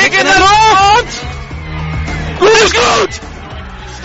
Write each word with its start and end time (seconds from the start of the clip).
Kick 0.00 0.18
in 0.18 0.24
der 0.24 0.38
Luft! 0.38 1.20
Gut 2.38 2.52
ist 2.64 2.74
gut! 2.74 3.20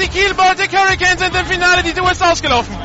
Die 0.02 0.08
Kiel 0.10 0.34
Baltic 0.34 0.78
Hurricanes 0.78 1.20
sind 1.20 1.34
im 1.34 1.46
Finale, 1.46 1.84
die 1.84 1.90
ist 1.90 2.22
ausgelaufen. 2.22 2.76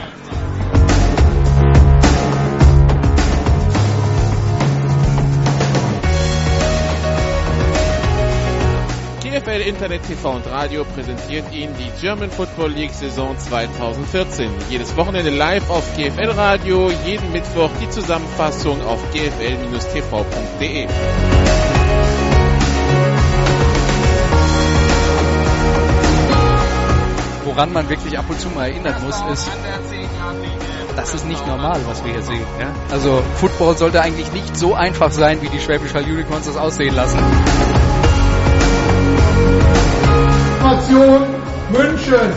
GFL 9.22 9.61
Internet 9.67 10.06
TV 10.06 10.31
und 10.31 10.47
Radio 10.47 10.85
präsentiert 10.85 11.53
Ihnen 11.53 11.74
die 11.79 11.90
German 12.01 12.31
Football 12.31 12.71
League 12.71 12.92
Saison 12.92 13.37
2014. 13.37 14.51
Jedes 14.69 14.97
Wochenende 14.97 15.31
live 15.31 15.69
auf 15.69 15.85
GFL 15.97 16.30
Radio, 16.30 16.92
jeden 17.05 17.33
Mittwoch 17.33 17.70
die 17.80 17.91
Zusammenfassung 17.91 18.80
auf 18.83 19.00
gfl-tv.de. 19.12 20.86
Woran 27.50 27.72
man 27.72 27.88
wirklich 27.88 28.16
ab 28.16 28.27
und 28.28 28.40
zu 28.40 28.48
mal 28.50 28.68
erinnern 28.68 28.95
muss, 29.04 29.20
ist, 29.32 29.50
das 30.95 31.14
ist 31.14 31.27
nicht 31.27 31.45
normal, 31.48 31.80
was 31.84 32.04
wir 32.04 32.12
hier 32.12 32.22
sehen. 32.22 32.45
Ja? 32.60 32.68
Also 32.92 33.24
Football 33.34 33.77
sollte 33.77 34.00
eigentlich 34.00 34.30
nicht 34.30 34.56
so 34.56 34.77
einfach 34.77 35.10
sein, 35.10 35.42
wie 35.42 35.48
die 35.48 35.58
Schwäbisch 35.58 35.92
Hall 35.92 36.05
Unicorns 36.05 36.46
das 36.46 36.56
aussehen 36.56 36.94
lassen. 36.94 37.18
Information 40.55 41.22
München. 41.72 42.32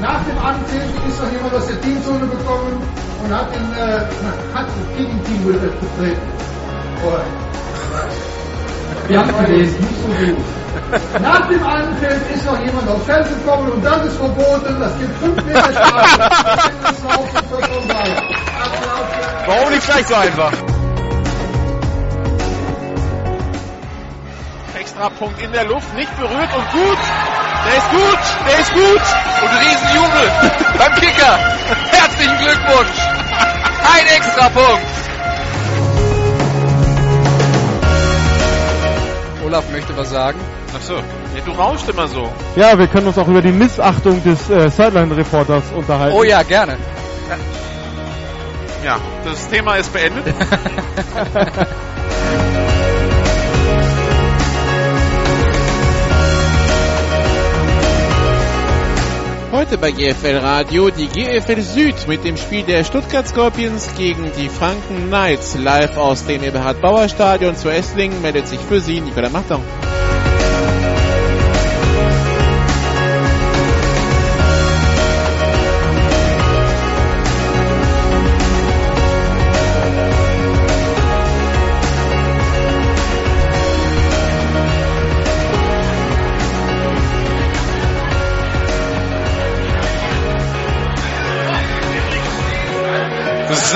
Nach 0.00 0.20
dem 0.24 0.38
Anpfiff 0.38 0.82
ist 1.08 1.22
noch 1.22 1.30
jemand 1.30 1.54
aus 1.54 1.66
der 1.68 1.80
Teamzone 1.80 2.26
gekommen 2.26 2.82
und 3.22 3.32
hat 3.32 3.54
den, 3.54 3.72
äh, 3.72 4.00
hat 4.52 4.66
das 4.66 4.96
Gegenteam 4.98 5.44
betreten. 5.44 6.20
Wir 9.06 9.20
haben 9.20 9.46
gelesen, 9.46 9.76
nicht 9.78 10.02
so 10.02 10.26
gut. 10.26 10.65
Nach 11.20 11.48
dem 11.48 11.66
Anpfiff 11.66 12.30
ist 12.34 12.44
noch 12.44 12.58
jemand 12.60 12.88
aufs 12.88 13.06
Feld 13.06 13.26
gekommen 13.28 13.72
und 13.72 13.84
das 13.84 14.04
ist 14.06 14.16
verboten. 14.16 14.78
Das 14.80 14.96
gibt 14.98 15.16
5 15.18 15.44
Meter 15.44 15.72
Strafe. 15.72 16.18
Warum 19.46 19.70
nicht 19.70 19.86
gleich 19.86 20.06
so 20.06 20.14
einfach? 20.14 20.52
Extrapunkt 24.78 25.42
in 25.42 25.52
der 25.52 25.64
Luft, 25.64 25.94
nicht 25.94 26.14
berührt 26.16 26.54
und 26.56 26.70
gut. 26.72 26.98
Der 27.66 27.76
ist 27.76 27.90
gut, 27.90 28.18
der 28.48 28.58
ist 28.60 28.72
gut. 28.72 29.02
Und 29.42 29.50
Riesenjubel 29.60 30.30
beim 30.78 30.94
Kicker. 30.94 31.38
Herzlichen 31.90 32.38
Glückwunsch. 32.38 33.00
Ein 33.94 34.06
Extrapunkt. 34.16 34.86
Olaf 39.44 39.68
möchte 39.70 39.96
was 39.96 40.10
sagen. 40.10 40.40
Ach 40.76 40.82
so, 40.82 40.94
ja, 40.94 41.02
du 41.42 41.52
rauschst 41.52 41.88
immer 41.88 42.06
so. 42.06 42.30
Ja, 42.54 42.78
wir 42.78 42.86
können 42.86 43.06
uns 43.06 43.16
auch 43.16 43.28
über 43.28 43.40
die 43.40 43.52
Missachtung 43.52 44.22
des 44.22 44.50
äh, 44.50 44.68
Sideline-Reporters 44.68 45.72
unterhalten. 45.74 46.14
Oh 46.14 46.22
ja, 46.22 46.42
gerne. 46.42 46.76
Ja, 48.84 48.98
das 49.24 49.48
Thema 49.48 49.76
ist 49.76 49.90
beendet. 49.92 50.26
Heute 59.52 59.78
bei 59.78 59.90
GFL 59.90 60.36
Radio 60.36 60.90
die 60.90 61.06
GFL 61.08 61.62
Süd 61.62 62.06
mit 62.06 62.24
dem 62.24 62.36
Spiel 62.36 62.64
der 62.64 62.84
Stuttgart 62.84 63.26
Scorpions 63.26 63.94
gegen 63.96 64.30
die 64.38 64.50
Franken 64.50 65.06
Knights. 65.06 65.56
Live 65.56 65.96
aus 65.96 66.26
dem 66.26 66.42
Eberhard 66.42 66.82
Bauer 66.82 67.08
Stadion 67.08 67.56
zu 67.56 67.70
Esslingen 67.70 68.20
meldet 68.20 68.46
sich 68.46 68.60
für 68.60 68.82
Sie 68.82 69.00
Nicola 69.00 69.30
Machtung. 69.30 69.62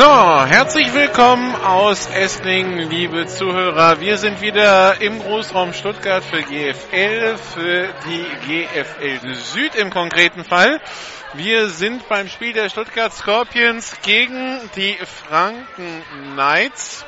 So, 0.01 0.47
herzlich 0.47 0.95
willkommen 0.95 1.55
aus 1.57 2.07
Esslingen, 2.07 2.89
liebe 2.89 3.27
Zuhörer. 3.27 4.01
Wir 4.01 4.17
sind 4.17 4.41
wieder 4.41 4.99
im 5.03 5.21
Großraum 5.21 5.75
Stuttgart 5.75 6.25
für 6.25 6.41
GFL, 6.43 7.37
für 7.37 7.93
die 8.07 8.65
GFL 8.65 9.35
Süd 9.35 9.75
im 9.75 9.91
konkreten 9.91 10.43
Fall. 10.43 10.81
Wir 11.35 11.69
sind 11.69 12.09
beim 12.09 12.29
Spiel 12.29 12.55
der 12.55 12.71
Stuttgart 12.71 13.13
Scorpions 13.13 14.01
gegen 14.01 14.59
die 14.75 14.97
Franken 15.05 16.03
Knights. 16.33 17.05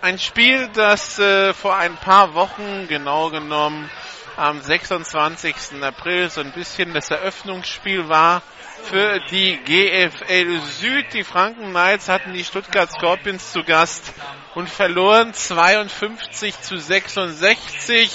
Ein 0.00 0.20
Spiel, 0.20 0.70
das 0.74 1.18
äh, 1.18 1.52
vor 1.54 1.76
ein 1.76 1.96
paar 1.96 2.34
Wochen, 2.34 2.86
genau 2.86 3.30
genommen 3.30 3.90
am 4.36 4.60
26. 4.60 5.82
April, 5.82 6.30
so 6.30 6.40
ein 6.40 6.52
bisschen 6.52 6.94
das 6.94 7.10
Eröffnungsspiel 7.10 8.08
war 8.08 8.42
für 8.84 9.20
die 9.30 9.56
GFL 9.56 10.60
Süd. 10.60 11.06
Die 11.14 11.24
Franken 11.24 11.70
Knights 11.70 12.08
hatten 12.08 12.32
die 12.32 12.44
Stuttgart 12.44 12.90
Scorpions 12.90 13.52
zu 13.52 13.62
Gast 13.64 14.12
und 14.54 14.68
verloren 14.68 15.32
52 15.32 16.60
zu 16.60 16.78
66. 16.78 18.10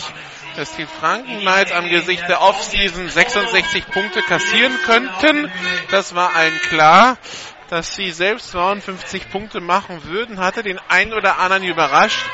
Dass 0.56 0.76
die 0.76 0.86
Franken 0.86 1.40
Knights 1.40 1.72
angesichts 1.72 2.26
der 2.28 2.42
Offseason 2.42 3.10
66 3.10 3.88
Punkte 3.88 4.22
kassieren 4.22 4.74
könnten, 4.86 5.52
das 5.92 6.16
war 6.16 6.36
allen 6.36 6.60
klar. 6.70 7.18
Dass 7.70 7.94
sie 7.94 8.12
selbst 8.12 8.50
52 8.52 9.30
Punkte 9.30 9.62
machen 9.62 10.04
würden, 10.06 10.40
hatte 10.40 10.64
den 10.64 10.80
einen 10.90 11.14
oder 11.14 11.38
anderen 11.38 11.64
überrascht. 11.64 12.26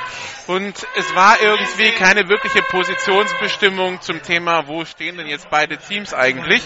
Und 0.48 0.88
es 0.96 1.16
war 1.16 1.42
irgendwie 1.42 1.92
keine 1.92 2.30
wirkliche 2.30 2.62
Positionsbestimmung 2.62 4.00
zum 4.02 4.22
Thema, 4.22 4.68
wo 4.68 4.86
stehen 4.86 5.18
denn 5.18 5.28
jetzt 5.28 5.50
beide 5.50 5.78
Teams 5.78 6.14
eigentlich. 6.14 6.62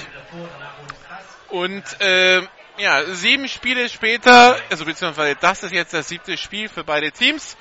Und 1.49 1.83
äh, 2.01 2.41
ja, 2.77 3.03
sieben 3.13 3.47
Spiele 3.47 3.89
später, 3.89 4.57
also 4.69 4.85
beziehungsweise 4.85 5.35
das 5.39 5.63
ist 5.63 5.73
jetzt 5.73 5.93
das 5.93 6.07
siebte 6.07 6.37
Spiel 6.37 6.69
für 6.69 6.83
beide 6.83 7.11
Teams, 7.11 7.57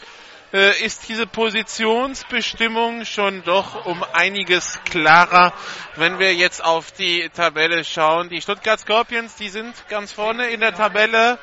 äh, 0.52 0.82
ist 0.82 1.08
diese 1.08 1.26
Positionsbestimmung 1.26 3.04
schon 3.04 3.42
doch 3.44 3.84
um 3.84 4.04
einiges 4.12 4.78
klarer, 4.84 5.52
wenn 5.96 6.18
wir 6.18 6.34
jetzt 6.34 6.64
auf 6.64 6.92
die 6.92 7.28
Tabelle 7.30 7.84
schauen. 7.84 8.28
Die 8.28 8.40
Stuttgart 8.40 8.80
Scorpions, 8.80 9.34
die 9.36 9.48
sind 9.48 9.74
ganz 9.88 10.12
vorne 10.12 10.48
in 10.50 10.60
der 10.60 10.74
Tabelle 10.74 11.38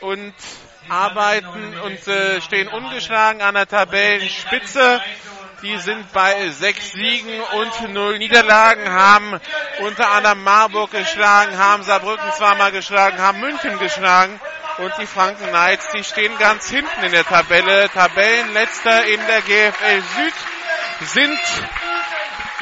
und 0.00 0.34
arbeiten 0.88 1.78
und 1.80 2.06
äh, 2.08 2.40
stehen 2.40 2.68
ungeschlagen 2.68 3.40
an 3.42 3.54
der 3.54 3.66
Tabellenspitze. 3.66 5.00
Die 5.62 5.78
sind 5.78 6.12
bei 6.12 6.50
sechs 6.50 6.90
Siegen 6.90 7.40
und 7.40 7.92
null 7.92 8.18
Niederlagen, 8.18 8.90
haben 8.90 9.40
unter 9.78 10.10
anderem 10.10 10.42
Marburg 10.42 10.90
geschlagen, 10.90 11.56
haben 11.56 11.84
Saarbrücken 11.84 12.32
zweimal 12.32 12.72
geschlagen, 12.72 13.22
haben 13.22 13.38
München 13.38 13.78
geschlagen. 13.78 14.40
Und 14.78 14.92
die 14.98 15.06
Franken 15.06 15.46
Knights, 15.50 15.88
die 15.94 16.02
stehen 16.02 16.36
ganz 16.38 16.68
hinten 16.68 17.04
in 17.04 17.12
der 17.12 17.24
Tabelle. 17.24 17.88
Tabellenletzter 17.90 19.04
in 19.04 19.20
der 19.28 19.40
GFL 19.42 20.02
Süd 20.16 20.34
sind 21.12 21.38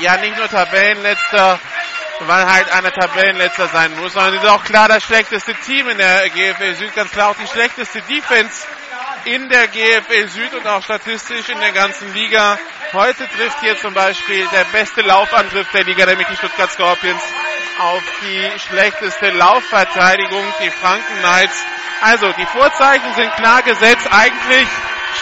ja 0.01 0.19
nicht 0.19 0.37
nur 0.37 0.49
Tabellenletzter, 0.51 1.59
weil 2.21 2.53
halt 2.53 2.71
einer 2.71 2.93
Tabellenletzter 2.93 3.69
sein 3.69 3.97
muss, 3.99 4.13
sondern 4.13 4.33
sind 4.33 4.47
auch 4.47 4.65
klar 4.65 4.89
das 4.89 5.05
schlechteste 5.05 5.55
Team 5.55 5.89
in 5.89 5.97
der 5.97 6.29
GFL 6.29 6.75
Süd, 6.75 6.95
ganz 6.95 7.13
klar 7.13 7.31
auch 7.31 7.37
die 7.37 7.47
schlechteste 7.47 8.03
Defense 8.03 8.67
in 9.25 9.49
der 9.49 9.69
GFL 9.69 10.29
Süd 10.29 10.55
und 10.55 10.67
auch 10.67 10.83
statistisch 10.83 11.49
in 11.49 11.61
der 11.61 11.73
ganzen 11.73 12.13
Liga. 12.15 12.59
Heute 12.93 13.29
trifft 13.29 13.61
hier 13.61 13.77
zum 13.79 13.95
Beispiel 13.95 14.47
der 14.49 14.65
beste 14.65 15.03
Laufangriff 15.03 15.71
der 15.73 15.85
Liga, 15.85 16.07
nämlich 16.07 16.27
die 16.29 16.37
Stuttgart 16.37 16.71
Scorpions, 16.71 17.23
auf 17.79 18.03
die 18.23 18.59
schlechteste 18.59 19.31
Laufverteidigung, 19.31 20.45
die 20.63 20.71
Franken 20.71 21.19
Knights. 21.21 21.65
Also, 22.03 22.33
die 22.33 22.47
Vorzeichen 22.47 23.15
sind 23.15 23.33
klar 23.37 23.63
gesetzt. 23.63 24.09
Eigentlich 24.11 24.69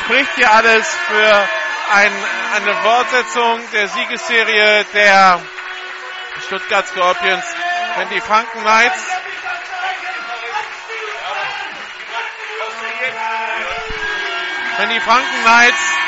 spricht 0.01 0.35
hier 0.37 0.51
alles 0.51 0.89
für 1.07 1.49
ein, 1.95 2.13
eine 2.57 2.75
Fortsetzung 2.75 3.61
der 3.73 3.89
Siegesserie 3.89 4.85
der 4.95 5.41
Stuttgart 6.47 6.87
Scorpions, 6.87 7.45
wenn 7.97 8.09
die 8.11 8.21
Franken 8.21 8.61
Knights 8.61 9.03
wenn 14.79 14.91
die 14.91 15.01
Franken 15.01 15.43
Knights 15.45 15.99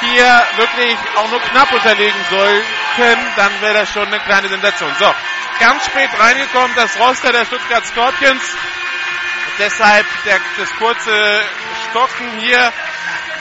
hier 0.00 0.46
wirklich 0.56 0.96
auch 1.16 1.28
nur 1.30 1.40
knapp 1.40 1.72
unterlegen 1.72 2.24
sollten, 2.30 3.18
dann 3.36 3.60
wäre 3.60 3.74
das 3.74 3.92
schon 3.92 4.06
eine 4.06 4.20
kleine 4.20 4.48
Sensation. 4.48 4.90
So, 4.98 5.14
ganz 5.58 5.84
spät 5.86 6.10
reingekommen, 6.18 6.70
das 6.76 6.98
Roster 6.98 7.32
der 7.32 7.44
Stuttgart 7.44 7.84
Scorpions. 7.86 8.42
Deshalb 9.58 10.06
der, 10.24 10.40
das 10.56 10.74
kurze 10.76 11.42
Stocken 11.90 12.38
hier. 12.38 12.72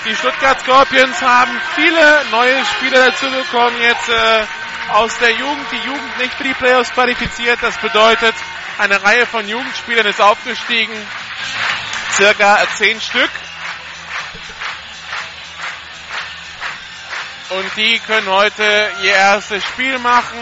Die 0.05 0.15
Stuttgart 0.15 0.59
Scorpions 0.61 1.21
haben 1.21 1.61
viele 1.75 2.25
neue 2.31 2.65
Spieler 2.65 3.05
dazu 3.05 3.29
bekommen, 3.29 3.79
jetzt 3.81 4.09
äh, 4.09 4.45
aus 4.91 5.17
der 5.19 5.31
Jugend, 5.31 5.65
die 5.71 5.87
Jugend 5.87 6.17
nicht 6.17 6.33
für 6.33 6.43
die 6.43 6.53
Playoffs 6.53 6.91
qualifiziert. 6.93 7.59
Das 7.61 7.77
bedeutet, 7.77 8.33
eine 8.79 9.01
Reihe 9.03 9.25
von 9.27 9.47
Jugendspielern 9.47 10.07
ist 10.07 10.21
aufgestiegen, 10.21 10.95
circa 12.19 12.59
zehn 12.75 12.99
Stück. 12.99 13.31
Und 17.49 17.77
die 17.77 17.97
können 17.99 18.27
heute 18.27 18.91
ihr 19.01 19.13
erstes 19.13 19.63
Spiel 19.63 19.97
machen. 19.99 20.41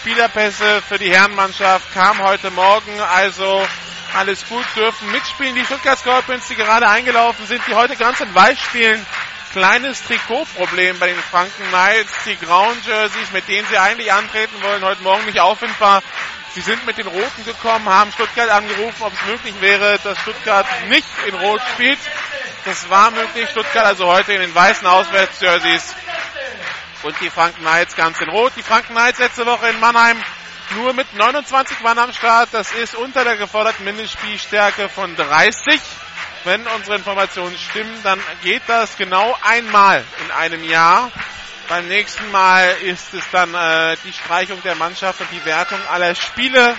Spielerpässe 0.00 0.80
für 0.88 0.98
die 0.98 1.10
Herrenmannschaft 1.10 1.92
kam 1.92 2.22
heute 2.22 2.50
Morgen, 2.52 3.00
also 3.00 3.66
alles 4.14 4.46
gut, 4.48 4.64
dürfen 4.76 5.10
mitspielen. 5.10 5.56
Die 5.56 5.64
Stuttgart 5.64 5.98
Scorpions, 5.98 6.46
die 6.46 6.54
gerade 6.54 6.88
eingelaufen 6.88 7.46
sind, 7.46 7.60
die 7.66 7.74
heute 7.74 7.96
ganz 7.96 8.20
in 8.20 8.32
Weiß 8.32 8.58
spielen. 8.58 9.04
Kleines 9.52 10.04
Trikotproblem 10.04 11.00
bei 11.00 11.08
den 11.08 11.18
Franken 11.18 11.64
Knights. 11.68 12.12
Die 12.26 12.36
grauen 12.36 12.80
Jerseys, 12.86 13.32
mit 13.32 13.48
denen 13.48 13.66
sie 13.68 13.76
eigentlich 13.76 14.12
antreten 14.12 14.62
wollen, 14.62 14.84
heute 14.84 15.02
Morgen 15.02 15.26
nicht 15.26 15.40
auffindbar. 15.40 16.02
Sie 16.54 16.60
sind 16.62 16.84
mit 16.84 16.98
den 16.98 17.06
Roten 17.06 17.44
gekommen, 17.44 17.88
haben 17.88 18.10
Stuttgart 18.10 18.50
angerufen, 18.50 19.02
ob 19.02 19.12
es 19.12 19.26
möglich 19.26 19.54
wäre, 19.60 19.98
dass 20.02 20.18
Stuttgart 20.18 20.66
nicht 20.88 21.06
in 21.26 21.34
Rot 21.34 21.60
spielt. 21.74 21.98
Das 22.64 22.90
war 22.90 23.10
möglich. 23.12 23.48
Stuttgart 23.50 23.86
also 23.86 24.06
heute 24.06 24.32
in 24.32 24.40
den 24.40 24.54
weißen 24.54 24.86
Auswärtsjerseys 24.86 25.94
und 27.02 27.18
die 27.20 27.30
Franken 27.30 27.60
Knights 27.60 27.94
ganz 27.94 28.20
in 28.20 28.28
Rot. 28.28 28.52
Die 28.56 28.62
Franken 28.62 28.94
Knights 28.94 29.20
letzte 29.20 29.46
Woche 29.46 29.68
in 29.68 29.78
Mannheim 29.80 30.20
nur 30.76 30.92
mit 30.92 31.14
29 31.14 31.80
Mann 31.80 31.98
am 31.98 32.12
Start. 32.12 32.50
Das 32.52 32.72
ist 32.72 32.94
unter 32.94 33.24
der 33.24 33.36
geforderten 33.36 33.84
Mindestspielstärke 33.84 34.88
von 34.88 35.14
30. 35.16 35.80
Wenn 36.44 36.66
unsere 36.66 36.96
Informationen 36.96 37.56
stimmen, 37.58 37.96
dann 38.02 38.20
geht 38.42 38.62
das 38.66 38.96
genau 38.96 39.36
einmal 39.42 40.04
in 40.24 40.30
einem 40.30 40.64
Jahr. 40.64 41.10
Beim 41.70 41.86
nächsten 41.86 42.28
Mal 42.32 42.68
ist 42.82 43.14
es 43.14 43.22
dann 43.30 43.54
äh, 43.54 43.96
die 44.02 44.12
Streichung 44.12 44.60
der 44.64 44.74
Mannschaft 44.74 45.20
und 45.20 45.30
die 45.30 45.44
Wertung 45.44 45.78
aller 45.88 46.16
Spiele 46.16 46.76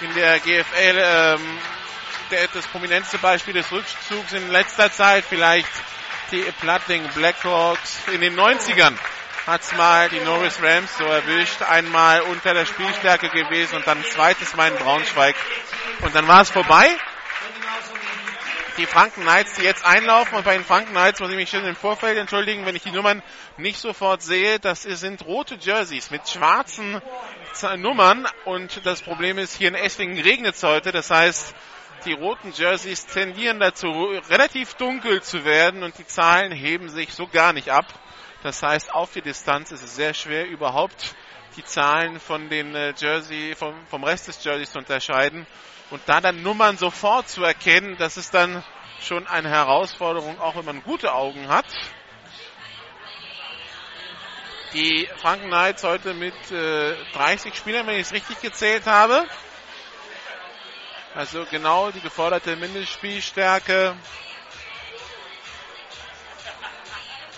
in 0.00 0.14
der 0.14 0.40
GFL. 0.40 0.96
Ähm, 0.98 1.58
der, 2.30 2.48
das 2.48 2.66
prominenteste 2.68 3.18
Beispiel 3.18 3.52
des 3.52 3.70
Rückzugs 3.70 4.32
in 4.32 4.50
letzter 4.50 4.90
Zeit 4.90 5.26
vielleicht 5.28 5.68
die 6.30 6.40
Plattling 6.62 7.06
Blackhawks 7.08 7.98
in 8.10 8.22
den 8.22 8.34
90ern 8.34 8.96
hat's 9.46 9.76
mal 9.76 10.08
die 10.08 10.20
Norris 10.20 10.58
Rams 10.62 10.96
so 10.96 11.04
erwischt. 11.04 11.60
Einmal 11.60 12.22
unter 12.22 12.54
der 12.54 12.64
Spielstärke 12.64 13.28
gewesen 13.28 13.76
und 13.76 13.86
dann 13.86 14.02
zweites 14.04 14.56
Mal 14.56 14.70
in 14.70 14.78
Braunschweig. 14.78 15.36
Und 16.00 16.14
dann 16.14 16.26
war 16.28 16.40
es 16.40 16.48
vorbei. 16.48 16.88
Die 18.78 18.86
Franken 18.86 19.22
Knights, 19.22 19.56
die 19.56 19.64
jetzt 19.64 19.84
einlaufen 19.84 20.34
und 20.34 20.44
bei 20.44 20.54
den 20.54 20.64
Franken 20.64 20.92
Knights 20.92 21.20
muss 21.20 21.30
ich 21.30 21.36
mich 21.36 21.50
schon 21.50 21.64
im 21.66 21.76
Vorfeld 21.76 22.16
entschuldigen, 22.16 22.64
wenn 22.64 22.74
ich 22.74 22.82
die 22.82 22.90
Nummern 22.90 23.22
nicht 23.58 23.78
sofort 23.78 24.22
sehe. 24.22 24.58
Das 24.58 24.82
sind 24.82 25.26
rote 25.26 25.56
Jerseys 25.56 26.10
mit 26.10 26.26
schwarzen 26.26 27.02
Nummern 27.76 28.26
und 28.46 28.86
das 28.86 29.02
Problem 29.02 29.36
ist, 29.36 29.56
hier 29.56 29.68
in 29.68 29.74
Esslingen 29.74 30.18
regnet 30.18 30.54
es 30.54 30.62
heute. 30.62 30.90
Das 30.90 31.10
heißt, 31.10 31.54
die 32.06 32.14
roten 32.14 32.52
Jerseys 32.52 33.04
tendieren 33.04 33.60
dazu, 33.60 33.88
relativ 34.30 34.72
dunkel 34.74 35.22
zu 35.22 35.44
werden 35.44 35.82
und 35.82 35.98
die 35.98 36.06
Zahlen 36.06 36.50
heben 36.50 36.88
sich 36.88 37.12
so 37.12 37.26
gar 37.26 37.52
nicht 37.52 37.68
ab. 37.68 37.84
Das 38.42 38.62
heißt, 38.62 38.94
auf 38.94 39.12
die 39.12 39.22
Distanz 39.22 39.70
ist 39.70 39.82
es 39.82 39.96
sehr 39.96 40.14
schwer, 40.14 40.46
überhaupt 40.46 41.14
die 41.56 41.64
Zahlen 41.64 42.18
von 42.18 42.48
den 42.48 42.74
äh, 42.74 42.94
Jersey, 42.96 43.54
vom, 43.54 43.74
vom 43.86 44.02
Rest 44.02 44.28
des 44.28 44.42
Jerseys 44.42 44.72
zu 44.72 44.78
unterscheiden. 44.78 45.46
Und 45.92 46.00
da 46.06 46.22
dann 46.22 46.42
Nummern 46.42 46.78
sofort 46.78 47.28
zu 47.28 47.44
erkennen, 47.44 47.98
das 47.98 48.16
ist 48.16 48.32
dann 48.32 48.64
schon 48.98 49.26
eine 49.26 49.50
Herausforderung, 49.50 50.40
auch 50.40 50.56
wenn 50.56 50.64
man 50.64 50.82
gute 50.82 51.12
Augen 51.12 51.48
hat. 51.48 51.66
Die 54.72 55.06
Franken 55.18 55.48
Knights 55.48 55.84
heute 55.84 56.14
mit 56.14 56.32
äh, 56.50 56.94
30 57.12 57.54
Spielern, 57.54 57.86
wenn 57.86 57.96
ich 57.96 58.06
es 58.06 58.12
richtig 58.14 58.40
gezählt 58.40 58.86
habe. 58.86 59.26
Also 61.14 61.44
genau 61.50 61.90
die 61.90 62.00
geforderte 62.00 62.56
Mindestspielstärke. 62.56 63.94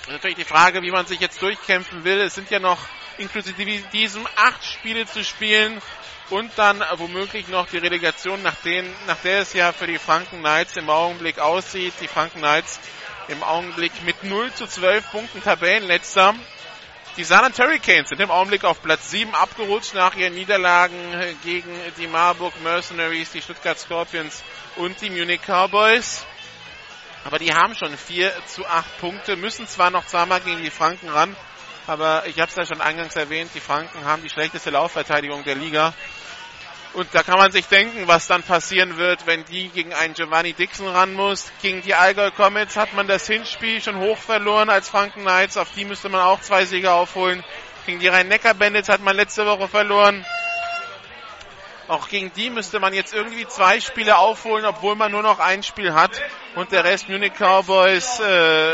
Natürlich 0.06 0.36
die 0.36 0.44
Frage, 0.44 0.80
wie 0.82 0.92
man 0.92 1.06
sich 1.06 1.18
jetzt 1.18 1.42
durchkämpfen 1.42 2.04
will. 2.04 2.20
Es 2.20 2.36
sind 2.36 2.52
ja 2.52 2.60
noch 2.60 2.78
inklusive 3.18 3.64
diesem 3.92 4.24
acht 4.36 4.64
Spiele 4.64 5.06
zu 5.06 5.24
spielen 5.24 5.82
und 6.30 6.50
dann 6.56 6.82
womöglich 6.96 7.48
noch 7.48 7.66
die 7.68 7.78
Relegation, 7.78 8.42
nach, 8.42 8.56
denen, 8.64 8.92
nach 9.06 9.18
der 9.18 9.40
es 9.40 9.52
ja 9.52 9.72
für 9.72 9.86
die 9.86 9.98
Franken 9.98 10.40
Knights 10.40 10.76
im 10.76 10.88
Augenblick 10.88 11.38
aussieht. 11.38 11.94
Die 12.00 12.08
Franken 12.08 12.38
Knights 12.38 12.80
im 13.28 13.42
Augenblick 13.42 13.92
mit 14.04 14.24
0 14.24 14.52
zu 14.54 14.66
12 14.66 15.10
Punkten 15.10 15.42
Tabellenletzter. 15.42 16.34
Die 17.16 17.24
San 17.24 17.52
Hurricanes 17.56 18.08
sind 18.08 18.20
im 18.20 18.30
Augenblick 18.30 18.64
auf 18.64 18.82
Platz 18.82 19.10
7 19.10 19.34
abgerutscht 19.34 19.94
nach 19.94 20.16
ihren 20.16 20.34
Niederlagen 20.34 20.96
gegen 21.44 21.70
die 21.96 22.08
Marburg 22.08 22.60
Mercenaries, 22.62 23.30
die 23.30 23.40
Stuttgart 23.40 23.78
Scorpions 23.78 24.42
und 24.76 25.00
die 25.00 25.10
Munich 25.10 25.40
Cowboys. 25.46 26.26
Aber 27.24 27.38
die 27.38 27.54
haben 27.54 27.76
schon 27.76 27.96
4 27.96 28.32
zu 28.46 28.66
8 28.66 28.98
Punkte, 28.98 29.36
müssen 29.36 29.68
zwar 29.68 29.90
noch 29.90 30.06
zweimal 30.06 30.40
gegen 30.40 30.62
die 30.62 30.70
Franken 30.70 31.08
ran, 31.08 31.36
aber 31.86 32.26
ich 32.26 32.40
habe 32.40 32.50
es 32.50 32.56
ja 32.56 32.66
schon 32.66 32.80
eingangs 32.80 33.16
erwähnt, 33.16 33.50
die 33.54 33.60
Franken 33.60 34.04
haben 34.04 34.22
die 34.22 34.30
schlechteste 34.30 34.70
Laufverteidigung 34.70 35.44
der 35.44 35.54
Liga 35.54 35.94
und 36.94 37.12
da 37.12 37.24
kann 37.24 37.38
man 37.38 37.50
sich 37.50 37.66
denken, 37.66 38.06
was 38.06 38.28
dann 38.28 38.44
passieren 38.44 38.96
wird, 38.96 39.26
wenn 39.26 39.44
die 39.46 39.68
gegen 39.68 39.92
einen 39.92 40.14
Giovanni 40.14 40.52
Dixon 40.52 40.86
ran 40.86 41.12
muss. 41.12 41.50
Gegen 41.60 41.82
die 41.82 41.94
Allgäu 41.94 42.30
Comets 42.30 42.76
hat 42.76 42.94
man 42.94 43.08
das 43.08 43.26
Hinspiel 43.26 43.82
schon 43.82 43.98
hoch 43.98 44.16
verloren 44.16 44.70
als 44.70 44.88
Franken 44.88 45.22
Knights. 45.22 45.56
Auf 45.56 45.72
die 45.74 45.84
müsste 45.84 46.08
man 46.08 46.20
auch 46.20 46.40
zwei 46.40 46.64
Siege 46.66 46.92
aufholen. 46.92 47.42
Gegen 47.84 47.98
die 47.98 48.06
Rhein-Neckar-Bandits 48.06 48.88
hat 48.88 49.00
man 49.00 49.16
letzte 49.16 49.44
Woche 49.44 49.66
verloren. 49.66 50.24
Auch 51.88 52.08
gegen 52.08 52.32
die 52.34 52.48
müsste 52.48 52.78
man 52.78 52.94
jetzt 52.94 53.12
irgendwie 53.12 53.46
zwei 53.48 53.80
Spiele 53.80 54.16
aufholen, 54.16 54.64
obwohl 54.64 54.94
man 54.94 55.10
nur 55.10 55.22
noch 55.22 55.40
ein 55.40 55.64
Spiel 55.64 55.94
hat. 55.94 56.12
Und 56.54 56.70
der 56.70 56.84
Rest 56.84 57.08
Munich 57.08 57.32
Cowboys, 57.34 58.20
äh, 58.20 58.72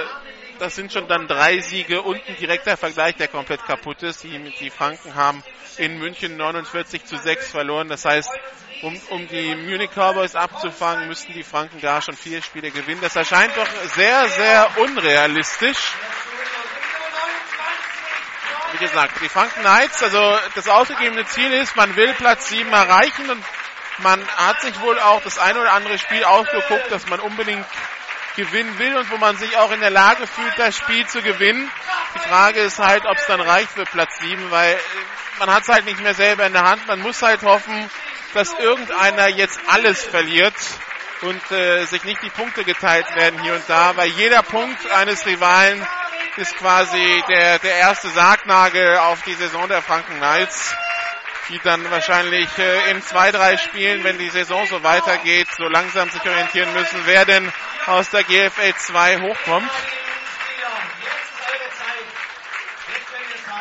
das 0.61 0.77
sind 0.77 0.93
schon 0.93 1.09
dann 1.09 1.27
drei 1.27 1.61
Siege 1.61 2.03
und 2.03 2.21
ein 2.29 2.37
direkter 2.37 2.77
Vergleich, 2.77 3.17
der 3.17 3.29
komplett 3.29 3.65
kaputt 3.65 4.03
ist. 4.03 4.23
Die, 4.25 4.39
die 4.61 4.71
Franken 4.71 5.15
haben 5.15 5.43
in 5.79 5.99
München 5.99 6.37
49 6.37 7.05
zu 7.07 7.17
6 7.17 7.51
verloren. 7.51 7.89
Das 7.89 8.05
heißt, 8.05 8.31
um, 8.83 9.01
um 9.09 9.27
die 9.29 9.55
Munich 9.55 9.91
Cowboys 9.95 10.35
abzufangen, 10.35 11.09
müssten 11.09 11.33
die 11.33 11.43
Franken 11.43 11.81
gar 11.81 12.03
schon 12.03 12.15
vier 12.15 12.43
Spiele 12.43 12.71
gewinnen. 12.71 13.01
Das 13.01 13.17
erscheint 13.17 13.57
doch 13.57 13.67
sehr, 13.95 14.29
sehr 14.29 14.79
unrealistisch. 14.79 15.95
Wie 18.73 18.79
gesagt, 18.79 19.15
die 19.23 19.29
Franken 19.29 19.61
Knights, 19.61 20.03
also 20.03 20.39
das 20.55 20.69
ausgegebene 20.69 21.25
Ziel 21.27 21.53
ist, 21.55 21.75
man 21.75 21.97
will 21.97 22.13
Platz 22.15 22.51
7 22.51 22.71
erreichen 22.73 23.31
und 23.31 23.43
man 23.99 24.27
hat 24.37 24.61
sich 24.61 24.79
wohl 24.81 24.99
auch 25.01 25.23
das 25.23 25.39
eine 25.39 25.61
oder 25.61 25.73
andere 25.73 25.99
Spiel 25.99 26.23
ausgeguckt, 26.25 26.91
dass 26.91 27.07
man 27.09 27.21
unbedingt 27.21 27.67
gewinnen 28.37 28.79
will 28.79 28.97
und 28.97 29.11
wo 29.11 29.17
man 29.17 29.37
sich 29.37 29.57
auch 29.59 29.73
in 29.73 29.81
der 29.81 29.91
Lage 29.91 30.27
fühlt, 30.27 30.59
das 30.59 30.77
Spiel 30.77 31.07
zu 31.07 31.23
gewinnen. 31.23 31.71
Die 32.15 32.29
Frage 32.29 32.61
ist 32.61 32.79
halt, 32.79 33.05
ob 33.07 33.17
es 33.17 33.27
dann 33.27 33.41
reicht 33.41 33.71
für 33.73 33.85
Platz 33.85 34.19
7, 34.21 34.51
weil 34.51 34.79
man 35.39 35.51
hat 35.51 35.63
es 35.63 35.69
halt 35.69 35.85
nicht 35.85 36.01
mehr 36.01 36.15
selber 36.15 36.47
in 36.47 36.53
der 36.53 36.65
Hand. 36.65 36.87
Man 36.87 37.01
muss 37.01 37.23
halt 37.23 37.43
hoffen, 37.43 37.91
dass 38.35 38.53
irgendeiner 38.55 39.29
jetzt 39.29 39.61
alles 39.69 40.03
verliert 40.05 40.55
und 41.23 41.51
äh, 41.51 41.85
sich 41.85 42.05
nicht 42.05 42.23
die 42.23 42.31
Punkte 42.31 42.65
geteilt 42.65 43.15
werden 43.15 43.41
hier 43.43 43.55
und 43.55 43.65
da, 43.69 43.97
weil 43.97 44.09
jeder 44.09 44.43
Punkt 44.43 44.91
eines 44.91 45.27
Rivalen 45.27 45.87
ist 46.37 46.57
quasi 46.57 47.23
der, 47.29 47.59
der 47.59 47.75
erste 47.75 48.09
Sargnagel 48.09 48.97
auf 48.99 49.23
die 49.23 49.35
Saison 49.35 49.69
der 49.69 49.83
Franken 49.83 50.17
Knights 50.17 50.75
die 51.51 51.61
dann 51.63 51.91
wahrscheinlich 51.91 52.49
äh, 52.59 52.91
in 52.91 53.03
zwei, 53.03 53.31
drei 53.33 53.57
Spielen, 53.57 54.05
wenn 54.05 54.19
die 54.19 54.31
Saison 54.31 54.67
so 54.67 54.83
weitergeht, 54.83 55.49
so 55.57 55.65
langsam 55.65 56.09
sich 56.11 56.25
orientieren 56.25 56.73
müssen, 56.73 57.01
wer 57.05 57.25
denn 57.25 57.53
aus 57.87 58.11
der 58.11 58.25
GFL 58.25 58.75
2 58.75 59.21
hochkommt. 59.21 59.71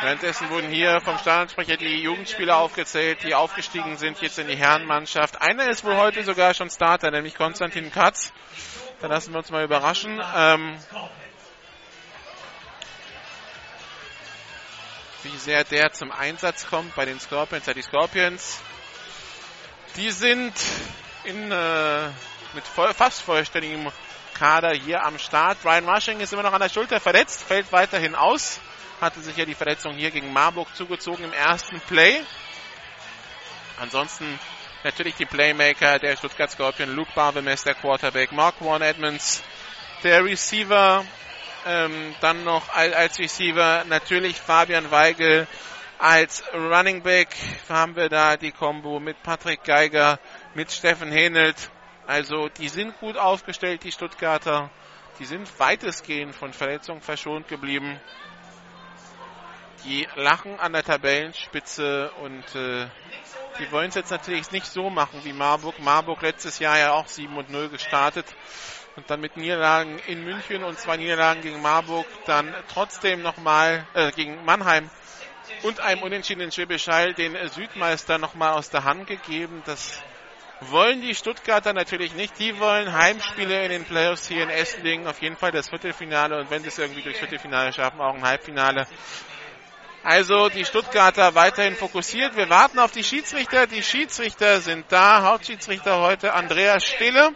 Währenddessen 0.02 0.48
wurden 0.48 0.70
hier 0.70 1.00
vom 1.02 1.18
Stadionsprecher 1.18 1.76
die 1.76 2.00
Jugendspieler 2.00 2.56
aufgezählt, 2.56 3.22
die 3.22 3.34
aufgestiegen 3.34 3.98
sind 3.98 4.18
jetzt 4.22 4.38
in 4.38 4.48
die 4.48 4.56
Herrenmannschaft. 4.56 5.42
Einer 5.42 5.68
ist 5.68 5.84
wohl 5.84 5.96
heute 5.96 6.24
sogar 6.24 6.54
schon 6.54 6.70
Starter, 6.70 7.10
nämlich 7.10 7.34
Konstantin 7.34 7.92
Katz. 7.92 8.32
Da 9.00 9.08
lassen 9.08 9.32
wir 9.32 9.38
uns 9.38 9.50
mal 9.50 9.62
überraschen. 9.62 10.18
Ähm, 10.34 10.78
wie 15.22 15.36
sehr 15.36 15.64
der 15.64 15.92
zum 15.92 16.12
Einsatz 16.12 16.66
kommt 16.66 16.94
bei 16.94 17.04
den 17.04 17.20
Scorpions. 17.20 17.66
Ja, 17.66 17.74
die 17.74 17.82
Scorpions, 17.82 18.60
die 19.96 20.10
sind 20.10 20.54
in, 21.24 21.50
äh, 21.50 22.08
mit 22.54 22.66
voll, 22.66 22.92
fast 22.94 23.22
vollständigem 23.22 23.90
Kader 24.34 24.72
hier 24.72 25.04
am 25.04 25.18
Start. 25.18 25.62
Brian 25.62 25.84
Marshing 25.84 26.20
ist 26.20 26.32
immer 26.32 26.42
noch 26.42 26.52
an 26.52 26.60
der 26.60 26.68
Schulter 26.68 27.00
verletzt, 27.00 27.42
fällt 27.42 27.70
weiterhin 27.72 28.14
aus. 28.14 28.60
Hatte 29.00 29.20
sich 29.20 29.36
ja 29.36 29.44
die 29.44 29.54
Verletzung 29.54 29.94
hier 29.94 30.10
gegen 30.10 30.32
Marburg 30.32 30.74
zugezogen 30.74 31.24
im 31.24 31.32
ersten 31.32 31.80
Play. 31.80 32.20
Ansonsten 33.78 34.38
natürlich 34.84 35.14
die 35.16 35.26
Playmaker 35.26 35.98
der 35.98 36.16
Stuttgart 36.16 36.50
Scorpion, 36.50 36.94
Luke 36.94 37.10
Barbemes, 37.14 37.64
der 37.64 37.74
Quarterback, 37.74 38.32
Mark 38.32 38.56
Warren 38.60 38.82
Edmonds, 38.82 39.42
Der 40.02 40.24
Receiver 40.24 41.04
ähm, 41.66 42.14
dann 42.20 42.44
noch 42.44 42.68
als 42.74 43.18
Receiver 43.18 43.84
natürlich 43.88 44.36
Fabian 44.40 44.90
Weigel. 44.90 45.46
Als 45.98 46.42
Running 46.54 47.02
Back 47.02 47.28
haben 47.68 47.94
wir 47.94 48.08
da 48.08 48.36
die 48.36 48.52
Combo 48.52 49.00
mit 49.00 49.22
Patrick 49.22 49.64
Geiger, 49.64 50.18
mit 50.54 50.72
Steffen 50.72 51.12
Henelt. 51.12 51.70
Also 52.06 52.48
die 52.48 52.68
sind 52.68 52.98
gut 52.98 53.16
aufgestellt, 53.16 53.84
die 53.84 53.92
Stuttgarter. 53.92 54.70
Die 55.18 55.26
sind 55.26 55.48
weitestgehend 55.60 56.34
von 56.34 56.52
Verletzungen 56.54 57.02
verschont 57.02 57.48
geblieben. 57.48 58.00
Die 59.84 60.08
lachen 60.16 60.58
an 60.58 60.72
der 60.72 60.82
Tabellenspitze 60.82 62.10
und 62.22 62.54
äh, 62.54 62.86
die 63.58 63.70
wollen 63.70 63.90
es 63.90 63.94
jetzt 63.94 64.10
natürlich 64.10 64.50
nicht 64.50 64.66
so 64.66 64.88
machen 64.90 65.20
wie 65.24 65.32
Marburg. 65.32 65.78
Marburg 65.80 66.22
letztes 66.22 66.58
Jahr 66.58 66.78
ja 66.78 66.92
auch 66.92 67.06
7 67.06 67.36
und 67.36 67.50
0 67.50 67.68
gestartet 67.68 68.26
und 68.96 69.08
dann 69.10 69.20
mit 69.20 69.36
Niederlagen 69.36 69.98
in 70.06 70.24
München 70.24 70.64
und 70.64 70.78
zwei 70.78 70.96
Niederlagen 70.96 71.42
gegen 71.42 71.62
Marburg 71.62 72.06
dann 72.26 72.52
trotzdem 72.72 73.22
nochmal 73.22 73.86
äh, 73.94 74.10
gegen 74.12 74.44
Mannheim 74.44 74.90
und 75.62 75.80
einem 75.80 76.02
Unentschieden 76.02 76.40
in 76.40 76.50
den 76.50 77.48
Südmeister 77.48 78.18
nochmal 78.18 78.52
aus 78.52 78.70
der 78.70 78.84
Hand 78.84 79.06
gegeben. 79.06 79.62
Das 79.66 80.02
wollen 80.60 81.00
die 81.00 81.14
Stuttgarter 81.14 81.72
natürlich 81.72 82.14
nicht. 82.14 82.38
Die 82.38 82.58
wollen 82.60 82.92
Heimspiele 82.92 83.64
in 83.64 83.70
den 83.70 83.84
Playoffs 83.84 84.28
hier 84.28 84.42
in 84.42 84.50
Esslingen. 84.50 85.06
Auf 85.06 85.20
jeden 85.22 85.36
Fall 85.36 85.52
das 85.52 85.68
Viertelfinale 85.68 86.38
und 86.38 86.50
wenn 86.50 86.62
sie 86.62 86.68
es 86.68 86.78
irgendwie 86.78 87.02
durchs 87.02 87.18
Viertelfinale 87.18 87.72
schaffen, 87.72 88.00
auch 88.00 88.14
ein 88.14 88.24
Halbfinale. 88.24 88.86
Also 90.02 90.48
die 90.48 90.64
Stuttgarter 90.64 91.34
weiterhin 91.34 91.76
fokussiert. 91.76 92.34
Wir 92.36 92.48
warten 92.48 92.78
auf 92.78 92.90
die 92.90 93.04
Schiedsrichter. 93.04 93.66
Die 93.66 93.82
Schiedsrichter 93.82 94.60
sind 94.60 94.86
da. 94.88 95.22
Hauptschiedsrichter 95.22 96.00
heute 96.00 96.32
Andreas 96.32 96.84
Stille. 96.84 97.32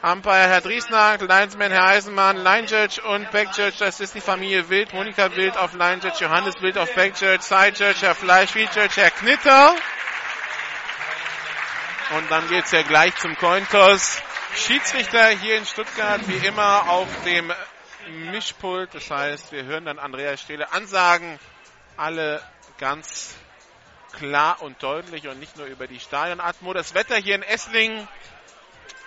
Umpire 0.00 0.48
Herr 0.48 0.60
Driesnagel, 0.60 1.26
Linesman 1.26 1.72
Herr 1.72 1.86
Eisenmann, 1.86 2.36
Line 2.36 2.68
Judge 2.68 3.02
und 3.02 3.32
Back 3.32 3.48
Judge, 3.56 3.78
das 3.80 3.98
ist 3.98 4.14
die 4.14 4.20
Familie 4.20 4.68
Wild, 4.68 4.92
Monika 4.94 5.34
Wild 5.34 5.56
auf 5.56 5.74
Line 5.74 6.00
Judge, 6.00 6.24
Johannes 6.24 6.54
Wild 6.60 6.78
auf 6.78 6.94
Back 6.94 7.20
Judge, 7.20 7.42
Side 7.42 7.72
Judge, 7.76 8.02
Herr 8.02 8.14
Fleisch, 8.14 8.54
Judge, 8.54 8.92
Herr 8.94 9.10
Knitter. 9.10 9.74
Und 12.16 12.30
dann 12.30 12.48
geht's 12.48 12.70
ja 12.70 12.82
gleich 12.82 13.16
zum 13.16 13.36
Cointoss. 13.36 14.22
Schiedsrichter 14.54 15.30
hier 15.30 15.58
in 15.58 15.66
Stuttgart 15.66 16.20
wie 16.28 16.46
immer 16.46 16.88
auf 16.88 17.08
dem 17.24 17.52
Mischpult. 18.30 18.94
Das 18.94 19.10
heißt, 19.10 19.50
wir 19.50 19.64
hören 19.64 19.84
dann 19.84 19.98
Andreas 19.98 20.40
Stehle 20.40 20.72
Ansagen. 20.72 21.40
Alle 21.96 22.40
ganz 22.78 23.34
klar 24.12 24.62
und 24.62 24.80
deutlich 24.80 25.26
und 25.26 25.40
nicht 25.40 25.56
nur 25.56 25.66
über 25.66 25.88
die 25.88 25.98
Stadionatmo. 25.98 26.72
Das 26.72 26.94
Wetter 26.94 27.16
hier 27.16 27.34
in 27.34 27.42
Esslingen, 27.42 28.06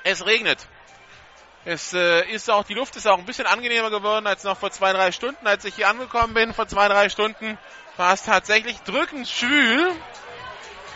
es 0.03 0.25
regnet. 0.25 0.67
Es 1.63 1.94
äh, 1.94 2.24
ist 2.32 2.50
auch, 2.50 2.63
die 2.63 2.74
Luft 2.74 2.96
ist 2.96 3.08
auch 3.08 3.20
ein 3.20 3.25
bisschen 3.25 3.46
angenehmer 3.46 3.91
geworden 3.91 4.25
als 4.25 4.44
noch 4.44 4.58
vor 4.58 4.72
zwei, 4.72 4.94
drei 4.94 5.12
Stunden. 5.12 5.46
Als 5.46 5.63
ich 5.63 5.75
hier 5.75 5.89
angekommen 5.89 6.34
bin, 6.34 6.53
vor 6.53 6.68
zwei, 6.68 6.88
drei 6.88 7.08
Stunden, 7.10 7.58
war 7.98 8.13
es 8.13 8.24
tatsächlich 8.24 8.80
drückend 8.82 9.27
schwül. 9.27 9.91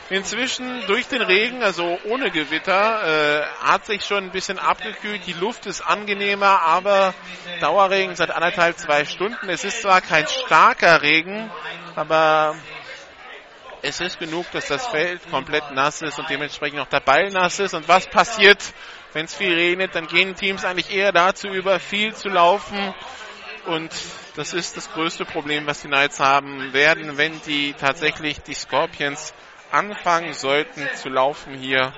Inzwischen 0.10 0.86
durch 0.88 1.08
den 1.08 1.22
Regen, 1.22 1.64
also 1.64 2.00
ohne 2.06 2.30
Gewitter, 2.32 3.42
äh, 3.42 3.46
hat 3.64 3.86
sich 3.86 4.06
schon 4.06 4.26
ein 4.26 4.32
bisschen 4.32 4.60
abgekühlt. 4.60 5.26
Die 5.26 5.34
Luft 5.34 5.66
ist 5.68 5.82
angenehmer, 5.82 6.62
aber 6.62 7.14
Dauerregen 7.60 8.16
seit 8.16 8.32
anderthalb, 8.32 8.78
zwei 8.78 9.06
Stunden. 9.06 9.50
Es 9.50 9.64
ist 9.64 9.82
zwar 9.82 10.02
kein 10.02 10.28
starker 10.28 11.02
Regen, 11.02 11.52
aber 11.96 12.56
es 13.82 14.00
ist 14.00 14.20
genug, 14.20 14.50
dass 14.52 14.68
das 14.68 14.88
Feld 14.88 15.22
komplett 15.30 15.72
nass 15.72 16.02
ist 16.02 16.18
und 16.18 16.30
dementsprechend 16.30 16.80
auch 16.80 16.88
der 16.88 17.02
Ball 17.02 17.30
nass 17.30 17.60
ist. 17.60 17.74
Und 17.74 17.88
was 17.88 18.08
passiert, 18.08 18.64
wenn 19.16 19.26
es 19.26 19.34
viel 19.34 19.54
regnet? 19.54 19.96
Dann 19.96 20.08
gehen 20.08 20.36
Teams 20.36 20.66
eigentlich 20.66 20.94
eher 20.94 21.14
dazu 21.14 21.48
über, 21.48 21.80
viel 21.80 22.14
zu 22.14 22.28
laufen. 22.28 22.94
Und 23.66 23.90
das 24.36 24.54
ist 24.54 24.76
das 24.76 24.92
größte 24.92 25.24
Problem, 25.24 25.66
was 25.66 25.82
die 25.82 25.88
Knights 25.88 26.20
haben 26.20 26.74
werden, 26.74 27.18
wenn 27.18 27.42
die 27.44 27.74
tatsächlich 27.74 28.42
die 28.42 28.54
Scorpions 28.54 29.34
anfangen 29.72 30.34
sollten 30.34 30.88
zu 30.96 31.08
laufen 31.08 31.56
hier 31.58 31.94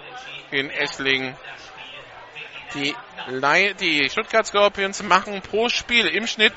in 0.51 0.69
Esslingen. 0.69 1.35
Die, 2.75 2.95
die 3.81 4.09
Stuttgart 4.11 4.45
Scorpions 4.45 5.01
machen 5.01 5.41
pro 5.41 5.69
Spiel 5.69 6.05
im 6.05 6.27
Schnitt 6.27 6.53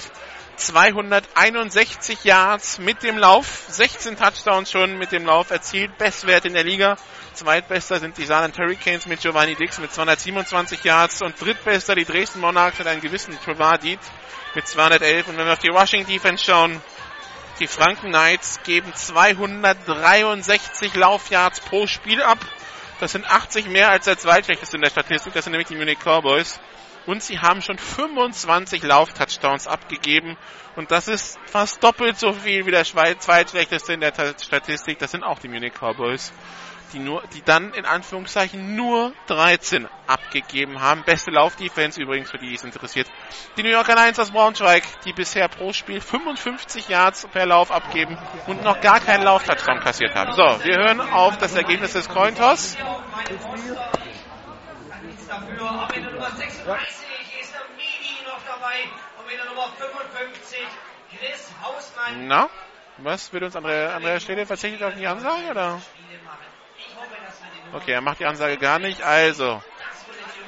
261 0.56 2.24
Yards 2.24 2.78
mit 2.78 3.02
dem 3.02 3.16
Lauf, 3.16 3.64
16 3.68 4.18
Touchdowns 4.18 4.70
schon 4.70 4.98
mit 4.98 5.10
dem 5.10 5.24
Lauf 5.24 5.50
erzielt, 5.50 5.96
Bestwert 5.96 6.44
in 6.44 6.52
der 6.52 6.64
Liga. 6.64 6.98
Zweitbester 7.34 8.00
sind 8.00 8.18
die 8.18 8.26
Saarland 8.26 8.58
Hurricanes 8.58 9.06
mit 9.06 9.20
Giovanni 9.20 9.54
Dix 9.54 9.78
mit 9.78 9.92
227 9.92 10.84
Yards 10.84 11.22
und 11.22 11.40
drittbester 11.40 11.94
die 11.94 12.04
Dresden 12.04 12.40
Monarchs 12.40 12.78
mit 12.78 12.88
einem 12.88 13.00
gewissen 13.00 13.38
Trevor 13.44 13.78
Deed 13.78 14.00
mit 14.54 14.66
211. 14.66 15.28
Und 15.28 15.38
wenn 15.38 15.46
wir 15.46 15.52
auf 15.52 15.58
die 15.58 15.70
Rushing 15.70 16.06
Defense 16.06 16.44
schauen, 16.44 16.82
die 17.60 17.66
Franken 17.66 18.08
Knights 18.08 18.60
geben 18.64 18.92
263 18.94 20.94
Laufyards 20.94 21.60
pro 21.60 21.86
Spiel 21.86 22.22
ab. 22.22 22.38
Das 23.00 23.12
sind 23.12 23.30
80 23.30 23.68
mehr 23.68 23.90
als 23.90 24.06
der 24.06 24.18
zweitschlechteste 24.18 24.76
in 24.76 24.82
der 24.82 24.90
Statistik. 24.90 25.32
Das 25.32 25.44
sind 25.44 25.52
nämlich 25.52 25.68
die 25.68 25.76
Munich 25.76 25.98
Cowboys 25.98 26.60
und 27.06 27.22
sie 27.22 27.38
haben 27.38 27.62
schon 27.62 27.78
25 27.78 28.82
Lauf-Touchdowns 28.82 29.66
abgegeben 29.66 30.36
und 30.76 30.90
das 30.90 31.08
ist 31.08 31.38
fast 31.46 31.82
doppelt 31.82 32.18
so 32.18 32.32
viel 32.32 32.66
wie 32.66 32.70
der 32.70 32.84
zweitschlechteste 32.84 33.94
in 33.94 34.00
der 34.00 34.12
Statistik. 34.12 34.98
Das 34.98 35.10
sind 35.10 35.24
auch 35.24 35.38
die 35.38 35.48
Munich 35.48 35.72
Cowboys, 35.74 36.32
die 36.92 36.98
nur, 36.98 37.22
die 37.34 37.42
dann 37.42 37.72
in 37.74 37.84
Anführungszeichen 37.84 38.74
nur 38.74 39.12
13 39.26 39.88
abgegeben 40.06 40.80
haben. 40.80 41.02
Beste 41.04 41.30
Lauf-Defense 41.30 42.00
übrigens, 42.00 42.30
für 42.30 42.38
die 42.38 42.54
es 42.54 42.64
interessiert. 42.64 43.08
Die 43.56 43.62
New 43.62 43.70
Yorker 43.70 43.94
Lions 43.94 44.18
aus 44.18 44.30
Braunschweig, 44.30 44.82
die 45.04 45.12
bisher 45.12 45.48
pro 45.48 45.72
Spiel 45.72 46.00
55 46.00 46.88
Yards 46.88 47.26
per 47.32 47.46
Lauf 47.46 47.70
abgeben 47.70 48.18
und 48.46 48.62
noch 48.62 48.80
gar 48.80 49.00
keinen 49.00 49.24
Lauf-Touchdown 49.24 49.80
kassiert 49.80 50.14
haben. 50.14 50.32
So, 50.32 50.64
wir 50.64 50.76
hören 50.76 51.00
auf 51.00 51.38
das 51.38 51.54
Ergebnis 51.54 51.92
des 51.92 52.08
Cointoss 52.08 52.76
dafür. 55.30 55.70
Am 55.70 55.90
Ende 55.90 56.10
Nummer 56.10 56.30
36 56.30 56.66
ja. 56.66 56.76
ist 57.40 57.54
der 57.54 57.60
Midi 57.76 58.24
noch 58.26 58.40
dabei. 58.46 58.76
Und 59.18 59.26
mit 59.26 59.38
der 59.38 59.46
Nummer 59.46 59.68
55 59.78 60.58
Chris 61.16 61.50
Hausmann. 61.62 62.26
Na, 62.26 62.50
was 62.98 63.32
wird 63.32 63.44
uns 63.44 63.56
Andrea, 63.56 63.94
Andrea 63.96 64.20
Stede 64.20 64.46
verzichtet 64.46 64.82
auf 64.82 64.94
die 64.94 65.06
Ansage, 65.06 65.50
oder? 65.50 65.80
Okay, 67.72 67.92
er 67.92 68.00
macht 68.00 68.18
die 68.18 68.26
Ansage 68.26 68.56
gar 68.56 68.78
nicht. 68.80 69.02
Also, 69.02 69.62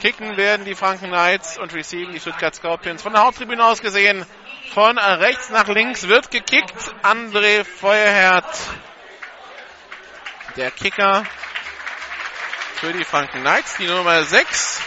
kicken 0.01 0.37
werden 0.37 0.65
die 0.65 0.75
Franken 0.75 1.09
Knights 1.09 1.57
und 1.57 1.73
receiven 1.73 2.13
die 2.13 2.19
Stuttgart 2.19 2.55
Scorpions. 2.55 3.03
Von 3.03 3.13
der 3.13 3.23
Haupttribüne 3.23 3.65
aus 3.65 3.81
gesehen, 3.81 4.27
von 4.73 4.99
rechts 4.99 5.51
nach 5.51 5.69
links 5.69 6.09
wird 6.09 6.33
gekickt. 6.33 6.75
André 7.03 7.65
Feuerherd, 7.65 8.45
der 10.57 10.73
Kicker 10.73 11.25
für 12.77 12.93
die 12.93 13.05
Franken 13.05 13.43
Knights, 13.43 13.77
die 13.77 13.87
Nummer 13.87 14.25
6. 14.25 14.81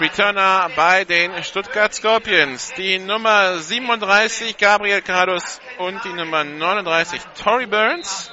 Returner 0.00 0.70
bei 0.74 1.04
den 1.04 1.44
Stuttgart 1.44 1.94
Scorpions. 1.94 2.72
Die 2.76 2.98
Nummer 2.98 3.58
37 3.58 4.56
Gabriel 4.56 5.02
Cardos 5.02 5.60
und 5.78 6.02
die 6.04 6.12
Nummer 6.12 6.42
39 6.42 7.20
Tory 7.40 7.66
Burns. 7.66 8.30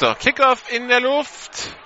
So, 0.00 0.14
Kickoff 0.14 0.72
in 0.72 0.88
der 0.88 1.00
Luft. 1.00 1.76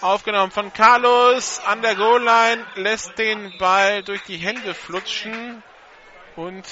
Aufgenommen 0.00 0.50
von 0.50 0.72
Carlos 0.72 1.60
an 1.64 1.82
der 1.82 1.94
Goal-Line, 1.94 2.66
lässt 2.74 3.16
den 3.16 3.56
Ball 3.58 4.02
durch 4.02 4.24
die 4.24 4.38
Hände 4.38 4.74
flutschen 4.74 5.62
und 6.34 6.66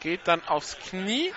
geht 0.00 0.26
dann 0.26 0.42
aufs 0.48 0.78
Knie, 0.88 1.34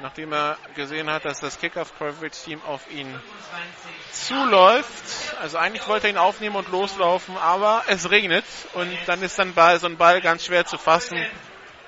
nachdem 0.00 0.32
er 0.32 0.56
gesehen 0.74 1.10
hat, 1.10 1.26
dass 1.26 1.40
das 1.40 1.60
Kickoff-Coverage-Team 1.60 2.62
auf 2.62 2.90
ihn 2.90 3.14
zuläuft. 4.10 5.36
Also 5.42 5.58
eigentlich 5.58 5.86
wollte 5.86 6.06
er 6.06 6.14
ihn 6.14 6.18
aufnehmen 6.18 6.56
und 6.56 6.70
loslaufen, 6.70 7.36
aber 7.36 7.84
es 7.88 8.08
regnet 8.08 8.46
und 8.72 8.96
dann 9.04 9.20
ist 9.22 9.38
dann 9.38 9.52
Ball, 9.52 9.78
so 9.78 9.86
ein 9.86 9.98
Ball 9.98 10.22
ganz 10.22 10.46
schwer 10.46 10.64
zu 10.64 10.78
fassen 10.78 11.18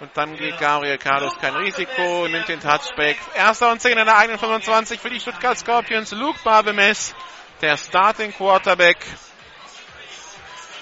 und 0.00 0.10
dann 0.14 0.36
geht 0.36 0.58
Gabriel 0.58 0.98
Carlos 0.98 1.36
kein 1.40 1.54
Risiko, 1.56 2.28
nimmt 2.28 2.48
den 2.48 2.60
Touchback. 2.60 3.16
Erster 3.34 3.72
und 3.72 3.80
10 3.80 3.98
in 3.98 4.04
der 4.04 4.16
eigenen 4.16 4.38
25 4.38 5.00
für 5.00 5.10
die 5.10 5.20
Stuttgart 5.20 5.58
Scorpions. 5.58 6.12
Luke 6.12 6.38
Barbemes 6.44 7.14
der 7.60 7.76
Starting 7.76 8.32
Quarterback, 8.32 8.98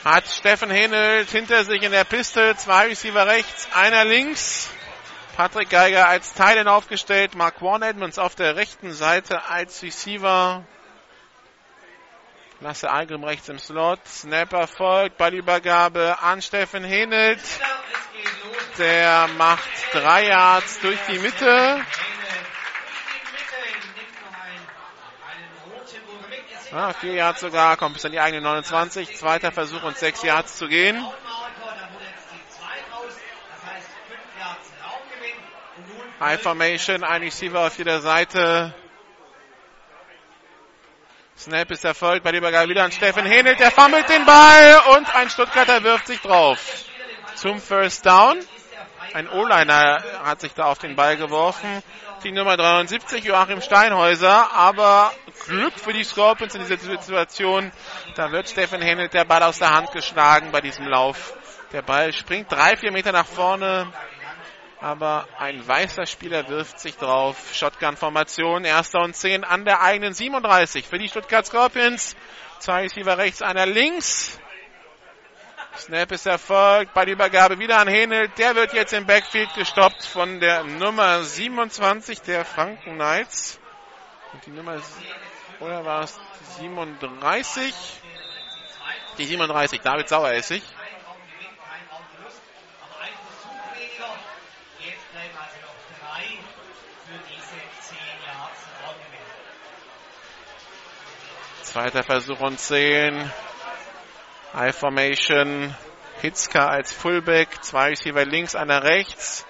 hat 0.04 0.28
Steffen 0.28 0.70
Henelt 0.70 1.30
hinter 1.30 1.64
sich 1.64 1.82
in 1.82 1.90
der 1.90 2.04
Piste. 2.04 2.54
Zwei 2.56 2.86
Receiver 2.86 3.26
rechts, 3.26 3.68
einer 3.74 4.04
links. 4.04 4.70
Patrick 5.36 5.68
Geiger 5.68 6.06
als 6.06 6.32
Teilen 6.34 6.68
aufgestellt. 6.68 7.34
Mark 7.34 7.60
Warren 7.60 7.82
Edmonds 7.82 8.18
auf 8.18 8.36
der 8.36 8.54
rechten 8.54 8.92
Seite 8.92 9.48
als 9.48 9.82
Receiver. 9.82 10.64
Lasse 12.60 12.90
Algrim 12.90 13.22
rechts 13.22 13.48
im 13.50 13.58
Slot. 13.58 14.00
Snapper 14.06 14.66
folgt. 14.66 15.18
Ballübergabe 15.18 16.16
an 16.22 16.40
Steffen 16.40 16.84
Henelt. 16.84 17.40
Der 18.78 19.28
macht 19.36 19.68
drei 19.92 20.28
Yards 20.28 20.80
durch 20.80 20.98
die 21.08 21.18
Mitte. 21.18 21.84
Ah, 26.72 26.92
vier 26.94 27.14
Yards 27.14 27.40
sogar, 27.40 27.76
kommt 27.76 27.94
bis 27.94 28.04
an 28.04 28.12
die 28.12 28.20
eigene 28.20 28.42
29. 28.42 29.16
Zweiter 29.16 29.52
Versuch 29.52 29.82
und 29.82 29.96
sechs 29.96 30.22
Yards 30.22 30.56
zu 30.56 30.68
gehen. 30.68 31.02
High 36.20 36.42
Formation, 36.42 37.04
ein 37.04 37.22
Receiver 37.22 37.66
auf 37.66 37.76
jeder 37.78 38.00
Seite. 38.00 38.74
Snap 41.38 41.70
ist 41.70 41.84
erfolgt 41.84 42.24
bei 42.24 42.32
der 42.32 42.40
Übergabe 42.40 42.70
wieder 42.70 42.84
an 42.84 42.90
Steffen 42.90 43.26
Henelt. 43.26 43.60
Der 43.60 43.70
fummelt 43.70 44.08
den 44.08 44.24
Ball 44.24 44.80
und 44.96 45.14
ein 45.14 45.28
Stuttgarter 45.28 45.82
wirft 45.82 46.06
sich 46.06 46.20
drauf. 46.20 46.58
Zum 47.34 47.60
First 47.60 48.06
Down. 48.06 48.38
Ein 49.12 49.28
O-Liner 49.28 50.02
hat 50.24 50.40
sich 50.40 50.54
da 50.54 50.64
auf 50.64 50.78
den 50.78 50.96
Ball 50.96 51.18
geworfen. 51.18 51.82
Die 52.24 52.32
Nummer 52.32 52.56
73, 52.56 53.22
Joachim 53.22 53.60
Steinhäuser. 53.60 54.50
Aber 54.54 55.12
Glück 55.46 55.74
für 55.78 55.92
die 55.92 56.04
Scorpions 56.04 56.54
in 56.54 56.62
dieser 56.62 56.78
Situation. 56.78 57.70
Da 58.14 58.32
wird 58.32 58.48
Steffen 58.48 58.80
Henelt 58.80 59.12
der 59.12 59.26
Ball 59.26 59.42
aus 59.42 59.58
der 59.58 59.74
Hand 59.74 59.92
geschlagen 59.92 60.52
bei 60.52 60.62
diesem 60.62 60.86
Lauf. 60.88 61.34
Der 61.72 61.82
Ball 61.82 62.14
springt 62.14 62.50
drei, 62.50 62.76
vier 62.76 62.92
Meter 62.92 63.12
nach 63.12 63.26
vorne. 63.26 63.92
Aber 64.80 65.26
ein 65.38 65.66
weißer 65.66 66.06
Spieler 66.06 66.48
wirft 66.48 66.80
sich 66.80 66.96
drauf. 66.96 67.36
Shotgun-Formation. 67.54 68.64
Erster 68.64 69.00
und 69.00 69.16
zehn 69.16 69.44
an 69.44 69.64
der 69.64 69.80
eigenen 69.80 70.12
37 70.12 70.86
für 70.86 70.98
die 70.98 71.08
Stuttgart 71.08 71.46
Scorpions. 71.46 72.14
Zwei 72.58 72.82
Receiver 72.82 73.18
rechts, 73.18 73.42
einer 73.42 73.66
links. 73.66 74.38
Snap 75.78 76.12
ist 76.12 76.26
erfolgt. 76.26 76.94
Bei 76.94 77.04
der 77.04 77.14
Übergabe 77.14 77.58
wieder 77.58 77.78
an 77.78 77.88
Henel. 77.88 78.28
Der 78.28 78.54
wird 78.54 78.72
jetzt 78.72 78.92
im 78.92 79.06
Backfield 79.06 79.52
gestoppt 79.54 80.04
von 80.04 80.40
der 80.40 80.64
Nummer 80.64 81.22
27 81.22 82.22
der 82.22 82.44
Franken 82.44 82.94
Knights. 82.94 83.58
Und 84.32 84.46
die 84.46 84.50
Nummer, 84.50 84.80
oder 85.60 85.84
war 85.84 86.04
es 86.04 86.18
37? 86.58 87.74
Die 89.18 89.24
37, 89.24 89.80
David 89.80 90.08
Saueressig. 90.08 90.62
Zweiter 101.76 102.02
Versuch 102.02 102.40
und 102.40 102.58
10. 102.58 103.30
High 104.54 104.74
Formation. 104.74 105.76
Hitzka 106.22 106.68
als 106.68 106.90
Fullback. 106.90 107.62
Zwei 107.62 107.90
Receiver 107.90 108.24
links, 108.24 108.56
einer 108.56 108.82
rechts. 108.82 109.44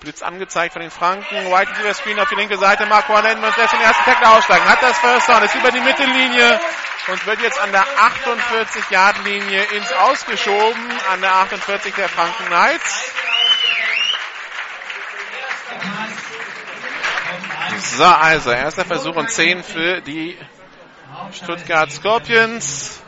Blitz 0.00 0.20
angezeigt 0.20 0.74
von 0.74 0.82
den 0.82 0.90
Franken. 0.90 1.50
White 1.50 1.70
Receiver 1.70 1.94
Screen 1.94 2.20
auf 2.20 2.28
die 2.28 2.34
linke 2.34 2.58
Seite. 2.58 2.84
Marco 2.84 3.16
Edmonds 3.16 3.56
lässt 3.56 3.72
den 3.72 3.80
ersten 3.80 4.04
Tackler 4.04 4.36
aussteigen. 4.36 4.68
Hat 4.68 4.82
das 4.82 4.98
First 4.98 5.30
Down. 5.30 5.42
Ist 5.42 5.54
über 5.54 5.70
die 5.70 5.80
Mittellinie. 5.80 6.60
Und 7.08 7.26
wird 7.26 7.40
jetzt 7.40 7.58
an 7.58 7.72
der 7.72 7.84
48-Yard-Linie 7.84 9.62
ins 9.74 9.92
Ausgeschoben. 9.94 10.90
An 11.10 11.22
der 11.22 11.34
48 11.36 11.94
der 11.94 12.10
Franken 12.10 12.44
Knights. 12.44 13.14
So, 17.96 18.04
also 18.04 18.50
erster 18.50 18.84
Versuch 18.84 19.16
und 19.16 19.30
10 19.30 19.62
für 19.62 20.02
die 20.02 20.36
Stuttgart 21.32 21.90
Scorpions. 21.90 23.02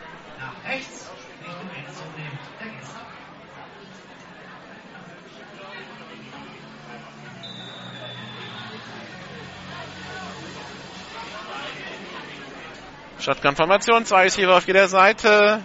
Shotgun-Formation, 13.20 14.04
zwei 14.04 14.26
ist 14.26 14.36
hier 14.36 14.50
auf 14.50 14.66
jeder 14.66 14.88
Seite. 14.88 15.62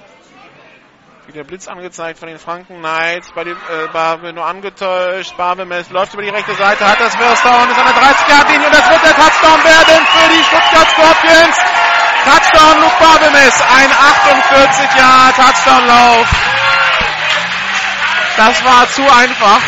Wieder 1.28 1.43
Blitz 1.43 1.67
angezeigt 1.67 2.17
von 2.17 2.30
den 2.30 2.39
Franken 2.39 2.80
Knights. 2.80 3.32
Bei 3.36 3.43
dem 3.43 3.58
äh, 3.58 3.88
Barbe 3.91 4.32
nur 4.34 4.45
angetäuscht. 4.45 5.36
Barbe 5.36 5.63
läuft 5.63 6.13
über 6.13 6.23
die 6.23 6.30
rechte 6.30 6.56
Seite, 6.56 6.88
hat 6.88 6.99
das 6.99 7.15
First 7.15 7.43
Down, 7.43 7.69
ist 7.69 7.78
an 7.78 7.86
der 7.86 8.02
30-Yard-Linie 8.02 8.65
und 8.65 8.73
das 8.73 8.89
wird 8.89 9.04
der 9.04 9.13
Touchdown 9.13 9.63
werden 9.63 10.06
für 10.08 10.30
die 10.30 10.43
Stuttgart 10.43 10.89
Scorpions. 10.89 11.79
Touchdown 12.25 12.82
Luke 12.82 12.95
Barbemes, 12.99 13.62
ein 13.62 13.91
48 13.91 14.97
Jahre 14.97 15.34
Touchdown-Lauf. 15.34 16.27
Das 18.38 18.63
war 18.63 18.89
zu 18.91 19.03
einfach. 19.03 19.62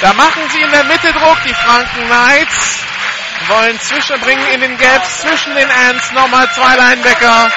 Da 0.00 0.12
machen 0.14 0.42
sie 0.50 0.60
in 0.60 0.70
der 0.70 0.84
Mitte 0.84 1.12
Druck, 1.12 1.38
die 1.44 1.54
Franken 1.54 2.06
Knights. 2.06 2.84
Wollen 3.48 3.80
zwischenbringen 3.80 4.46
in 4.48 4.60
den 4.60 4.76
Gaps 4.76 5.20
zwischen 5.20 5.54
den 5.54 5.68
Ends. 5.68 6.12
Nochmal 6.12 6.48
zwei 6.52 6.76
Linebacker. 6.76 7.50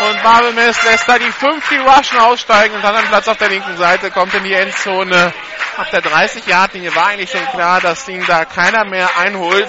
Und 0.00 0.22
Barbemes 0.22 0.82
lässt 0.84 1.08
da 1.08 1.18
die 1.18 1.30
5, 1.30 1.68
die 1.68 1.76
Rushen 1.76 2.18
aussteigen 2.18 2.74
und 2.74 2.82
dann 2.82 2.96
am 2.96 3.04
Platz 3.04 3.28
auf 3.28 3.36
der 3.36 3.50
linken 3.50 3.76
Seite 3.76 4.10
kommt 4.10 4.32
in 4.34 4.44
die 4.44 4.54
Endzone. 4.54 5.32
Ab 5.76 5.90
der 5.92 6.02
30-Yard-Linie 6.02 6.94
war 6.94 7.08
eigentlich 7.08 7.30
schon 7.30 7.46
klar, 7.48 7.80
dass 7.80 8.08
ihn 8.08 8.24
da 8.26 8.44
keiner 8.44 8.84
mehr 8.84 9.10
einholt. 9.18 9.68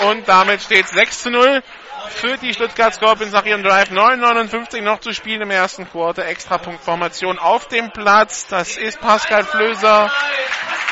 Und 0.00 0.28
damit 0.28 0.62
steht 0.62 0.88
6 0.88 1.22
zu 1.22 1.30
0 1.30 1.62
für 2.10 2.36
die 2.38 2.52
Stuttgart 2.52 2.94
Scorpions 2.94 3.32
nach 3.32 3.44
ihrem 3.44 3.62
Drive. 3.62 3.90
9,59 3.90 4.82
noch 4.82 5.00
zu 5.00 5.12
spielen 5.12 5.42
im 5.42 5.50
ersten 5.50 5.88
Quarter. 5.88 6.26
Extrapunktformation 6.26 7.38
auf 7.38 7.68
dem 7.68 7.90
Platz. 7.90 8.46
Das 8.48 8.76
ist 8.76 9.00
Pascal 9.00 9.44
Flöser. 9.44 10.10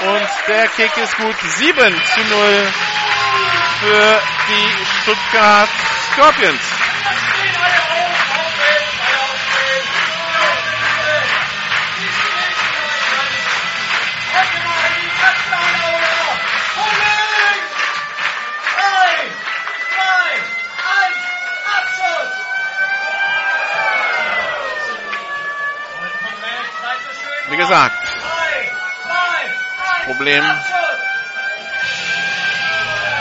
Und 0.00 0.28
der 0.48 0.68
Kick 0.68 0.96
ist 0.96 1.16
gut. 1.16 1.36
7 1.40 1.76
zu 2.14 2.20
0 2.20 2.72
für 3.80 4.22
die 4.48 5.02
Stuttgart 5.02 5.68
Scorpions. 6.12 6.60
Wie 27.50 27.56
gesagt, 27.56 28.06
Problem 30.04 30.44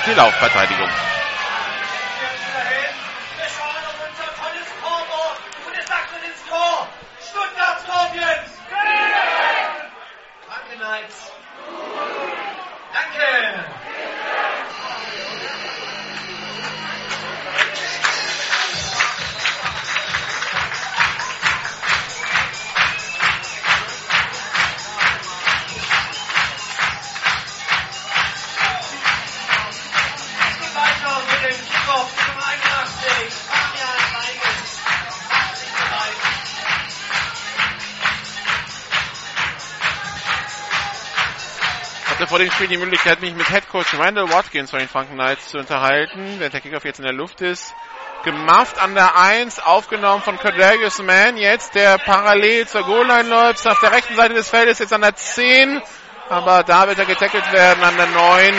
die 0.06 0.14
Laufverteidigung. 0.14 1.19
Dem 42.40 42.52
Spiel 42.52 42.68
die 42.68 42.78
Möglichkeit, 42.78 43.22
mich 43.22 43.36
mit 43.36 43.48
Head 43.48 43.70
Coach 43.70 43.94
Randall 44.00 44.30
Watkins 44.32 44.70
von 44.70 44.80
den 44.80 44.88
Franken 44.88 45.16
Knights 45.16 45.50
zu 45.50 45.58
unterhalten, 45.58 46.36
während 46.38 46.54
der 46.54 46.62
Kickoff 46.62 46.86
jetzt 46.86 47.00
in 47.00 47.06
der 47.06 47.14
Luft 47.14 47.42
ist. 47.42 47.74
Gemafft 48.24 48.82
an 48.82 48.96
der 48.96 49.18
1, 49.18 49.60
aufgenommen 49.60 50.24
von 50.24 50.38
Cordelius 50.38 51.02
Mann, 51.04 51.38
jetzt 51.38 51.76
der 51.76 51.98
parallel 51.98 52.68
zur 52.68 52.84
Goal-Line 52.84 53.30
läuft, 53.30 53.68
auf 53.68 53.80
der 53.82 53.92
rechten 53.92 54.16
Seite 54.16 54.34
des 54.34 54.50
Feldes, 54.50 54.80
jetzt 54.80 54.94
an 54.94 55.02
der 55.02 55.16
10, 55.16 55.82
aber 56.30 56.64
da 56.64 56.88
wird 56.88 57.00
er 57.00 57.06
getackelt 57.06 57.52
werden 57.52 57.84
an 57.84 57.98
der 57.98 58.08
9 58.08 58.54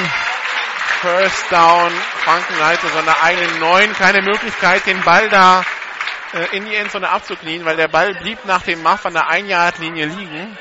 First 1.01 1.51
Down. 1.51 1.90
Franken 2.25 2.57
Knights 2.57 2.85
aus 2.85 2.93
seiner 2.93 3.23
eigenen 3.23 3.59
9. 3.61 3.93
Keine 3.95 4.21
Möglichkeit, 4.21 4.87
den 4.87 5.01
Ball 5.03 5.31
da 5.31 5.64
äh, 6.35 6.57
in 6.57 6.66
die 6.66 6.75
Endzone 6.75 7.09
abzuknien, 7.09 7.64
weil 7.64 7.77
der 7.77 7.88
Ball 7.88 8.14
blieb 8.14 8.45
nach 8.45 8.62
dem 8.62 8.83
Muff 8.83 9.07
an 9.07 9.14
der 9.14 9.31
1-Yard-Linie 9.31 10.07
liegen. 10.07 10.59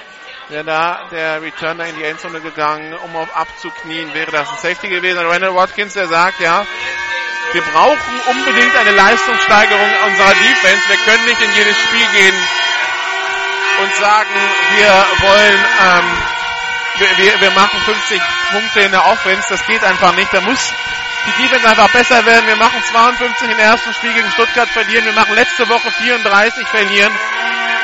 Wäre 0.50 0.64
da 0.64 1.08
der 1.12 1.44
Returner 1.44 1.86
in 1.86 1.96
die 1.96 2.04
Endzone 2.04 2.42
gegangen, 2.42 2.96
um 2.96 3.16
auf 3.16 3.36
abzuknien, 3.36 4.12
wäre 4.16 4.32
das 4.32 4.50
ein 4.50 4.58
Safety 4.58 4.90
gewesen. 4.90 5.20
Randall 5.20 5.54
Watkins, 5.54 5.94
der 5.94 6.08
sagt, 6.08 6.40
ja, 6.40 6.66
wir 7.54 7.62
brauchen 7.62 8.20
unbedingt 8.32 8.76
eine 8.76 8.92
Leistungssteigerung 8.92 9.90
unserer 10.08 10.34
Defense. 10.34 10.90
Wir 10.90 10.98
können 11.06 11.26
nicht 11.26 11.40
in 11.40 11.54
jedes 11.54 11.78
Spiel 11.78 12.06
gehen 12.18 12.36
und 13.84 13.96
sagen, 13.98 14.36
wir 14.76 15.06
wollen, 15.22 15.66
ähm, 15.86 16.18
wir, 16.98 17.18
wir, 17.18 17.42
wir 17.42 17.52
machen 17.52 17.80
50 17.86 18.20
Punkte 18.52 18.80
in 18.82 18.92
der 18.92 19.06
Offense. 19.06 19.46
Das 19.50 19.64
geht 19.68 19.84
einfach 19.84 20.16
nicht. 20.16 20.34
Da 20.34 20.42
muss 20.42 20.74
die 21.28 21.44
Defense 21.44 21.70
einfach 21.70 21.90
besser 21.92 22.26
werden. 22.26 22.48
Wir 22.48 22.56
machen 22.56 22.82
52 22.90 23.52
im 23.52 23.60
ersten 23.60 23.94
Spiel 23.94 24.14
gegen 24.14 24.32
Stuttgart 24.32 24.70
verlieren. 24.70 25.06
Wir 25.06 25.14
machen 25.14 25.36
letzte 25.36 25.70
Woche 25.70 25.92
34 25.92 26.68
verlieren. 26.68 27.14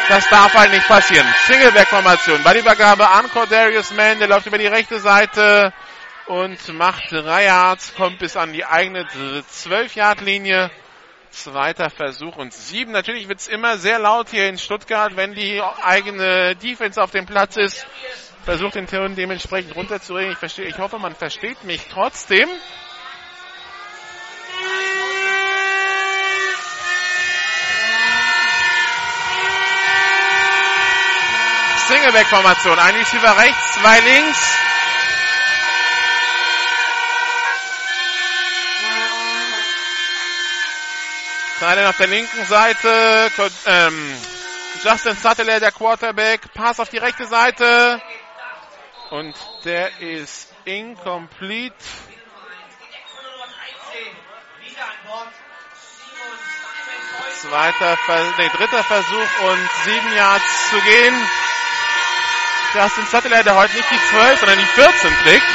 Das 0.08 0.30
darf 0.30 0.54
halt 0.54 0.72
nicht 0.72 0.88
passieren. 0.88 1.26
Singleback-Formation. 1.48 2.44
Ballübergabe 2.44 3.10
an 3.10 3.28
Cordarius 3.32 3.92
Mann. 3.92 4.20
Der 4.20 4.28
läuft 4.28 4.46
über 4.46 4.60
die 4.60 4.68
rechte 4.68 5.00
Seite 5.00 5.74
und 6.28 6.74
macht 6.74 7.12
drei 7.12 7.46
Yards, 7.46 7.96
kommt 7.96 8.20
bis 8.20 8.38
an 8.38 8.54
die 8.54 8.66
eigene 8.66 9.04
12-Yard-Linie. 9.06 10.70
Zweiter 11.32 11.90
Versuch 11.90 12.38
und 12.38 12.54
sieben. 12.54 12.92
Natürlich 12.92 13.28
wird's 13.28 13.48
immer 13.48 13.78
sehr 13.78 13.98
laut 13.98 14.30
hier 14.30 14.48
in 14.48 14.58
Stuttgart, 14.58 15.18
wenn 15.18 15.34
die 15.34 15.62
eigene 15.84 16.56
Defense 16.56 17.02
auf 17.02 17.12
dem 17.12 17.26
Platz 17.26 17.58
ist. 17.58 17.86
Versucht 18.46 18.76
den 18.76 18.88
Ton 18.88 19.16
dementsprechend 19.16 19.76
runterzuregen. 19.76 20.32
Ich 20.32 20.38
verstehe, 20.38 20.66
ich 20.66 20.78
hoffe, 20.78 21.00
man 21.00 21.16
versteht 21.16 21.64
mich 21.64 21.82
trotzdem. 21.92 22.48
Singleback-Formation. 32.06 32.78
Ein 32.78 32.96
Receiver 32.96 33.38
rechts, 33.38 33.74
zwei 33.74 34.00
links. 34.00 34.60
Kleinen 41.58 41.86
auf 41.88 41.98
der 41.98 42.08
linken 42.08 42.46
Seite. 42.46 43.32
Ähm, 43.66 44.18
Justin 44.84 45.16
Sutteler, 45.16 45.60
der 45.60 45.72
Quarterback. 45.72 46.54
Pass 46.54 46.80
auf 46.80 46.90
die 46.90 47.00
rechte 47.00 47.26
Seite. 47.26 48.00
Und 49.10 49.36
der 49.64 50.00
ist 50.00 50.54
incomplete. 50.66 51.76
Zweiter, 57.42 57.98
nee, 58.38 58.50
dritter 58.50 58.84
Versuch 58.84 59.40
und 59.50 59.70
sieben 59.86 60.16
Yards 60.16 60.70
zu 60.70 60.80
gehen. 60.82 61.30
Justin 62.76 63.06
Sutteler, 63.06 63.42
der 63.42 63.56
heute 63.56 63.74
nicht 63.74 63.90
die 63.90 64.00
12, 64.10 64.40
sondern 64.42 64.60
die 64.60 64.66
14 64.66 65.18
kriegt. 65.24 65.46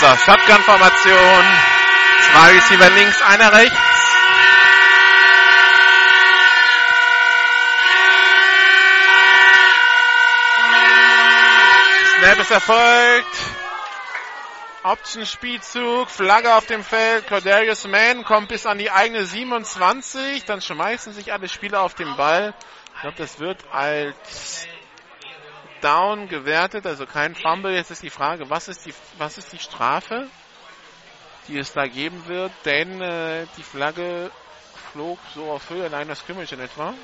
So, 0.00 0.06
Shotgun-Formation. 0.06 1.44
Zwei 2.30 2.52
Receiver 2.52 2.90
links, 2.90 3.22
einer 3.22 3.52
rechts. 3.52 3.76
Snap 12.18 12.38
ist 12.38 12.50
erfolgt. 12.52 13.55
Option-Spielzug, 14.86 16.08
Flagge 16.08 16.54
auf 16.54 16.66
dem 16.66 16.84
Feld. 16.84 17.26
Cordarius 17.26 17.88
Mann 17.88 18.22
kommt 18.24 18.48
bis 18.48 18.66
an 18.66 18.78
die 18.78 18.90
eigene 18.90 19.24
27. 19.24 20.44
Dann 20.44 20.60
schmeißen 20.60 21.12
sich 21.12 21.32
alle 21.32 21.48
Spieler 21.48 21.82
auf 21.82 21.94
den 21.94 22.16
Ball. 22.16 22.54
Ich 22.94 23.00
glaube, 23.00 23.16
das 23.16 23.40
wird 23.40 23.64
als 23.72 24.68
Down 25.80 26.28
gewertet, 26.28 26.86
also 26.86 27.04
kein 27.04 27.34
Fumble. 27.34 27.74
Jetzt 27.74 27.90
ist 27.90 28.04
die 28.04 28.10
Frage, 28.10 28.48
was 28.48 28.68
ist 28.68 28.86
die, 28.86 28.94
was 29.18 29.38
ist 29.38 29.52
die 29.52 29.58
Strafe, 29.58 30.28
die 31.48 31.58
es 31.58 31.72
da 31.72 31.86
geben 31.86 32.26
wird? 32.28 32.52
Denn 32.64 33.00
äh, 33.00 33.46
die 33.56 33.64
Flagge 33.64 34.30
flog 34.92 35.18
so 35.34 35.50
auf 35.50 35.68
Höhe 35.68 35.86
in 35.86 35.94
einer 35.94 36.14
Scrimmage 36.14 36.52
in 36.52 36.60
etwa. 36.60 36.94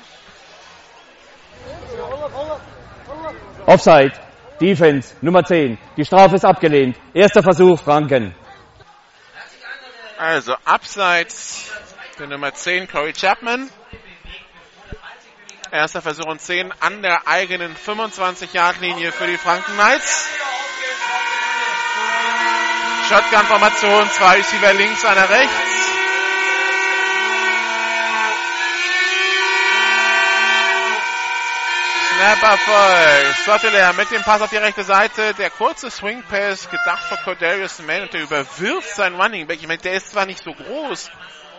Offside. 3.65 4.32
Defense, 4.59 5.15
Nummer 5.21 5.43
10. 5.43 5.77
Die 5.97 6.05
Strafe 6.05 6.35
ist 6.35 6.45
abgelehnt. 6.45 6.97
Erster 7.13 7.43
Versuch, 7.43 7.79
Franken. 7.79 8.35
Also 10.17 10.53
abseits 10.63 11.71
der 12.19 12.27
Nummer 12.27 12.53
10, 12.53 12.87
Corey 12.87 13.13
Chapman. 13.13 13.69
Erster 15.71 16.01
Versuch 16.01 16.27
und 16.27 16.39
10 16.39 16.71
an 16.79 17.01
der 17.01 17.27
eigenen 17.27 17.75
25-Yard-Linie 17.75 19.11
für 19.11 19.25
die 19.25 19.37
Franken 19.37 19.73
Knights. 19.73 20.29
Shotgun-Formation, 23.09 24.09
zwei 24.11 24.37
Receiver 24.37 24.73
links, 24.73 25.03
einer 25.03 25.29
rechts. 25.29 25.82
Snap 32.23 32.41
Erfolg. 32.41 33.35
Sotteler 33.43 33.91
mit 33.91 34.09
dem 34.09 34.21
Pass 34.21 34.41
auf 34.41 34.49
die 34.49 34.55
rechte 34.55 34.85
Seite. 34.85 35.33
Der 35.33 35.49
kurze 35.49 35.91
Swing 35.91 36.23
Pass, 36.23 36.69
gedacht 36.69 37.03
für 37.09 37.17
Cordarius 37.17 37.79
Mann 37.79 38.03
und 38.03 38.13
der 38.13 38.21
überwirft 38.21 38.95
seinen 38.95 39.19
Running 39.19 39.45
Back. 39.45 39.59
Ich 39.59 39.67
meine, 39.67 39.81
der 39.81 39.95
ist 39.95 40.11
zwar 40.11 40.25
nicht 40.25 40.41
so 40.41 40.53
groß, 40.53 41.11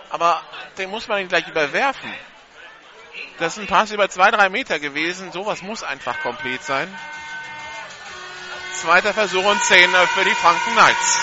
aber 0.08 0.40
den 0.78 0.88
muss 0.88 1.06
man 1.06 1.20
ihn 1.20 1.28
gleich 1.28 1.46
überwerfen. 1.48 2.10
Das 3.38 3.58
ist 3.58 3.62
ein 3.62 3.66
Pass 3.66 3.90
über 3.90 4.08
zwei, 4.08 4.30
drei 4.30 4.48
Meter 4.48 4.78
gewesen. 4.78 5.32
Sowas 5.32 5.60
muss 5.60 5.82
einfach 5.82 6.18
komplett 6.22 6.64
sein. 6.64 6.88
Zweiter 8.72 9.12
Versuch 9.12 9.44
und 9.44 9.62
10 9.62 9.90
für 9.90 10.24
die 10.24 10.30
Franken 10.30 10.72
Knights. 10.72 11.18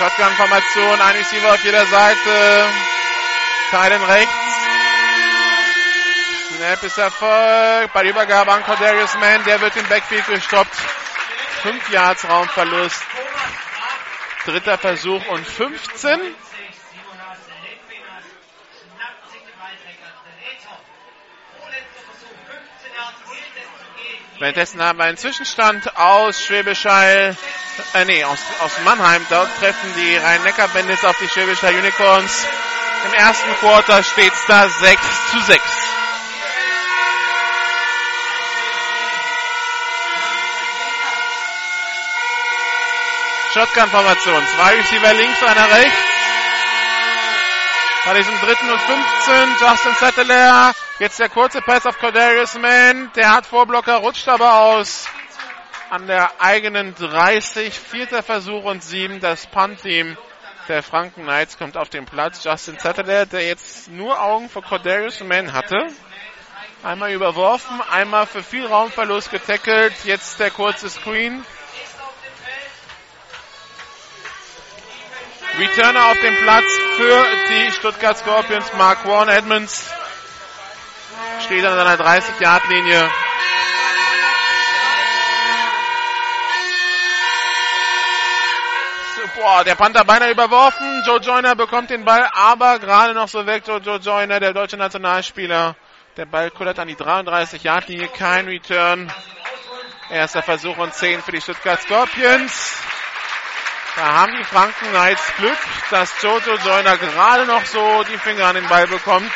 Shotgun-Formation, 0.00 0.98
ein 0.98 1.16
Receiver 1.16 1.52
auf 1.52 1.62
jeder 1.62 1.84
Seite. 1.84 2.64
Teilen 3.70 4.02
rechts. 4.02 4.32
Snap 6.56 6.82
ist 6.82 6.96
Erfolg. 6.96 7.92
Bei 7.92 8.02
der 8.02 8.12
Übergabe 8.12 8.50
an 8.50 8.62
Cordarius 8.62 9.12
Mann, 9.18 9.44
der 9.44 9.60
wird 9.60 9.76
im 9.76 9.86
Backfield 9.88 10.26
gestoppt. 10.26 10.74
5 11.64 11.90
Yards 11.90 12.26
Raumverlust. 12.26 13.02
Dritter 14.46 14.78
Versuch 14.78 15.22
und 15.28 15.46
15. 15.46 16.18
Währenddessen 24.40 24.82
haben 24.82 24.98
wir 24.98 25.04
einen 25.04 25.18
Zwischenstand 25.18 25.98
aus 25.98 26.42
Schwäbisch 26.42 26.86
äh, 26.86 27.34
nee, 28.06 28.24
aus, 28.24 28.38
aus 28.60 28.72
Mannheim. 28.86 29.20
Dort 29.28 29.54
treffen 29.58 29.94
die 29.98 30.16
Rhein-Neckar-Bandits 30.16 31.04
auf 31.04 31.14
die 31.20 31.28
Schwäbisch 31.28 31.62
Unicorns. 31.62 32.46
Im 33.04 33.12
ersten 33.12 33.54
Quarter 33.56 34.02
steht 34.02 34.32
es 34.32 34.46
da 34.46 34.66
6 34.66 35.02
zu 35.30 35.40
6. 35.40 35.62
Shotgun-Formation. 43.52 44.42
Zwei 44.56 44.74
Receiver 44.76 45.12
links, 45.12 45.42
einer 45.42 45.70
rechts. 45.70 45.98
Bei 48.06 48.14
diesem 48.14 48.40
dritten 48.40 48.70
und 48.70 48.80
15 48.80 49.56
Justin 49.60 49.94
Settler. 49.96 50.74
Jetzt 51.00 51.18
der 51.18 51.30
kurze 51.30 51.62
Pass 51.62 51.86
auf 51.86 51.98
Cordarius 51.98 52.58
Mann. 52.58 53.10
Der 53.16 53.32
hat 53.32 53.46
Vorblocker, 53.46 53.96
rutscht 53.96 54.28
aber 54.28 54.52
aus. 54.60 55.08
An 55.88 56.06
der 56.06 56.30
eigenen 56.42 56.94
30. 56.94 57.72
Vierter 57.72 58.22
Versuch 58.22 58.64
und 58.64 58.84
sieben. 58.84 59.18
Das 59.18 59.46
Punt-Team 59.46 60.18
der 60.68 60.82
Franken 60.82 61.22
Knights 61.22 61.56
kommt 61.56 61.78
auf 61.78 61.88
den 61.88 62.04
Platz. 62.04 62.44
Justin 62.44 62.78
Settler, 62.78 63.24
der 63.24 63.46
jetzt 63.46 63.88
nur 63.88 64.20
Augen 64.20 64.50
für 64.50 64.60
Cordarius 64.60 65.20
Mann 65.20 65.54
hatte. 65.54 65.86
Einmal 66.82 67.12
überworfen, 67.12 67.80
einmal 67.90 68.26
für 68.26 68.42
viel 68.42 68.66
Raumverlust 68.66 69.30
getackelt. 69.30 69.94
Jetzt 70.04 70.38
der 70.38 70.50
kurze 70.50 70.90
Screen. 70.90 71.46
Returner 75.58 76.10
auf 76.10 76.20
dem 76.20 76.36
Platz 76.36 76.66
für 76.98 77.26
die 77.48 77.72
Stuttgart 77.72 78.18
Scorpions. 78.18 78.70
Mark 78.74 79.06
Warren 79.06 79.30
Edmonds 79.30 79.90
steht 81.42 81.64
an 81.64 81.74
seiner 81.74 81.96
30-Yard-Linie. 81.96 83.10
Boah, 89.36 89.64
der 89.64 89.74
Panther 89.74 90.04
beinahe 90.04 90.32
überworfen. 90.32 91.02
Joe 91.06 91.18
Joyner 91.18 91.54
bekommt 91.54 91.88
den 91.88 92.04
Ball, 92.04 92.28
aber 92.34 92.78
gerade 92.78 93.14
noch 93.14 93.28
so 93.28 93.46
weg. 93.46 93.62
Joe, 93.66 93.96
Joyner, 93.96 94.38
der 94.38 94.52
deutsche 94.52 94.76
Nationalspieler. 94.76 95.76
Der 96.18 96.26
Ball 96.26 96.50
kullert 96.50 96.78
an 96.78 96.88
die 96.88 96.94
33-Yard-Linie. 96.96 98.08
Kein 98.08 98.48
Return. 98.48 99.10
Erster 100.10 100.42
Versuch 100.42 100.76
und 100.76 100.92
10 100.92 101.22
für 101.22 101.32
die 101.32 101.40
Stuttgart 101.40 101.80
Scorpions. 101.80 102.82
Da 103.96 104.12
haben 104.12 104.36
die 104.36 104.44
Franken 104.44 104.90
Knights 104.90 105.32
Glück, 105.36 105.58
dass 105.90 106.20
Jojo 106.22 106.56
Joyner 106.64 106.96
gerade 106.98 107.46
noch 107.46 107.64
so 107.64 108.04
die 108.04 108.18
Finger 108.18 108.46
an 108.46 108.56
den 108.56 108.68
Ball 108.68 108.86
bekommt. 108.88 109.32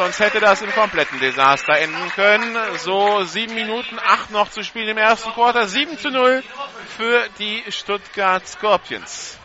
Sonst 0.00 0.18
hätte 0.18 0.40
das 0.40 0.62
im 0.62 0.72
kompletten 0.72 1.20
Desaster 1.20 1.76
enden 1.76 2.08
können. 2.12 2.56
So 2.78 3.22
sieben 3.24 3.54
Minuten, 3.54 3.98
acht 3.98 4.30
noch 4.30 4.50
zu 4.50 4.64
spielen 4.64 4.88
im 4.88 4.96
ersten 4.96 5.30
Quarter. 5.32 5.68
7 5.68 5.98
zu 5.98 6.10
0 6.10 6.42
für 6.96 7.28
die 7.38 7.62
Stuttgart 7.70 8.48
Scorpions. 8.48 9.36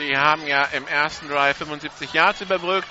Die 0.00 0.16
haben 0.16 0.44
ja 0.48 0.64
im 0.72 0.88
ersten 0.88 1.28
Drive 1.28 1.58
75 1.58 2.12
Yards 2.14 2.40
überbrückt. 2.40 2.90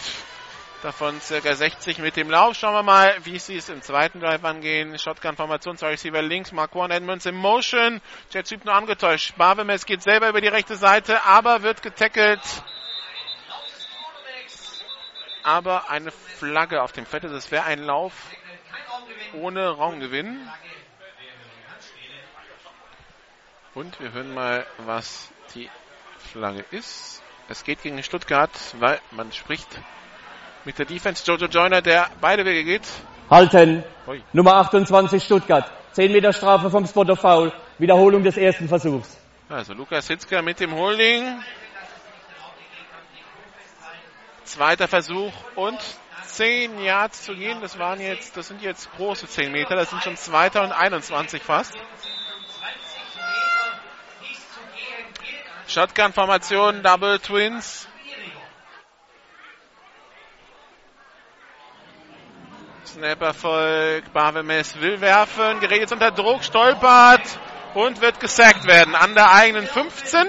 Davon 0.85 1.19
circa 1.19 1.55
60 1.55 1.97
mit 1.97 2.15
dem 2.15 2.29
Lauf. 2.29 2.55
Schauen 2.55 2.75
wir 2.75 2.83
mal, 2.83 3.15
wie 3.25 3.39
sie 3.39 3.55
es 3.55 3.69
im 3.69 3.81
zweiten 3.81 4.19
Drive 4.19 4.43
angehen. 4.43 4.99
Shotgun-Formation, 4.99 5.77
zwei 5.77 5.87
Receiver 5.87 6.21
links, 6.21 6.51
Mark 6.51 6.75
One 6.75 6.93
Edmonds 6.93 7.25
in 7.25 7.33
Motion. 7.33 7.99
Jet 8.31 8.45
Typ 8.45 8.65
nur 8.65 8.75
angetäuscht. 8.75 9.35
Barbemes 9.35 9.87
geht 9.87 10.03
selber 10.03 10.29
über 10.29 10.41
die 10.41 10.47
rechte 10.47 10.75
Seite, 10.75 11.23
aber 11.23 11.63
wird 11.63 11.81
getackelt. 11.81 12.39
Aber 15.41 15.89
eine 15.89 16.11
Flagge 16.11 16.83
auf 16.83 16.91
dem 16.91 17.07
Feld. 17.07 17.23
Das 17.23 17.49
wäre 17.49 17.63
ein 17.63 17.79
Lauf 17.79 18.13
ohne 19.33 19.69
Raumgewinn. 19.69 20.47
Und 23.73 23.99
wir 23.99 24.11
hören 24.11 24.35
mal, 24.35 24.67
was 24.77 25.31
die 25.55 25.67
Flagge 26.19 26.63
ist. 26.69 27.23
Es 27.49 27.63
geht 27.63 27.81
gegen 27.81 28.03
Stuttgart, 28.03 28.51
weil 28.77 29.01
man 29.09 29.31
spricht 29.31 29.79
mit 30.65 30.77
der 30.79 30.85
Defense. 30.85 31.23
Jojo 31.25 31.45
Joyner, 31.45 31.81
der 31.81 32.09
beide 32.19 32.45
Wege 32.45 32.63
geht. 32.63 32.83
Halten. 33.29 33.83
Ui. 34.07 34.21
Nummer 34.33 34.55
28 34.55 35.23
Stuttgart. 35.23 35.71
10 35.93 36.11
Meter 36.11 36.33
Strafe 36.33 36.69
vom 36.69 36.85
Spot 36.85 37.03
of 37.03 37.19
Foul. 37.19 37.51
Wiederholung 37.77 38.23
des 38.23 38.37
ersten 38.37 38.67
Versuchs. 38.67 39.17
Also 39.49 39.73
Lukas 39.73 40.07
Hitzker 40.07 40.41
mit 40.41 40.59
dem 40.59 40.73
Holding. 40.75 41.41
Zweiter 44.43 44.87
Versuch 44.87 45.33
und 45.55 45.79
10 46.25 46.83
Yards 46.83 47.23
zu 47.23 47.35
gehen. 47.35 47.61
Das 47.61 47.79
waren 47.79 47.99
jetzt, 47.99 48.37
das 48.37 48.47
sind 48.47 48.61
jetzt 48.61 48.91
große 48.95 49.27
10 49.27 49.51
Meter. 49.51 49.75
Das 49.75 49.89
sind 49.89 50.03
schon 50.03 50.17
zweiter 50.17 50.63
und 50.63 50.71
21 50.71 51.41
fast. 51.41 51.73
Shotgun-Formation, 55.67 56.83
Double 56.83 57.19
Twins. 57.19 57.87
Snap-Erfolg. 62.95 64.13
Barvemes 64.13 64.79
will 64.79 65.01
werfen, 65.01 65.59
gerät 65.59 65.81
jetzt 65.81 65.91
unter 65.91 66.11
Druck, 66.11 66.45
stolpert 66.45 67.39
und 67.73 67.99
wird 67.99 68.21
gesackt 68.21 68.65
werden 68.67 68.95
an 68.95 69.13
der 69.13 69.33
eigenen 69.33 69.67
15. 69.67 70.25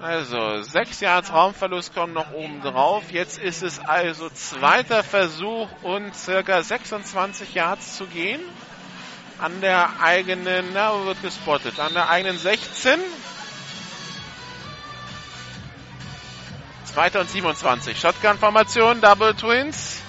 Also, 0.00 0.62
sechs 0.62 1.00
Yards 1.00 1.30
Raumverlust 1.32 1.92
kommen 1.92 2.14
noch 2.14 2.32
oben 2.32 2.62
drauf. 2.62 3.10
Jetzt 3.10 3.38
ist 3.38 3.62
es 3.62 3.78
also 3.78 4.30
zweiter 4.30 5.02
Versuch 5.02 5.68
und 5.82 6.14
circa 6.14 6.62
26 6.62 7.52
Yards 7.52 7.96
zu 7.98 8.06
gehen. 8.06 8.40
An 9.38 9.60
der 9.60 10.00
eigenen, 10.00 10.70
na, 10.72 11.04
wird 11.04 11.20
gespottet? 11.20 11.78
An 11.78 11.92
der 11.92 12.08
eigenen 12.08 12.38
16. 12.38 13.00
Zweiter 16.92 17.20
und 17.20 17.30
27. 17.30 17.98
Shotgun-Formation, 17.98 19.00
Double 19.00 19.34
Twins. 19.34 20.02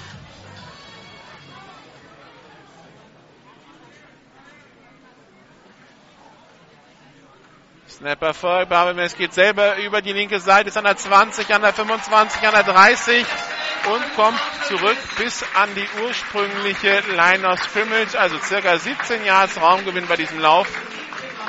Snapper 7.99 8.33
voll. 8.33 8.65
Barbemes 8.65 9.17
geht 9.17 9.33
selber 9.33 9.75
über 9.77 10.01
die 10.01 10.13
linke 10.13 10.39
Seite, 10.39 10.69
ist 10.69 10.77
an 10.77 10.85
der 10.85 10.95
20, 10.95 11.53
an 11.53 11.61
der 11.61 11.73
25, 11.73 12.47
an 12.47 12.53
der 12.53 12.63
30 12.63 13.25
und 13.93 14.15
kommt 14.15 14.39
zurück 14.67 14.97
bis 15.17 15.43
an 15.55 15.69
die 15.75 15.87
ursprüngliche 16.05 17.01
Line 17.15 17.45
of 17.45 17.59
Scrimmage, 17.59 18.17
also 18.17 18.37
circa 18.39 18.77
17 18.77 19.25
Yards 19.25 19.59
Raumgewinn 19.59 20.07
bei 20.07 20.15
diesem 20.15 20.39
Lauf. 20.39 20.67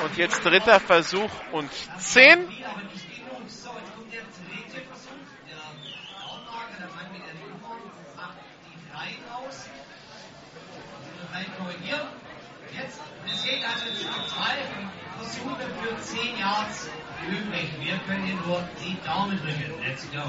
Und 0.02 0.16
jetzt 0.16 0.44
dritter 0.44 0.80
Versuch 0.80 1.30
und 1.52 1.70
10. 1.98 2.48
Es 13.50 13.56
geht 13.56 13.64
also 13.64 13.84
zwei 14.28 14.62
Versuche 15.18 15.66
für 15.82 16.00
10 16.00 16.38
Yards 16.38 16.88
übrig. 17.26 17.70
Wir 17.80 17.98
können 18.06 18.24
hier 18.24 18.36
nur 18.46 18.62
die 18.80 18.96
Daumen 19.04 19.40
drücken. 19.42 19.74
Let's 19.84 20.06
go. 20.12 20.22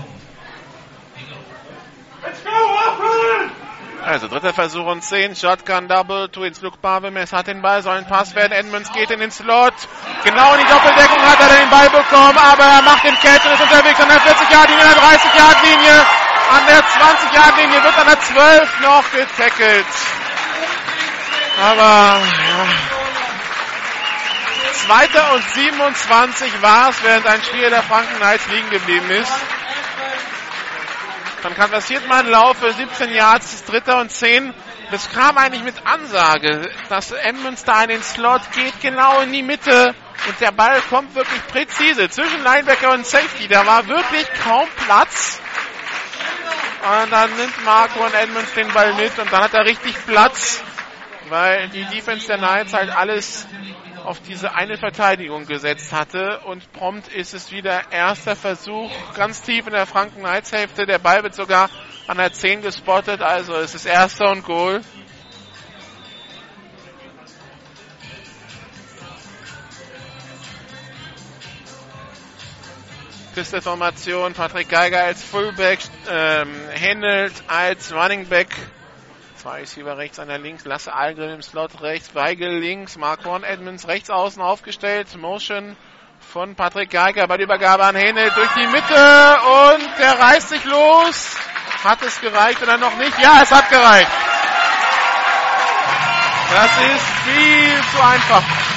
Also 4.04 4.28
dritter 4.28 4.54
Versuch 4.54 4.86
und 4.86 5.04
10. 5.04 5.36
Shotgun 5.36 5.88
Double. 5.88 6.30
Twins 6.30 6.62
Luke 6.62 6.78
Barbemes 6.82 7.32
hat 7.32 7.46
den 7.46 7.62
Ball, 7.62 7.84
soll 7.84 7.98
ein 7.98 8.08
Pass 8.08 8.34
werden. 8.34 8.54
Edmonds 8.54 8.92
geht 8.92 9.12
in 9.12 9.20
den 9.20 9.30
Slot. 9.30 9.76
Genau 10.24 10.54
in 10.56 10.62
die 10.62 10.72
Doppeldeckung 10.72 11.22
hat 11.22 11.40
er 11.42 11.60
den 11.60 11.70
Ball 11.70 11.90
bekommen, 11.92 12.38
aber 12.40 12.64
er 12.64 12.82
macht 12.82 13.04
den 13.04 13.16
Catch 13.16 13.46
und 13.46 13.54
ist 13.54 13.62
unterwegs 13.62 14.00
an 14.00 14.08
der 14.08 14.20
40-Yard-Linie, 14.20 14.84
an 14.84 14.94
der 14.96 15.04
30-Yard-Linie. 15.04 16.06
An 16.50 16.66
der 16.68 16.84
20-Yard-Linie 16.84 17.84
wird 17.84 17.98
an 18.00 18.08
der 18.08 18.20
12 18.20 18.80
noch 18.82 19.12
getackelt. 19.12 19.86
Aber 21.60 22.20
ja. 22.20 23.01
Zweiter 24.74 25.34
und 25.34 25.44
27 25.52 26.62
war 26.62 26.90
es, 26.90 27.04
während 27.04 27.26
ein 27.28 27.42
Spieler 27.44 27.70
der 27.70 27.84
Franken 27.84 28.16
Knights 28.18 28.48
liegen 28.48 28.70
geblieben 28.70 29.10
ist. 29.10 29.32
Dann 31.44 31.56
kann 31.56 31.72
passiert 31.72 32.08
mal 32.08 32.20
ein 32.24 32.30
Lauf 32.30 32.58
für 32.58 32.72
17 32.72 33.14
Yards, 33.14 33.54
ist 33.54 33.72
Dritter 33.72 34.00
und 34.00 34.12
10. 34.12 34.54
Das 34.92 35.10
kam 35.12 35.38
eigentlich 35.38 35.64
mit 35.64 35.76
Ansage, 35.86 36.70
dass 36.90 37.12
Edmonds 37.12 37.64
da 37.64 37.84
in 37.84 37.90
den 37.90 38.04
Slot 38.04 38.42
geht, 38.54 38.80
genau 38.82 39.22
in 39.22 39.32
die 39.32 39.42
Mitte. 39.42 39.96
Und 40.28 40.40
der 40.40 40.52
Ball 40.52 40.80
kommt 40.90 41.16
wirklich 41.16 41.48
präzise 41.48 42.10
zwischen 42.10 42.44
Linebacker 42.44 42.92
und 42.92 43.06
Safety. 43.06 43.48
Da 43.48 43.66
war 43.66 43.88
wirklich 43.88 44.28
kaum 44.44 44.68
Platz. 44.86 45.40
Und 46.82 47.12
dann 47.12 47.36
nimmt 47.38 47.66
Marco 47.66 48.04
und 48.06 48.14
Edmonds 48.14 48.54
den 48.54 48.72
Ball 48.74 48.94
mit 48.96 49.18
und 49.18 49.32
dann 49.32 49.44
hat 49.44 49.54
er 49.54 49.66
richtig 49.66 49.96
Platz, 50.06 50.64
weil 51.30 51.70
die 51.70 51.86
Defense 51.86 52.28
der 52.28 52.38
Knights 52.38 52.74
halt 52.74 52.90
alles 52.90 53.48
auf 54.06 54.22
diese 54.22 54.54
eine 54.54 54.78
Verteidigung 54.78 55.46
gesetzt 55.46 55.92
hatte 55.92 56.40
und 56.46 56.72
prompt 56.74 57.08
ist 57.08 57.34
es 57.34 57.52
wieder 57.52 57.92
erster 57.92 58.36
Versuch 58.36 58.92
ganz 59.16 59.42
tief 59.42 59.68
in 59.68 59.74
der 59.74 59.86
Franken 59.86 60.26
Hälfte. 60.26 60.86
Der 60.86 61.00
Ball 61.00 61.24
wird 61.24 61.36
sogar 61.36 61.70
an 62.08 62.18
der 62.18 62.34
10 62.34 62.62
gespottet, 62.62 63.22
also 63.22 63.56
es 63.56 63.76
ist 63.76 63.86
erster 63.86 64.32
und 64.32 64.44
Goal. 64.44 64.82
Küste-Formation, 73.34 74.34
Patrick 74.34 74.68
Geiger 74.68 75.06
als 75.06 75.24
Fullback, 75.24 75.80
ähm, 76.10 76.54
Händelt 76.70 77.32
als 77.48 77.94
Running 77.94 78.28
Back. 78.28 78.50
Zwei 79.42 79.62
Receiver 79.62 79.98
rechts, 79.98 80.20
einer 80.20 80.38
links, 80.38 80.66
Lasse 80.66 80.94
Algren 80.94 81.32
im 81.32 81.42
Slot 81.42 81.82
rechts, 81.82 82.14
Weigel 82.14 82.60
links, 82.60 82.96
Mark 82.96 83.26
Horn 83.26 83.44
Edmonds 83.44 83.88
rechts 83.88 84.12
außen 84.12 84.40
aufgestellt, 84.40 85.08
Motion 85.18 85.76
von 86.20 86.54
Patrick 86.54 86.92
Geiger 86.92 87.28
bei 87.28 87.38
der 87.38 87.46
Übergabe 87.46 87.84
an 87.84 87.96
Händelt 87.96 88.38
durch 88.38 88.52
die 88.54 88.68
Mitte 88.68 89.40
und 89.74 89.98
der 89.98 90.20
reißt 90.20 90.50
sich 90.50 90.64
los. 90.64 91.36
Hat 91.84 92.04
es 92.04 92.22
gereicht 92.22 92.62
oder 92.62 92.78
noch 92.78 92.96
nicht? 92.98 93.18
Ja, 93.20 93.40
es 93.42 93.50
hat 93.50 93.68
gereicht. 93.72 94.12
Das 96.52 96.72
ist 96.94 97.08
viel 97.26 97.82
zu 97.96 98.04
einfach. 98.04 98.71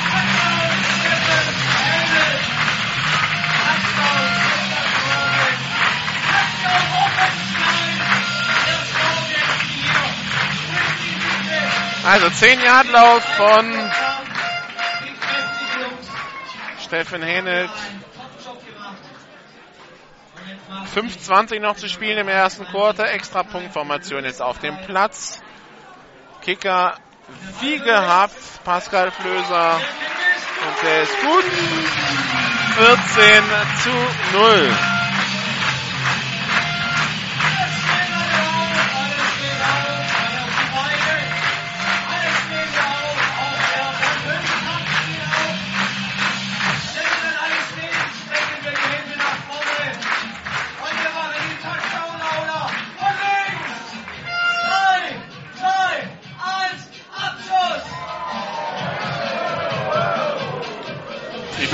Also 12.05 12.29
10 12.29 12.61
Yard 12.61 12.91
Lauf 12.91 13.25
von 13.25 13.91
Steffen 16.85 17.23
Hennelt. 17.23 17.71
5,20 20.95 21.61
noch 21.61 21.77
zu 21.77 21.89
spielen 21.89 22.19
im 22.19 22.29
ersten 22.29 22.67
Quarter. 22.67 23.11
Extra 23.11 23.43
Punktformation 23.43 24.25
jetzt 24.25 24.43
auf 24.43 24.59
dem 24.59 24.77
Platz. 24.85 25.41
Kicker 26.43 26.99
wie 27.61 27.79
gehabt. 27.79 28.35
Pascal 28.65 29.11
Flöser. 29.11 29.77
Und 29.77 30.87
der 30.87 31.03
ist 31.03 31.21
gut. 31.23 31.45
14 32.77 33.45
zu 33.83 34.37
0. 34.37 34.94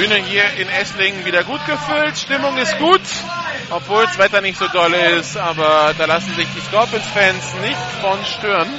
Bühne 0.01 0.15
hier 0.15 0.45
in 0.57 0.67
Esslingen 0.67 1.27
wieder 1.27 1.45
gut 1.45 1.61
gefüllt. 1.67 2.17
Stimmung 2.17 2.57
ist 2.57 2.79
gut, 2.79 3.03
obwohl 3.69 4.05
das 4.05 4.17
Wetter 4.17 4.41
nicht 4.41 4.57
so 4.57 4.67
doll 4.69 4.95
ist. 4.95 5.37
Aber 5.37 5.93
da 5.99 6.07
lassen 6.07 6.33
sich 6.37 6.49
die 6.55 6.61
Scorpions-Fans 6.61 7.55
nicht 7.61 7.77
von 8.01 8.19
stören. 8.25 8.71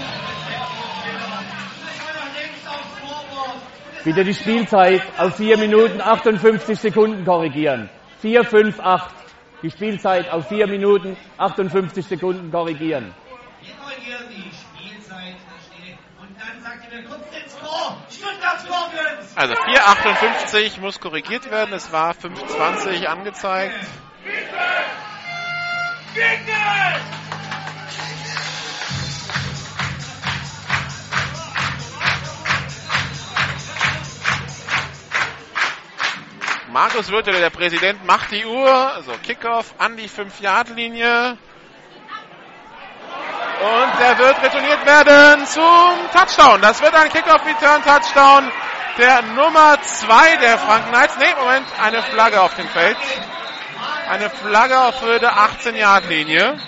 Bitte 4.04 4.24
die 4.24 4.34
Spielzeit 4.34 5.04
auf 5.20 5.36
4 5.36 5.60
Minuten 5.60 6.02
58 6.02 6.80
Sekunden 6.80 7.24
korrigieren. 7.24 7.92
4, 8.24 8.44
5, 8.44 8.80
8. 8.80 9.14
Die 9.62 9.70
Spielzeit 9.70 10.28
auf 10.32 10.48
4 10.48 10.66
Minuten 10.66 11.16
58 11.38 12.04
Sekunden 12.04 12.52
korrigieren. 12.52 13.14
Wir 13.62 13.76
korrigieren 13.76 14.26
die 14.28 14.50
Spielzeit. 14.50 15.36
Und 16.20 16.36
dann 16.40 16.64
sagt 16.64 16.92
ihr 16.92 16.98
mir 17.00 17.08
kurz 17.08 17.30
den. 17.30 17.51
Also 19.36 19.54
4,58 19.54 20.80
muss 20.80 21.00
korrigiert 21.00 21.50
werden. 21.50 21.74
Es 21.74 21.91
war 21.91 22.13
5,20 22.13 23.06
angezeigt. 23.06 23.76
Markus 36.72 37.12
Würtele, 37.12 37.39
der 37.39 37.50
Präsident, 37.50 38.06
macht 38.06 38.32
die 38.32 38.46
Uhr. 38.46 38.94
Also 38.94 39.12
Kickoff 39.24 39.76
an 39.78 39.98
die 39.98 40.08
5-Yard-Linie. 40.08 41.38
Und 43.62 44.00
der 44.00 44.17
wird 44.17 44.41
retourniert 44.41 44.84
werden 44.88 45.45
zum 45.45 45.93
Touchdown. 46.12 46.62
Das 46.62 46.82
wird 46.82 46.95
ein 46.95 47.10
Kickoff-Return-Touchdown 47.10 48.52
der 48.97 49.21
Nummer 49.21 49.80
2 49.80 50.38
der 50.38 50.58
Franken 50.58 50.89
Knights. 50.89 51.15
Nee, 51.17 51.36
Moment, 51.39 51.67
eine 51.80 52.02
Flagge 52.02 52.41
auf 52.41 52.56
dem 52.56 52.67
Feld. 52.67 52.97
Eine 54.10 54.32
Flagge 54.32 54.80
auf 54.80 55.00
Höhe 55.04 55.19
der 55.19 55.34
18-Yard-Linie. 55.34 56.43
Also, 56.43 56.60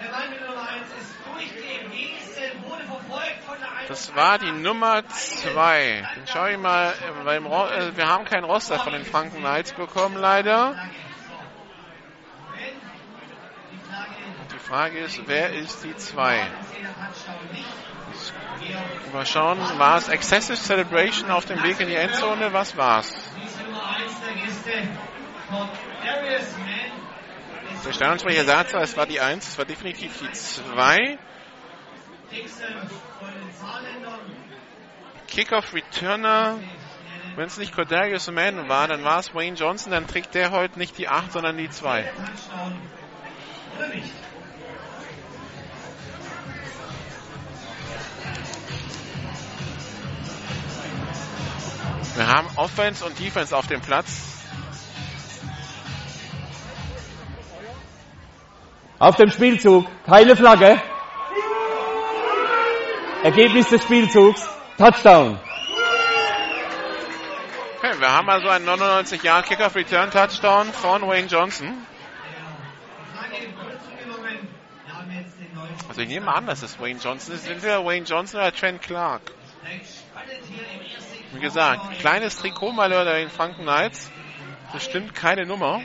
der 0.00 0.10
Mann 0.12 0.30
mit 0.30 0.40
der 0.40 0.48
Nummer 0.50 0.68
1 0.68 0.86
ist 1.00 1.16
durchgewesen, 1.32 2.64
wurde 2.64 2.84
verfolgt 2.84 3.44
von 3.44 3.56
der 3.58 3.72
1. 3.80 3.88
Das 3.88 4.14
war 4.14 4.38
die 4.38 4.52
Nummer 4.52 5.02
2. 5.08 6.08
Dann 6.14 6.26
schaue 6.28 6.52
ich 6.52 6.58
mal, 6.58 6.92
äh, 6.92 7.96
wir 7.96 8.06
haben 8.06 8.24
kein 8.24 8.44
Roster 8.44 8.78
von 8.78 8.92
den 8.92 9.04
Franken 9.04 9.40
Knights 9.40 9.72
bekommen, 9.72 10.16
leider. 10.16 10.76
Frage 14.66 14.98
ist, 14.98 15.20
wer 15.26 15.52
ist 15.52 15.84
die 15.84 15.94
2? 15.94 16.50
Mal 19.12 19.26
schauen, 19.26 19.58
war 19.78 19.96
es 19.98 20.08
Excessive 20.08 20.56
Celebration 20.56 21.30
auf 21.30 21.44
dem 21.44 21.62
Weg 21.62 21.78
in 21.78 21.86
die 21.86 21.94
Endzone? 21.94 22.52
Was 22.52 22.74
Nummer 22.74 23.96
1 23.96 24.16
der 27.84 27.92
Sternensprecher 27.92 28.44
sagt 28.44 28.70
zwar, 28.70 28.82
es 28.82 28.96
war 28.96 29.06
die 29.06 29.20
1, 29.20 29.46
es 29.46 29.58
war 29.58 29.64
definitiv 29.64 30.18
die 30.18 30.32
2. 30.32 31.18
Dixon 32.32 32.66
von 33.20 33.28
den 33.32 33.52
Saarländern. 33.52 34.20
Kickoff 35.28 35.72
Returner. 35.72 36.58
Wenn 37.36 37.46
es 37.46 37.58
nicht 37.58 37.72
Cordarius 37.72 38.28
Mann 38.32 38.68
war, 38.68 38.88
dann 38.88 39.04
war 39.04 39.20
es 39.20 39.32
Wayne 39.32 39.56
Johnson, 39.56 39.92
dann 39.92 40.08
trägt 40.08 40.34
der 40.34 40.50
heute 40.50 40.78
nicht 40.78 40.98
die 40.98 41.06
8, 41.06 41.30
sondern 41.30 41.56
die 41.56 41.70
2. 41.70 42.10
Wir 52.16 52.26
haben 52.26 52.48
Offense 52.56 53.04
und 53.04 53.18
Defense 53.18 53.56
auf 53.56 53.66
dem 53.66 53.80
Platz. 53.80 54.36
Auf 58.98 59.16
dem 59.16 59.30
Spielzug 59.30 59.86
keine 60.06 60.34
Flagge. 60.34 60.80
Ergebnis 63.22 63.68
des 63.68 63.82
Spielzugs 63.82 64.48
Touchdown. 64.78 65.38
Okay, 67.78 68.00
wir 68.00 68.12
haben 68.12 68.28
also 68.28 68.48
einen 68.48 68.64
99 68.64 69.22
Jahr 69.22 69.42
Kickoff 69.42 69.74
Return 69.74 70.10
Touchdown 70.10 70.72
von 70.72 71.02
Wayne 71.02 71.28
Johnson. 71.28 71.86
Also 75.88 76.00
ich 76.00 76.08
nehme 76.08 76.32
an, 76.32 76.46
dass 76.46 76.62
es 76.62 76.78
Wayne 76.78 77.00
Johnson 77.02 77.34
ist. 77.34 77.48
Entweder 77.48 77.84
Wayne 77.84 78.06
Johnson 78.06 78.40
oder 78.40 78.52
Trent 78.52 78.82
Clark. 78.82 79.22
Wie 81.36 81.40
gesagt, 81.40 81.98
kleines 81.98 82.38
Trikotmalheur 82.38 83.04
der 83.04 83.18
den 83.18 83.28
Franken 83.28 83.64
Knights. 83.64 84.10
Bestimmt 84.72 85.14
keine 85.14 85.44
Nummer. 85.44 85.82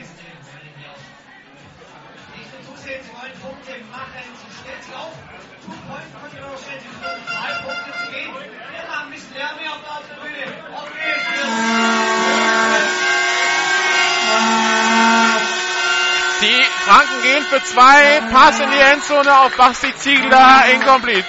Die 16.40 16.64
Franken 16.86 17.22
gehen 17.22 17.44
für 17.44 17.62
zwei. 17.62 18.22
Pass 18.32 18.58
in 18.58 18.70
die 18.70 18.78
Endzone 18.78 19.38
auf 19.38 19.54
Basti 19.58 19.94
Ziegler. 19.96 20.64
Incomplete. 20.72 21.26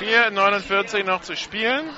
4,49 0.00 1.04
noch 1.04 1.20
zu 1.20 1.36
spielen. 1.36 1.90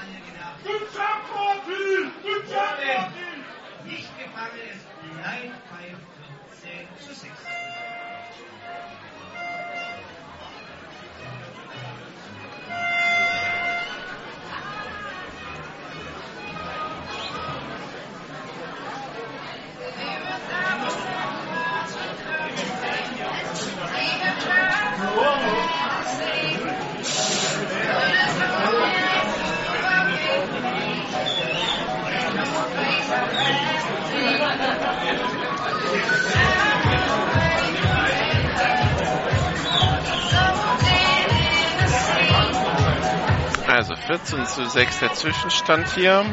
Also 43.82 43.96
14 43.96 44.46
zu 44.46 44.64
6 44.64 45.00
der 45.00 45.12
Zwischenstand 45.12 45.92
hier. 45.96 46.24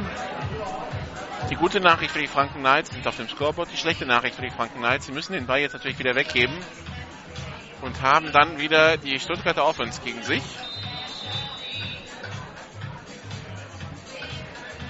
Die 1.49 1.55
gute 1.55 1.79
Nachricht 1.79 2.11
für 2.11 2.19
die 2.19 2.27
Franken 2.27 2.59
Knights 2.59 2.91
sind 2.91 3.07
auf 3.07 3.17
dem 3.17 3.27
Scoreboard. 3.27 3.71
Die 3.73 3.77
schlechte 3.77 4.05
Nachricht 4.05 4.35
für 4.35 4.43
die 4.43 4.51
Franken 4.51 4.77
Knights, 4.77 5.07
sie 5.07 5.11
müssen 5.11 5.33
den 5.33 5.47
Ball 5.47 5.59
jetzt 5.59 5.73
natürlich 5.73 5.97
wieder 5.97 6.13
weggeben 6.13 6.55
und 7.81 8.03
haben 8.03 8.31
dann 8.31 8.59
wieder 8.59 8.97
die 8.97 9.19
Stuttgarter 9.19 9.65
Offense 9.65 9.99
gegen 10.05 10.21
sich. 10.21 10.43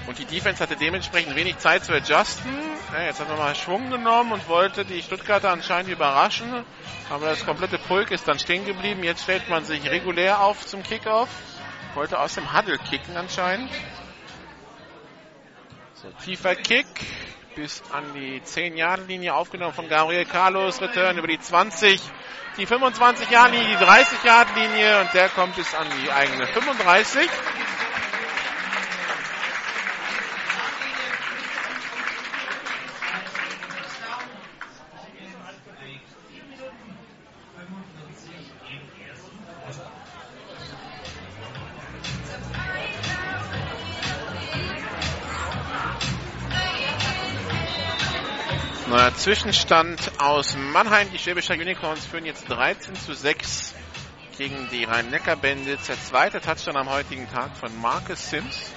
Und 0.07 0.19
die 0.19 0.25
Defense 0.25 0.61
hatte 0.61 0.75
dementsprechend 0.75 1.37
wenig 1.37 1.59
Zeit 1.59 1.85
zu 1.85 1.93
adjusten. 1.93 2.51
Ja, 2.91 3.03
jetzt 3.03 3.21
hat 3.21 3.29
er 3.29 3.37
mal 3.37 3.55
Schwung 3.55 3.89
genommen 3.89 4.33
und 4.33 4.49
wollte 4.49 4.83
die 4.83 5.01
Stuttgarter 5.01 5.51
anscheinend 5.51 5.93
überraschen. 5.93 6.65
Aber 7.09 7.27
das 7.27 7.45
komplette 7.45 7.77
Pulk 7.77 8.11
ist 8.11 8.27
dann 8.27 8.37
stehen 8.37 8.65
geblieben. 8.65 9.01
Jetzt 9.05 9.23
stellt 9.23 9.47
man 9.47 9.63
sich 9.63 9.89
regulär 9.89 10.41
auf 10.41 10.65
zum 10.65 10.83
Kickoff. 10.83 11.29
Wollte 11.95 12.19
aus 12.19 12.35
dem 12.35 12.53
Huddle 12.53 12.77
kicken 12.77 13.17
anscheinend. 13.17 13.71
So, 15.95 16.09
tiefer 16.23 16.55
Kick 16.55 16.87
bis 17.55 17.83
an 17.91 18.03
die 18.13 18.39
10-Yard-Linie 18.41 19.33
aufgenommen 19.33 19.73
von 19.73 19.89
Gabriel 19.89 20.25
Carlos. 20.25 20.81
Return 20.81 21.17
über 21.17 21.27
die 21.27 21.39
20, 21.39 22.01
die 22.57 22.67
25-Yard-Linie, 22.67 23.77
die 23.77 23.83
30-Yard-Linie 23.83 25.01
und 25.01 25.13
der 25.13 25.29
kommt 25.29 25.55
bis 25.55 25.73
an 25.75 25.87
die 26.01 26.11
eigene 26.11 26.47
35. 26.47 27.29
Zwischenstand 49.13 50.11
aus 50.19 50.55
Mannheim. 50.55 51.11
Die 51.11 51.19
Schwäbischer 51.19 51.53
Unicorns 51.53 52.05
führen 52.05 52.25
jetzt 52.25 52.49
13 52.49 52.95
zu 52.95 53.13
6 53.13 53.73
gegen 54.37 54.69
die 54.71 54.83
Rhein-Neckar-Bandits. 54.83 55.87
Der 55.87 56.01
zweite 56.01 56.41
Touchdown 56.41 56.77
am 56.77 56.89
heutigen 56.89 57.29
Tag 57.29 57.55
von 57.57 57.69
Marcus 57.81 58.29
Sims. 58.29 58.71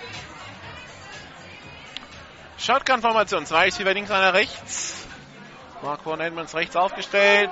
Shotgun-Formation. 2.59 3.47
Zwei 3.47 3.69
ist 3.69 3.77
hier 3.77 3.93
links, 3.93 4.11
einer 4.11 4.35
rechts. 4.35 5.07
Marco 5.83 6.15
Edmonds 6.15 6.55
rechts 6.55 6.77
aufgestellt. 6.77 7.51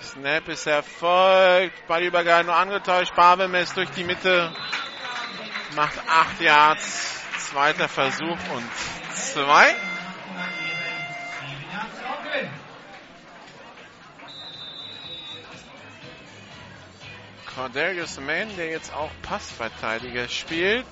Snap 0.00 0.48
ist 0.48 0.66
erfolgt. 0.66 1.86
Ballübergabe 1.88 2.44
nur 2.44 2.56
angetäuscht. 2.56 3.14
Barbemes 3.14 3.74
durch 3.74 3.90
die 3.90 4.04
Mitte. 4.04 4.52
Macht 5.74 5.98
8 6.08 6.40
Yards. 6.40 7.22
Zweiter 7.38 7.88
Versuch 7.88 8.38
und 8.54 9.01
zwei. 9.32 9.74
Cordelius 17.54 18.18
Mann, 18.18 18.54
der 18.56 18.68
jetzt 18.70 18.92
auch 18.94 19.10
Passverteidiger 19.22 20.28
spielt. 20.28 20.86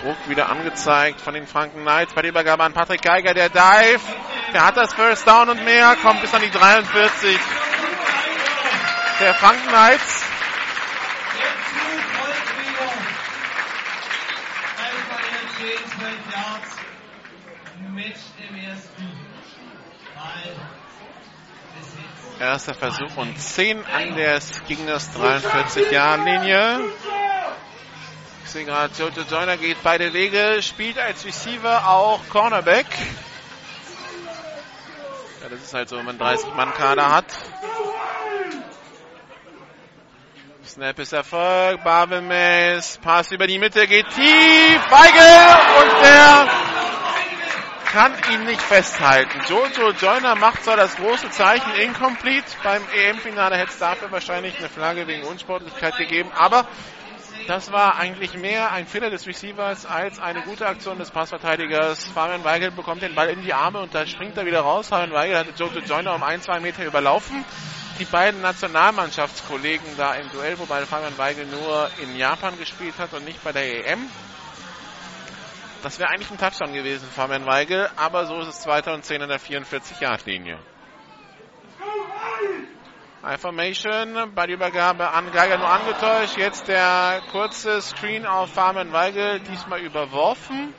Druck 0.00 0.28
wieder 0.28 0.50
angezeigt 0.50 1.20
von 1.20 1.32
den 1.32 1.46
Franken 1.46 1.80
Knights 1.80 2.12
bei 2.12 2.22
der 2.22 2.30
Übergabe 2.30 2.62
an 2.62 2.74
Patrick 2.74 3.00
Geiger, 3.02 3.32
der 3.32 3.48
Dive. 3.48 4.00
Der 4.52 4.66
hat 4.66 4.76
das 4.76 4.92
First 4.92 5.26
Down 5.26 5.48
und 5.48 5.64
mehr, 5.64 5.96
kommt 5.96 6.20
bis 6.20 6.32
an 6.34 6.42
die 6.42 6.50
43 6.50 7.38
der 9.20 9.34
Franken. 9.34 9.64
Erster 22.40 22.74
Versuch 22.74 23.16
und 23.16 23.40
10 23.40 23.84
an 23.86 24.16
der 24.16 24.38
Gegners 24.68 25.12
43 25.12 25.90
Jahren 25.90 26.24
Linie. 26.24 26.80
Ich 28.44 28.50
sehe 28.50 28.64
gerade, 28.64 28.92
Jojo 28.98 29.22
Joyner 29.22 29.56
geht 29.56 29.82
beide 29.82 30.12
Wege, 30.12 30.62
spielt 30.62 30.98
als 30.98 31.24
Receiver 31.24 31.88
auch 31.88 32.20
Cornerback. 32.28 32.86
Ja, 35.42 35.48
das 35.48 35.60
ist 35.62 35.74
halt 35.74 35.88
so, 35.88 35.96
wenn 35.96 36.04
man 36.04 36.18
30 36.18 36.54
Mann 36.54 36.72
Kader 36.74 37.10
hat. 37.10 37.26
Snap 40.66 40.98
ist 40.98 41.12
Erfolg. 41.12 41.84
Barbemes. 41.84 42.98
Pass 43.02 43.30
über 43.32 43.46
die 43.46 43.58
Mitte 43.58 43.86
geht 43.86 44.08
tief. 44.08 44.80
Weigel 44.90 45.82
und 45.82 46.02
der 46.02 46.48
kann 47.84 48.12
ihn 48.32 48.44
nicht 48.44 48.62
festhalten. 48.62 49.40
Jojo 49.48 49.90
Joyner 49.90 50.34
macht 50.36 50.64
zwar 50.64 50.76
das 50.76 50.96
große 50.96 51.28
Zeichen 51.30 51.70
incomplete. 51.74 52.46
Beim 52.62 52.82
EM-Finale 52.94 53.56
hätte 53.56 53.72
es 53.72 53.78
dafür 53.78 54.10
wahrscheinlich 54.10 54.58
eine 54.58 54.70
Flagge 54.70 55.06
wegen 55.06 55.24
Unsportlichkeit 55.24 55.98
gegeben. 55.98 56.30
Aber 56.34 56.66
das 57.46 57.70
war 57.70 57.96
eigentlich 57.96 58.34
mehr 58.34 58.72
ein 58.72 58.86
Fehler 58.86 59.10
des 59.10 59.26
Receivers 59.26 59.84
als 59.84 60.18
eine 60.18 60.42
gute 60.42 60.66
Aktion 60.66 60.98
des 60.98 61.10
Passverteidigers. 61.10 62.06
Fabian 62.06 62.42
Weigel 62.42 62.70
bekommt 62.70 63.02
den 63.02 63.14
Ball 63.14 63.28
in 63.28 63.42
die 63.42 63.52
Arme 63.52 63.80
und 63.80 63.94
da 63.94 64.06
springt 64.06 64.38
er 64.38 64.46
wieder 64.46 64.60
raus. 64.60 64.88
Fabian 64.88 65.12
Weigel 65.12 65.36
hatte 65.36 65.52
Jojo 65.56 65.80
Joyner 65.80 66.14
um 66.14 66.22
ein, 66.22 66.40
zwei 66.40 66.58
Meter 66.58 66.86
überlaufen 66.86 67.44
die 67.98 68.04
beiden 68.04 68.40
Nationalmannschaftskollegen 68.40 69.96
da 69.96 70.14
im 70.14 70.30
Duell, 70.30 70.58
wobei 70.58 70.84
Fabian 70.86 71.16
Weigel 71.16 71.46
nur 71.46 71.88
in 72.02 72.16
Japan 72.16 72.58
gespielt 72.58 72.98
hat 72.98 73.12
und 73.12 73.24
nicht 73.24 73.42
bei 73.44 73.52
der 73.52 73.86
EM. 73.86 74.08
Das 75.82 75.98
wäre 75.98 76.10
eigentlich 76.10 76.30
ein 76.30 76.38
Touchdown 76.38 76.72
gewesen, 76.72 77.06
Fabian 77.14 77.46
Weigel, 77.46 77.90
aber 77.96 78.26
so 78.26 78.40
ist 78.40 78.48
es 78.48 78.60
2010 78.62 79.20
in 79.20 79.28
der 79.28 79.40
44-Yard-Linie. 79.40 80.58
Information 83.32 84.34
bei 84.34 84.46
der 84.46 84.56
Übergabe 84.56 85.10
an 85.10 85.32
Geiger 85.32 85.56
nur 85.56 85.68
angetäuscht. 85.68 86.36
Jetzt 86.36 86.68
der 86.68 87.22
kurze 87.30 87.80
Screen 87.80 88.26
auf 88.26 88.52
Fabian 88.52 88.92
Weigel, 88.92 89.40
diesmal 89.40 89.80
überworfen. 89.80 90.74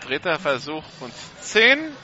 Dritter 0.00 0.38
Versuch 0.38 0.84
und 1.00 1.12
10. 1.40 1.94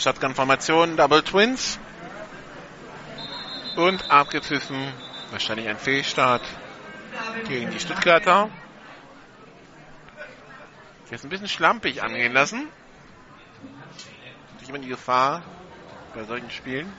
Shotgun-Formation, 0.00 0.96
Double 0.96 1.22
Twins. 1.22 1.78
Und 3.76 4.10
abgepfiffen. 4.10 4.92
Wahrscheinlich 5.30 5.68
ein 5.68 5.76
Fehlstart 5.76 6.42
gegen 7.46 7.70
die 7.70 7.78
Stuttgarter. 7.78 8.48
Jetzt 11.10 11.24
ein 11.24 11.28
bisschen 11.28 11.48
schlampig 11.48 12.02
angehen 12.02 12.32
lassen. 12.32 12.68
Natürlich 14.52 14.68
immer 14.68 14.78
die 14.78 14.88
Gefahr 14.88 15.42
bei 16.14 16.24
solchen 16.24 16.50
Spielen. 16.50 16.92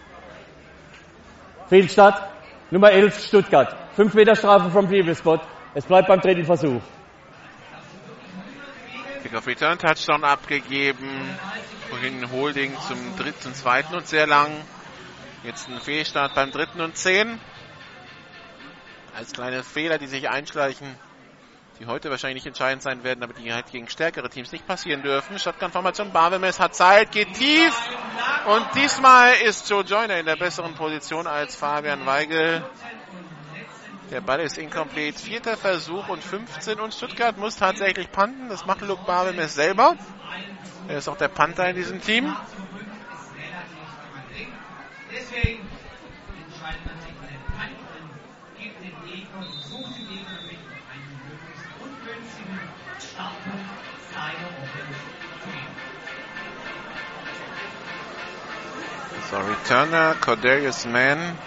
Fehlstart. 1.67 2.21
Nummer 2.69 2.91
11 2.91 3.25
Stuttgart. 3.25 3.75
5 3.95 4.13
Meter 4.13 4.35
Strafe 4.35 4.69
vom 4.69 4.87
Previous 4.87 5.17
Spot. 5.17 5.39
Es 5.73 5.85
bleibt 5.85 6.07
beim 6.07 6.21
dritten 6.21 6.45
Versuch. 6.45 6.81
Kickoff 9.31 9.47
Return 9.47 9.79
Touchdown 9.79 10.25
abgegeben. 10.25 11.07
Vorhin 11.89 12.29
Holding 12.31 12.75
zum 12.85 13.15
dritten, 13.15 13.39
zum 13.39 13.53
zweiten 13.53 13.95
und 13.95 14.05
sehr 14.05 14.27
lang. 14.27 14.51
Jetzt 15.45 15.69
ein 15.69 15.79
Fehlstart 15.79 16.35
beim 16.35 16.51
dritten 16.51 16.81
und 16.81 16.97
zehn. 16.97 17.39
Als 19.15 19.31
kleine 19.31 19.63
Fehler, 19.63 19.97
die 19.99 20.07
sich 20.07 20.29
einschleichen, 20.29 20.85
die 21.79 21.85
heute 21.85 22.09
wahrscheinlich 22.09 22.43
nicht 22.43 22.47
entscheidend 22.47 22.83
sein 22.83 23.05
werden, 23.05 23.23
aber 23.23 23.31
die 23.31 23.53
halt 23.53 23.71
gegen 23.71 23.87
stärkere 23.87 24.29
Teams 24.29 24.51
nicht 24.51 24.67
passieren 24.67 25.01
dürfen. 25.01 25.39
Shotgun-Formation, 25.39 26.11
Barbemes 26.11 26.59
hat 26.59 26.75
Zeit, 26.75 27.13
geht 27.13 27.33
tief. 27.33 27.73
Und 28.47 28.67
diesmal 28.75 29.31
ist 29.45 29.69
Joe 29.69 29.83
Joyner 29.83 30.19
in 30.19 30.25
der 30.25 30.35
besseren 30.35 30.75
Position 30.75 31.25
als 31.25 31.55
Fabian 31.55 32.05
Weigel. 32.05 32.65
Der 34.11 34.19
Ball 34.19 34.41
ist 34.41 34.57
incomplete. 34.57 35.17
Vierter 35.17 35.55
Versuch 35.55 36.09
und 36.09 36.21
15 36.21 36.81
und 36.81 36.93
Stuttgart 36.93 37.37
muss 37.37 37.55
tatsächlich 37.55 38.11
panten. 38.11 38.49
Das 38.49 38.65
macht 38.65 38.81
Luke 38.81 39.03
Barbemes 39.07 39.55
selber. 39.55 39.95
Er 40.89 40.97
ist 40.97 41.07
auch 41.07 41.15
der 41.15 41.29
Panther 41.29 41.69
in 41.69 41.77
diesem 41.77 42.01
Team. 42.01 42.35
So, 59.29 59.37
Returner, 59.37 60.15
Cordelius 60.19 60.85
Mann. 60.85 61.37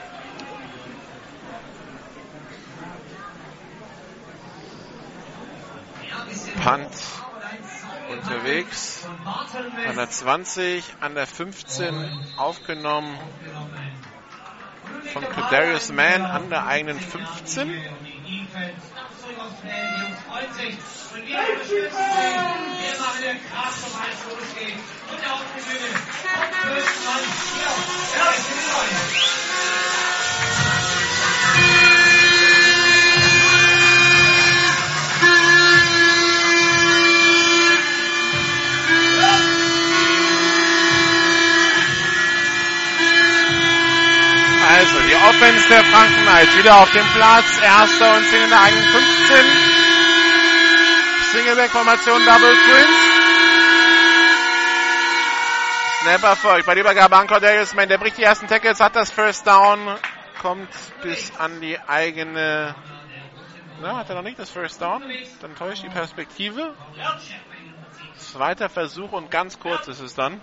Punt 6.64 6.88
unterwegs. 8.10 9.06
An 9.86 9.96
der 9.96 10.08
20, 10.08 10.82
an 11.00 11.14
der 11.14 11.26
15 11.26 11.94
aufgenommen 12.38 13.18
von 15.12 15.28
Kadarius 15.28 15.92
Mann 15.92 16.22
an 16.22 16.48
der 16.48 16.66
eigenen 16.66 16.98
15. 16.98 17.70
Offense 45.28 45.68
der 45.68 45.84
Franken 45.84 46.22
Knights 46.22 46.58
wieder 46.58 46.76
auf 46.76 46.90
dem 46.92 47.06
Platz. 47.14 47.60
Erster 47.62 48.16
und 48.16 48.26
10 48.26 48.44
in 48.44 48.50
der 48.50 48.60
eigenen 48.60 48.84
15. 48.84 49.36
Singleback-Formation 51.32 52.24
Double 52.26 52.54
Twins. 52.54 53.14
Snap 56.02 56.22
erfolgt 56.22 56.66
bei 56.66 56.74
der 56.74 56.82
Übergabe 56.82 57.16
an 57.16 57.26
Cordelius 57.26 57.74
Mann. 57.74 57.88
Der 57.88 57.96
bricht 57.96 58.18
die 58.18 58.22
ersten 58.22 58.46
Tackles, 58.46 58.80
hat 58.80 58.94
das 58.94 59.10
First 59.10 59.46
Down, 59.46 59.96
kommt 60.42 60.68
bis 61.02 61.34
an 61.38 61.60
die 61.62 61.78
eigene... 61.80 62.74
Na, 63.80 63.96
hat 63.96 64.10
er 64.10 64.16
noch 64.16 64.22
nicht 64.22 64.38
das 64.38 64.50
First 64.50 64.82
Down? 64.82 65.02
Dann 65.40 65.56
täuscht 65.56 65.82
die 65.82 65.88
Perspektive. 65.88 66.74
Zweiter 68.18 68.68
Versuch 68.68 69.12
und 69.12 69.30
ganz 69.30 69.58
kurz 69.58 69.88
ist 69.88 70.00
es 70.00 70.14
dann. 70.14 70.42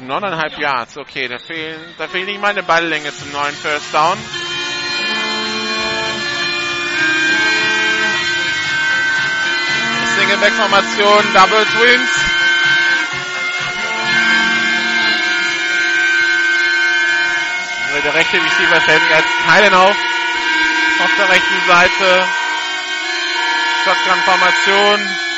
Neuneinhalb 0.00 0.58
Yards, 0.58 0.96
okay, 0.96 1.28
da 1.28 1.38
fehlen, 1.38 1.78
da 1.98 2.08
fehlt 2.08 2.26
nicht 2.26 2.40
mal 2.40 2.48
eine 2.48 2.62
Balllänge 2.62 3.14
zum 3.14 3.32
neuen 3.32 3.54
First 3.54 3.92
Down. 3.92 4.16
Single-Back-Formation, 10.16 11.32
Double 11.34 11.64
Twins. 11.66 12.10
Also 17.90 18.02
Der 18.02 18.14
rechte 18.14 18.36
Receiver 18.36 18.80
stellt 18.80 19.02
sich 19.02 19.14
als 19.14 19.26
Teilen 19.46 19.74
auf. 19.74 19.96
Auf 21.02 21.10
der 21.18 21.28
rechten 21.28 21.66
Seite. 21.66 22.26
Shotgun-Formation. 23.84 25.29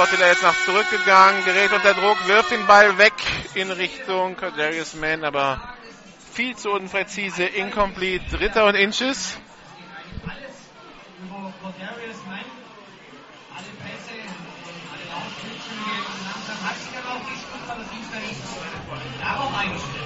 Sottil 0.00 0.20
jetzt 0.20 0.42
nach 0.42 0.56
zurückgegangen, 0.64 1.44
gerät 1.44 1.70
unter 1.74 1.92
Druck, 1.92 2.26
wirft 2.26 2.52
den 2.52 2.66
Ball 2.66 2.96
weg 2.96 3.12
in 3.52 3.70
Richtung 3.70 4.34
Darius 4.56 4.94
Mann, 4.94 5.24
aber 5.24 5.74
viel 6.32 6.56
zu 6.56 6.70
unpräzise, 6.70 7.44
incomplete, 7.44 8.38
dritter 8.38 8.64
und 8.64 8.76
Inches. 8.76 9.36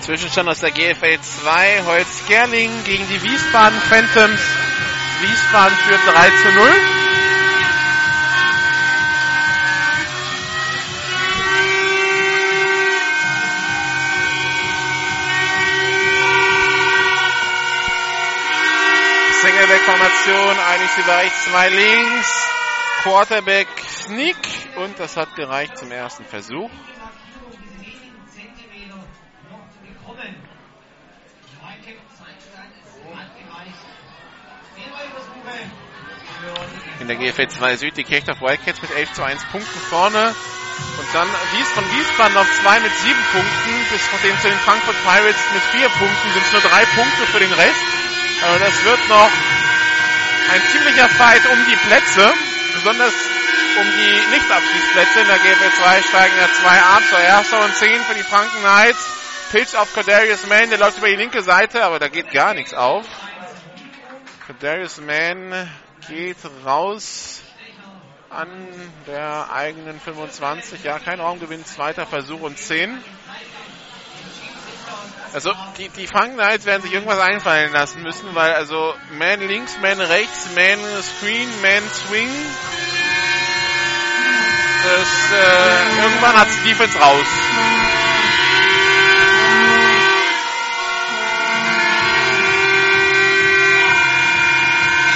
Zwischenstand 0.00 0.48
aus 0.48 0.58
der 0.58 0.72
GFL 0.72 1.20
2, 1.20 1.82
Holz 1.84 2.26
Gerling 2.26 2.70
gegen 2.84 3.06
die 3.06 3.22
Wiesbaden 3.22 3.78
Phantoms. 3.78 4.40
Wiesbaden 5.20 5.76
führt 5.86 6.00
3 6.04 6.30
zu 6.30 6.52
0. 6.52 7.03
Ein 19.74 20.80
Receiver 20.80 21.18
rechts, 21.18 21.44
zwei 21.46 21.68
links. 21.68 22.48
Quarterback 23.02 23.66
Sneak 23.88 24.36
und 24.76 24.98
das 25.00 25.16
hat 25.16 25.34
gereicht 25.34 25.76
zum 25.78 25.90
ersten 25.90 26.24
Versuch. 26.24 26.70
In 37.00 37.08
der 37.08 37.16
GFL 37.16 37.48
2 37.48 37.76
Süd 37.76 37.96
die 37.96 38.04
Kirchdorf 38.04 38.40
Wildcats 38.40 38.80
mit 38.80 38.92
11 38.92 39.12
zu 39.12 39.24
1 39.24 39.44
Punkten 39.46 39.80
vorne. 39.90 40.28
Und 40.98 41.08
dann 41.12 41.28
Wies 41.52 41.68
von 41.72 41.84
Wiesbaden 41.84 42.36
auf 42.36 42.46
2 42.62 42.80
mit 42.80 42.92
7 42.92 43.14
Punkten. 43.32 43.86
Bis 43.90 44.02
von 44.02 44.22
den 44.22 44.40
zu 44.40 44.48
den 44.48 44.58
Frankfurt 44.58 44.96
Pirates 45.02 45.52
mit 45.52 45.62
4 45.82 45.88
Punkten 45.88 46.32
sind 46.32 46.44
es 46.46 46.52
nur 46.52 46.62
3 46.62 46.84
Punkte 46.86 47.26
für 47.26 47.40
den 47.40 47.52
Rest. 47.52 48.03
Also 48.42 48.64
das 48.64 48.84
wird 48.84 49.08
noch 49.08 49.30
ein 50.52 50.62
ziemlicher 50.70 51.08
Fight 51.08 51.44
um 51.46 51.58
die 51.66 51.76
Plätze. 51.88 52.32
Besonders 52.74 53.14
um 53.80 53.86
die 53.86 54.34
Nicht-Abstiegsplätze. 54.34 55.20
In 55.20 55.26
der 55.26 55.38
GFL 55.38 55.72
2 55.82 56.02
steigen 56.02 56.36
ja 56.36 56.48
2 56.60 56.82
ab. 56.82 57.02
So 57.10 57.16
erster 57.16 57.64
und 57.64 57.74
10 57.74 58.00
für 58.02 58.14
die 58.14 58.22
Franken 58.22 58.60
Knights. 58.60 59.08
Pitch 59.52 59.74
auf 59.74 59.92
Cordarius 59.94 60.46
Mann. 60.46 60.70
Der 60.70 60.78
läuft 60.78 60.98
über 60.98 61.08
die 61.08 61.16
linke 61.16 61.42
Seite, 61.42 61.84
aber 61.84 61.98
da 61.98 62.08
geht 62.08 62.30
gar 62.32 62.54
nichts 62.54 62.74
auf. 62.74 63.06
Darius 64.60 65.00
Mann 65.00 65.70
geht 66.08 66.36
raus 66.66 67.40
an 68.28 68.48
der 69.06 69.50
eigenen 69.52 69.98
25. 69.98 70.84
Ja, 70.84 70.98
kein 70.98 71.20
Raumgewinn, 71.20 71.64
zweiter 71.64 72.06
Versuch 72.06 72.40
und 72.42 72.58
10. 72.58 73.02
Also 75.34 75.52
die, 75.78 75.88
die 75.88 76.06
Franken 76.06 76.36
Knights 76.36 76.64
werden 76.64 76.82
sich 76.82 76.92
irgendwas 76.92 77.18
einfallen 77.18 77.72
lassen 77.72 78.02
müssen, 78.02 78.32
weil 78.36 78.54
also 78.54 78.94
Man 79.18 79.40
links, 79.48 79.76
Man 79.82 80.00
rechts, 80.00 80.50
Man 80.54 80.78
Screen, 81.02 81.48
Man 81.60 81.82
Swing. 81.90 82.30
Das, 84.84 85.08
äh, 85.32 86.02
irgendwann 86.04 86.38
hat 86.38 86.46
die 86.46 86.68
Defense 86.68 86.96
raus. 86.96 87.26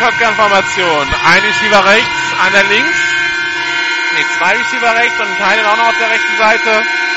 Shotgun-Formation. 0.00 1.06
Ein 1.26 1.42
Receiver 1.42 1.84
rechts, 1.84 2.08
einer 2.44 2.64
links. 2.64 2.98
Ne, 4.14 4.24
zwei 4.36 4.56
Receiver 4.56 4.96
rechts 4.96 5.20
und 5.20 5.28
ein 5.28 5.38
Teil 5.38 5.64
auch 5.64 5.76
noch 5.76 5.88
auf 5.90 5.98
der 5.98 6.10
rechten 6.10 6.36
Seite. 6.38 7.07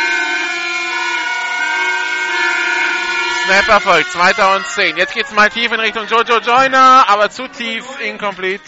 Snap 3.46 3.68
erfolgt, 3.68 4.12
zweiter 4.12 4.56
und 4.56 4.68
zehn. 4.68 4.98
Jetzt 4.98 5.14
geht's 5.14 5.32
mal 5.32 5.50
tief 5.50 5.72
in 5.72 5.80
Richtung 5.80 6.06
Jojo 6.08 6.40
Joyner, 6.40 7.06
aber 7.08 7.30
zu 7.30 7.48
tief, 7.48 7.86
incomplete. 8.00 8.64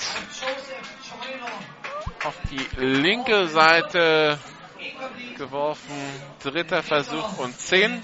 Auf 2.24 2.36
die 2.49 2.67
linke 2.78 3.47
Seite 3.47 4.39
geworfen, 5.38 5.93
dritter 6.41 6.82
Versuch 6.82 7.38
und 7.38 7.59
zehn. 7.59 8.01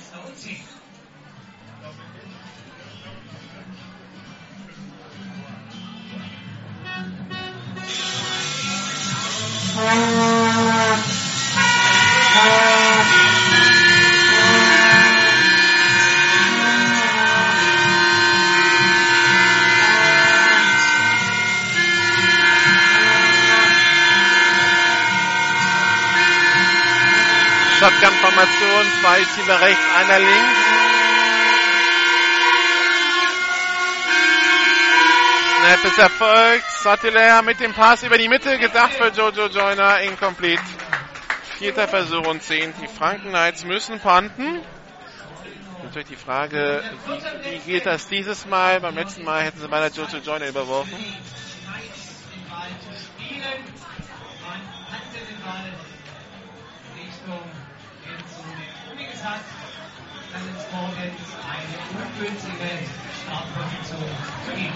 Shotgun-Formation, 27.80 28.86
zwei 29.02 29.20
Receiver 29.20 29.62
rechts, 29.62 29.84
einer 29.96 30.20
links. 30.20 30.70
Snap 35.60 35.86
ist 35.86 35.98
erfolgt. 35.98 36.72
Sattler 36.84 37.42
mit 37.42 37.62
dem 37.62 37.74
Pass 37.74 38.04
über 38.04 38.18
die 38.18 38.28
Mitte, 38.28 38.58
gedacht 38.58 38.96
für 38.96 39.08
Jojo 39.08 39.48
Joyner, 39.48 40.02
incomplete. 40.02 40.62
Vierter 41.58 41.88
Versuch 41.88 42.28
und 42.28 42.44
zehn. 42.44 42.74
Die 42.82 42.88
Franken 42.88 43.30
Knights 43.30 43.64
müssen 43.64 44.00
panten. 44.00 44.62
Natürlich 45.82 46.10
die 46.10 46.16
Frage, 46.18 46.84
wie, 47.44 47.52
wie 47.52 47.72
geht 47.72 47.86
das 47.86 48.10
dieses 48.10 48.46
Mal? 48.46 48.82
Beim 48.82 48.96
letzten 48.96 49.24
Mal 49.24 49.44
hätten 49.44 49.62
sie 49.62 49.68
beinahe 49.70 49.90
Jojo 49.90 50.18
Joyner 50.18 50.48
überworfen. 50.48 50.98
Wie 59.20 59.22
gesagt, 59.22 59.44
dann 60.32 60.56
ist 60.56 60.72
Morgens 60.72 60.96
eine 61.44 62.06
ungünstige 62.06 62.70
Startposition 63.22 64.10
zu 64.46 64.52
geben. 64.56 64.74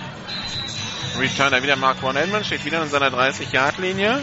Returner 1.18 1.64
wieder 1.64 1.78
Mark 1.78 2.00
Von 2.00 2.18
Edmonds, 2.18 2.48
steht 2.48 2.66
wieder 2.66 2.84
in 2.84 2.90
seiner 2.90 3.08
30-Yard-Linie. 3.08 4.22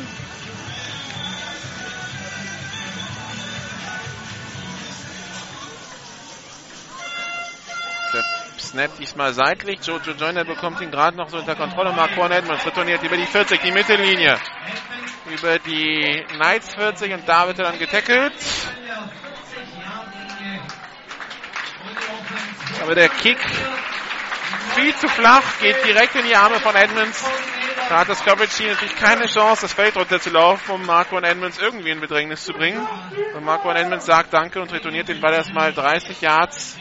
Der 8.12 8.24
Snap 8.58 8.90
diesmal 8.98 9.32
seitlich. 9.32 9.80
Jojo 9.86 10.12
Joyner 10.12 10.44
bekommt 10.44 10.82
ihn 10.82 10.90
gerade 10.90 11.16
noch 11.16 11.30
so 11.30 11.38
unter 11.38 11.56
Kontrolle. 11.56 11.92
Mark 11.92 12.10
Von 12.12 12.30
Edmonds 12.30 12.66
retourniert 12.66 13.02
über 13.02 13.16
die 13.16 13.24
40, 13.26 13.58
die 13.62 13.72
Mittellinie. 13.72 14.36
Über 15.32 15.58
die 15.60 16.26
Knights 16.34 16.74
40 16.74 17.14
und 17.14 17.26
da 17.26 17.46
wird 17.46 17.58
er 17.58 17.70
dann 17.70 17.78
getackelt. 17.78 18.34
Aber 22.80 22.94
der 22.94 23.08
Kick 23.08 23.38
viel 24.74 24.94
zu 24.96 25.08
flach, 25.08 25.58
geht 25.60 25.84
direkt 25.84 26.14
in 26.14 26.26
die 26.26 26.34
Arme 26.34 26.60
von 26.60 26.74
Edmonds. 26.74 27.24
Da 27.88 27.98
hat 28.00 28.08
das 28.08 28.22
Coverage 28.24 28.56
Team 28.56 28.68
natürlich 28.68 28.94
keine 28.96 29.26
Chance, 29.26 29.62
das 29.62 29.72
Feld 29.72 29.96
runterzulaufen, 29.96 30.74
um 30.74 30.86
Marco 30.86 31.16
und 31.16 31.24
Edmonds 31.24 31.58
irgendwie 31.58 31.90
in 31.90 32.00
Bedrängnis 32.00 32.44
zu 32.44 32.52
bringen. 32.52 32.86
Und 33.34 33.44
Marco 33.44 33.68
und 33.68 33.76
Edmonds 33.76 34.06
sagt 34.06 34.32
Danke 34.32 34.60
und 34.60 34.72
retourniert 34.72 35.08
den 35.08 35.20
Ball 35.20 35.34
erstmal 35.34 35.72
30 35.72 36.20
Yards. 36.20 36.78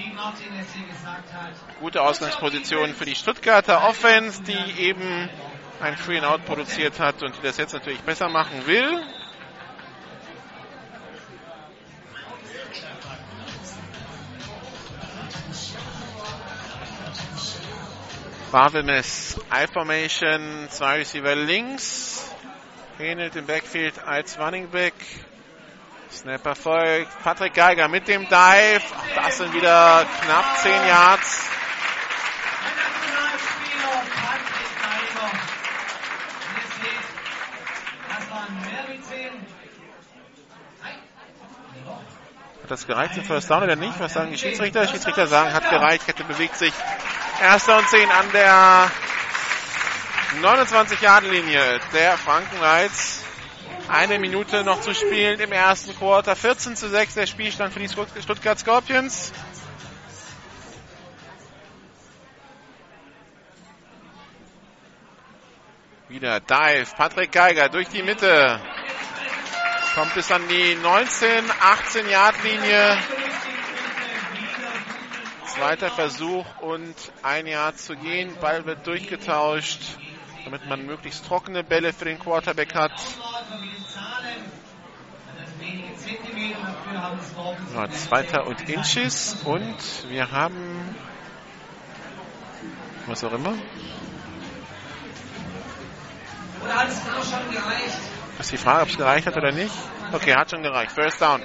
Gute 1.80 2.02
Ausgangsposition 2.02 2.94
für 2.94 3.06
die 3.06 3.16
Stuttgarter 3.16 3.88
Offense, 3.88 4.44
die 4.44 4.82
eben 4.82 5.30
ein 5.82 5.98
Free 5.98 6.18
and 6.18 6.28
Out 6.28 6.46
produziert 6.46 7.00
hat 7.00 7.24
und 7.24 7.36
die 7.38 7.42
das 7.42 7.58
jetzt 7.58 7.74
natürlich 7.74 8.02
besser 8.02 8.30
machen 8.30 8.68
will. 8.68 9.02
Barvelmes 18.52 19.40
I-Formation, 19.54 20.68
zwei 20.72 20.98
Receiver 20.98 21.36
links. 21.36 22.32
Ähnelt 23.00 23.36
im 23.36 23.46
Backfield 23.46 24.00
als 24.04 24.40
Running 24.40 24.70
Back. 24.70 24.96
Snap 26.12 26.44
erfolgt. 26.48 27.12
Patrick 27.24 27.54
Geiger 27.54 27.88
mit 27.88 28.08
dem 28.08 28.24
Dive. 28.28 28.82
Auch 28.82 29.24
das 29.24 29.38
sind 29.38 29.54
wieder 29.54 30.04
knapp 30.24 30.58
10 30.58 30.72
Yards. 30.72 31.50
Hat 42.64 42.72
das 42.72 42.88
gereicht 42.88 43.14
zum 43.14 43.24
First 43.24 43.50
Down 43.50 43.64
oder 43.64 43.76
nicht? 43.76 44.00
Was 44.00 44.14
sagen 44.14 44.32
die 44.32 44.38
Schiedsrichter? 44.38 44.86
Die 44.86 44.92
Schiedsrichter 44.92 45.28
sagen, 45.28 45.54
hat 45.54 45.70
gereicht, 45.70 46.06
Kette 46.08 46.24
bewegt 46.24 46.56
sich. 46.56 46.74
Erster 47.42 47.78
und 47.78 47.88
10 47.88 48.12
an 48.12 48.32
der 48.34 48.92
29-Yard-Linie 50.42 51.80
der 51.94 52.18
Frankenreiz. 52.18 53.24
Eine 53.88 54.20
Minute 54.20 54.66
noch 54.66 54.82
zu 54.82 54.94
spielen 54.94 55.40
im 55.40 55.54
ersten 55.54 55.98
Quarter. 55.98 56.36
14 56.36 56.76
zu 56.76 56.90
6 56.90 57.14
der 57.14 57.28
Spielstand 57.28 57.74
für 57.74 57.80
die 57.80 57.88
Stuttgart 57.88 58.60
Scorpions. 58.60 59.32
Wieder 66.10 66.42
Dive. 66.42 66.88
Patrick 66.98 67.32
Geiger 67.32 67.70
durch 67.70 67.88
die 67.88 68.04
Mitte. 68.04 68.60
Kommt 69.96 70.14
bis 70.14 70.30
an 70.30 70.46
die 70.50 70.76
19, 70.76 71.46
18 71.62 72.10
Yard 72.10 72.44
Linie. 72.44 72.98
Zweiter 75.60 75.90
Versuch 75.90 76.46
und 76.62 76.96
ein 77.22 77.46
Yard 77.46 77.78
zu 77.78 77.98
gehen. 77.98 78.34
Ball 78.40 78.66
wird 78.66 78.88
durchgetauscht, 78.88 79.82
damit 80.46 80.66
man 80.68 80.86
möglichst 80.86 81.26
trockene 81.26 81.66
Bälle 81.66 81.92
für 81.92 82.06
den 82.06 82.18
Quarterback 82.18 82.74
hat. 82.74 82.94
Ja, 87.76 87.90
zweiter 87.90 88.48
und 88.48 88.70
Inches 88.70 89.36
und 89.44 89.76
wir 90.08 90.32
haben 90.32 90.96
was 93.08 93.22
auch 93.26 93.34
immer. 93.34 93.54
Oder 96.64 96.74
hat 96.74 96.88
es 96.88 97.04
genau 97.04 97.22
schon 97.22 97.52
gereicht? 97.52 98.00
Das 98.38 98.46
ist 98.46 98.52
die 98.54 98.58
Frage, 98.58 98.84
ob 98.84 98.90
es 98.90 98.98
gereicht 98.98 99.28
hat 99.28 99.36
oder 99.36 99.52
nicht. 99.52 99.76
Okay, 100.14 100.36
hat 100.36 100.52
schon 100.52 100.64
gereicht. 100.64 100.94
First 100.94 101.22
down. 101.22 101.42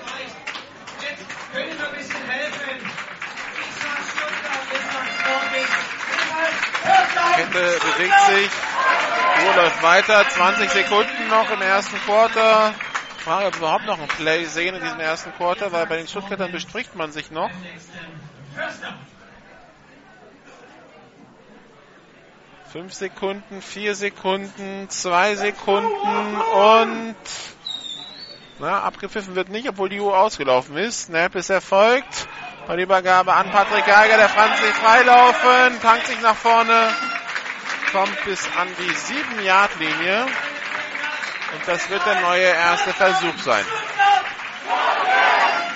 Kette 7.37 7.79
bewegt 7.81 8.20
sich. 8.27 8.51
Uhr 9.47 9.55
läuft 9.55 9.83
weiter. 9.83 10.29
20 10.29 10.70
Sekunden 10.70 11.29
noch 11.29 11.51
im 11.51 11.62
ersten 11.62 11.97
Quarter. 11.99 12.75
Ich 13.16 13.25
frage, 13.25 13.47
ob 13.47 13.55
wir 13.55 13.59
überhaupt 13.59 13.87
noch 13.87 13.99
ein 13.99 14.09
Play 14.09 14.45
sehen 14.45 14.75
in 14.75 14.83
diesem 14.83 15.01
ersten 15.01 15.33
Quarter, 15.33 15.72
weil 15.72 15.87
bei 15.87 15.97
den 15.97 16.07
Stuttgartern 16.07 16.53
bespricht 16.53 16.95
man 16.95 17.11
sich 17.11 17.31
noch. 17.31 17.51
Fünf 22.70 22.93
Sekunden, 22.93 23.62
vier 23.62 23.95
Sekunden, 23.95 24.91
zwei 24.91 25.37
Sekunden 25.37 26.37
und 26.37 27.16
na, 28.59 28.83
abgepfiffen 28.83 29.35
wird 29.35 29.49
nicht, 29.49 29.68
obwohl 29.68 29.89
die 29.89 30.01
Uhr 30.01 30.18
ausgelaufen 30.18 30.77
ist. 30.77 31.05
Snap 31.05 31.35
ist 31.35 31.51
erfolgt. 31.51 32.29
Bei 32.66 32.76
Übergabe 32.78 33.34
an 33.34 33.50
Patrick 33.50 33.84
Geiger, 33.84 34.16
der 34.16 34.28
Franz 34.30 34.58
sich 34.58 34.72
freilaufen, 34.72 35.80
tankt 35.82 36.06
sich 36.06 36.20
nach 36.22 36.34
vorne, 36.34 36.88
kommt 37.92 38.24
bis 38.24 38.48
an 38.56 38.68
die 38.78 38.90
7-Yard-Linie. 38.90 40.22
Und 40.22 41.68
das 41.68 41.90
wird 41.90 42.04
der 42.06 42.20
neue 42.22 42.46
erste 42.46 42.92
Versuch 42.94 43.38
sein. 43.42 43.64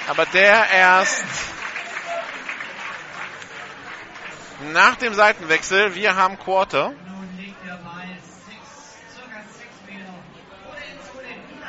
Aber 0.09 0.25
der 0.27 0.71
erst 0.71 1.25
nach 4.73 4.97
dem 4.97 5.13
Seitenwechsel. 5.13 5.95
Wir 5.95 6.17
haben 6.17 6.39
Quarter. 6.39 6.93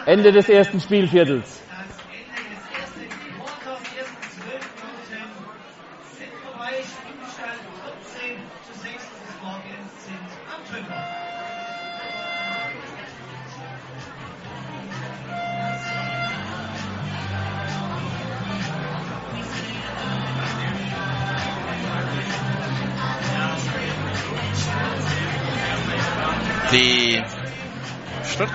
Ende 0.06 0.32
des 0.32 0.48
ersten 0.48 0.80
Spielviertels. 0.80 1.60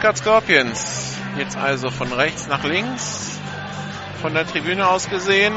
Stuttgart 0.05 0.19
Scorpions 0.19 1.17
jetzt 1.39 1.57
also 1.57 1.89
von 1.89 2.13
rechts 2.13 2.47
nach 2.47 2.63
links, 2.63 3.41
von 4.21 4.35
der 4.35 4.47
Tribüne 4.47 4.87
aus 4.87 5.09
gesehen. 5.09 5.55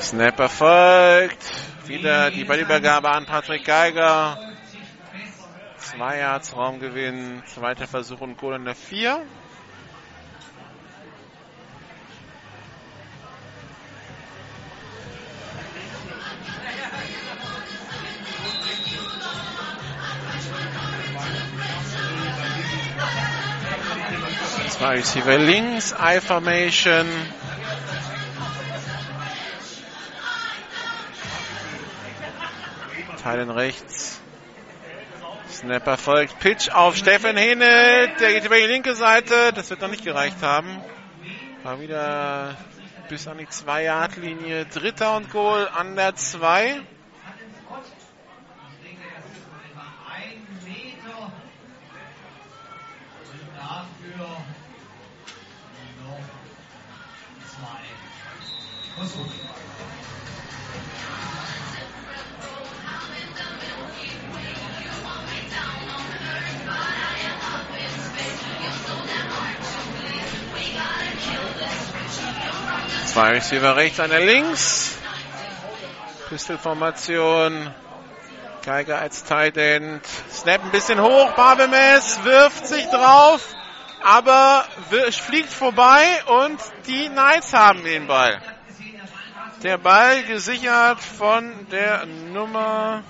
Snap 0.00 0.40
erfolgt. 0.40 1.36
Wieder 1.84 2.30
die 2.30 2.44
Ballübergabe 2.44 3.10
an 3.10 3.26
Patrick 3.26 3.66
Geiger. 3.66 4.49
Zwei 6.00 6.16
Yards 6.16 6.56
Raumgewinn. 6.56 7.42
Zweiter 7.44 7.86
Versuch 7.86 8.22
und 8.22 8.38
Goal 8.38 8.54
in 8.54 8.64
der 8.64 8.74
4. 8.74 9.20
Zwei 24.70 24.94
Receiver 24.94 25.36
links, 25.36 25.94
I-Formation. 26.00 27.06
Teilen 33.22 33.50
rechts. 33.50 34.09
Snap 35.60 35.86
erfolgt. 35.86 36.38
Pitch 36.38 36.70
auf 36.70 36.96
Steffen 36.96 37.36
Hene. 37.36 38.08
Der 38.18 38.32
geht 38.32 38.46
über 38.46 38.56
die 38.56 38.64
linke 38.64 38.94
Seite. 38.94 39.52
Das 39.52 39.68
wird 39.68 39.82
noch 39.82 39.90
nicht 39.90 40.02
gereicht 40.02 40.42
haben. 40.42 40.80
War 41.62 41.78
wieder 41.80 42.56
bis 43.10 43.28
an 43.28 43.36
die 43.36 43.46
2-Yard-Linie. 43.46 44.64
Dritter 44.64 45.16
und 45.18 45.30
Goal 45.30 45.68
an 45.68 45.96
der 45.96 46.14
2. 46.14 46.64
Ein 46.70 46.82
Meter. 50.64 51.32
Und 53.30 53.40
dafür 53.58 54.28
noch 56.06 56.20
zwei 58.96 59.49
Zwei 73.10 73.30
Receiver 73.30 73.74
rechts, 73.74 73.98
einer 73.98 74.20
links. 74.20 74.96
Pistol-Formation. 76.28 77.74
Geiger 78.64 79.00
als 79.00 79.24
Tight 79.24 79.56
End. 79.56 80.06
Snap 80.32 80.62
ein 80.62 80.70
bisschen 80.70 81.00
hoch. 81.02 81.32
Barbemes 81.32 82.22
wirft 82.22 82.68
sich 82.68 82.86
drauf. 82.86 83.44
Aber 84.00 84.64
fliegt 85.10 85.52
vorbei 85.52 86.22
und 86.26 86.60
die 86.86 87.08
Knights 87.08 87.52
haben 87.52 87.82
den 87.82 88.06
Ball. 88.06 88.40
Der 89.64 89.76
Ball 89.76 90.22
gesichert 90.22 91.00
von 91.00 91.66
der 91.72 92.06
Nummer. 92.06 93.02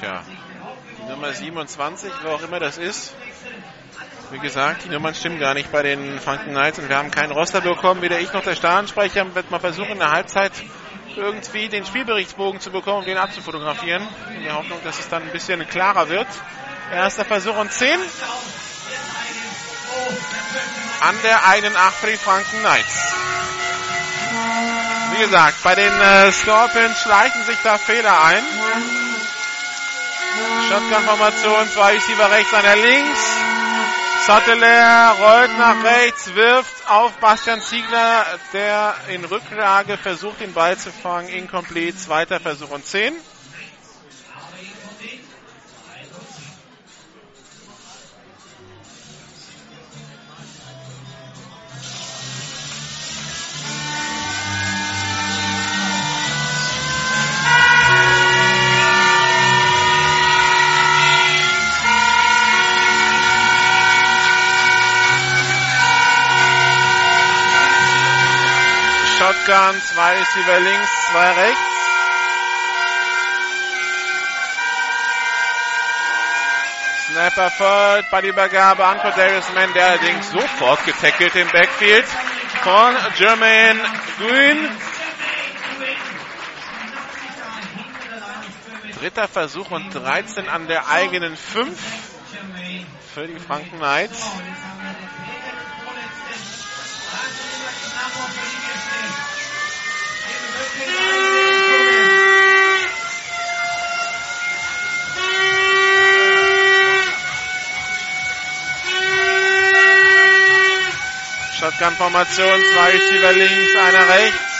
Tja, 0.00 0.22
die 0.98 1.10
Nummer 1.10 1.34
27, 1.34 2.10
wer 2.22 2.32
auch 2.32 2.42
immer 2.42 2.60
das 2.60 2.78
ist. 2.78 3.12
Wie 4.32 4.38
gesagt, 4.38 4.84
die 4.84 4.88
Nummern 4.88 5.12
stimmen 5.12 5.40
gar 5.40 5.54
nicht 5.54 5.72
bei 5.72 5.82
den 5.82 6.20
Franken 6.20 6.50
Knights 6.50 6.78
und 6.78 6.88
wir 6.88 6.96
haben 6.96 7.10
keinen 7.10 7.32
Roster 7.32 7.60
bekommen. 7.60 8.00
Weder 8.00 8.20
ich 8.20 8.32
noch 8.32 8.44
der 8.44 8.54
Stadionsprecher 8.54 9.34
wird 9.34 9.50
mal 9.50 9.58
versuchen, 9.58 9.90
in 9.90 9.98
der 9.98 10.12
Halbzeit 10.12 10.52
irgendwie 11.16 11.68
den 11.68 11.84
Spielberichtsbogen 11.84 12.60
zu 12.60 12.70
bekommen 12.70 12.98
und 12.98 13.08
den 13.08 13.18
abzufotografieren. 13.18 14.06
In 14.36 14.44
der 14.44 14.54
Hoffnung, 14.54 14.78
dass 14.84 15.00
es 15.00 15.08
dann 15.08 15.22
ein 15.22 15.32
bisschen 15.32 15.66
klarer 15.66 16.08
wird. 16.08 16.28
Erster 16.92 17.24
Versuch 17.24 17.56
und 17.56 17.72
10. 17.72 17.98
An 21.00 21.16
der 21.24 21.48
einen 21.48 21.74
8 21.74 21.94
für 21.94 22.06
die 22.06 22.16
Franken 22.16 22.60
Knights. 22.60 23.12
Wie 25.12 25.24
gesagt, 25.24 25.56
bei 25.64 25.74
den 25.74 26.00
äh, 26.00 26.30
Scorpions 26.30 27.00
schleichen 27.00 27.44
sich 27.44 27.58
da 27.64 27.78
Fehler 27.78 28.22
ein. 28.22 28.44
Shotgun-Formation, 30.68 31.68
zwei 31.74 31.94
Receiver 31.94 32.30
rechts, 32.30 32.54
einer 32.54 32.76
links. 32.76 33.49
Sotteler 34.26 35.14
rollt 35.18 35.58
nach 35.58 35.82
rechts, 35.82 36.34
wirft 36.34 36.90
auf 36.90 37.12
Bastian 37.20 37.62
Ziegler, 37.62 38.26
der 38.52 38.94
in 39.08 39.24
Rücklage 39.24 39.96
versucht, 39.96 40.40
den 40.40 40.52
Ball 40.52 40.76
zu 40.76 40.92
fangen. 40.92 41.28
Incomplete, 41.28 41.96
zweiter 41.96 42.38
Versuch 42.38 42.70
und 42.70 42.84
10. 42.84 43.14
Shotgun, 69.46 69.80
zwei 69.82 70.18
Receiver 70.18 70.60
links, 70.60 70.88
zwei 71.10 71.32
rechts. 71.32 71.60
Snap 77.08 77.36
erfolgt, 77.36 78.10
Ballübergabe 78.10 78.84
an 78.84 78.98
Cordarius 78.98 79.52
Mann, 79.54 79.72
der 79.72 79.86
allerdings 79.86 80.30
sofort 80.30 80.84
getackelt 80.84 81.34
im 81.36 81.48
Backfield 81.48 82.04
von 82.62 82.96
Jermaine 83.16 83.80
Green. 84.18 84.68
Dritter 88.98 89.28
Versuch 89.28 89.70
und 89.70 89.90
13 89.94 90.48
an 90.48 90.66
der 90.66 90.88
eigenen 90.88 91.36
5 91.36 91.78
für 93.14 93.26
die 93.26 93.38
Franken 93.38 93.78
Knights. 93.78 94.22
Shotgun-Formation, 111.60 112.62
zwei 112.72 112.90
Receiver 112.90 113.32
links, 113.32 113.76
einer 113.76 114.08
rechts. 114.08 114.50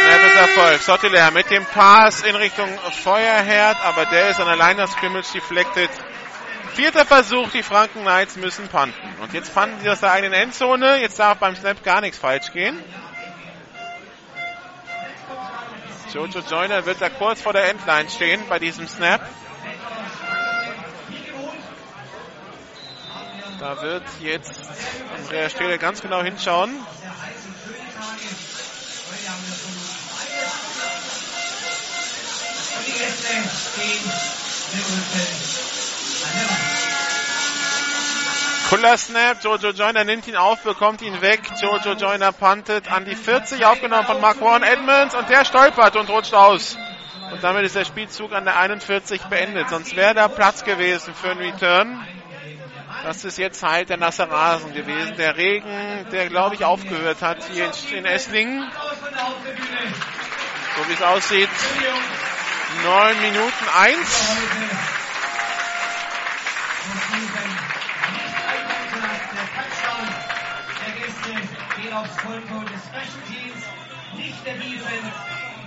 Snap 0.00 0.24
ist 0.26 0.36
Erfolg. 0.36 0.82
Sottiler 0.82 1.30
mit 1.32 1.50
dem 1.50 1.66
Pass 1.66 2.22
in 2.22 2.36
Richtung 2.36 2.68
Feuerherd, 3.02 3.76
aber 3.84 4.06
der 4.06 4.30
ist 4.30 4.40
an 4.40 4.46
der 4.46 4.56
Line 4.56 4.82
of 4.82 4.90
Scrimmage 4.90 5.32
deflected. 5.34 5.90
Vierter 6.80 7.04
Versuch, 7.04 7.50
die 7.50 7.62
Franken 7.62 8.00
Knights 8.00 8.36
müssen 8.36 8.66
punten. 8.68 8.94
Und 9.20 9.34
jetzt 9.34 9.52
punten 9.52 9.78
sie 9.82 9.90
aus 9.90 10.00
der 10.00 10.12
eigenen 10.12 10.32
Endzone. 10.32 10.98
Jetzt 11.02 11.18
darf 11.18 11.36
beim 11.36 11.54
Snap 11.54 11.84
gar 11.84 12.00
nichts 12.00 12.16
falsch 12.16 12.52
gehen. 12.54 12.82
Jojo 16.14 16.40
Joyner 16.40 16.86
wird 16.86 17.02
da 17.02 17.10
kurz 17.10 17.42
vor 17.42 17.52
der 17.52 17.68
Endline 17.68 18.08
stehen 18.08 18.40
bei 18.48 18.58
diesem 18.58 18.88
Snap. 18.88 19.20
Da 23.58 23.82
wird 23.82 24.04
jetzt 24.20 24.58
Andrea 25.18 25.50
Stele 25.50 25.76
ganz 25.76 26.00
genau 26.00 26.22
hinschauen. 26.22 26.70
Cooler 38.70 38.96
Snap, 38.96 39.42
Jojo 39.42 39.70
Joyner 39.70 40.04
nimmt 40.04 40.28
ihn 40.28 40.36
auf, 40.36 40.62
bekommt 40.62 41.02
ihn 41.02 41.20
weg. 41.20 41.40
Jojo 41.60 41.94
Joyner 41.94 42.30
puntet 42.30 42.90
an 42.90 43.04
die 43.04 43.16
40, 43.16 43.66
aufgenommen 43.66 44.06
von 44.06 44.20
Mark 44.20 44.40
Warren 44.40 44.62
Edmonds 44.62 45.16
und 45.16 45.28
der 45.28 45.44
stolpert 45.44 45.96
und 45.96 46.08
rutscht 46.08 46.34
aus. 46.34 46.78
Und 47.32 47.42
damit 47.42 47.64
ist 47.64 47.74
der 47.74 47.84
Spielzug 47.84 48.32
an 48.32 48.44
der 48.44 48.56
41 48.58 49.22
beendet. 49.22 49.68
Sonst 49.70 49.96
wäre 49.96 50.14
da 50.14 50.28
Platz 50.28 50.62
gewesen 50.62 51.14
für 51.14 51.30
einen 51.30 51.40
Return. 51.40 52.06
Das 53.04 53.24
ist 53.24 53.38
jetzt 53.38 53.62
halt 53.62 53.88
der 53.88 53.96
nasse 53.96 54.30
Rasen 54.30 54.72
gewesen. 54.72 55.16
Der 55.16 55.36
Regen, 55.36 56.06
der 56.12 56.28
glaube 56.28 56.54
ich 56.54 56.64
aufgehört 56.64 57.22
hat 57.22 57.38
hier 57.50 57.64
in, 57.64 57.98
in 57.98 58.04
Esslingen. 58.04 58.70
So 60.76 60.88
wie 60.88 60.92
es 60.92 61.02
aussieht. 61.02 61.48
9 62.84 63.20
Minuten 63.20 63.68
1. 63.76 64.36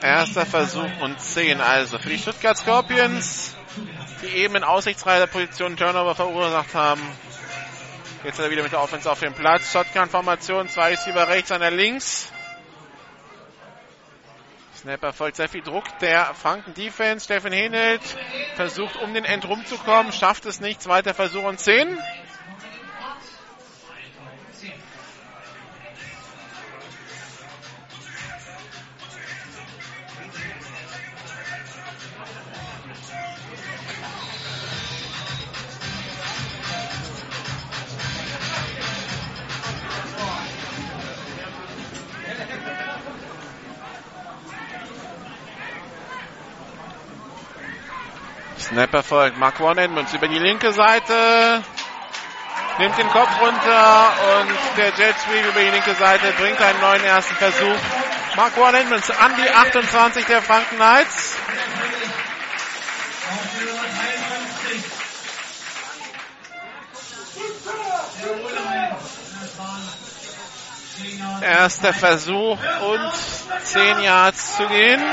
Erster 0.02 0.46
Versuch 0.46 0.90
und 1.02 1.20
10 1.20 1.62
also 1.62 1.98
für 1.98 2.10
die 2.10 2.18
Stuttgart 2.18 2.58
Scorpions, 2.58 3.56
die 4.22 4.28
eben 4.28 4.56
in 4.56 4.64
aussichtsreicher 4.64 5.28
Position 5.28 5.78
Turnover 5.78 6.16
verursacht 6.16 6.74
haben. 6.74 7.02
Jetzt 8.24 8.40
er 8.40 8.52
wieder 8.52 8.64
mit 8.64 8.72
der 8.72 8.82
Offense 8.82 9.10
auf 9.10 9.20
dem 9.20 9.34
Platz. 9.34 9.72
Shotgun-Formation, 9.72 10.68
zwei 10.70 10.92
Receiver 10.92 11.28
rechts, 11.28 11.52
einer 11.52 11.72
links. 11.72 12.32
Snapper 14.84 15.14
folgt 15.14 15.38
sehr 15.38 15.48
viel 15.48 15.62
Druck 15.62 15.86
der 16.00 16.34
Franken 16.36 16.74
Defense. 16.74 17.24
Steffen 17.24 17.54
Henelt 17.54 18.02
versucht 18.56 18.98
um 18.98 19.14
den 19.14 19.24
End 19.24 19.48
rumzukommen, 19.48 20.12
schafft 20.12 20.46
es 20.46 20.60
nicht. 20.60 20.82
Zweiter 20.82 21.14
Versuch 21.14 21.46
und 21.46 21.58
10. 21.58 21.98
Snapper 48.74 49.04
folgt. 49.04 49.38
Mark 49.38 49.60
One 49.60 49.80
Edmonds 49.80 50.14
über 50.14 50.28
die 50.28 50.40
linke 50.40 50.74
Seite. 50.74 51.64
Nimmt 52.80 52.98
den 52.98 53.08
Kopf 53.10 53.30
runter 53.40 54.14
und 54.40 54.78
der 54.78 54.90
Jet 54.98 55.16
Sweep 55.20 55.46
über 55.48 55.60
die 55.60 55.70
linke 55.70 55.94
Seite 55.94 56.34
bringt 56.40 56.60
einen 56.60 56.82
neuen 56.82 57.04
ersten 57.04 57.36
Versuch. 57.36 57.78
Mark 58.36 58.58
One 58.58 58.80
Edmonds 58.80 59.12
an 59.12 59.32
die 59.36 59.48
28 59.48 60.26
der 60.26 60.42
Franken 60.42 60.78
Knights. 60.78 61.36
Erster 71.42 71.94
Versuch 71.94 72.58
und 72.90 73.12
10 73.66 74.00
Yards 74.00 74.58
zu 74.58 74.68
gehen. 74.68 75.04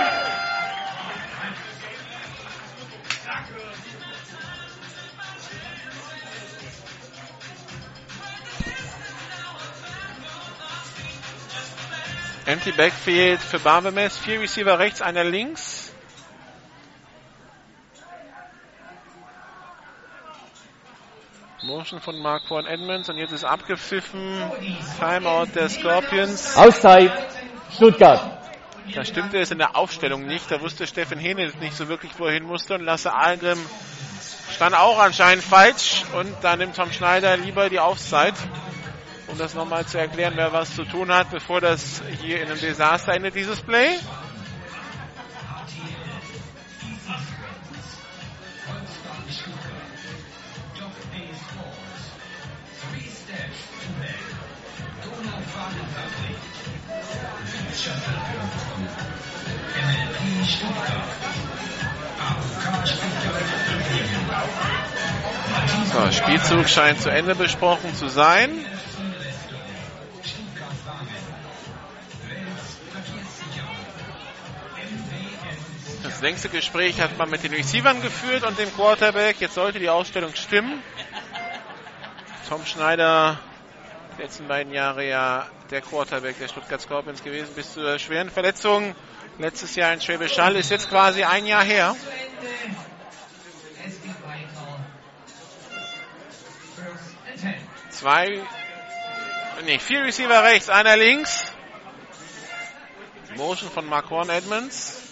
Empty 12.51 12.73
Backfield 12.73 13.41
für 13.41 13.61
Barbemes. 13.61 14.19
Vier 14.19 14.41
Receiver 14.41 14.77
rechts, 14.77 15.01
einer 15.01 15.23
links. 15.23 15.93
Motion 21.63 22.01
von 22.01 22.21
Mark 22.21 22.49
von 22.49 22.67
Edmonds 22.67 23.09
und 23.09 23.19
jetzt 23.19 23.31
ist 23.31 23.45
abgepfiffen. 23.45 24.43
Timeout 24.99 25.55
der 25.55 25.69
Scorpions. 25.69 26.57
Auszeit. 26.57 27.13
Stuttgart. 27.73 28.21
Da 28.97 29.05
stimmte 29.05 29.39
es 29.39 29.53
in 29.53 29.59
der 29.59 29.77
Aufstellung 29.77 30.27
nicht. 30.27 30.51
Da 30.51 30.61
wusste 30.61 30.89
Steffen 30.89 31.21
Hene 31.21 31.53
nicht 31.61 31.77
so 31.77 31.87
wirklich, 31.87 32.11
wo 32.19 32.27
er 32.27 32.33
hin 32.33 32.47
musste. 32.47 32.75
Und 32.75 32.81
Lasse 32.81 33.15
Algrim 33.15 33.65
stand 34.53 34.75
auch 34.75 34.99
anscheinend 34.99 35.45
falsch. 35.45 36.03
Und 36.17 36.35
da 36.43 36.57
nimmt 36.57 36.75
Tom 36.75 36.91
Schneider 36.91 37.37
lieber 37.37 37.71
die 37.71 37.79
Auszeit, 37.79 38.35
um 39.31 39.39
das 39.39 39.55
nochmal 39.55 39.87
zu 39.87 39.99
erklären, 39.99 40.33
wer 40.37 40.53
was 40.53 40.75
zu 40.75 40.85
tun 40.85 41.13
hat, 41.13 41.31
bevor 41.31 41.61
das 41.61 42.03
hier 42.21 42.43
in 42.43 42.51
einem 42.51 42.61
Desaster 42.61 43.15
endet, 43.15 43.35
dieses 43.35 43.61
Play. 43.61 43.99
So, 65.93 66.13
Spielzug 66.13 66.69
scheint 66.69 67.01
zu 67.01 67.11
Ende 67.11 67.35
besprochen 67.35 67.95
zu 67.95 68.09
sein. 68.09 68.51
Das 76.21 76.29
längste 76.29 76.51
Gespräch 76.51 77.01
hat 77.01 77.17
man 77.17 77.31
mit 77.31 77.45
den 77.45 77.55
Receivern 77.55 78.03
geführt 78.03 78.45
und 78.45 78.59
dem 78.59 78.71
Quarterback. 78.75 79.41
Jetzt 79.41 79.55
sollte 79.55 79.79
die 79.79 79.89
Ausstellung 79.89 80.35
stimmen. 80.35 80.83
Tom 82.47 82.67
Schneider, 82.67 83.39
die 84.19 84.23
letzten 84.25 84.47
beiden 84.47 84.71
Jahre 84.71 85.09
ja 85.09 85.47
der 85.71 85.81
Quarterback 85.81 86.39
der 86.39 86.49
Stuttgart 86.49 86.79
Scorpions 86.79 87.25
gewesen, 87.25 87.55
bis 87.55 87.73
zur 87.73 87.99
schweren 87.99 88.29
Verletzung. 88.29 88.95
Letztes 89.39 89.77
Jahr 89.77 89.95
in 89.95 90.03
Schwäbisch 90.03 90.37
Hall 90.39 90.57
ist 90.57 90.71
jetzt 90.71 90.91
quasi 90.91 91.25
ein 91.25 91.47
Jahr 91.47 91.65
her. 91.65 91.97
Zwei, 97.89 98.43
nee, 99.65 99.79
vier 99.79 100.05
Receiver 100.05 100.45
rechts, 100.45 100.69
einer 100.69 100.99
links. 100.99 101.51
Motion 103.37 103.71
von 103.71 103.87
Marquan 103.87 104.29
Edmonds. 104.29 105.10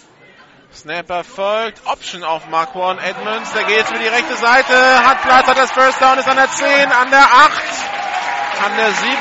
Snapper 0.73 1.23
folgt. 1.23 1.85
Option 1.85 2.23
auf 2.23 2.47
Marquan 2.47 2.99
Edmonds. 2.99 3.51
Der 3.53 3.63
geht 3.63 3.77
jetzt 3.77 3.89
über 3.89 3.99
die 3.99 4.07
rechte 4.07 4.35
Seite. 4.35 5.03
Hat 5.05 5.21
Platz, 5.23 5.47
hat 5.47 5.57
das 5.57 5.71
First 5.71 6.01
Down, 6.01 6.17
ist 6.17 6.27
an 6.27 6.37
der 6.37 6.49
10, 6.49 6.91
an 6.91 7.09
der 7.09 7.23
8, 7.23 7.63
an 8.65 8.77
der 8.77 8.91
7. 8.91 9.17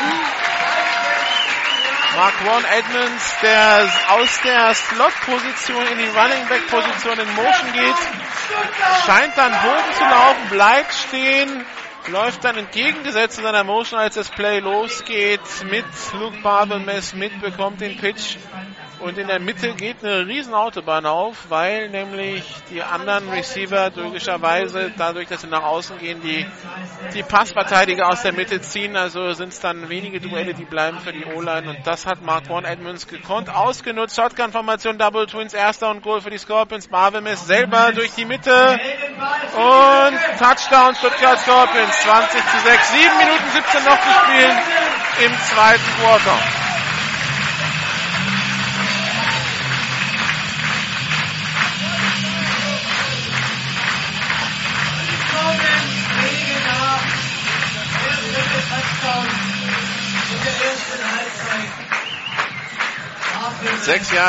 Marquan 2.17 2.65
Edmonds, 2.65 3.35
der 3.43 3.89
aus 4.09 4.41
der 4.43 4.75
Slot-Position 4.75 5.87
in 5.87 5.99
die 5.99 6.09
Running 6.09 6.49
Back-Position 6.49 7.19
in 7.19 7.35
Motion 7.35 7.73
geht, 7.73 7.97
scheint 9.07 9.37
dann 9.37 9.53
Boden 9.53 9.95
zu 9.97 10.05
laufen, 10.05 10.49
bleibt 10.51 10.93
stehen, 10.95 11.65
läuft 12.09 12.45
dann 12.45 12.57
entgegengesetzt 12.57 13.39
in 13.39 13.45
seiner 13.45 13.65
Motion, 13.65 13.99
als 13.99 14.15
das 14.15 14.31
Play 14.31 14.61
losgeht, 14.61 15.41
mit 15.71 15.85
Luke 16.19 16.39
Barbermess 16.43 17.15
mitbekommt 17.15 17.81
den 17.81 17.97
Pitch 17.97 18.37
und 19.01 19.17
in 19.17 19.29
der 19.29 19.39
Mitte 19.39 19.75
geht 19.75 20.03
eine 20.03 20.27
riesen 20.27 20.55
Autobahn 20.55 21.07
auf, 21.07 21.47
weil 21.51 21.89
nämlich 21.89 22.43
die 22.71 22.83
anderen 22.83 23.29
Receiver 23.31 23.93
logischerweise, 23.95 24.93
dadurch, 24.97 25.29
dass 25.29 25.43
sie 25.43 25.47
nach 25.47 25.63
außen 25.63 25.99
gehen, 25.99 26.21
die, 26.21 26.45
die 27.15 27.23
Passverteidiger 27.23 28.09
aus 28.09 28.23
der 28.23 28.33
Mitte 28.33 28.61
ziehen. 28.61 28.97
Also 28.97 29.33
sind 29.35 29.53
es 29.53 29.61
dann 29.61 29.89
wenige 29.89 30.21
Duelle, 30.21 30.53
die 30.53 30.65
bleiben 30.65 30.99
für 30.99 31.13
die 31.13 31.25
O-Line. 31.25 31.71
Und 31.71 31.87
das 31.87 32.07
hat 32.07 32.23
Mark 32.23 32.51
One 32.51 32.67
Edmonds 32.67 33.07
gekonnt, 33.07 33.55
ausgenutzt. 33.55 34.17
Shotgun-Formation, 34.17 34.99
Double 34.99 35.27
Twins, 35.27 35.55
erster 35.55 35.91
und 35.91 36.03
Goal 36.03 36.21
für 36.21 36.31
die 36.31 36.39
Scorpions. 36.39 36.91
Marvin 36.91 37.27
ist 37.27 37.47
selber 37.47 37.93
durch 37.95 38.11
die 38.13 38.25
Mitte. 38.25 38.81
Und 39.55 40.19
Touchdown 40.39 40.95
Stuttgart 40.97 41.39
Scorpions, 41.39 41.98
20 42.03 42.41
zu 42.51 42.59
6. 42.61 42.93
7 42.93 43.17
Minuten 43.19 43.51
17 43.53 43.85
noch 43.85 44.01
zu 44.01 44.11
spielen 44.25 44.59
im 45.25 45.33
zweiten 45.49 46.01
Quarter. 46.01 46.39
Sechs 60.39 60.99
Yard 60.99 61.28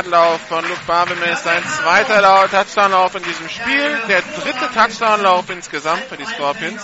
Lauf 0.10 0.42
von 0.48 0.64
Luke 0.64 0.82
Barbemes, 0.88 1.44
sein 1.44 1.64
zweiter 1.64 2.22
Lauf, 2.22 2.50
Touchdown-Lauf 2.50 3.16
in 3.16 3.24
diesem 3.24 3.50
Spiel, 3.50 4.00
der 4.08 4.22
dritte 4.22 4.70
Touchdown-Lauf 4.74 5.50
insgesamt 5.50 6.04
für 6.04 6.18
die 6.18 6.26
Scorpions. 6.26 6.82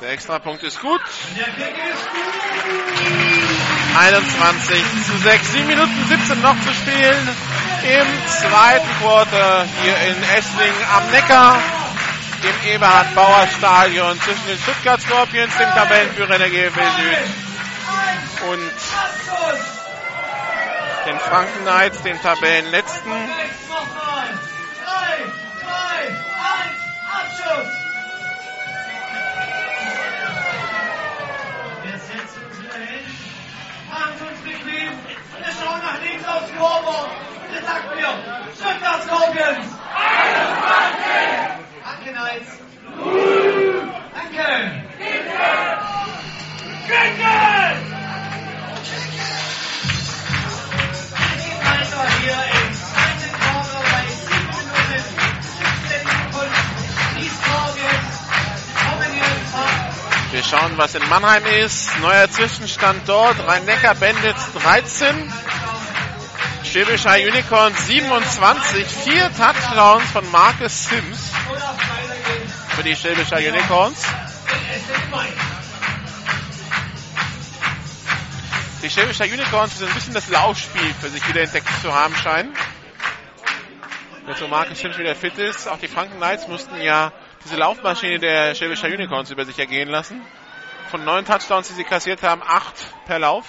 Der 0.00 0.10
Extrapunkt 0.10 0.62
ist 0.64 0.80
gut. 0.80 1.00
21 3.96 4.84
zu 5.06 5.18
6. 5.18 5.52
7 5.52 5.66
Minuten 5.66 6.06
17 6.08 6.40
noch 6.40 6.56
zu 6.60 6.72
spielen 6.72 7.28
im 7.82 8.06
zweiten 8.28 8.88
Quarter 9.00 9.64
hier 9.82 9.96
in 10.08 10.22
Esslingen 10.22 10.86
am 10.94 11.10
Neckar 11.10 11.81
im 12.44 12.74
Eberhard 12.74 13.14
Bauer 13.14 13.46
Stadion 13.56 14.20
zwischen 14.20 14.46
den 14.46 14.58
Stuttgart 14.58 15.00
Scorpions, 15.00 15.56
dem 15.56 15.68
Tabellenführer 15.70 16.38
der 16.38 16.50
GFL 16.50 16.80
Süd 16.80 18.50
und 18.50 18.72
den 21.06 21.18
Franken 21.18 21.62
Knights, 21.62 22.02
den 22.02 22.20
Tabellenletzten. 22.20 23.12
Schauen 35.62 35.80
nach 35.80 36.00
links 36.02 36.26
aufs 36.26 36.48
Scoreboard. 36.48 37.10
Jetzt 37.52 37.66
sagt 37.66 37.94
mir, 37.94 38.08
Stuttgart 38.56 39.02
Scorpions. 39.04 39.66
21! 39.94 41.71
Danke, 41.92 42.12
Knights. 42.12 42.48
Danke. 44.14 44.48
Kicken! 46.86 47.76
Geht 51.36 51.60
weiter 51.60 52.04
hier 52.20 52.40
im 52.56 52.68
zweiten 52.72 53.30
Quarter 53.38 53.80
bei 53.92 54.04
7 54.08 54.40
Minuten 54.48 55.04
17 55.58 56.08
Sekunden. 56.08 56.64
Die 57.18 57.28
Scorpions 57.28 58.14
kommen 58.80 59.12
jetzt 59.14 59.54
ab. 59.54 59.76
Wir 60.32 60.42
schauen, 60.42 60.72
was 60.78 60.94
in 60.94 61.06
Mannheim 61.10 61.44
ist. 61.44 62.00
Neuer 62.00 62.30
Zwischenstand 62.30 63.06
dort. 63.06 63.36
Rhein-Neckar 63.46 63.96
Bandits 63.96 64.52
13. 64.54 65.30
Schwäbischer 66.72 67.16
Unicorns 67.16 67.86
27. 67.86 68.86
Vier 68.86 69.30
Touchdowns 69.36 70.10
von 70.10 70.30
Marcus 70.30 70.88
Sims 70.88 71.30
für 72.70 72.82
die 72.82 72.96
Schwäbischer 72.96 73.36
Unicorns. 73.36 74.02
Die 78.82 78.88
Schwäbischer 78.88 79.26
Unicorns 79.26 79.80
so 79.80 79.84
ein 79.84 79.92
bisschen 79.92 80.14
das 80.14 80.30
Laufspiel 80.30 80.94
für 80.98 81.10
sich 81.10 81.28
wieder 81.28 81.42
entdeckt 81.42 81.68
zu 81.82 81.92
haben 81.92 82.16
scheinen. 82.16 82.54
Jetzt 84.26 84.38
so 84.38 84.48
Marcus 84.48 84.80
Finch 84.80 84.96
wieder 84.96 85.14
fit 85.14 85.36
ist. 85.36 85.68
Auch 85.68 85.78
die 85.78 85.88
Franken 85.88 86.16
Knights 86.16 86.48
mussten 86.48 86.80
ja 86.80 87.12
diese 87.44 87.56
Laufmaschine 87.56 88.18
der 88.18 88.54
Schwäbischer 88.54 88.88
Unicorns 88.88 89.30
über 89.30 89.44
sich 89.44 89.58
ergehen 89.58 89.90
lassen. 89.90 90.22
Von 90.90 91.04
neun 91.04 91.26
Touchdowns, 91.26 91.68
die 91.68 91.74
sie 91.74 91.84
kassiert 91.84 92.22
haben, 92.22 92.42
acht 92.42 92.76
per 93.04 93.18
Lauf. 93.18 93.44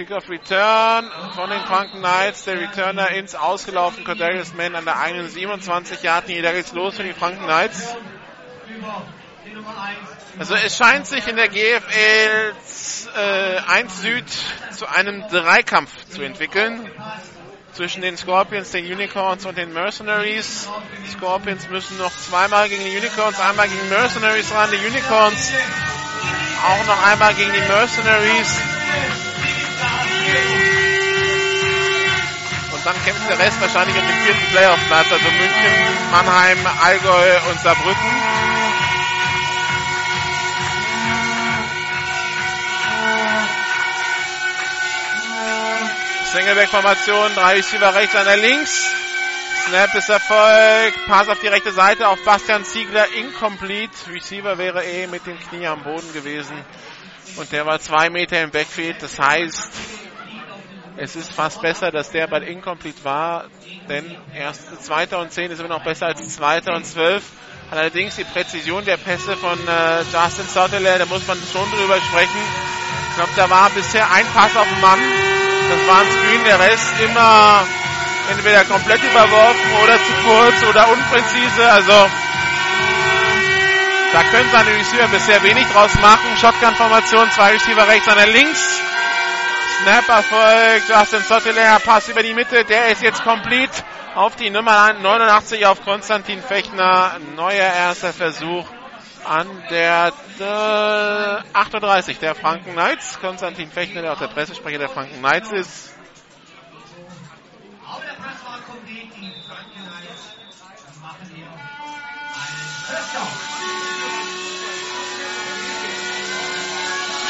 Kickoff 0.00 0.30
Return 0.30 1.10
von 1.34 1.50
den 1.50 1.60
Franken 1.60 1.98
Knights. 1.98 2.44
Der 2.44 2.58
Returner 2.58 3.10
ins 3.10 3.34
Ausgelaufen. 3.34 4.02
Cordarius 4.02 4.54
Mann 4.54 4.74
an 4.74 4.86
der 4.86 4.98
einen 4.98 5.28
27 5.28 6.02
Yard 6.02 6.26
linie 6.26 6.40
Da 6.40 6.52
geht's 6.52 6.72
los 6.72 6.96
für 6.96 7.02
die 7.02 7.12
Franken 7.12 7.44
Knights. 7.44 7.94
Also 10.38 10.54
es 10.54 10.74
scheint 10.74 11.06
sich 11.06 11.28
in 11.28 11.36
der 11.36 11.48
GFL 11.48 12.54
äh, 13.14 13.58
1 13.68 14.00
Süd 14.00 14.24
zu 14.70 14.86
einem 14.86 15.22
Dreikampf 15.28 15.90
zu 16.08 16.22
entwickeln. 16.22 16.90
Zwischen 17.74 18.00
den 18.00 18.16
Scorpions, 18.16 18.70
den 18.70 18.86
Unicorns 18.86 19.44
und 19.44 19.58
den 19.58 19.74
Mercenaries. 19.74 20.66
Die 21.04 21.10
Scorpions 21.10 21.68
müssen 21.68 21.98
noch 21.98 22.16
zweimal 22.16 22.70
gegen 22.70 22.84
die 22.84 22.96
Unicorns, 22.96 23.38
einmal 23.38 23.68
gegen 23.68 23.86
Mercenaries 23.90 24.50
ran. 24.54 24.70
Die 24.70 24.78
Unicorns 24.78 25.52
auch 26.66 26.86
noch 26.86 27.06
einmal 27.06 27.34
gegen 27.34 27.52
die 27.52 27.68
Mercenaries. 27.68 28.56
Und 32.72 32.86
dann 32.86 33.04
kämpft 33.04 33.28
der 33.28 33.38
Rest 33.38 33.60
wahrscheinlich 33.60 33.96
um 33.96 34.06
den 34.06 34.16
vierten 34.24 34.46
Playoff-Platz, 34.52 35.12
also 35.12 35.24
München, 35.24 36.10
Mannheim, 36.10 36.58
Allgäu 36.82 37.50
und 37.50 37.60
Saarbrücken. 37.60 38.30
Sengelberg-Formation, 46.32 47.34
drei 47.34 47.54
Receiver 47.54 47.94
rechts, 47.94 48.14
einer 48.14 48.36
links. 48.36 49.00
Snap 49.66 49.94
ist 49.94 50.08
Erfolg. 50.08 50.94
Pass 51.06 51.28
auf 51.28 51.38
die 51.40 51.48
rechte 51.48 51.72
Seite 51.72 52.08
auf 52.08 52.22
Bastian 52.24 52.64
Ziegler. 52.64 53.06
Incomplete. 53.14 53.92
Receiver 54.12 54.56
wäre 54.56 54.84
eh 54.84 55.06
mit 55.06 55.26
dem 55.26 55.38
Knie 55.38 55.66
am 55.66 55.82
Boden 55.82 56.12
gewesen. 56.12 56.56
Und 57.36 57.52
der 57.52 57.66
war 57.66 57.78
zwei 57.80 58.10
Meter 58.10 58.40
im 58.42 58.50
Backfield. 58.50 59.02
Das 59.02 59.18
heißt, 59.18 59.70
es 61.00 61.16
ist 61.16 61.32
fast 61.32 61.62
besser, 61.62 61.90
dass 61.90 62.10
der 62.10 62.26
Ball 62.26 62.42
incomplete 62.42 63.02
war, 63.04 63.46
denn 63.88 64.04
erst 64.34 64.84
zweiter 64.84 65.18
und 65.20 65.32
zehn 65.32 65.50
ist 65.50 65.58
immer 65.58 65.70
noch 65.70 65.82
besser 65.82 66.06
als 66.06 66.28
zweiter 66.28 66.74
und 66.76 66.84
zwölf. 66.84 67.22
Allerdings 67.70 68.16
die 68.16 68.24
Präzision 68.24 68.84
der 68.84 68.98
Pässe 68.98 69.34
von 69.36 69.58
äh, 69.66 70.02
Justin 70.12 70.46
Sutherland, 70.46 71.00
da 71.00 71.06
muss 71.06 71.26
man 71.26 71.38
schon 71.52 71.70
drüber 71.70 71.96
sprechen. 71.96 72.42
Ich 73.08 73.16
glaube, 73.16 73.30
da 73.34 73.48
war 73.48 73.70
bisher 73.70 74.12
ein 74.12 74.26
Pass 74.34 74.54
auf 74.56 74.68
den 74.68 74.80
Mann. 74.82 75.00
Das 75.70 75.88
war 75.88 76.00
ein 76.02 76.10
Screen, 76.10 76.44
der 76.44 76.60
Rest 76.60 76.92
immer 77.00 77.64
entweder 78.32 78.64
komplett 78.64 79.02
überworfen 79.02 79.72
oder 79.82 79.96
zu 79.96 80.12
kurz 80.26 80.62
oder 80.68 80.86
unpräzise. 80.92 81.72
Also 81.72 82.10
da 84.12 84.22
können 84.30 84.50
seine 84.52 84.76
Receiver 84.76 85.08
bisher 85.08 85.42
wenig 85.44 85.66
draus 85.72 85.94
machen. 86.02 86.36
Shotgun-Formation, 86.38 87.30
zwei 87.30 87.52
Receiver 87.52 87.88
rechts, 87.88 88.06
einer 88.08 88.26
links. 88.26 88.80
Snap 89.82 90.08
Erfolg, 90.10 90.82
Justin 90.88 91.22
Sotteler, 91.22 91.78
Pass 91.80 92.06
über 92.08 92.22
die 92.22 92.34
Mitte, 92.34 92.66
der 92.66 92.88
ist 92.88 93.02
jetzt 93.02 93.24
komplett 93.24 93.70
auf 94.14 94.36
die 94.36 94.50
Nummer 94.50 94.92
89 94.92 95.64
auf 95.64 95.82
Konstantin 95.82 96.42
Fechner. 96.42 97.18
Neuer 97.34 97.72
erster 97.72 98.12
Versuch 98.12 98.66
an 99.24 99.46
der 99.70 100.12
äh, 100.38 101.56
38 101.56 102.18
der 102.18 102.34
Franken 102.34 102.72
Knights. 102.72 103.18
Konstantin 103.20 103.70
Fechner, 103.70 104.02
der 104.02 104.12
auch 104.12 104.18
der 104.18 104.28
Pressesprecher 104.28 104.78
der 104.78 104.90
Franken 104.90 105.18
Knights 105.18 105.50
ist. 105.50 105.94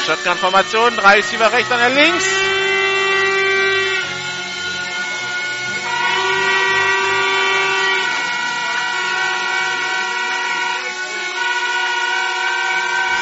Shotgun-Formation, 0.05 0.95
drei 0.97 1.15
Receiver 1.15 1.51
rechts, 1.51 1.71
einer 1.71 1.89
links. 1.89 2.25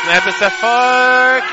Snap 0.03 0.27
ist 0.27 0.41
Erfolg. 0.41 1.43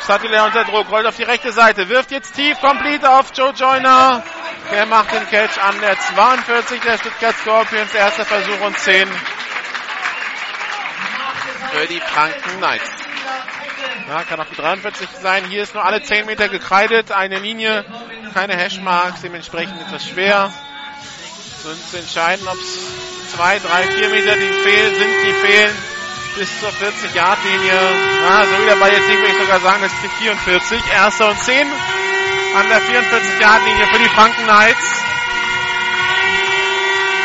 Sattler 0.00 0.46
unter 0.46 0.64
Druck, 0.64 0.90
rollt 0.90 1.06
auf 1.06 1.16
die 1.16 1.22
rechte 1.22 1.52
Seite, 1.52 1.88
wirft 1.88 2.10
jetzt 2.10 2.34
tief, 2.34 2.60
complete 2.60 3.08
auf 3.08 3.26
Joe 3.34 3.52
Joyner. 3.52 4.22
Der 4.70 4.86
macht 4.86 5.12
den 5.12 5.28
Catch 5.28 5.58
an 5.58 5.80
der 5.80 5.98
42 5.98 6.80
der 6.80 6.98
Stuttgart 6.98 7.36
Scorpions, 7.36 7.94
erster 7.94 8.24
Versuch 8.24 8.60
und 8.60 8.78
10 8.78 9.08
für 11.72 11.86
die 11.86 12.00
Franken 12.00 12.58
Knights. 12.58 13.01
Ja, 14.08 14.22
kann 14.24 14.40
auch 14.40 14.46
die 14.46 14.56
43 14.56 15.08
sein. 15.22 15.44
Hier 15.48 15.62
ist 15.62 15.74
nur 15.74 15.84
alle 15.84 16.02
10 16.02 16.26
Meter 16.26 16.48
gekreidet, 16.48 17.12
eine 17.12 17.38
Linie, 17.38 17.84
keine 18.34 18.56
Hashmarks, 18.56 19.22
dementsprechend 19.22 19.80
etwas 19.80 20.08
schwer. 20.08 20.52
Sind 21.62 21.90
zu 21.90 21.98
entscheiden, 21.98 22.46
ob 22.48 22.56
es 22.56 23.34
2, 23.36 23.58
3, 23.60 23.82
4 23.84 24.08
Meter, 24.08 24.34
die 24.34 24.52
fehlen, 24.64 24.94
sind, 24.94 25.12
die 25.24 25.32
fehlen 25.46 25.76
bis 26.36 26.60
zur 26.60 26.70
40-Yard-Linie. 26.70 27.80
Ja, 28.22 28.44
so 28.44 28.62
wie 28.62 28.66
der 28.66 28.76
Ball 28.76 28.92
jetzt 28.92 29.08
liegt, 29.08 29.20
würde 29.20 29.32
ich 29.32 29.40
sogar 29.40 29.60
sagen, 29.60 29.82
das 29.82 29.92
ist 29.92 30.02
die 30.02 30.24
44. 30.24 30.80
Erster 30.92 31.28
und 31.28 31.38
10 31.38 31.66
an 32.56 32.68
der 32.68 32.80
44-Yard-Linie 32.80 33.86
für 33.86 33.98
die 33.98 34.08
Franken 34.08 34.44
Knights. 34.44 35.02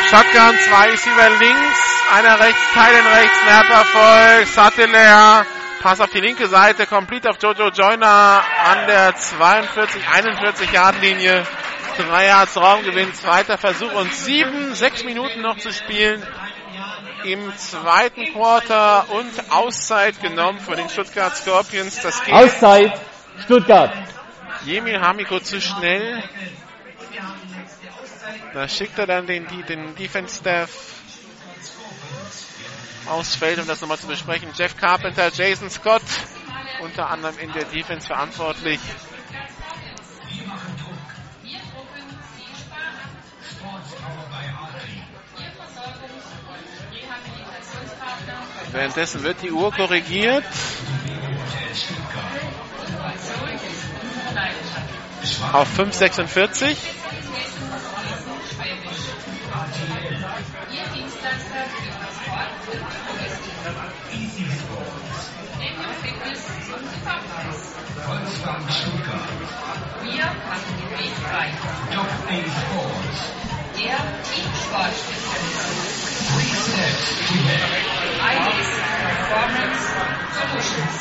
Shotgun, 0.09 0.57
zwei 0.69 0.89
Receiver 0.91 1.29
links, 1.41 1.79
einer 2.15 2.39
rechts, 2.39 2.61
Teilen 2.73 3.07
rechts, 3.07 3.37
Snap 3.43 3.69
Erfolg, 3.69 4.47
Satellaire, 4.47 5.45
Pass 5.81 6.01
auf 6.01 6.09
die 6.09 6.19
linke 6.19 6.47
Seite, 6.47 6.85
complete 6.87 7.29
auf 7.29 7.37
Jojo 7.41 7.69
Joyner 7.69 8.43
an 8.65 8.87
der 8.87 9.15
42, 9.15 10.01
41 10.09 10.71
Yard 10.71 11.01
Linie. 11.01 11.43
Drei 11.97 12.27
Yards 12.27 12.57
Raumgewinn, 12.57 13.13
zweiter 13.13 13.57
Versuch 13.57 13.91
und 13.93 14.13
sieben, 14.13 14.75
sechs 14.75 15.03
Minuten 15.03 15.41
noch 15.41 15.57
zu 15.57 15.71
spielen 15.73 16.23
im 17.23 17.55
zweiten 17.57 18.33
Quarter 18.33 19.09
und 19.09 19.51
Auszeit 19.51 20.21
genommen 20.21 20.59
von 20.59 20.77
den 20.77 20.89
Stuttgart 20.89 21.35
Scorpions. 21.35 22.01
Das 22.01 22.23
geht. 22.23 22.33
Auszeit, 22.33 22.99
Stuttgart. 23.43 23.91
Jemil 24.65 24.99
Hamiko 24.99 25.39
zu 25.39 25.59
schnell. 25.59 26.23
Da 28.53 28.67
schickt 28.67 28.97
er 28.97 29.07
dann 29.07 29.27
den, 29.27 29.45
den 29.67 29.95
Defense-Staff 29.95 30.96
aufs 33.09 33.35
Feld, 33.35 33.59
um 33.59 33.67
das 33.67 33.81
nochmal 33.81 33.97
zu 33.97 34.07
besprechen. 34.07 34.49
Jeff 34.55 34.77
Carpenter, 34.77 35.29
Jason 35.33 35.69
Scott, 35.69 36.01
unter 36.81 37.09
anderem 37.09 37.37
in 37.39 37.51
der 37.53 37.65
Defense 37.65 38.07
verantwortlich. 38.07 38.79
Währenddessen 48.71 49.23
wird 49.23 49.41
die 49.41 49.51
Uhr 49.51 49.71
korrigiert. 49.71 50.45
Auf 55.53 55.79
5,46. 55.79 56.77
Volksbank 68.07 68.71
Stuttgart. 68.71 69.27
Wir 70.03 70.23
machen 70.23 70.73
den 70.79 70.89
Weg 70.97 71.11
frei. 71.17 71.47
Dr. 71.91 72.05
Sports. 72.61 73.19
Der 73.75 73.99
Teamsportspezialist. 74.23 76.01
Three 76.29 76.53
steps 76.63 77.05
to. 77.27 77.35
IDS 78.23 78.69
Performance 79.03 79.83
Solutions. 80.33 80.95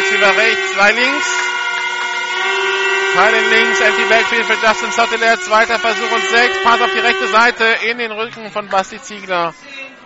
Zwei 0.00 0.16
Receiver 0.16 0.36
rechts, 0.36 0.72
zwei 0.72 0.92
links. 0.92 1.26
Teilen 3.14 3.50
links, 3.50 3.80
empty 3.80 4.02
backfield 4.08 4.44
für 4.46 4.66
Justin 4.66 4.90
Sutteler, 4.92 5.38
zweiter 5.40 5.78
Versuch 5.78 6.10
und 6.10 6.22
sechs. 6.28 6.62
Pass 6.62 6.80
auf 6.80 6.90
die 6.92 7.00
rechte 7.00 7.26
Seite 7.28 7.64
in 7.90 7.98
den 7.98 8.10
Rücken 8.10 8.50
von 8.50 8.68
Basti 8.68 9.00
Ziegler. 9.00 9.52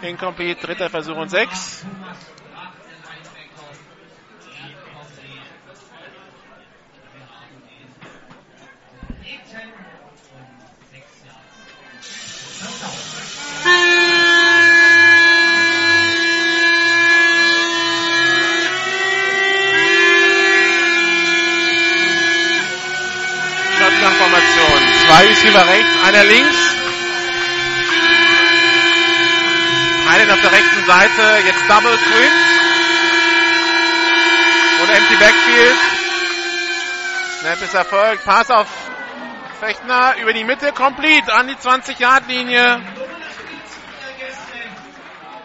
Incomplete, 0.03 0.67
dritter 0.67 0.91
Versuch 0.91 1.17
und 1.17 1.29
sechs. 1.29 1.85
Receiver 25.23 25.67
rechts, 25.67 26.05
einer 26.05 26.25
links. 26.25 26.57
Einen 30.09 30.31
auf 30.31 30.41
der 30.41 30.53
rechten 30.53 30.87
Seite, 30.87 31.47
jetzt 31.47 31.69
Double 31.69 31.97
Twins. 31.97 32.55
Und 34.83 34.91
Empty 34.91 35.17
Backfield. 35.17 35.77
Snap 37.41 37.63
ist 37.63 37.75
erfolgt. 37.75 38.25
Pass 38.25 38.51
auf 38.51 38.67
Fechner 39.61 40.17
über 40.21 40.33
die 40.33 40.45
Mitte, 40.45 40.73
complete 40.73 41.33
an 41.33 41.49
die 41.49 41.55
20-Yard-Linie. 41.55 42.81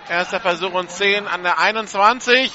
Erster 0.09 0.39
Versuch 0.39 0.73
und 0.73 0.89
10 0.89 1.27
an 1.27 1.43
der 1.43 1.59
21. 1.59 2.51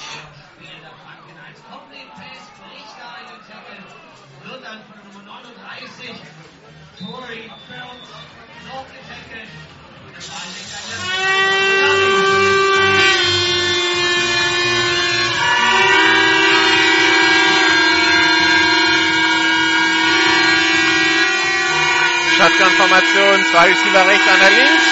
Shotgun-Formation, 22.44 23.44
zwei 23.50 23.68
Receiver 23.68 24.06
rechts, 24.06 24.28
einer 24.28 24.50
links. 24.50 24.84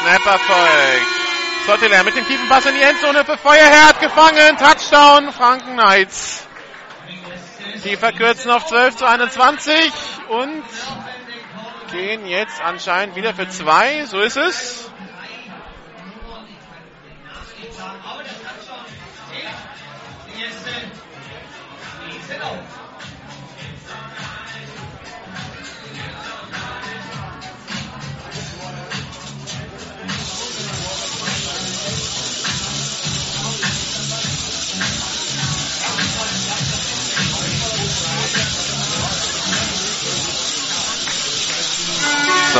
Snap 0.00 0.26
erfolgt. 0.26 1.06
Sotteler 1.66 2.04
mit 2.04 2.16
dem 2.16 2.26
tiefen 2.28 2.48
Pass 2.48 2.66
in 2.66 2.74
die 2.76 2.82
Endzone 2.82 3.24
für 3.24 3.36
Feuerherd 3.36 3.98
gefangen. 3.98 4.56
Touchdown, 4.58 5.32
Franken 5.32 5.72
Knights. 5.72 6.46
Die 7.84 7.96
verkürzen 7.96 8.52
auf 8.52 8.66
12 8.66 8.96
zu 8.96 9.08
21 9.08 9.92
und 10.28 10.62
gehen 11.90 12.24
jetzt 12.26 12.62
anscheinend 12.62 13.16
wieder 13.16 13.34
für 13.34 13.48
zwei. 13.48 14.04
So 14.06 14.20
ist 14.20 14.36
es. 14.36 14.88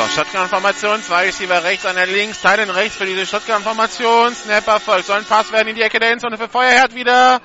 Shotgun-Formation, 0.08 1.02
zwei 1.02 1.26
Receiver 1.26 1.64
rechts, 1.64 1.86
einer 1.86 2.06
links, 2.06 2.40
Teilen 2.40 2.70
rechts 2.70 2.96
für 2.96 3.06
diese 3.06 3.26
Shotgun-Formation. 3.26 4.34
Snap 4.34 4.66
erfolgt. 4.66 5.06
Soll 5.06 5.18
ein 5.18 5.24
Pass 5.24 5.52
werden 5.52 5.68
in 5.68 5.76
die 5.76 5.82
Ecke 5.82 5.98
der 5.98 6.12
Endzone 6.12 6.38
für 6.38 6.48
Feuerherd 6.48 6.94
wieder. 6.94 7.40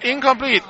Incomplete. 0.00 0.64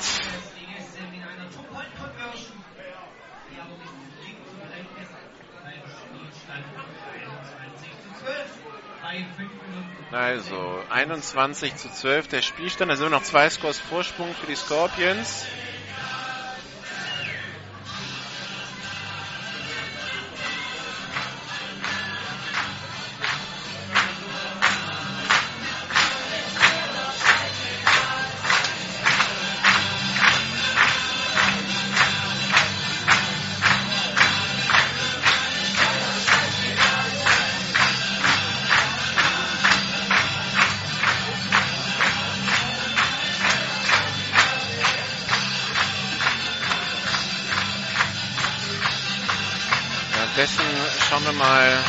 Also 10.11 10.83
21 10.91 11.77
zu 11.77 11.91
12 11.91 12.29
der 12.29 12.43
Spielstand. 12.43 12.91
Da 12.91 12.97
sind 12.97 13.11
noch 13.11 13.23
zwei 13.23 13.49
Scores 13.51 13.79
Vorsprung 13.79 14.35
für 14.35 14.47
die 14.47 14.57
Scorpions. 14.57 15.47
Mal. 51.39 51.85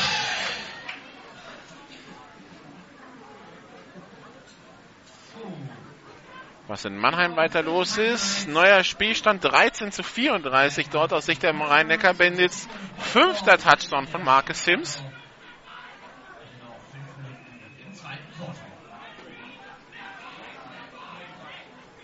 Was 6.68 6.86
in 6.86 6.98
Mannheim 6.98 7.36
weiter 7.36 7.64
los 7.64 7.98
ist. 7.98 8.48
Neuer 8.48 8.84
Spielstand 8.84 9.44
13 9.44 9.92
zu 9.92 10.04
34 10.04 10.90
dort 10.90 11.14
aus 11.14 11.26
Sicht 11.26 11.42
der 11.42 11.60
Rhein-Neckar-Bandits. 11.60 12.70
Fünfter 13.00 13.58
Touchdown 13.58 14.08
von 14.08 14.24
Marcus 14.24 14.64
Sims. 14.64 15.04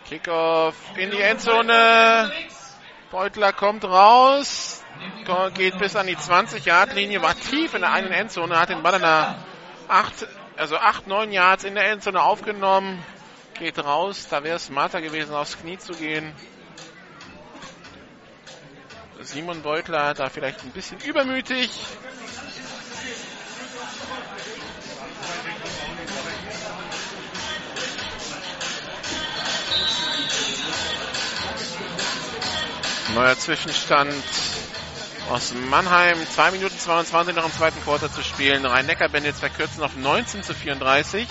Kickoff 0.10 0.76
in 0.98 1.12
die 1.12 1.22
Endzone. 1.22 2.32
Beutler 3.12 3.54
kommt 3.54 3.86
raus. 3.86 4.75
Geht 5.54 5.78
bis 5.80 5.96
an 5.96 6.08
die 6.08 6.16
20-Yard-Linie, 6.16 7.22
war 7.22 7.36
tief 7.36 7.74
in 7.74 7.82
der 7.82 7.92
eigenen 7.92 8.14
Endzone, 8.14 8.60
hat 8.60 8.70
den 8.70 8.84
Ball 8.84 8.96
an 8.96 9.02
der 9.02 9.36
8, 9.88 10.28
also 10.58 10.78
8, 10.78 11.08
9 11.08 11.32
Yards 11.32 11.64
in 11.64 11.76
der 11.76 11.90
Endzone 11.92 12.22
aufgenommen. 12.22 13.04
Geht 13.56 13.80
raus, 13.80 14.28
da 14.30 14.44
wäre 14.44 14.58
es 14.58 14.66
smarter 14.66 15.02
gewesen, 15.02 15.34
aufs 15.34 15.58
Knie 15.58 15.78
zu 15.78 15.94
gehen. 15.94 16.34
Simon 19.22 19.62
Beutler 19.62 20.14
da 20.14 20.30
vielleicht 20.30 20.64
ein 20.64 20.72
bisschen 20.72 21.00
übermütig. 21.00 21.72
Neuer 33.16 33.38
Zwischenstand 33.38 34.14
aus 35.30 35.54
Mannheim. 35.54 36.18
2 36.26 36.52
Minuten 36.52 36.78
22 36.78 37.36
noch 37.36 37.46
im 37.46 37.52
zweiten 37.52 37.82
Quarter 37.82 38.12
zu 38.12 38.24
spielen. 38.24 38.66
Rhein-Neckar-Bandits 38.66 39.40
verkürzen 39.40 39.84
auf 39.84 39.96
19 39.96 40.44
zu 40.44 40.54
34. 40.54 41.28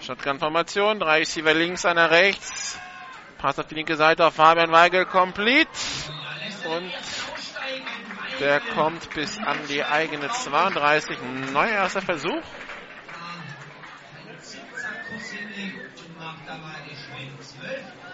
Shotgun-Formation. 0.00 0.98
Drei 0.98 1.18
Receiver 1.18 1.54
links, 1.54 1.84
einer 1.84 2.10
rechts. 2.10 2.78
Pass 3.38 3.58
auf 3.58 3.66
die 3.66 3.74
linke 3.74 3.96
Seite 3.96 4.26
auf 4.26 4.34
Fabian 4.34 4.72
Weigel. 4.72 5.04
Complete. 5.04 5.70
Und 6.64 6.92
der 8.40 8.60
kommt 8.60 9.10
bis 9.14 9.38
an 9.38 9.58
die 9.68 9.84
eigene 9.84 10.28
32. 10.28 11.18
Neuer 11.52 11.68
erster 11.68 12.02
Versuch. 12.02 12.42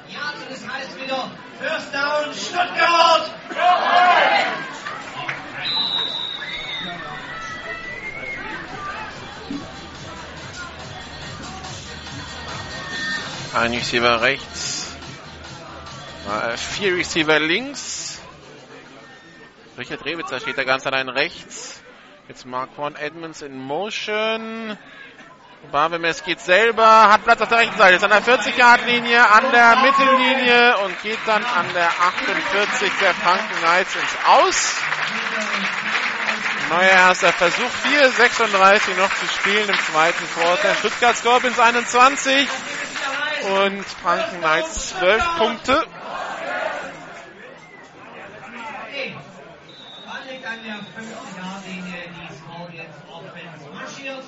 Ja, 0.08 0.32
das 0.48 0.68
heißt 0.68 1.00
wieder 1.00 1.30
First 1.58 1.94
Down 1.94 2.34
Stuttgart. 2.34 3.30
Ein 13.54 13.72
Receiver 13.72 14.20
rechts. 14.20 14.96
Äh, 16.28 16.56
Vier 16.56 16.96
Receiver 16.96 17.40
links. 17.40 18.20
Richard 19.78 20.04
Rewitzer 20.04 20.40
steht 20.40 20.58
da 20.58 20.64
ganz 20.64 20.86
allein 20.86 21.08
rechts. 21.08 21.82
Jetzt 22.28 22.44
Marquand 22.44 22.98
Edmonds 22.98 23.42
in 23.42 23.56
Motion. 23.56 24.76
Barbemes 25.72 26.22
geht 26.22 26.40
selber, 26.40 27.10
hat 27.10 27.24
Platz 27.24 27.40
auf 27.40 27.48
der 27.48 27.58
rechten 27.58 27.76
Seite, 27.76 27.96
ist 27.96 28.04
an 28.04 28.10
der 28.10 28.22
40-Yard-Linie, 28.22 29.30
an 29.30 29.50
der 29.50 29.76
Mittellinie 29.76 30.78
und 30.78 31.02
geht 31.02 31.18
dann 31.26 31.44
an 31.44 31.66
der 31.74 31.88
48 31.88 32.92
der 33.00 33.14
Franken 33.14 33.56
Knights 33.56 33.94
ins 33.96 34.16
Aus. 34.26 34.76
Neuer 36.68 36.90
erster 36.90 37.32
Versuch, 37.32 37.70
4,36 37.84 38.96
noch 38.96 39.14
zu 39.14 39.26
spielen 39.26 39.68
im 39.68 39.78
zweiten 39.78 40.24
Quarter. 40.34 40.74
Stuttgart 40.74 41.16
Scorpions 41.16 41.58
21 41.58 42.48
und 43.62 43.84
Franken 44.02 44.40
Knights 44.40 44.98
12 44.98 45.24
Punkte. 45.38 45.84
Ball 50.06 50.22
liegt 50.30 50.46
an 50.46 50.58
der 50.64 50.74
50-Yard-Linie, 50.74 52.02
die 52.14 52.28
Scorpions 52.34 52.96
Offense 53.10 53.70
marschiert. 53.72 54.24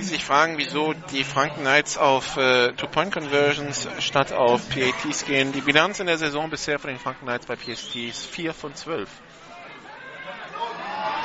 Sie 0.00 0.08
sich 0.08 0.24
fragen, 0.24 0.56
wieso 0.56 0.94
die 1.10 1.22
Franken 1.22 1.60
Knights 1.60 1.98
auf 1.98 2.36
äh, 2.36 2.72
Two-Point-Conversions 2.72 3.88
statt 3.98 4.32
auf 4.32 4.62
PATs 4.70 5.26
gehen, 5.26 5.52
die 5.52 5.60
Bilanz 5.60 6.00
in 6.00 6.06
der 6.06 6.16
Saison 6.16 6.48
bisher 6.48 6.78
von 6.78 6.88
den 6.88 6.98
Franken 6.98 7.26
Knights 7.26 7.46
bei 7.46 7.56
PSTs 7.56 8.24
4 8.24 8.54
von 8.54 8.74
12. 8.74 9.08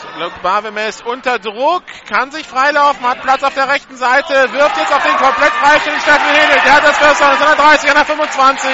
So, 0.01 0.19
Luke 0.19 0.39
Barvemes 0.43 1.01
unter 1.01 1.39
Druck, 1.39 1.83
kann 2.09 2.31
sich 2.31 2.45
freilaufen, 2.45 3.07
hat 3.07 3.21
Platz 3.21 3.41
auf 3.43 3.53
der 3.53 3.69
rechten 3.69 3.95
Seite, 3.95 4.51
wirft 4.51 4.77
jetzt 4.77 4.93
auf 4.93 5.03
den 5.03 5.15
komplett 5.15 5.53
freistehenden 5.53 6.01
Steffen 6.01 6.27
Hedel. 6.27 6.61
Der 6.65 6.73
hat 6.75 6.83
das 6.83 6.97
First 6.97 7.21
Down, 7.21 7.31
130 7.31 7.89
an 7.89 7.95
der 7.95 8.05
25 8.05 8.69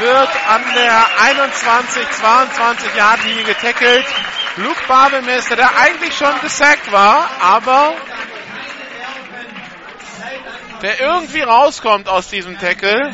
wird 0.00 0.28
an 0.48 0.62
der 0.74 1.06
21, 1.24 2.10
22 2.10 2.94
Yard 2.94 3.24
Linie 3.24 3.44
getackelt. 3.44 4.06
Luke 4.56 4.80
Babelmeister, 4.88 5.56
der 5.56 5.76
eigentlich 5.76 6.16
schon 6.16 6.40
gesackt 6.40 6.90
war, 6.90 7.30
aber 7.40 7.94
der 10.82 11.00
irgendwie 11.00 11.42
rauskommt 11.42 12.08
aus 12.08 12.28
diesem 12.28 12.58
Tackle 12.58 13.12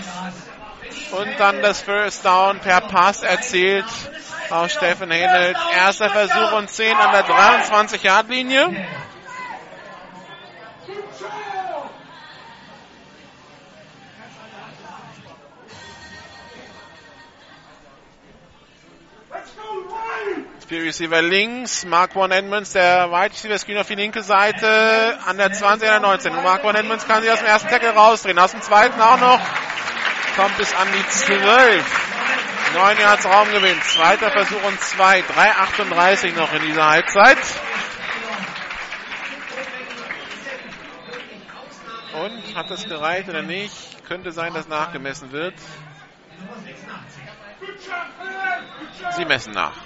und 1.13 1.39
dann 1.39 1.63
das 1.63 1.81
First 1.81 2.25
Down 2.25 2.61
per 2.61 2.81
Pass 2.81 3.23
erzielt 3.23 3.87
auf 4.51 4.71
Steffen 4.71 5.11
Henelt. 5.11 5.57
Erster 5.73 6.11
Versuch 6.11 6.57
und 6.57 6.71
10 6.71 7.01
an 7.01 7.11
der 7.13 7.23
23 7.23 8.03
Yard 8.03 8.29
Linie. 8.29 8.71
Spear 20.67 20.83
Receiver 20.83 21.23
links, 21.23 21.85
Mark 21.85 22.17
One 22.17 22.35
Edmonds, 22.35 22.73
der 22.73 23.09
Wide 23.13 23.33
Receiver 23.33 23.57
Screen 23.57 23.79
auf 23.79 23.87
die 23.87 23.95
linke 23.95 24.25
Seite, 24.25 25.17
an 25.25 25.37
der 25.37 25.53
20, 25.53 25.89
an 25.89 26.01
der 26.01 26.01
19. 26.01 26.35
Und 26.35 26.43
Mark 26.43 26.65
One 26.65 26.77
Edmonds 26.77 27.07
kann 27.07 27.23
sich 27.23 27.31
aus 27.31 27.39
dem 27.39 27.47
ersten 27.47 27.69
Tackle 27.69 27.91
rausdrehen, 27.91 28.37
aus 28.37 28.51
dem 28.51 28.61
zweiten 28.63 29.01
auch 29.01 29.21
noch, 29.21 29.41
kommt 30.35 30.57
bis 30.59 30.75
an 30.75 30.89
die 30.93 31.07
12. 31.09 32.75
9 32.75 32.99
Yards 32.99 33.27
Raumgewinn, 33.27 33.81
zweiter 33.83 34.33
Versuch 34.33 34.61
und 34.65 34.81
2, 34.81 35.21
3,38 35.21 36.35
noch 36.35 36.53
in 36.53 36.63
dieser 36.63 36.89
Halbzeit. 36.89 37.39
Und 42.25 42.57
hat 42.57 42.71
das 42.73 42.89
gereicht 42.89 43.29
oder 43.29 43.43
nicht? 43.43 44.05
Könnte 44.09 44.33
sein, 44.33 44.53
dass 44.53 44.67
nachgemessen 44.67 45.31
wird. 45.31 45.55
Sie 49.17 49.25
messen 49.25 49.53
nach. 49.53 49.77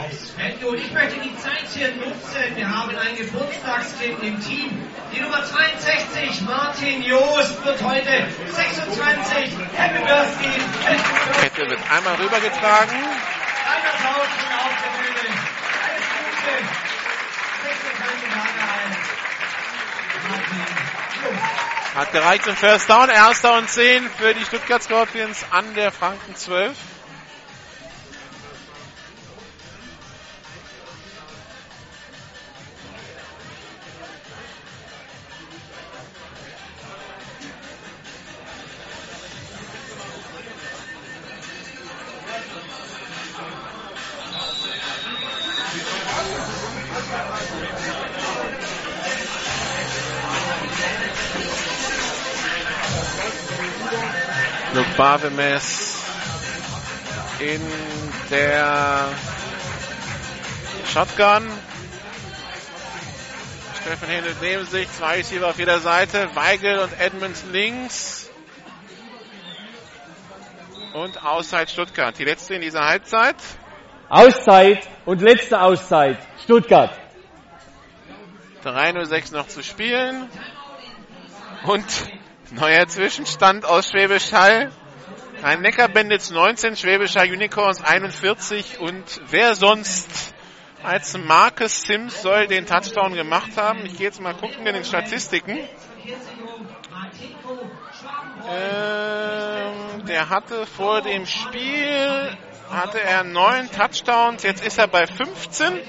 Aufs 0.00 0.30
Feld. 0.30 0.64
Und 0.64 0.78
ich 0.78 0.92
möchte 0.92 1.20
die 1.20 1.36
Zeit 1.38 1.66
hier 1.74 1.94
nutzen. 1.96 2.56
Wir 2.56 2.68
haben 2.68 2.96
ein 2.96 3.16
Geburtstagskind 3.16 4.22
im 4.22 4.40
Team. 4.40 4.70
Die 5.14 5.20
Nummer 5.20 5.44
62, 5.44 6.42
Martin 6.42 7.02
Joost, 7.02 7.64
wird 7.64 7.82
heute 7.82 8.26
26. 8.46 9.58
Happy 9.74 9.98
Birthday. 10.04 10.60
Kette 11.40 11.70
wird 11.70 11.80
einmal 11.90 12.14
rübergetragen. 12.16 12.96
Kleiner 12.96 13.90
Applaus 13.94 14.28
von 14.38 14.52
auf 14.56 14.74
der 14.80 14.92
Bühne. 14.98 15.24
Alles 15.84 16.06
Gute. 16.16 16.52
26 17.62 18.30
Jahre 18.30 18.62
alt. 18.72 18.96
Martin 20.28 20.60
Joost. 21.24 21.60
Hat 21.96 22.12
gereicht 22.12 22.44
zum 22.44 22.56
First 22.56 22.88
Down. 22.88 23.08
Erster 23.10 23.58
und 23.58 23.68
10 23.68 24.08
für 24.10 24.32
die 24.32 24.44
Stuttgart 24.44 24.82
Scorpions 24.82 25.44
an 25.50 25.74
der 25.74 25.90
Franken 25.90 26.36
12. 26.36 26.76
Luke 55.10 55.22
Barvemes 55.22 56.04
in 57.40 57.60
der 58.30 59.08
Shotgun. 60.92 61.48
Steffen 63.80 64.08
Händel 64.08 64.36
neben 64.40 64.66
sich, 64.66 64.88
zwei 64.92 65.16
Receiver 65.16 65.48
auf 65.48 65.58
jeder 65.58 65.80
Seite, 65.80 66.28
Weigel 66.36 66.78
und 66.78 66.92
Edmonds 67.00 67.44
links. 67.50 68.30
Und 70.94 71.24
Auszeit 71.24 71.70
Stuttgart. 71.70 72.16
Die 72.16 72.24
letzte 72.24 72.54
in 72.54 72.60
dieser 72.60 72.86
Halbzeit. 72.86 73.36
Auszeit 74.08 74.88
und 75.06 75.22
letzte 75.22 75.60
Auszeit. 75.60 76.18
Stuttgart. 76.44 76.96
3.06 78.64 79.32
noch 79.32 79.48
zu 79.48 79.64
spielen. 79.64 80.28
Und 81.64 81.84
neuer 82.52 82.86
Zwischenstand 82.86 83.64
aus 83.64 83.88
Schwäbisch 83.90 84.32
Hall. 84.32 84.70
Ein 85.42 85.62
Neckar 85.62 85.88
Bandits 85.88 86.30
19, 86.30 86.76
Schwäbisch 86.76 87.16
Hall 87.16 87.32
Unicorns 87.32 87.82
41 87.82 88.78
und 88.78 89.22
wer 89.30 89.54
sonst 89.54 90.34
als 90.82 91.16
Marcus 91.16 91.82
Sims 91.82 92.20
soll 92.20 92.46
den 92.46 92.66
Touchdown 92.66 93.14
gemacht 93.14 93.56
haben? 93.56 93.86
Ich 93.86 93.96
gehe 93.96 94.06
jetzt 94.06 94.20
mal 94.20 94.34
gucken 94.34 94.66
in 94.66 94.74
den 94.74 94.84
Statistiken. 94.84 95.58
Ähm, 98.50 100.04
der 100.06 100.28
hatte 100.28 100.66
vor 100.66 101.00
dem 101.00 101.24
Spiel 101.24 102.36
hatte 102.70 103.00
er 103.00 103.24
neun 103.24 103.70
Touchdowns, 103.70 104.42
jetzt 104.42 104.64
ist 104.64 104.78
er 104.78 104.88
bei 104.88 105.06
15. 105.06 105.80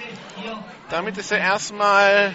Damit 0.89 1.17
ist 1.17 1.31
er 1.31 1.39
erstmal 1.39 2.33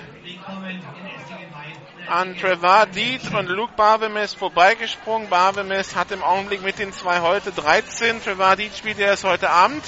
an 2.09 2.37
Trevor 2.37 2.87
Deed 2.87 3.33
und 3.35 3.49
Luke 3.49 3.73
Barvemes 3.77 4.35
vorbeigesprungen. 4.35 5.29
Barvemes 5.29 5.97
hat 5.97 6.13
im 6.13 6.23
Augenblick 6.23 6.63
mit 6.63 6.79
den 6.79 6.93
zwei 6.93 7.21
heute 7.21 7.53
13. 7.53 8.23
Trevor 8.23 8.57
Deed 8.57 8.77
spielt 8.77 8.99
erst 8.99 9.25
heute 9.25 9.51
Abend. 9.51 9.83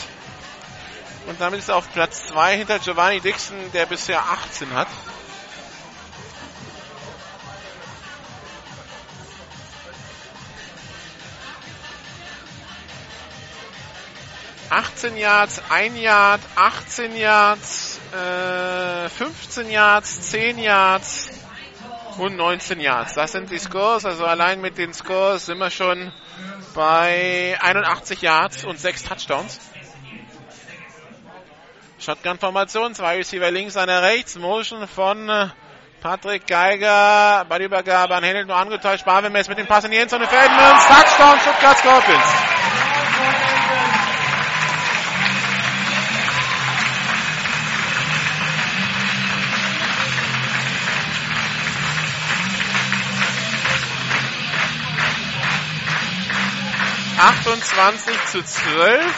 Und 1.26 1.40
damit 1.40 1.60
ist 1.60 1.68
er 1.68 1.76
auf 1.76 1.92
Platz 1.92 2.26
2 2.28 2.56
hinter 2.56 2.78
Giovanni 2.78 3.20
Dixon, 3.20 3.56
der 3.72 3.86
bisher 3.86 4.20
18 4.20 4.74
hat. 4.74 4.88
Achtzehn 14.70 15.16
Yards, 15.16 15.62
ein 15.70 15.96
Yard, 15.96 16.40
18 16.54 17.16
Yards, 17.16 18.00
äh, 18.12 19.08
15 19.08 19.70
Yards, 19.70 20.30
10 20.30 20.58
Yards 20.58 21.37
und 22.18 22.36
19 22.36 22.80
Yards. 22.80 23.14
Das 23.14 23.32
sind 23.32 23.50
die 23.50 23.58
Scores. 23.58 24.04
Also 24.04 24.24
allein 24.24 24.60
mit 24.60 24.78
den 24.78 24.92
Scores 24.92 25.46
sind 25.46 25.58
wir 25.58 25.70
schon 25.70 26.12
bei 26.74 27.56
81 27.60 28.22
Yards 28.22 28.64
und 28.64 28.78
6 28.78 29.04
Touchdowns. 29.04 29.60
Shotgun-Formation, 32.00 32.94
zwei 32.94 33.16
Receiver 33.16 33.50
links, 33.50 33.76
einer 33.76 34.02
rechts. 34.02 34.36
Motion 34.36 34.86
von 34.86 35.28
äh, 35.28 35.48
Patrick 36.00 36.46
Geiger. 36.46 37.44
Bei 37.48 37.58
der 37.58 37.66
Übergabe 37.66 38.14
an 38.14 38.22
Händel 38.22 38.46
nur 38.46 38.56
angetäuscht. 38.56 39.04
Barwemes 39.04 39.48
mit 39.48 39.58
dem 39.58 39.66
Pass 39.66 39.84
in 39.84 39.90
die 39.90 39.96
Endzone 39.96 40.26
für. 40.26 40.36
Touchdown 40.36 41.40
Stuttgart 41.40 41.78
Scorpions. 41.78 42.57
Achtundzwanzig 57.18 58.16
zu 58.26 58.44
zwölf. 58.44 59.14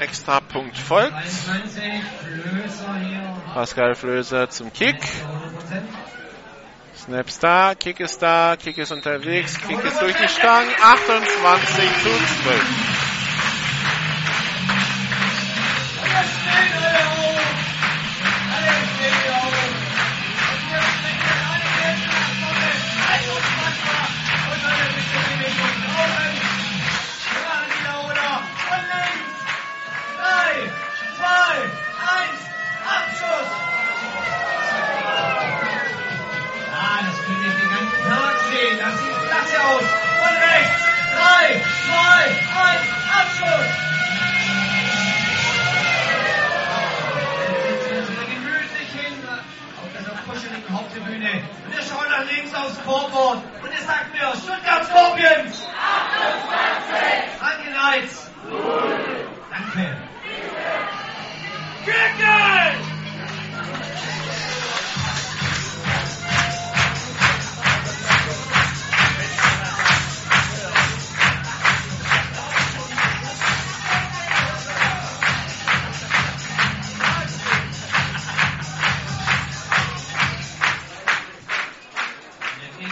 Extra 0.00 0.40
Punkt 0.40 0.76
folgt. 0.76 1.12
23, 1.12 2.02
Flößer 2.24 2.94
hier. 2.96 3.36
Pascal 3.54 3.94
Flöser 3.94 4.50
zum 4.50 4.72
Kick. 4.72 4.96
Snaps 6.96 7.38
da, 7.38 7.74
Kick 7.76 8.00
ist 8.00 8.20
da, 8.20 8.56
Kick 8.56 8.78
ist 8.78 8.90
unterwegs, 8.90 9.60
Kick 9.60 9.84
ist 9.84 10.00
durch 10.02 10.16
die 10.16 10.28
Stangen, 10.28 10.70
28 10.82 11.84
zu 12.02 12.08
12. 12.42 13.09
aus. 39.70 39.82
Und 39.82 40.36
rechts. 40.50 40.80
Drei, 41.14 41.62
zwei, 41.86 42.22
eins, 42.66 42.88
Abschluss. 43.20 43.70
Kuscheligen 50.26 50.72
Haupttribüne. 50.72 51.42
Und 51.66 51.74
ihr 51.74 51.82
schaut 51.82 52.08
nach 52.08 52.24
links 52.30 52.54
aufs 52.54 52.76
Scoreboard. 52.76 53.42
Und 53.62 53.72
ihr 53.72 53.84
sagt 53.84 54.12
mir, 54.12 54.32
Stuttgart 54.36 54.84
Scorpions. 54.86 55.66
28. 55.66 57.38
Franken 57.38 57.72
Knights. 57.72 58.30
Danke. 59.50 59.96
Kicken! 61.84 62.89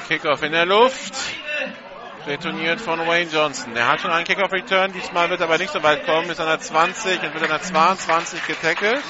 Kickoff 0.08 0.42
in 0.42 0.52
der 0.52 0.64
Luft. 0.64 1.12
Retourniert 2.26 2.80
von 2.80 2.98
Wayne 3.06 3.30
Johnson. 3.30 3.74
Der 3.74 3.86
hat 3.88 4.00
schon 4.00 4.10
einen 4.10 4.24
Kickoff-Return. 4.24 4.94
Diesmal 4.94 5.28
wird 5.28 5.40
er 5.40 5.44
aber 5.44 5.58
nicht 5.58 5.70
so 5.70 5.82
weit 5.82 6.06
kommen. 6.06 6.30
Ist 6.30 6.40
an 6.40 6.46
der 6.46 6.60
20 6.60 7.22
und 7.22 7.34
wird 7.34 7.42
an 7.42 7.50
der 7.50 7.60
22 7.60 8.46
getackelt. 8.46 9.02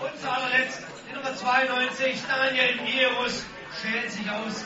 Und 0.00 0.20
zu 0.20 0.30
allerletzt 0.30 0.82
die 1.08 1.14
Nummer 1.14 1.34
92, 1.34 2.22
Daniel 2.28 2.80
Mierus, 2.82 3.44
schält 3.82 4.12
sich 4.12 4.30
aus 4.30 4.64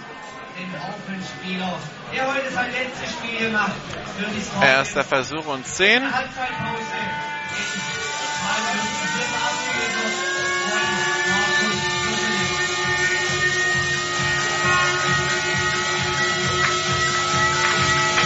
den 0.63 0.83
Haufen 0.83 1.19
Spieler, 1.23 1.79
der 2.15 2.27
heute 2.27 2.51
sein 2.53 2.71
letztes 2.73 3.11
Spiel 3.11 3.51
macht 3.51 3.73
für 4.17 4.31
die 4.31 4.41
Scorpions. 4.41 4.73
Erster 4.73 5.05
Versuch 5.05 5.47
und 5.47 5.67
10. 5.67 6.03
Halbzeitpause. 6.03 7.03
gegen 7.57 7.83
Karl 8.41 8.63
Jürgen. 8.73 8.95
Hier 9.13 9.27
verabschiedet 9.33 9.93
von 10.71 10.87
Markus 11.33 11.77
Kuschelig. 12.07 12.53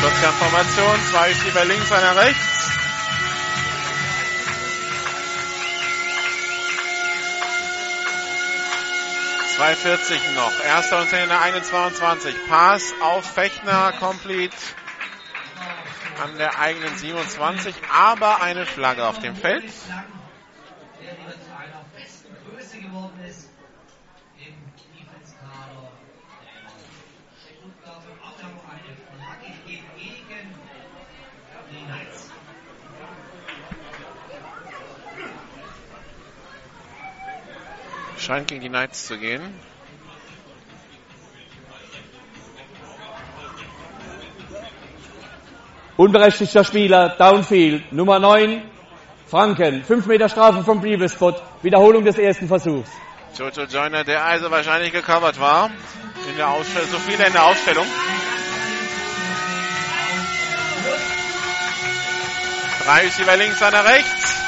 Shotgun-Formation. 0.01 0.97
Zwei 1.11 1.29
Schieber 1.35 1.65
links, 1.65 1.93
einer 1.93 2.17
rechts. 2.17 2.56
Zwei 9.57 9.75
40 9.75 10.35
noch. 10.35 10.65
Erster 10.67 11.01
und 11.01 11.09
10 11.09 11.23
in 11.23 11.29
der 11.31 11.41
21. 11.41 12.35
Pass 12.47 12.93
auf 13.01 13.25
Fechner, 13.25 13.95
complete 13.99 14.55
an 16.23 16.37
der 16.37 16.59
eigenen 16.59 16.95
27, 16.95 17.75
aber 17.91 18.43
eine 18.43 18.67
Flagge 18.67 19.07
auf 19.07 19.19
dem 19.19 19.35
Feld. 19.35 19.65
Lang, 19.89 20.05
der 21.01 21.13
wieder 21.13 21.41
zu 21.41 21.57
einer 21.57 21.87
festen 21.97 22.37
Größe 22.45 22.81
geworden 22.81 23.19
ist 23.27 23.49
im 24.37 24.55
Defense-Kader 24.95 25.91
der 26.45 26.69
Stuttgart 27.41 28.03
und 28.05 28.21
auch 28.23 28.37
noch 28.43 28.65
eine 28.69 28.93
Flagge 29.09 29.53
geht 29.67 29.97
gegen 29.97 30.61
die 31.71 31.85
Knights. 31.87 32.31
Scheint 38.27 38.49
gegen 38.49 38.61
die 38.61 38.69
Knights 38.69 39.07
zu 39.07 39.19
gehen. 39.19 39.41
Unberechtigter 45.97 46.65
Spieler, 46.65 47.11
Downfield, 47.11 47.93
Nummer 47.93 48.19
9, 48.19 48.63
Franken. 49.29 49.85
5 49.85 50.07
Meter 50.07 50.29
Strafe 50.29 50.65
vom 50.65 50.81
Bibelspot. 50.81 51.41
Wiederholung 51.63 52.05
des 52.05 52.19
ersten 52.19 52.49
Versuchs. 52.49 52.91
Jojo 53.39 53.63
Joyner, 53.63 54.03
der 54.03 54.25
also 54.25 54.51
wahrscheinlich 54.51 54.91
gecovert 54.91 55.39
war. 55.39 55.71
In 56.29 56.37
der 56.37 56.49
Ausstellung, 56.49 56.89
so 56.91 56.99
viele 56.99 57.29
in 57.29 57.33
der 57.33 57.45
Ausstellung. 57.45 57.87
Drei 62.85 63.01
Receiver 63.03 63.37
links, 63.37 63.63
einer 63.63 63.85
rechts. 63.85 64.46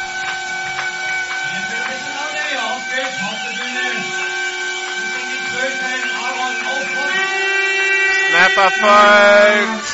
Snapper 8.39 8.71
folgt. 8.71 9.85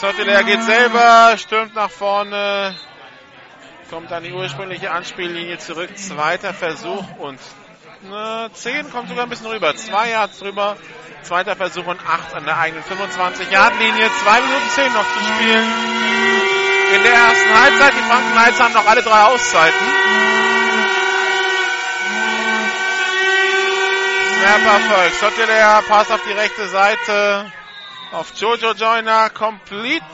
Sottelair 0.00 0.44
geht 0.44 0.62
selber, 0.62 1.36
stürmt 1.36 1.74
nach 1.74 1.90
vorne, 1.90 2.74
kommt 3.90 4.10
an 4.10 4.22
die 4.24 4.32
ursprüngliche 4.32 4.90
Anspiellinie 4.90 5.58
zurück. 5.58 5.96
Zweiter 5.98 6.54
Versuch 6.54 7.04
und 7.18 7.38
ne, 8.02 8.48
10 8.52 8.90
kommt 8.90 9.08
sogar 9.10 9.24
ein 9.24 9.28
bisschen 9.28 9.48
rüber. 9.48 9.76
Zwei 9.76 10.10
Yards 10.10 10.38
drüber. 10.38 10.76
Zweiter 11.22 11.56
Versuch 11.56 11.86
und 11.86 12.00
8 12.06 12.34
an 12.34 12.44
der 12.44 12.58
eigenen 12.58 12.84
25-Yard-Linie. 12.84 14.10
Zwei 14.22 14.40
Minuten 14.40 14.68
10 14.70 14.92
noch 14.92 15.12
zu 15.12 15.20
spielen. 15.20 15.72
In 16.94 17.02
der 17.02 17.12
ersten 17.12 17.60
Halbzeit. 17.60 17.92
Die 17.94 18.10
Franken 18.10 18.32
Knights 18.32 18.60
haben 18.60 18.74
noch 18.74 18.86
alle 18.86 19.02
drei 19.02 19.22
Auszeiten. 19.24 20.55
Snapper 24.46 24.80
folgt. 24.80 25.14
Sottelair, 25.16 25.82
Pass 25.88 26.10
auf 26.10 26.20
die 26.22 26.32
rechte 26.32 26.68
Seite. 26.68 27.50
Auf 28.12 28.32
Jojo 28.36 28.74
Joyner, 28.74 29.28
complete 29.30 30.04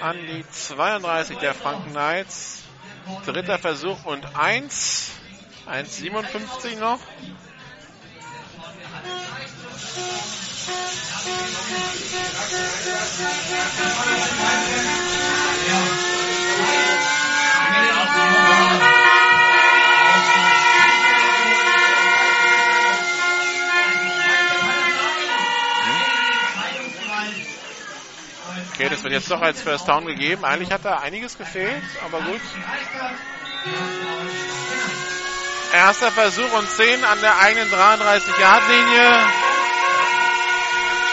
an 0.00 0.16
die 0.26 0.44
32 0.50 1.38
der 1.38 1.54
Franken 1.54 1.92
Knights. 1.92 2.64
Dritter 3.24 3.58
Versuch 3.58 4.04
und 4.06 4.36
1. 4.36 5.12
1,57 5.68 6.78
noch. 6.80 6.98
Okay, 28.82 28.90
das 28.90 29.04
wird 29.04 29.12
jetzt 29.12 29.30
doch 29.30 29.40
als 29.40 29.62
First 29.62 29.86
Down 29.86 30.06
gegeben. 30.06 30.44
Eigentlich 30.44 30.72
hat 30.72 30.84
da 30.84 30.98
einiges 30.98 31.38
gefehlt, 31.38 31.84
aber 32.04 32.18
gut. 32.18 32.40
Erster 35.72 36.10
Versuch 36.10 36.52
und 36.52 36.68
10 36.68 37.04
an 37.04 37.20
der 37.20 37.38
eigenen 37.38 37.70
33-Yard-Linie. 37.70 39.20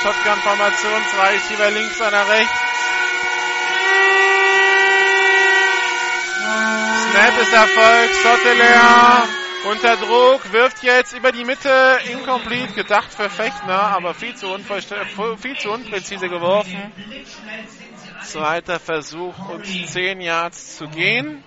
Shotgun-Formation, 0.02 1.02
zwei 1.14 1.34
Receiver 1.34 1.70
links, 1.70 2.02
einer 2.02 2.28
rechts. 2.28 2.60
Snap 7.12 7.40
ist 7.40 7.54
erfolgt, 7.54 8.16
Sottelair 8.24 9.28
unter 9.66 9.98
Druck, 9.98 10.52
wirft 10.52 10.84
jetzt 10.84 11.14
über 11.14 11.32
die 11.32 11.44
Mitte, 11.44 12.00
incomplete, 12.12 12.74
gedacht 12.74 13.14
für 13.14 13.30
Fechner, 13.30 13.80
aber 13.80 14.14
viel 14.14 14.36
zu, 14.36 14.48
viel 15.38 15.58
zu 15.58 15.72
unpräzise 15.72 16.30
geworfen. 16.30 16.92
Zweiter 18.24 18.80
Versuch 18.80 19.50
und 19.50 19.66
10 19.66 20.22
Yards 20.22 20.78
zu 20.78 20.88
gehen. 20.88 21.44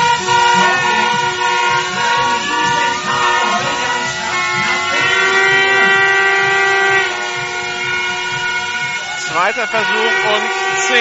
Zweiter 9.36 9.68
Versuch 9.68 9.90
und 9.90 10.44
10. 10.88 10.98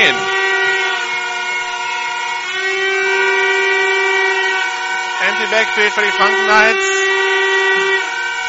Empty 5.29 5.47
Backfield 5.53 5.93
für 5.93 6.01
die 6.01 6.11
Franken 6.11 6.45
Knights. 6.45 6.85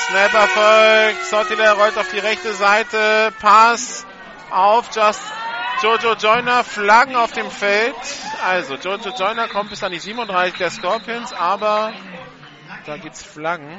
Snap 0.08 0.34
erfolgt. 0.34 1.26
Sottile 1.28 1.72
rollt 1.74 2.00
auf 2.00 2.10
die 2.10 2.18
rechte 2.18 2.54
Seite. 2.54 3.32
Pass 3.40 4.08
auf 4.50 4.90
Just 4.92 5.22
Jojo 5.84 6.14
Joyner. 6.14 6.64
Flaggen 6.64 7.16
auf 7.16 7.34
dem 7.34 7.52
Feld. 7.52 7.94
Also 8.44 8.78
Jojo 8.78 9.12
Joyner 9.16 9.48
kommt 9.50 9.70
bis 9.70 9.84
an 9.84 9.92
die 9.92 10.00
37 10.00 10.58
der 10.58 10.72
Scorpions, 10.72 11.32
aber 11.32 11.94
da 12.88 12.98
gibt's 12.98 13.22
Flaggen. 13.22 13.70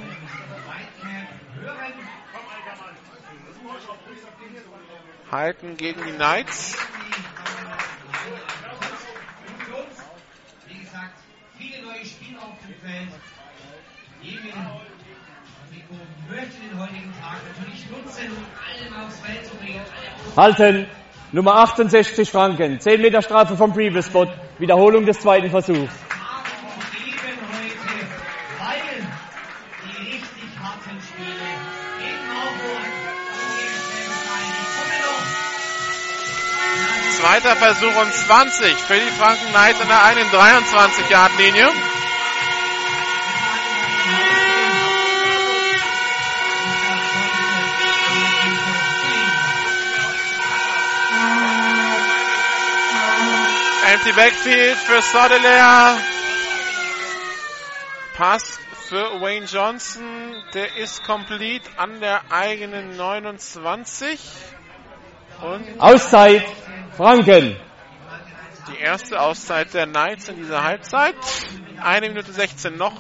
Halten 5.30 5.76
gegen 5.76 6.04
die 6.04 6.12
Knights. 6.12 6.76
Wie 10.68 10.78
gesagt, 10.78 11.18
viele 11.58 11.82
neue 11.82 12.04
Spieler 12.04 12.42
auf 12.42 12.58
dem 12.60 12.74
Feld. 12.80 13.08
Emil 14.22 14.52
Rico 15.72 15.94
möchte 16.28 16.60
den 16.60 16.80
heutigen 16.80 17.12
Tag 17.20 17.40
natürlich 17.48 17.90
nutzen, 17.90 18.30
um 18.30 18.94
allem 18.94 19.06
aufs 19.06 19.20
Feld 19.20 19.46
zu 19.46 19.56
bringen. 19.56 19.80
Halten. 20.36 20.86
Nummer 21.32 21.56
68 21.56 22.30
Franken. 22.30 22.78
10 22.78 23.00
Meter 23.00 23.20
Strafe 23.20 23.56
vom 23.56 23.72
Previous 23.72 24.06
Spot. 24.06 24.28
Wiederholung 24.58 25.06
des 25.06 25.18
zweiten 25.18 25.50
Versuchs. 25.50 25.92
Zweiter 37.26 37.56
Versuch 37.56 37.96
und 37.96 38.14
20 38.14 38.76
für 38.76 38.94
die 38.94 39.10
Franken 39.18 39.48
Knights 39.48 39.80
an 39.80 39.88
der 39.88 40.04
einen 40.04 40.30
23-Yard-Linie. 40.30 41.68
Empty 53.92 54.12
Backfield 54.12 54.76
für 54.76 55.02
Sodeler. 55.02 55.98
Pass 58.14 58.60
für 58.88 59.20
Wayne 59.20 59.46
Johnson. 59.46 60.44
Der 60.54 60.76
ist 60.76 61.02
complete 61.02 61.68
an 61.76 61.98
der 61.98 62.22
eigenen 62.30 62.96
29. 62.96 64.20
Auszeit. 65.78 66.44
Franken. 66.96 67.56
die 68.68 68.78
erste 68.80 69.20
Auszeit 69.20 69.74
der 69.74 69.86
Knights 69.86 70.28
in 70.28 70.36
dieser 70.36 70.64
Halbzeit. 70.64 71.14
Eine 71.80 72.08
Minute 72.08 72.32
16 72.32 72.76
noch. 72.76 72.94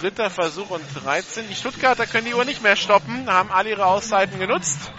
Dritter 0.00 0.28
Versuch 0.30 0.70
und 0.70 0.82
13. 1.04 1.48
Die 1.48 1.54
Stuttgarter 1.54 2.06
können 2.06 2.26
die 2.26 2.34
Uhr 2.34 2.44
nicht 2.44 2.62
mehr 2.62 2.76
stoppen, 2.76 3.30
haben 3.30 3.50
alle 3.50 3.70
ihre 3.70 3.86
Auszeiten 3.86 4.38
genutzt. 4.38 4.92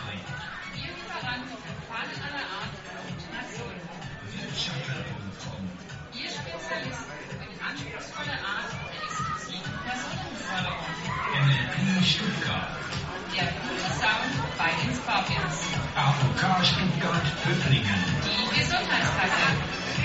Der 13.34 13.44
gute 13.44 13.94
Sound 13.94 14.58
bei 14.58 14.70
den 14.84 14.96
Scorpions. 14.96 15.71
AOK 16.02 16.66
Stuttgart 16.66 17.28
Böblingen. 17.46 18.04
Die 18.26 18.60
Gesundheitskasse. 18.60 19.46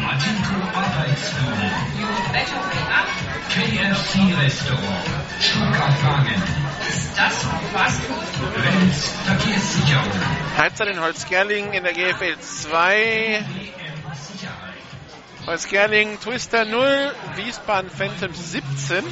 Matinko 0.02 0.56
Up. 0.76 0.92
KFC 3.48 4.36
Restaurant. 4.36 5.06
Stuttgart 5.40 6.04
Wangen. 6.04 6.42
Ist 6.86 7.16
das 7.16 7.42
Fast 7.72 8.02
Food? 8.02 8.54
Wels 8.62 9.14
Verkehrssicherung. 9.24 10.12
Halbzeit 10.58 10.88
in 10.88 11.00
Holzgerlingen 11.00 11.72
in 11.72 11.82
der 11.82 11.94
GFL 11.94 12.38
2. 12.40 13.44
Holzgerlingen 15.46 16.20
Twister 16.20 16.66
0, 16.66 17.12
Wiesbaden 17.36 17.88
Phantoms 17.90 18.52
17. 18.52 19.02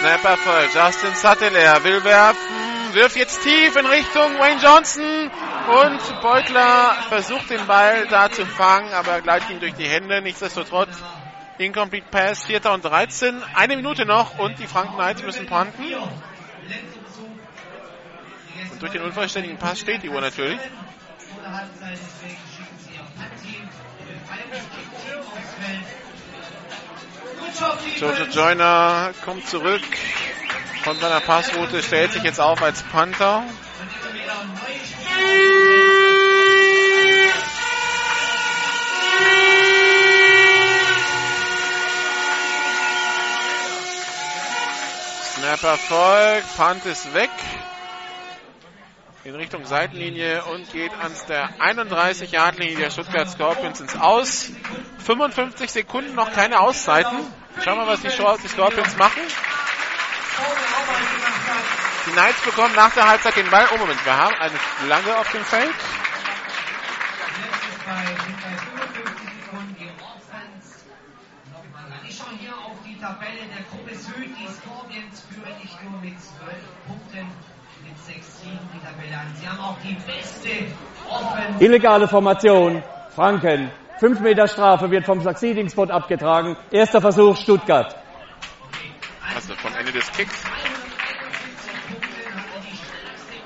Snapper 0.00 0.36
voll. 0.38 0.68
Justin 0.72 1.14
Sattler 1.14 1.84
will 1.84 2.02
werfen, 2.04 2.94
wirft 2.94 3.16
jetzt 3.16 3.42
tief 3.42 3.76
in 3.76 3.84
Richtung 3.84 4.38
Wayne 4.38 4.60
Johnson 4.62 5.30
und 5.68 6.22
Beutler 6.22 6.96
versucht 7.08 7.50
den 7.50 7.66
Ball 7.66 8.06
da 8.08 8.30
zu 8.30 8.46
fangen, 8.46 8.92
aber 8.92 9.20
gleitet 9.20 9.50
ihn 9.50 9.60
durch 9.60 9.74
die 9.74 9.86
Hände. 9.86 10.22
Nichtsdestotrotz 10.22 10.88
Incomplete 11.60 12.06
Pass, 12.10 12.44
4. 12.44 12.64
und 12.72 12.86
13. 12.86 13.42
Eine 13.54 13.76
Minute 13.76 14.06
noch 14.06 14.38
und 14.38 14.58
die 14.58 14.66
Franken 14.66 14.94
Knights 14.94 15.22
müssen 15.22 15.44
punten. 15.46 15.84
Und 18.72 18.80
durch 18.80 18.92
den 18.92 19.02
unvollständigen 19.02 19.58
Pass 19.58 19.80
steht 19.80 20.02
die 20.02 20.08
Uhr 20.08 20.22
natürlich. 20.22 20.58
Jojo. 27.98 28.24
Joyner 28.32 29.12
kommt 29.22 29.46
zurück 29.46 29.82
von 30.82 30.96
seiner 30.98 31.20
Passroute, 31.20 31.82
stellt 31.82 32.12
sich 32.12 32.22
jetzt 32.22 32.40
auf 32.40 32.62
als 32.62 32.82
Panther. 32.84 33.40
Und 33.40 33.46
immer 33.46 34.14
wieder 34.14 34.44
neue 34.44 34.78
Spieler. 34.82 35.70
Snap 45.40 45.62
erfolgt, 45.62 46.56
Punt 46.58 46.84
ist 46.84 47.14
weg. 47.14 47.30
In 49.24 49.34
Richtung 49.34 49.64
Seitenlinie 49.64 50.44
und 50.44 50.70
geht 50.70 50.92
ans 51.00 51.24
der 51.24 51.58
31-Yard-Linie 51.58 52.76
der 52.76 52.90
Stuttgart 52.90 53.26
Scorpions 53.30 53.80
ins 53.80 53.96
Aus. 53.96 54.50
55 55.06 55.70
Sekunden, 55.70 56.14
noch 56.14 56.30
keine 56.34 56.60
Auszeiten. 56.60 57.20
Schauen 57.64 57.78
wir 57.78 57.86
mal, 57.86 57.94
was 57.94 58.02
die, 58.02 58.08
die 58.08 58.48
Scorpions 58.48 58.98
machen. 58.98 59.22
Die 62.06 62.10
Knights 62.10 62.42
bekommen 62.42 62.74
nach 62.74 62.92
der 62.92 63.08
Halbzeit 63.08 63.36
den 63.36 63.48
Ball. 63.48 63.66
Oh 63.74 63.78
Moment, 63.78 64.04
wir 64.04 64.14
haben 64.14 64.34
eine 64.34 64.58
Flagge 64.58 65.16
auf 65.16 65.32
dem 65.32 65.44
Feld. 65.46 65.70
Jetzt 65.70 65.80
ist 73.48 73.59
nur 75.88 76.00
mit 76.00 76.20
12 76.20 76.52
Punkten, 76.86 77.26
mit 77.84 77.98
6 77.98 78.40
Siegen 78.40 78.58
die 78.74 78.80
Tabelle 78.80 79.16
an. 79.18 79.34
Sie 79.34 79.48
haben 79.48 79.60
auch 79.60 79.76
die 79.82 79.94
beste 79.94 80.66
Offense. 81.08 81.64
Illegale 81.64 82.08
Formation. 82.08 82.82
Franken. 83.14 83.70
5 83.98 84.20
Meter 84.20 84.48
Strafe 84.48 84.90
wird 84.90 85.04
vom 85.04 85.20
Succeeding 85.20 85.68
Spot 85.68 85.84
abgetragen. 85.84 86.56
Erster 86.70 87.00
Versuch 87.00 87.36
Stuttgart. 87.36 87.94
Also 89.34 89.54
vom 89.56 89.74
Ende 89.74 89.92
des 89.92 90.10
Kicks. 90.12 90.42
51 90.44 91.70
Punkte 91.88 92.08
hatte 92.34 92.60
die 92.62 92.76
stärkste 92.76 93.40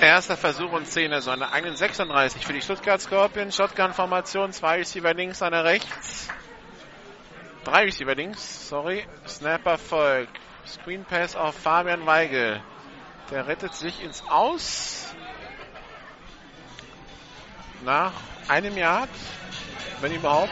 Erster 0.00 0.36
Versuch 0.36 0.72
und 0.72 0.86
10, 0.86 1.12
also 1.12 1.30
eine 1.30 1.46
1,36 1.46 2.44
für 2.44 2.52
die 2.52 2.60
Stuttgart 2.60 3.00
Scorpions. 3.00 3.56
Shotgun-Formation, 3.56 4.52
zwei 4.52 4.78
Receiver 4.78 5.14
links, 5.14 5.42
einer 5.42 5.64
rechts. 5.64 6.28
Drei 7.64 7.84
Receiver 7.84 8.14
links, 8.14 8.68
sorry. 8.68 9.06
Snapper 9.26 9.78
folgt. 9.78 10.38
Screen 10.66 11.04
Pass 11.04 11.36
auf 11.36 11.54
Fabian 11.56 12.06
Weigel. 12.06 12.62
Der 13.30 13.46
rettet 13.46 13.74
sich 13.74 14.02
ins 14.02 14.22
Aus. 14.28 15.14
Nach 17.84 18.12
einem 18.48 18.76
Yard, 18.76 19.08
wenn 20.00 20.12
überhaupt. 20.12 20.50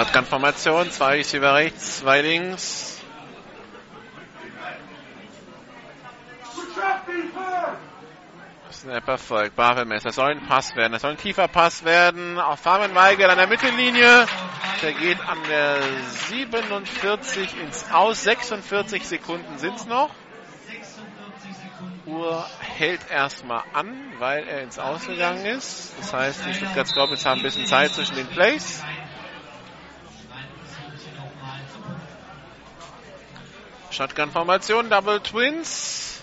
Shotgun-Formation, 0.00 0.90
zwei 0.90 1.16
Receiver 1.16 1.54
rechts, 1.54 1.98
zwei 1.98 2.22
links. 2.22 3.02
Snapper 8.72 9.18
folgt, 9.18 9.56
Barvelmess. 9.56 10.04
Das 10.04 10.14
soll 10.14 10.30
ein 10.30 10.46
Pass 10.46 10.74
werden. 10.74 10.94
Das 10.94 11.02
soll 11.02 11.10
ein 11.10 11.18
tiefer 11.18 11.48
Pass 11.48 11.84
werden. 11.84 12.38
Auf 12.38 12.60
Fabian 12.60 12.94
Weigel 12.94 13.28
an 13.28 13.36
der 13.36 13.46
Mittellinie. 13.46 14.24
Der 14.80 14.92
geht 14.94 15.20
an 15.20 15.36
der 15.50 15.82
47 16.28 17.60
ins 17.60 17.90
Aus. 17.92 18.22
46 18.22 19.06
Sekunden 19.06 19.58
sind 19.58 19.76
es 19.76 19.84
noch. 19.84 20.08
Uhr 22.06 22.46
hält 22.58 23.02
erstmal 23.10 23.64
an, 23.74 24.14
weil 24.18 24.48
er 24.48 24.62
ins 24.62 24.78
Ausgegangen 24.78 25.44
ist. 25.44 25.92
Das 25.98 26.14
heißt, 26.14 26.46
die 26.46 26.54
Stuttgart 26.54 26.88
Scorpions 26.88 27.26
haben 27.26 27.40
ein 27.40 27.42
bisschen 27.42 27.66
Zeit 27.66 27.92
zwischen 27.92 28.16
den 28.16 28.28
Plays. 28.28 28.82
Shotgun-Formation, 33.90 34.88
Double 34.88 35.20
Twins. 35.20 36.22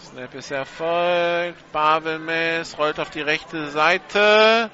Snap 0.00 0.34
ist 0.34 0.50
erfolgt. 0.50 1.70
Babelmess 1.72 2.78
rollt 2.78 2.98
auf 2.98 3.10
die 3.10 3.20
rechte 3.20 3.70
Seite. 3.70 4.70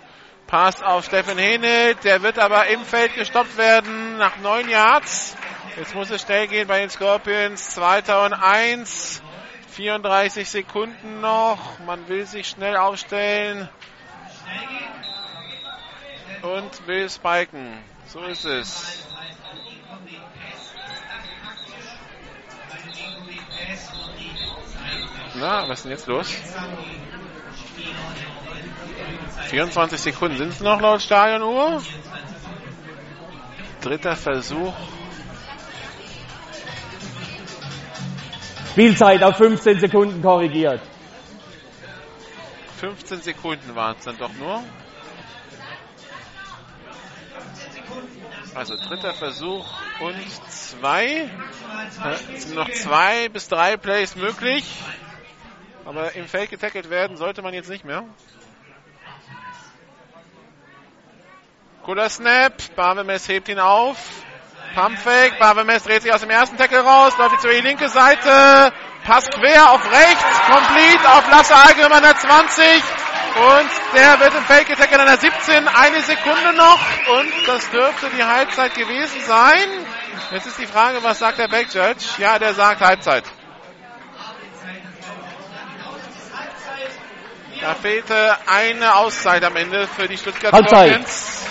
Pass 0.46 0.82
auf 0.82 1.04
Steffen 1.04 1.36
Henel. 1.38 1.96
Der 1.96 2.22
wird 2.22 2.38
aber 2.38 2.68
im 2.68 2.84
Feld 2.84 3.14
gestoppt 3.14 3.56
werden 3.56 4.16
nach 4.16 4.36
neun 4.38 4.68
Yards. 4.68 5.36
Jetzt 5.76 5.94
muss 5.94 6.10
es 6.10 6.22
schnell 6.22 6.46
gehen 6.46 6.68
bei 6.68 6.80
den 6.80 6.90
Scorpions. 6.90 7.70
Zweiter 7.70 8.24
und 8.24 8.32
eins. 8.32 9.20
34 9.72 10.48
Sekunden 10.48 11.20
noch. 11.20 11.80
Man 11.80 12.06
will 12.08 12.26
sich 12.26 12.46
schnell 12.48 12.76
aufstellen. 12.76 13.68
Und 16.42 16.86
will 16.86 17.10
spiken. 17.10 17.82
So 18.06 18.22
ist 18.22 18.44
es. 18.44 19.08
Na, 25.34 25.68
was 25.68 25.78
ist 25.78 25.84
denn 25.84 25.92
jetzt 25.92 26.06
los? 26.06 26.32
24 29.48 30.00
Sekunden 30.00 30.36
sind 30.36 30.48
es 30.52 30.60
noch 30.60 30.80
laut 30.80 31.02
Stadionuhr. 31.02 31.82
Dritter 33.80 34.16
Versuch. 34.16 34.74
Spielzeit 38.70 39.22
auf 39.22 39.36
15 39.36 39.80
Sekunden 39.80 40.22
korrigiert. 40.22 40.80
15 42.78 43.22
Sekunden 43.22 43.74
waren 43.74 43.96
es 43.96 44.04
dann 44.04 44.16
doch 44.18 44.32
nur. 44.32 44.62
Also 48.54 48.76
dritter 48.76 49.12
Versuch 49.14 49.66
und 50.00 50.42
zwei. 50.48 51.28
Es 52.34 52.44
sind 52.44 52.54
noch 52.54 52.70
zwei 52.70 53.28
bis 53.28 53.48
drei 53.48 53.76
Plays 53.76 54.14
möglich. 54.14 54.64
Aber 55.84 56.14
im 56.14 56.28
Feld 56.28 56.50
getackelt 56.50 56.88
werden 56.88 57.16
sollte 57.16 57.42
man 57.42 57.52
jetzt 57.52 57.68
nicht 57.68 57.84
mehr. 57.84 58.04
Cooler 61.82 62.08
Snap. 62.08 62.54
Barbemes 62.76 63.28
hebt 63.28 63.48
ihn 63.48 63.58
auf. 63.58 63.98
Pumpfake. 64.74 65.38
Barbemes 65.40 65.82
dreht 65.82 66.02
sich 66.02 66.12
aus 66.12 66.20
dem 66.20 66.30
ersten 66.30 66.56
Tackle 66.56 66.80
raus. 66.80 67.18
Läuft 67.18 67.32
jetzt 67.32 67.44
über 67.44 67.54
die 67.54 67.60
linke 67.60 67.88
Seite. 67.88 68.72
Pass 69.04 69.28
quer 69.30 69.72
auf 69.72 69.84
rechts. 69.92 70.24
Complete 70.46 71.08
auf 71.08 71.28
Lasse 71.28 71.54
an 71.56 72.02
der 72.02 72.16
20. 72.16 72.82
Und 73.36 73.70
der 73.94 74.20
wird 74.20 74.34
im 74.34 74.44
Feld 74.44 74.68
getackelt 74.68 75.00
an 75.00 75.06
der 75.06 75.18
17. 75.18 75.66
Eine 75.66 76.00
Sekunde 76.02 76.52
noch. 76.56 76.80
Und 77.18 77.32
das 77.48 77.68
dürfte 77.70 78.10
die 78.16 78.22
Halbzeit 78.22 78.74
gewesen 78.74 79.20
sein. 79.26 79.68
Jetzt 80.30 80.46
ist 80.46 80.58
die 80.58 80.66
Frage, 80.66 81.02
was 81.02 81.18
sagt 81.18 81.38
der 81.38 81.48
Backjudge? 81.48 82.06
Ja, 82.18 82.38
der 82.38 82.54
sagt 82.54 82.80
Halbzeit. 82.80 83.24
Da 87.60 87.74
fehlte 87.74 88.36
eine 88.46 88.94
Auszeit 88.94 89.42
am 89.42 89.56
Ende 89.56 89.88
für 89.88 90.06
die 90.06 90.18
Stuttgart 90.18 90.52
Halbzeit. 90.52 90.90
Scorpions. 90.90 91.46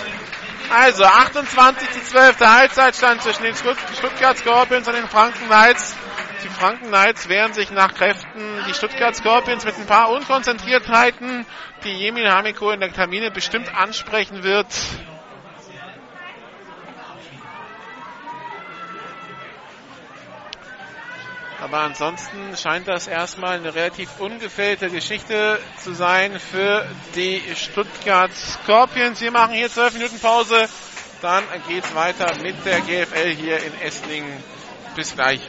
Also 0.70 1.04
28 1.04 1.90
zu 1.92 2.02
12 2.04 2.36
der 2.38 2.54
Halbzeitstand 2.54 3.22
zwischen 3.22 3.42
den 3.42 3.54
Stuttgart 3.54 4.38
Scorpions 4.38 4.88
und 4.88 4.94
den 4.94 5.08
Franken 5.08 5.46
Knights. 5.46 5.96
Die 6.42 6.48
Franken 6.48 6.88
Knights 6.88 7.28
wehren 7.28 7.52
sich 7.52 7.70
nach 7.70 7.94
Kräften. 7.94 8.64
Die 8.68 8.74
Stuttgart 8.74 9.14
Scorpions 9.16 9.64
mit 9.64 9.76
ein 9.78 9.86
paar 9.86 10.10
Unkonzentriertheiten, 10.10 11.46
die 11.84 11.92
Jemin 11.92 12.28
Hamiko 12.30 12.70
in 12.70 12.80
der 12.80 12.90
Kabine 12.90 13.30
bestimmt 13.30 13.74
ansprechen 13.74 14.42
wird. 14.42 14.66
Aber 21.64 21.78
ansonsten 21.78 22.54
scheint 22.58 22.86
das 22.88 23.06
erstmal 23.06 23.56
eine 23.56 23.74
relativ 23.74 24.20
ungefällte 24.20 24.90
Geschichte 24.90 25.58
zu 25.82 25.94
sein 25.94 26.38
für 26.38 26.86
die 27.16 27.40
Stuttgart 27.56 28.30
Scorpions. 28.34 29.22
Wir 29.22 29.30
machen 29.30 29.54
hier 29.54 29.70
12 29.70 29.94
Minuten 29.94 30.20
Pause. 30.20 30.68
Dann 31.22 31.42
geht's 31.66 31.94
weiter 31.94 32.36
mit 32.42 32.66
der 32.66 32.82
GFL 32.82 33.30
hier 33.30 33.62
in 33.64 33.80
Esslingen. 33.80 34.44
Bis 34.94 35.14
gleich. 35.14 35.40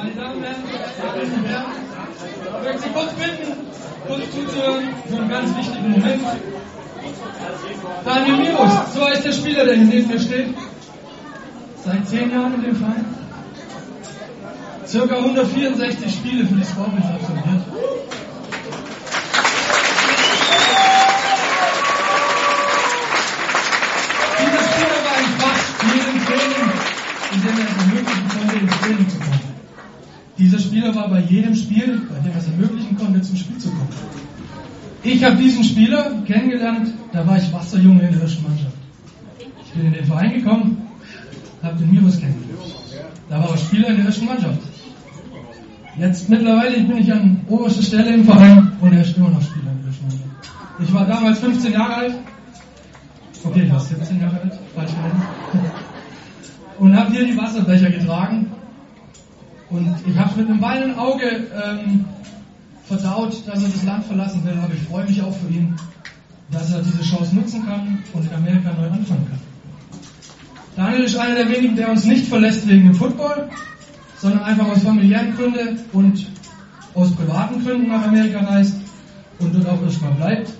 Meine 0.00 0.14
Damen 0.14 0.36
und 0.36 0.44
Herren, 0.44 0.62
ich 2.56 2.64
möchte 2.64 2.82
Sie 2.82 2.88
kurz 2.88 3.12
bitten, 3.12 3.52
kurz 4.06 4.30
zuzuhören 4.30 4.88
für 5.06 5.16
einen 5.16 5.28
ganz 5.28 5.56
wichtigen 5.58 5.90
Moment. 5.90 6.22
Daniel 8.02 8.36
Mirus, 8.38 8.94
so 8.94 9.06
heißt 9.06 9.26
der 9.26 9.32
Spieler, 9.32 9.66
der 9.66 9.74
hier 9.74 9.84
neben 9.84 10.08
mir 10.08 10.18
steht. 10.18 10.54
Seit 11.84 12.08
zehn 12.08 12.30
Jahren 12.30 12.54
in 12.54 12.62
dem 12.62 12.76
Verein. 12.76 13.04
Circa 14.86 15.16
164 15.16 16.10
Spiele 16.10 16.46
für 16.46 16.54
die 16.54 16.64
Scorpions 16.64 17.04
absolviert. 17.04 17.62
Dieser 24.38 24.64
Spieler 24.72 24.98
war 25.04 25.16
ein 25.18 25.30
fast 25.40 25.82
jedem 25.92 26.24
Training, 26.24 26.72
in 27.32 27.42
dem 27.42 27.58
er 27.58 27.64
es 27.68 27.76
ermöglichen 27.76 28.28
konnte, 28.30 28.56
ins 28.56 28.80
Training 28.80 29.08
zu. 29.10 29.29
Dieser 30.40 30.58
Spieler 30.58 30.94
war 30.94 31.06
bei 31.10 31.20
jedem 31.20 31.54
Spiel, 31.54 32.00
bei 32.08 32.18
dem 32.20 32.32
er 32.32 32.38
es 32.38 32.46
ermöglichen 32.46 32.96
konnte, 32.96 33.20
zum 33.20 33.36
Spiel 33.36 33.58
zu 33.58 33.68
kommen. 33.68 33.90
Ich 35.02 35.22
habe 35.22 35.36
diesen 35.36 35.62
Spieler 35.62 36.22
kennengelernt, 36.26 36.94
da 37.12 37.26
war 37.26 37.36
ich 37.36 37.52
Wasserjunge 37.52 38.04
in 38.04 38.12
der 38.12 38.22
ersten 38.22 38.44
Mannschaft. 38.44 38.74
Ich 39.38 39.72
bin 39.72 39.86
in 39.88 39.92
den 39.92 40.04
Verein 40.06 40.32
gekommen, 40.32 40.88
habe 41.62 41.76
den 41.76 41.90
Mirus 41.90 42.18
kennengelernt. 42.18 42.58
Da 43.28 43.38
war 43.38 43.50
er 43.50 43.58
Spieler 43.58 43.88
in 43.88 43.96
der 43.96 44.06
ersten 44.06 44.24
Mannschaft. 44.24 44.60
Jetzt 45.98 46.30
mittlerweile 46.30 46.84
bin 46.84 46.96
ich 46.96 47.12
an 47.12 47.42
oberster 47.46 47.82
Stelle 47.82 48.14
im 48.14 48.24
Verein 48.24 48.72
und 48.80 48.92
er 48.94 49.02
ist 49.02 49.18
immer 49.18 49.28
noch 49.28 49.42
Spieler 49.42 49.72
in 49.72 49.78
der 49.80 49.88
ersten 49.88 50.06
Mannschaft. 50.06 50.24
Ich 50.82 50.94
war 50.94 51.06
damals 51.06 51.38
15 51.40 51.72
Jahre 51.72 51.94
alt. 51.96 52.14
Okay, 53.44 53.64
ich 53.64 53.70
war 53.70 53.80
17 53.80 54.18
Jahre 54.18 54.40
alt, 54.40 54.58
falsch. 54.74 54.92
Und 56.78 56.96
habe 56.96 57.12
hier 57.12 57.26
die 57.26 57.36
Wasserbecher 57.36 57.90
getragen 57.90 58.50
und 59.70 59.94
ich 60.06 60.18
habe 60.18 60.40
mit 60.40 60.50
einem 60.50 60.60
weinenden 60.60 60.98
Auge 60.98 61.46
ähm, 61.64 62.04
verdaut, 62.86 63.34
dass 63.46 63.62
er 63.62 63.68
das 63.68 63.84
Land 63.84 64.04
verlassen 64.04 64.44
will, 64.44 64.58
aber 64.62 64.74
ich 64.74 64.82
freue 64.82 65.04
mich 65.04 65.22
auch 65.22 65.34
für 65.36 65.48
ihn, 65.48 65.74
dass 66.50 66.72
er 66.72 66.82
diese 66.82 67.02
Chance 67.02 67.36
nutzen 67.36 67.64
kann 67.64 67.98
und 68.12 68.26
in 68.26 68.34
Amerika 68.34 68.72
neu 68.72 68.86
anfangen 68.86 69.26
kann. 69.28 69.40
Daniel 70.76 71.04
ist 71.04 71.16
einer 71.16 71.36
der 71.36 71.48
wenigen, 71.48 71.76
der 71.76 71.90
uns 71.90 72.04
nicht 72.04 72.26
verlässt 72.26 72.66
wegen 72.68 72.84
dem 72.84 72.94
Football, 72.94 73.48
sondern 74.18 74.42
einfach 74.42 74.68
aus 74.68 74.82
familiären 74.82 75.36
Gründen 75.36 75.80
und 75.92 76.26
aus 76.94 77.12
privaten 77.12 77.64
Gründen 77.64 77.88
nach 77.88 78.06
Amerika 78.06 78.40
reist 78.40 78.76
und 79.38 79.54
dort 79.54 79.68
auch 79.68 79.82
erstmal 79.82 80.12
bleibt. 80.12 80.50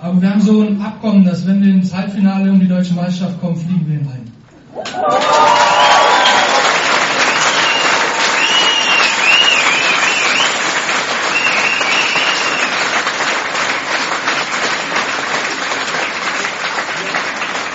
Aber 0.00 0.20
wir 0.20 0.30
haben 0.30 0.40
so 0.40 0.62
ein 0.62 0.80
Abkommen, 0.82 1.24
dass 1.24 1.46
wenn 1.46 1.62
wir 1.62 1.72
ins 1.72 1.92
Halbfinale 1.94 2.50
um 2.50 2.60
die 2.60 2.68
deutsche 2.68 2.94
Meisterschaft 2.94 3.40
kommen, 3.40 3.56
fliegen 3.56 3.86
wir 3.86 3.94
ihn 4.00 4.08
ein. 4.08 4.32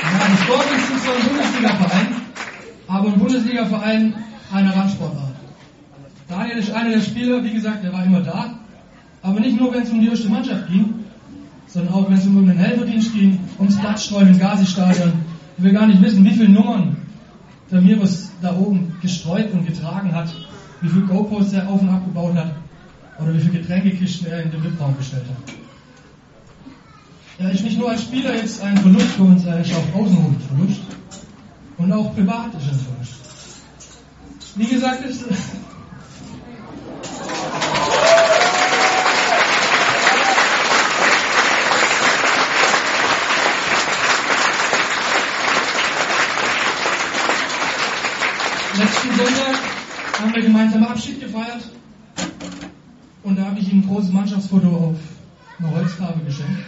Ja, 0.04 0.28
die 0.28 0.44
Scorpions 0.44 0.88
sind 0.88 1.02
zwar 1.02 1.16
ein 1.16 1.24
Bundesliga-Verein, 1.24 2.08
aber 2.90 3.14
ein 3.14 3.20
Bundesliga-Verein 3.20 4.14
einer 4.52 4.76
Randsportart. 4.76 5.36
Daniel 6.28 6.58
ist 6.58 6.72
einer 6.72 6.90
der 6.90 7.02
Spieler, 7.02 7.44
wie 7.44 7.54
gesagt, 7.54 7.84
der 7.84 7.94
war 7.94 8.04
immer 8.04 8.22
da, 8.22 8.60
aber 9.22 9.40
nicht 9.40 9.60
nur, 9.60 9.74
wenn 9.74 9.84
es 9.84 9.92
um 9.92 10.02
die 10.02 10.08
erste 10.08 10.30
Mannschaft 10.30 10.68
ging, 10.68 10.94
sondern 11.68 11.94
auch, 11.94 12.10
wenn 12.10 12.18
es 12.18 12.26
um 12.26 12.46
den 12.46 12.58
Helferdienst 12.58 13.14
ging, 13.14 13.40
ums 13.60 13.78
Platzstreuen 13.78 14.30
im 14.30 14.40
Gazi-Stadion. 14.40 15.14
Ich 15.58 15.64
will 15.64 15.74
gar 15.74 15.86
nicht 15.86 16.02
wissen, 16.02 16.26
wie 16.26 16.32
viele 16.32 16.50
Nummern 16.50 16.98
der 17.72 17.82
Mirus 17.82 18.32
da 18.42 18.56
oben 18.56 18.96
gestreut 19.02 19.52
und 19.54 19.68
getragen 19.68 20.14
hat, 20.14 20.34
wie 20.82 20.90
viel 20.90 21.02
GoPros 21.02 21.54
er 21.54 21.68
auf 21.70 21.82
und 21.82 21.90
abgebaut 21.90 22.36
hat 22.36 22.54
oder 23.20 23.34
wie 23.34 23.40
viele 23.40 23.60
Getränkekisten 23.60 24.28
er 24.28 24.44
in 24.44 24.52
den 24.52 24.64
VIP-Raum 24.64 24.98
gestellt 24.98 25.26
hat. 25.26 25.54
Ja, 27.40 27.50
ist 27.50 27.64
nicht 27.64 27.78
nur 27.78 27.92
als 27.92 28.04
Spieler 28.04 28.36
jetzt 28.36 28.62
ein 28.64 28.78
Verlust 28.78 29.08
für 29.08 29.24
uns, 29.24 29.46
er 29.46 29.60
ist 29.60 29.74
auch 29.74 30.00
außenrum 30.00 30.36
Verlust. 30.48 30.82
Und 31.80 31.94
auch 31.94 32.14
privat 32.14 32.54
ist 32.56 32.70
ein 32.70 32.80
Verlust. 32.80 33.16
Wie 34.56 34.68
gesagt, 34.68 35.06
ist, 35.06 35.24
letzten 48.78 49.16
Sonntag 49.16 49.60
haben 50.20 50.36
wir 50.36 50.42
gemeinsam 50.42 50.84
Abschied 50.84 51.22
gefeiert 51.22 51.64
und 53.24 53.40
da 53.40 53.46
habe 53.46 53.60
ich 53.60 53.72
ihm 53.72 53.80
ein 53.80 53.88
großes 53.88 54.12
Mannschaftsfoto 54.12 54.68
auf 54.68 54.96
eine 55.60 55.72
Holztafel 55.72 56.26
geschenkt. 56.26 56.60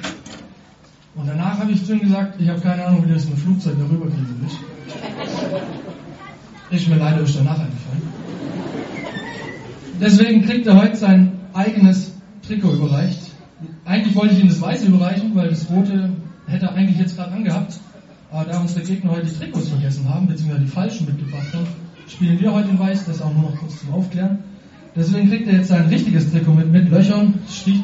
Und 1.16 1.28
danach 1.28 1.60
habe 1.60 1.74
ich 1.74 1.86
zu 1.86 1.92
ihm 1.92 2.00
gesagt, 2.00 2.40
ich 2.40 2.48
habe 2.48 2.62
keine 2.62 2.86
Ahnung, 2.86 3.06
wie 3.06 3.14
das 3.14 3.26
mit 3.26 3.34
dem 3.34 3.42
Flugzeug 3.42 3.76
darüber 3.78 4.06
kriegen 4.06 4.46
ist. 4.48 4.70
Ist 6.72 6.88
mir 6.88 6.95
leider 6.95 7.19
erst 7.19 7.38
danach 7.38 7.60
eingefallen. 7.60 8.02
Deswegen 9.99 10.45
kriegt 10.45 10.65
er 10.68 10.81
heute 10.81 10.95
sein 10.95 11.34
eigenes 11.53 12.14
Trikot 12.48 12.73
überreicht. 12.73 13.19
Eigentlich 13.85 14.15
wollte 14.15 14.35
ich 14.35 14.41
ihm 14.41 14.48
das 14.48 14.61
Weiße 14.61 14.88
überreichen, 14.88 15.35
weil 15.35 15.49
das 15.49 15.69
Rote 15.69 16.10
hätte 16.48 16.65
er 16.68 16.73
eigentlich 16.73 16.98
jetzt 16.98 17.18
gerade 17.18 17.34
angehabt. 17.34 17.77
Aber 18.31 18.45
da 18.45 18.61
unsere 18.61 18.85
Gegner 18.85 19.11
heute 19.11 19.27
die 19.27 19.38
Trikots 19.38 19.68
vergessen 19.68 20.07
haben, 20.07 20.27
beziehungsweise 20.27 20.61
die 20.61 20.72
falschen 20.72 21.06
mitgebracht 21.06 21.53
haben, 21.53 21.68
spielen 22.07 22.39
wir 22.39 22.53
heute 22.53 22.69
in 22.69 22.80
Weiß, 22.80 23.06
das 23.06 23.22
auch 23.22 23.34
nur 23.34 23.52
noch 23.52 23.57
kurz 23.57 23.81
zum 23.81 23.93
Aufklären. 23.93 24.39
Deswegen 24.95 25.30
kriegt 25.30 25.48
er 25.48 25.57
jetzt 25.57 25.68
sein 25.68 25.88
richtiges 25.88 26.31
Trikot 26.31 26.53
mit, 26.53 26.72
mit 26.72 26.89
Löchern. 26.89 27.34
Das 27.45 27.65
riecht 27.65 27.84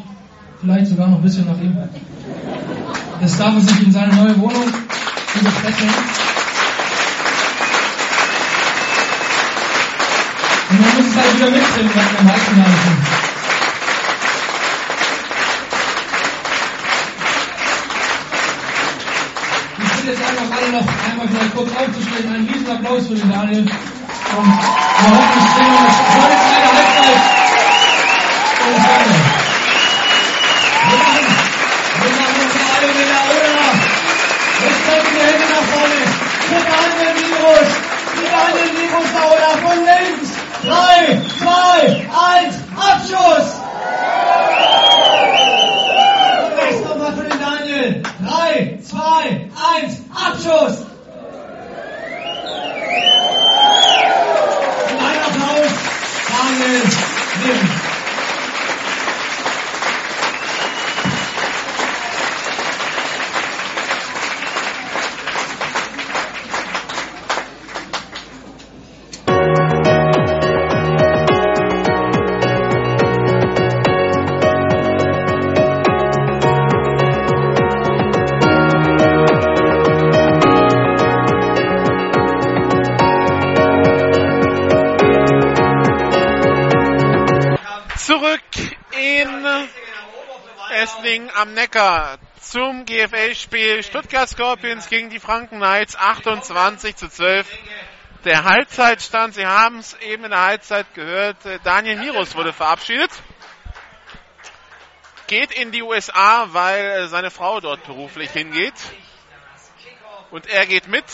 vielleicht 0.62 0.88
sogar 0.88 1.10
noch 1.10 1.18
ein 1.18 1.24
bisschen 1.24 1.46
nach 1.46 1.60
ihm. 1.62 1.76
Das 3.20 3.38
darf 3.38 3.54
er 3.54 3.62
sich 3.62 3.86
in 3.86 3.92
seine 3.92 4.16
neue 4.16 4.40
Wohnung 4.40 4.64
überstrecken. 5.40 6.27
Und 10.70 10.82
man 10.82 10.96
muss 10.96 11.06
es 11.08 11.16
halt 11.16 11.34
wieder 11.36 11.50
mitbringen, 11.50 11.92
was 11.96 12.12
wir 12.12 12.24
meisten 12.28 12.58
Jahren 12.60 12.80
sind. 12.84 13.00
Ich 19.80 19.92
bitte 19.96 20.08
jetzt 20.12 20.24
einfach 20.28 20.58
alle 20.58 20.70
noch 20.72 20.88
einmal 21.08 21.28
vielleicht 21.30 21.56
kurz 21.56 21.72
aufzustehen. 21.72 22.28
Einen 22.34 22.50
riesen 22.50 22.70
Applaus 22.70 23.08
für 23.08 23.16
den 23.16 23.32
Daniel. 23.32 23.60
Und 23.60 23.68
wir 23.68 25.10
hoffen, 25.16 25.40
es 25.40 25.48
bringen 25.56 25.72
wir 25.72 25.84
das 25.88 25.98
heute 26.20 26.36
zu 26.36 26.52
einer 26.52 26.72
Halbzeit. 26.76 27.22
Und 28.68 28.80
Freunde. 28.84 29.16
Wir 30.84 30.98
machen, 31.00 31.28
wir 32.02 32.12
machen 32.12 32.40
uns 32.44 32.56
alle 32.76 32.90
wieder, 32.92 33.22
oder? 33.32 33.72
Jetzt 34.68 34.82
kommen 34.84 35.08
die 35.16 35.24
Hände 35.24 35.46
nach 35.48 35.66
vorne. 35.72 36.00
Für 36.44 36.60
Daniel 36.60 37.12
Virus. 37.16 37.72
Die 38.20 38.28
Daniel 38.28 38.70
Virus 38.76 39.10
da, 39.16 39.24
oder? 39.32 39.52
Von 39.64 39.80
links. 39.86 40.27
3, 40.68 41.22
2, 41.40 42.10
1, 42.12 42.56
Abschuss! 42.76 43.62
Rechts 46.58 46.82
nochmal 46.90 47.14
für 47.14 47.24
den 47.24 47.40
Daniel. 47.40 48.04
3, 48.28 48.80
2, 48.84 48.98
1, 49.80 50.02
Abschuss! 50.14 50.86
Und 54.90 55.00
ein 55.00 55.20
Applaus. 55.26 55.72
Daniel 56.28 56.87
am 91.38 91.54
Neckar 91.54 92.18
zum 92.42 92.86
GFL-Spiel 92.86 93.84
Stuttgart 93.84 94.28
Scorpions 94.28 94.90
gegen 94.90 95.12
die 95.12 95.20
Franken 95.20 95.58
Knights 95.58 95.96
28 95.96 96.96
zu 96.96 97.10
12. 97.10 97.48
Der 98.26 98.44
Halbzeitstand, 98.44 99.36
Sie 99.36 99.46
haben 99.46 99.78
es 99.78 99.94
eben 100.02 100.24
in 100.24 100.32
der 100.32 100.42
Halbzeit 100.42 100.92
gehört, 100.96 101.46
äh, 101.46 101.60
Daniel 101.64 101.98
Mirus 101.98 102.34
wurde 102.36 102.54
verabschiedet. 102.54 103.12
Geht 105.28 105.52
in 105.52 105.72
die 105.72 105.84
USA, 105.84 106.48
weil 106.54 106.84
äh, 106.84 107.08
seine 107.08 107.30
Frau 107.30 107.60
dort 107.60 107.84
beruflich 107.86 108.32
hingeht. 108.32 108.74
Und 110.32 110.48
er 110.48 110.66
geht 110.66 110.88
mit. 110.88 111.06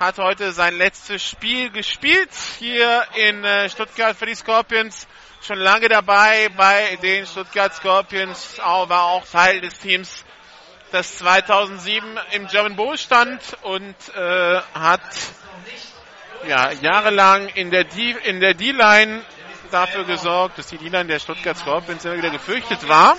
Hat 0.00 0.18
heute 0.18 0.50
sein 0.50 0.76
letztes 0.76 1.22
Spiel 1.22 1.70
gespielt 1.70 2.30
hier 2.58 3.06
in 3.14 3.44
äh, 3.44 3.68
Stuttgart 3.68 4.16
für 4.16 4.26
die 4.26 4.34
Scorpions 4.34 5.06
schon 5.44 5.58
lange 5.58 5.88
dabei 5.88 6.48
bei 6.56 6.96
den 7.02 7.26
Stuttgart 7.26 7.74
Scorpions, 7.74 8.58
war 8.58 9.04
auch 9.04 9.26
Teil 9.26 9.60
des 9.60 9.78
Teams, 9.78 10.24
das 10.90 11.18
2007 11.18 12.18
im 12.32 12.46
German 12.46 12.76
Bowl 12.76 12.96
stand 12.96 13.40
und 13.62 13.94
äh, 14.14 14.60
hat 14.74 15.02
ja, 16.46 16.70
jahrelang 16.72 17.48
in 17.48 17.70
der 17.70 17.84
D-Line 17.84 19.22
dafür 19.70 20.04
gesorgt, 20.04 20.58
dass 20.58 20.68
die 20.68 20.78
D-Line 20.78 21.06
der 21.06 21.18
Stuttgart 21.18 21.58
Scorpions 21.58 22.04
immer 22.04 22.16
wieder 22.16 22.30
gefürchtet 22.30 22.88
war. 22.88 23.16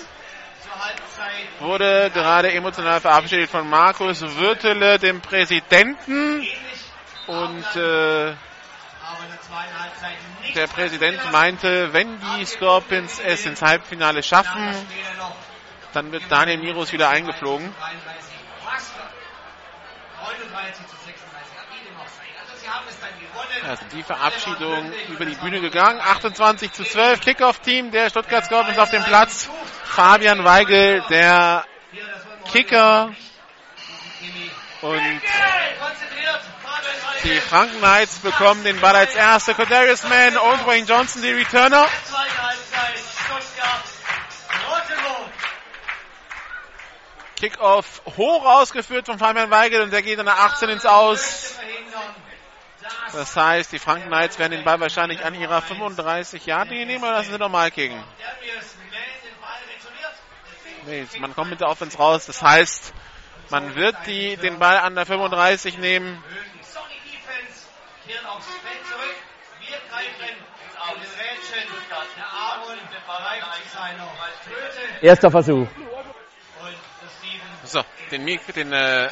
Wurde 1.60 2.10
gerade 2.14 2.52
emotional 2.52 3.02
verabschiedet 3.02 3.50
von 3.50 3.70
Markus 3.70 4.22
Würtele, 4.22 4.98
dem 4.98 5.22
Präsidenten. 5.22 6.46
Und 7.28 7.76
äh, 7.76 8.34
der 10.54 10.68
Präsident 10.68 11.32
meinte, 11.32 11.94
wenn 11.94 12.20
die 12.20 12.46
Scorpions 12.46 13.20
es 13.20 13.46
ins 13.46 13.62
Halbfinale 13.62 14.24
schaffen, 14.24 14.74
dann 15.94 16.12
wird 16.12 16.24
Daniel 16.30 16.58
Mirus 16.58 16.92
wieder 16.92 17.10
eingeflogen. 17.10 17.74
Also 23.68 23.86
die 23.94 24.04
Verabschiedung 24.04 24.92
über 25.10 25.26
die 25.26 25.36
Bühne 25.36 25.60
gegangen. 25.60 26.00
28 26.00 26.72
zu 26.72 26.84
12, 26.84 27.22
Kickoff-Team 27.22 27.92
der 27.92 28.10
Stuttgart 28.10 28.46
Scorpions 28.46 28.78
auf 28.78 28.92
dem 28.92 29.04
Platz. 29.04 29.50
Fabian 29.84 30.44
Weigel, 30.44 31.04
der 31.10 31.66
Kicker. 32.52 33.14
Und 34.82 35.22
die 37.26 37.42
Franken 37.42 37.80
Knights 37.80 38.20
bekommen 38.20 38.64
den 38.64 38.80
Ball 38.80 38.96
als 38.96 39.16
erste. 39.16 39.56
Cordarius 39.56 40.04
Mann 40.04 40.38
und 40.38 40.68
Wayne 40.68 40.86
Johnson, 40.86 41.24
die 41.24 41.32
Returner. 41.32 41.88
Kickoff 47.36 48.02
hoch 48.18 48.46
ausgeführt 48.46 49.08
von 49.08 49.20
Fabian 49.20 49.50
Weigel 49.50 49.82
und 49.82 49.92
der 49.92 50.02
geht 50.02 50.20
dann 50.20 50.28
nach 50.28 50.40
18 50.54 50.70
ins 50.70 50.86
Aus. 50.86 51.56
Das 53.12 53.36
heißt, 53.36 53.72
die 53.72 53.80
Franken 53.80 54.08
Knights 54.08 54.38
werden 54.38 54.52
den 54.52 54.64
Ball 54.64 54.80
wahrscheinlich 54.80 55.24
an 55.26 55.34
ihrer 55.34 55.62
35 55.62 56.46
Yard 56.46 56.70
nehmen 56.70 57.04
oder 57.04 57.14
lassen 57.14 57.32
sie 57.32 57.38
normal 57.40 57.72
kicken? 57.72 58.04
Nee, 60.86 61.08
man 61.20 61.34
kommt 61.34 61.50
mit 61.50 61.60
der 61.60 61.70
Offense 61.70 61.98
raus. 61.98 62.28
Das 62.28 62.44
heißt, 62.44 62.94
man 63.50 63.76
wird 63.76 63.96
die, 64.06 64.38
den 64.38 64.60
Ball 64.60 64.78
an 64.78 64.96
der 64.96 65.06
35 65.06 65.80
nehmen. 65.80 66.24
Erster 75.02 75.32
Versuch. 75.32 75.68
So, 77.64 77.84
den, 78.12 78.24
Mik 78.24 78.42
den 78.54 78.72
äh, 78.72 79.10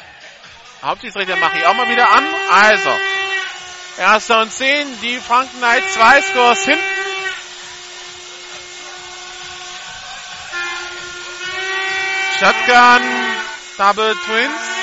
Hauptschiedsrichter 0.82 1.36
mache 1.36 1.58
ich 1.58 1.66
auch 1.66 1.74
mal 1.74 1.88
wieder 1.88 2.08
an. 2.08 2.24
Also, 2.50 2.90
erster 3.98 4.42
und 4.42 4.52
zehn, 4.52 4.86
die 5.00 5.16
Franken 5.16 5.58
Knights 5.58 5.94
zwei 5.94 6.20
Scores 6.20 6.64
hinten. 6.64 6.84
Shotgun, 12.38 13.02
Double 13.76 14.14
Twins. 14.26 14.73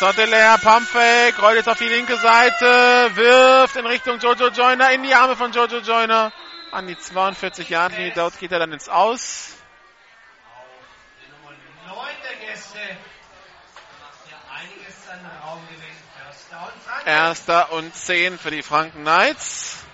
Sottelair, 0.00 0.56
Pumpfake, 0.56 1.38
rollt 1.42 1.56
jetzt 1.56 1.68
auf 1.68 1.76
die 1.76 1.86
linke 1.86 2.16
Seite, 2.16 3.10
wirft 3.16 3.76
in 3.76 3.84
Richtung 3.84 4.18
Jojo 4.18 4.48
Joyner, 4.48 4.92
in 4.92 5.02
die 5.02 5.14
Arme 5.14 5.36
von 5.36 5.52
Jojo 5.52 5.80
Joyner. 5.80 6.32
An 6.72 6.86
die 6.86 6.96
42 6.96 7.68
Yard 7.68 7.92
linie 7.98 8.12
dort 8.14 8.38
geht 8.38 8.50
er 8.50 8.60
dann 8.60 8.72
ins 8.72 8.88
Aus. 8.88 9.52
Erster 17.04 17.70
und 17.72 17.94
10 17.94 18.38
für 18.38 18.50
die 18.50 18.62
Franken 18.62 19.02
Knights. 19.02 19.84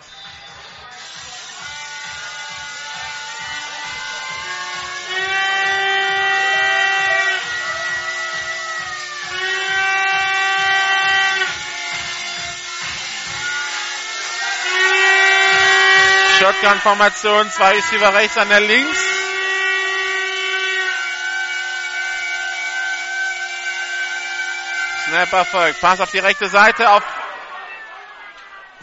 Shotgun-Formation, 16.46 17.50
zwei 17.50 17.72
Receiver 17.72 18.14
rechts, 18.14 18.38
einer 18.38 18.60
links. 18.60 18.98
Snapper 25.08 25.44
folgt. 25.44 25.80
Pass 25.80 26.00
auf 26.00 26.12
die 26.12 26.20
rechte 26.20 26.46
Seite 26.48 26.88
auf 26.90 27.02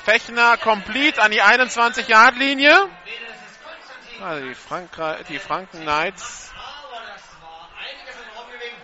Fechner, 0.04 0.58
complete 0.58 1.22
an 1.22 1.32
die 1.32 1.42
21-Yard-Linie. 1.42 2.90
Also 4.22 4.46
die, 4.46 4.56
Frankra 4.56 5.18
die 5.30 5.40
Franken 5.40 5.84
Knights. 5.84 6.52
Aber 6.54 7.02
das 7.14 7.22
war 7.42 7.70
einiges 7.80 8.16
an 8.16 8.38
Raumgewinn. 8.38 8.76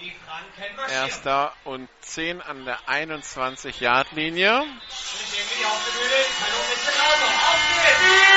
Die 0.00 0.16
Franken 0.26 0.26
marschieren. 0.26 0.46
Erster 0.90 1.52
und 1.64 1.88
10 2.00 2.40
an 2.40 2.64
der 2.64 2.78
21-Yard-Linie. 2.88 4.60
Und 4.60 4.68
ich 4.68 5.30
denke, 5.30 5.54
die 5.58 5.64
auf 5.64 5.84
der 5.84 5.92
Bühne. 5.98 6.24
Hallo, 6.42 6.58
Mr. 6.68 6.92
Lauter. 6.98 7.30
Auf 7.48 7.62
geht's. 7.84 8.28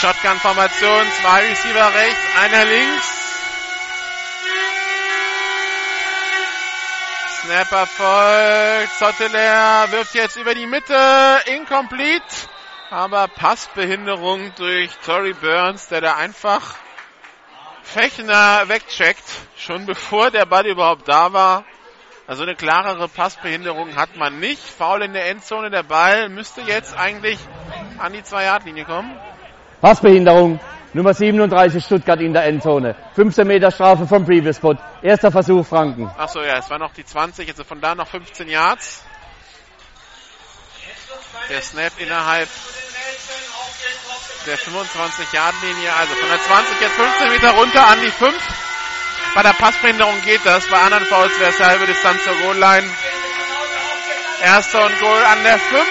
Shotgun-Formation, 0.00 1.06
zwei 1.20 1.40
Receiver 1.48 1.94
rechts, 1.94 2.36
einer 2.40 2.64
links. 2.66 3.18
Snapper 7.42 7.86
folgt, 7.86 8.92
Sotteler 8.98 9.90
wirft 9.90 10.14
jetzt 10.14 10.36
über 10.36 10.54
die 10.54 10.66
Mitte, 10.66 11.40
incomplete, 11.46 12.47
aber 12.90 13.28
Passbehinderung 13.28 14.52
durch 14.56 14.90
Tory 15.04 15.34
Burns, 15.34 15.88
der 15.88 16.00
da 16.00 16.16
einfach 16.16 16.76
Fechner 17.82 18.68
wegcheckt, 18.68 19.24
schon 19.56 19.86
bevor 19.86 20.30
der 20.30 20.46
Ball 20.46 20.66
überhaupt 20.66 21.08
da 21.08 21.32
war. 21.32 21.64
Also 22.26 22.42
eine 22.42 22.54
klarere 22.54 23.08
Passbehinderung 23.08 23.96
hat 23.96 24.16
man 24.16 24.38
nicht. 24.38 24.62
Foul 24.62 25.02
in 25.02 25.14
der 25.14 25.30
Endzone, 25.30 25.70
der 25.70 25.82
Ball 25.82 26.28
müsste 26.28 26.60
jetzt 26.60 26.98
eigentlich 26.98 27.38
an 27.98 28.12
die 28.12 28.20
2-Yard-Linie 28.20 28.84
kommen. 28.84 29.16
Passbehinderung. 29.80 30.60
Nummer 30.94 31.12
37 31.14 31.84
Stuttgart 31.84 32.20
in 32.20 32.32
der 32.32 32.44
Endzone. 32.44 32.96
15 33.14 33.46
Meter 33.46 33.70
Strafe 33.70 34.06
vom 34.06 34.24
Previous 34.24 34.56
Spot. 34.56 34.74
Erster 35.02 35.30
Versuch 35.30 35.64
Franken. 35.64 36.10
Achso, 36.18 36.42
ja, 36.42 36.58
es 36.58 36.68
war 36.70 36.78
noch 36.78 36.92
die 36.92 37.04
20, 37.04 37.48
also 37.48 37.64
von 37.64 37.80
da 37.80 37.94
noch 37.94 38.08
15 38.08 38.48
Yards. 38.48 39.04
Der 41.48 41.62
Snap 41.62 41.92
innerhalb 41.98 42.48
der 44.46 44.58
25-Yard-Linie, 44.58 45.92
also 45.94 46.14
von 46.14 46.28
der 46.28 46.42
20 46.42 46.80
jetzt 46.80 46.94
15 46.94 47.28
Meter 47.30 47.50
runter 47.50 47.86
an 47.86 48.00
die 48.00 48.10
5. 48.10 48.34
Bei 49.34 49.42
der 49.42 49.52
Passbehinderung 49.52 50.22
geht 50.22 50.40
das, 50.44 50.66
bei 50.68 50.80
anderen 50.80 51.04
Fouls 51.06 51.38
wäre 51.38 51.50
es 51.50 51.60
halbe 51.60 51.86
Distanz 51.86 52.24
zur 52.24 52.34
Goal-Line. 52.34 52.88
Erster 54.42 54.86
und 54.86 55.00
Goal 55.00 55.24
an 55.24 55.42
der 55.42 55.58
5. 55.58 55.86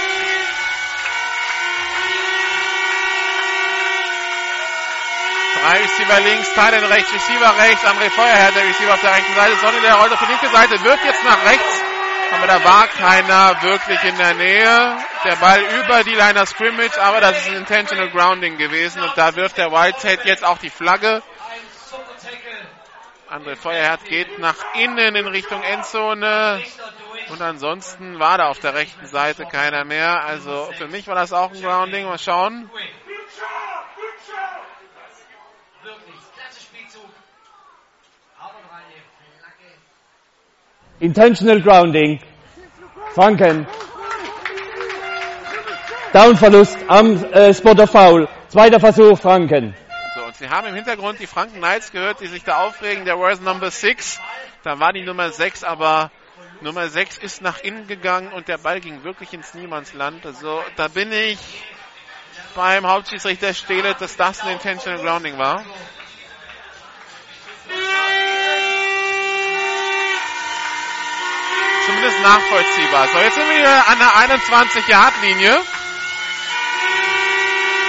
Drei 5.61 5.77
Receiver 5.81 6.19
links, 6.21 6.53
Teilen 6.53 6.85
rechts, 6.85 7.13
Receiver 7.13 7.57
rechts, 7.57 7.83
André 7.83 8.09
Feuerherr, 8.09 8.51
der 8.53 8.63
Receiver 8.63 8.93
auf 8.93 9.01
der 9.01 9.13
rechten 9.13 9.35
Seite. 9.35 9.55
Sonny, 9.57 9.81
der 9.81 9.95
rollt 9.95 10.13
auf 10.13 10.19
die 10.19 10.31
linke 10.31 10.49
Seite, 10.49 10.83
wirft 10.83 11.03
jetzt 11.03 11.23
nach 11.23 11.45
rechts. 11.45 11.96
Aber 12.33 12.47
da 12.47 12.63
war 12.63 12.87
keiner 12.87 13.61
wirklich 13.61 14.03
in 14.03 14.17
der 14.17 14.33
Nähe. 14.33 14.97
Der 15.23 15.35
Ball 15.37 15.61
über 15.61 16.03
die 16.03 16.13
Line 16.13 16.41
of 16.41 16.49
Scrimmage, 16.49 16.97
aber 17.01 17.21
das 17.21 17.37
ist 17.41 17.47
ein 17.49 17.55
Intentional 17.55 18.09
Grounding 18.09 18.57
gewesen. 18.57 19.01
Und 19.01 19.17
da 19.17 19.35
wirft 19.35 19.57
der 19.57 19.71
Whitehead 19.71 20.25
jetzt 20.25 20.43
auch 20.43 20.57
die 20.57 20.69
Flagge. 20.69 21.21
André 23.29 23.57
Feuerherr 23.57 23.97
geht 23.97 24.39
nach 24.39 24.55
innen 24.75 25.15
in 25.15 25.27
Richtung 25.27 25.61
Endzone. 25.61 26.63
Und 27.29 27.41
ansonsten 27.41 28.19
war 28.19 28.37
da 28.37 28.47
auf 28.47 28.59
der 28.59 28.73
rechten 28.73 29.05
Seite 29.05 29.45
keiner 29.45 29.83
mehr. 29.83 30.23
Also 30.23 30.71
für 30.77 30.87
mich 30.87 31.07
war 31.07 31.15
das 31.15 31.33
auch 31.33 31.51
ein 31.51 31.61
Grounding. 31.61 32.05
Mal 32.05 32.17
schauen. 32.17 32.69
Wirklich, 35.83 36.15
klasse 36.35 36.61
Spielzug. 36.61 37.09
Aber 38.39 38.53
noch 38.61 38.71
eine 38.71 38.93
Flagge. 39.39 39.73
Intentional 40.99 41.61
Grounding. 41.61 42.19
Franken. 43.13 43.67
Downverlust 46.11 46.77
am 46.87 47.23
äh, 47.25 47.53
Spot 47.53 47.79
of 47.79 47.91
Foul. 47.91 48.27
Zweiter 48.47 48.79
Versuch 48.79 49.19
Franken. 49.19 49.75
So, 50.15 50.23
und 50.23 50.35
Sie 50.35 50.49
haben 50.49 50.67
im 50.67 50.73
Hintergrund 50.73 51.19
die 51.19 51.27
Franken 51.27 51.57
Knights 51.57 51.91
gehört, 51.91 52.21
die 52.21 52.27
sich 52.27 52.43
da 52.43 52.65
aufregen. 52.65 53.05
Der 53.05 53.19
was 53.19 53.39
Number 53.41 53.69
6. 53.69 54.19
Da 54.63 54.79
war 54.79 54.91
die 54.91 55.03
Nummer 55.03 55.29
6, 55.29 55.63
aber 55.63 56.09
Nummer 56.61 56.87
6 56.87 57.19
ist 57.19 57.41
nach 57.43 57.59
innen 57.59 57.85
gegangen 57.85 58.31
und 58.33 58.47
der 58.47 58.57
Ball 58.57 58.79
ging 58.79 59.03
wirklich 59.03 59.31
ins 59.33 59.53
Niemandsland. 59.53 60.25
Also 60.25 60.63
da 60.77 60.87
bin 60.87 61.11
ich 61.11 61.37
beim 62.55 62.87
Hauptschiedsrichter 62.87 63.53
Stehle, 63.53 63.93
dass 63.99 64.17
das 64.17 64.41
ein 64.41 64.53
Intentional 64.53 65.03
Grounding 65.03 65.37
war. 65.37 65.63
Zumindest 71.87 72.19
nachvollziehbar. 72.21 73.07
So, 73.07 73.17
jetzt 73.17 73.35
sind 73.35 73.49
wir 73.49 73.87
an 73.87 73.97
der 73.97 74.37
21-Yard-Linie. 74.37 75.57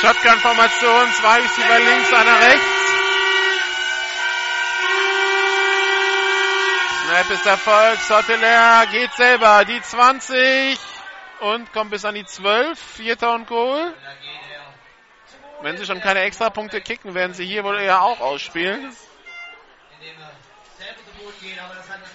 Shotgun-Formation, 0.00 1.12
zwei 1.20 1.36
Receiver 1.40 1.78
links, 1.78 2.12
einer 2.12 2.40
rechts. 2.40 2.80
Snap 7.04 7.30
ist 7.30 7.46
Erfolg, 7.46 8.00
Sotteler 8.02 8.86
geht 8.86 9.12
selber, 9.14 9.64
die 9.64 9.82
20 9.82 10.89
und 11.40 11.72
kommt 11.72 11.90
bis 11.90 12.04
an 12.04 12.14
die 12.14 12.24
12, 12.24 12.78
Vierter 12.78 13.34
und 13.34 13.46
Goal. 13.46 13.94
Wenn 15.62 15.76
sie 15.76 15.84
schon 15.84 16.00
keine 16.00 16.20
Extrapunkte 16.20 16.80
kicken, 16.80 17.14
werden 17.14 17.34
sie 17.34 17.44
hier 17.44 17.64
wohl 17.64 17.78
eher 17.80 18.02
auch 18.02 18.20
ausspielen. 18.20 18.96
Er 20.00 20.94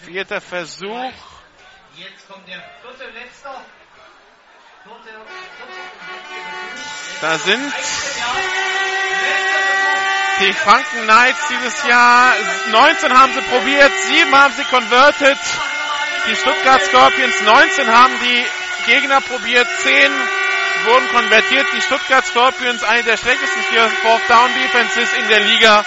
Vierter 0.06 0.42
Versuch. 0.42 1.12
Da 7.22 7.38
sind 7.38 7.74
die 10.42 10.54
Franken 10.54 11.04
Knights 11.04 11.48
dieses 11.48 11.88
Jahr. 11.88 12.34
19 12.72 13.18
haben 13.18 13.34
sie 13.34 13.42
probiert, 13.42 13.92
7 13.92 14.36
haben 14.36 14.54
sie 14.54 14.64
converted. 14.66 15.38
Die 16.28 16.36
Stuttgart 16.36 16.82
Scorpions 16.84 17.42
19 17.42 17.88
haben 17.88 18.20
die 18.20 18.46
Gegner 18.86 19.22
probiert, 19.22 19.68
10 19.82 20.12
wurden 20.86 21.07
konvertiert. 21.10 21.68
Die 21.74 21.82
Stuttgart 21.82 22.26
Scorpions, 22.26 22.84
eine 22.84 23.03
der 23.03 23.18
schlechtesten 23.18 23.62
Fourth 24.02 24.30
Down 24.30 24.49
Defenses 24.53 25.14
in 25.14 25.28
der 25.30 25.40
Liga. 25.40 25.86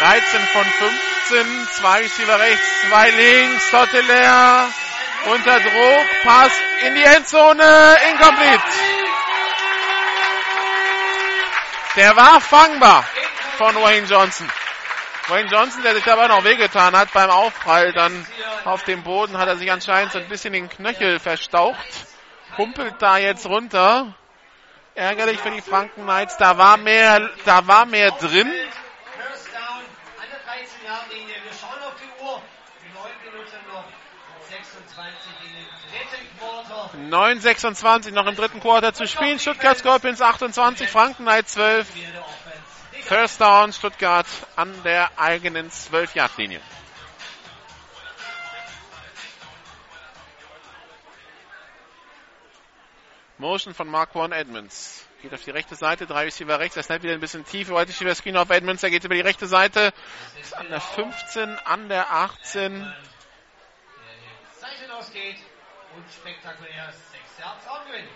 13 0.00 0.40
von 0.52 0.64
15, 0.64 1.68
zwei 1.72 1.98
Receiver 1.98 2.40
rechts, 2.40 2.66
zwei 2.88 3.10
links, 3.10 3.70
Totteler 3.70 4.68
unter 5.26 5.60
Druck, 5.60 6.06
Pass 6.24 6.52
in 6.86 6.94
die 6.94 7.02
Endzone, 7.02 7.96
incomplete. 8.10 8.62
Der 11.96 12.16
war 12.16 12.40
fangbar 12.40 13.04
von 13.58 13.74
Wayne 13.82 14.06
Johnson. 14.06 14.48
Wayne 15.32 15.48
Johnson, 15.48 15.82
der 15.82 15.94
sich 15.94 16.04
dabei 16.04 16.28
noch 16.28 16.44
wehgetan 16.44 16.94
hat 16.94 17.10
beim 17.14 17.30
Aufprall, 17.30 17.94
dann 17.94 18.26
auf 18.66 18.84
dem 18.84 19.02
Boden 19.02 19.38
hat 19.38 19.48
er 19.48 19.56
sich 19.56 19.72
anscheinend 19.72 20.12
so 20.12 20.18
ein 20.18 20.28
bisschen 20.28 20.52
den 20.52 20.68
Knöchel 20.68 21.18
verstaucht, 21.20 22.06
humpelt 22.58 22.96
da 22.98 23.16
jetzt 23.16 23.46
runter. 23.46 24.14
Ärgerlich 24.94 25.38
für 25.38 25.50
die 25.50 25.62
Franken 25.62 26.02
Knights, 26.02 26.36
da 26.36 26.58
war 26.58 26.76
mehr, 26.76 27.30
da 27.46 27.66
war 27.66 27.86
mehr 27.86 28.10
drin. 28.10 28.52
9,26 37.08 38.12
noch 38.12 38.26
im 38.26 38.36
dritten 38.36 38.60
Quarter 38.60 38.92
zu 38.92 39.06
spielen. 39.06 39.38
Stuttgart 39.38 39.78
Scorpions 39.78 40.20
28, 40.20 40.90
Franken 40.90 41.24
Knight 41.24 41.48
12. 41.48 41.86
First 43.12 43.42
Down, 43.42 43.74
Stuttgart 43.74 44.26
an 44.56 44.72
der 44.84 45.10
eigenen 45.18 45.70
12-Yard-Linie. 45.70 46.62
Motion 53.36 53.74
von 53.74 53.86
Marquand 53.90 54.32
Edmonds. 54.32 55.06
Geht 55.20 55.34
auf 55.34 55.44
die 55.44 55.50
rechte 55.50 55.74
Seite, 55.74 56.06
drei 56.06 56.24
Receiver 56.24 56.58
rechts, 56.58 56.78
er 56.78 56.84
snappt 56.84 57.02
wieder 57.02 57.12
ein 57.12 57.20
bisschen 57.20 57.44
tief, 57.44 57.68
White 57.68 57.90
Receiver 57.90 58.14
Screen 58.14 58.38
auf 58.38 58.48
Edmonds, 58.48 58.82
er 58.82 58.88
geht 58.88 59.04
über 59.04 59.14
die 59.14 59.20
rechte 59.20 59.46
Seite, 59.46 59.92
ist 60.40 60.56
an 60.56 60.70
der 60.70 60.80
15, 60.80 61.58
an 61.66 61.90
der 61.90 62.10
18. 62.10 62.80
Seite 64.58 64.86
losgeht 64.88 65.36
und 65.94 66.10
spektakulär 66.10 66.90
6 66.90 67.40
Yards 67.40 67.66
Raumgewinn. 67.68 68.08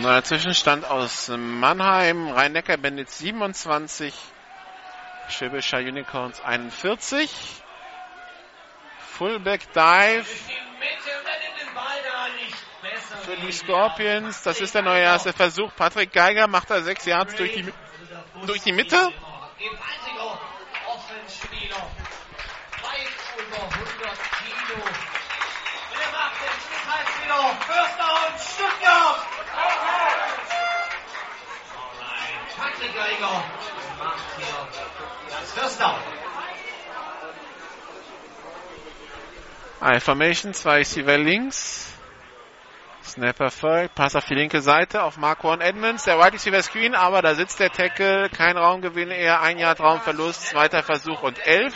Neuer 0.00 0.22
Zwischenstand 0.22 0.84
aus 0.84 1.28
Mannheim, 1.28 2.28
Rhein-Neckar-Bandits 2.28 3.18
27, 3.18 4.14
Schwäbischer 5.28 5.78
Unicorns 5.78 6.40
41. 6.42 7.30
Fullback 8.98 9.72
Dive 9.72 10.26
für 13.24 13.36
die 13.36 13.52
Scorpions. 13.52 14.42
Das 14.42 14.60
ist 14.60 14.74
der 14.74 14.82
neue 14.82 15.00
erste 15.00 15.32
Versuch. 15.32 15.74
Patrick 15.74 16.12
Geiger 16.12 16.46
macht 16.46 16.70
da 16.70 16.82
sechs 16.82 17.06
Yards 17.06 17.34
durch 17.36 17.52
die, 17.52 17.72
durch 18.46 18.62
die 18.62 18.72
Mitte. 18.72 19.12
Das 35.30 35.52
First 35.52 35.80
Down. 35.80 35.94
I-Formation, 39.82 40.54
zwei 40.54 40.78
Receiver 40.78 41.16
links. 41.18 41.92
Snapper 43.02 43.50
folgt, 43.50 43.94
Pass 43.94 44.16
auf 44.16 44.24
die 44.26 44.34
linke 44.34 44.60
Seite 44.60 45.02
auf 45.02 45.16
Marquand 45.16 45.62
Edmonds, 45.62 46.04
der 46.04 46.18
Wide 46.18 46.34
Receiver 46.34 46.60
Screen, 46.62 46.94
aber 46.94 47.22
da 47.22 47.34
sitzt 47.34 47.60
der 47.60 47.70
Tackle, 47.70 48.28
kein 48.30 48.58
Raumgewinn, 48.58 49.10
eher 49.10 49.40
ein 49.40 49.58
Jahr 49.58 49.78
Raumverlust, 49.78 50.48
zweiter 50.48 50.82
Versuch 50.82 51.22
und 51.22 51.38
elf. 51.46 51.74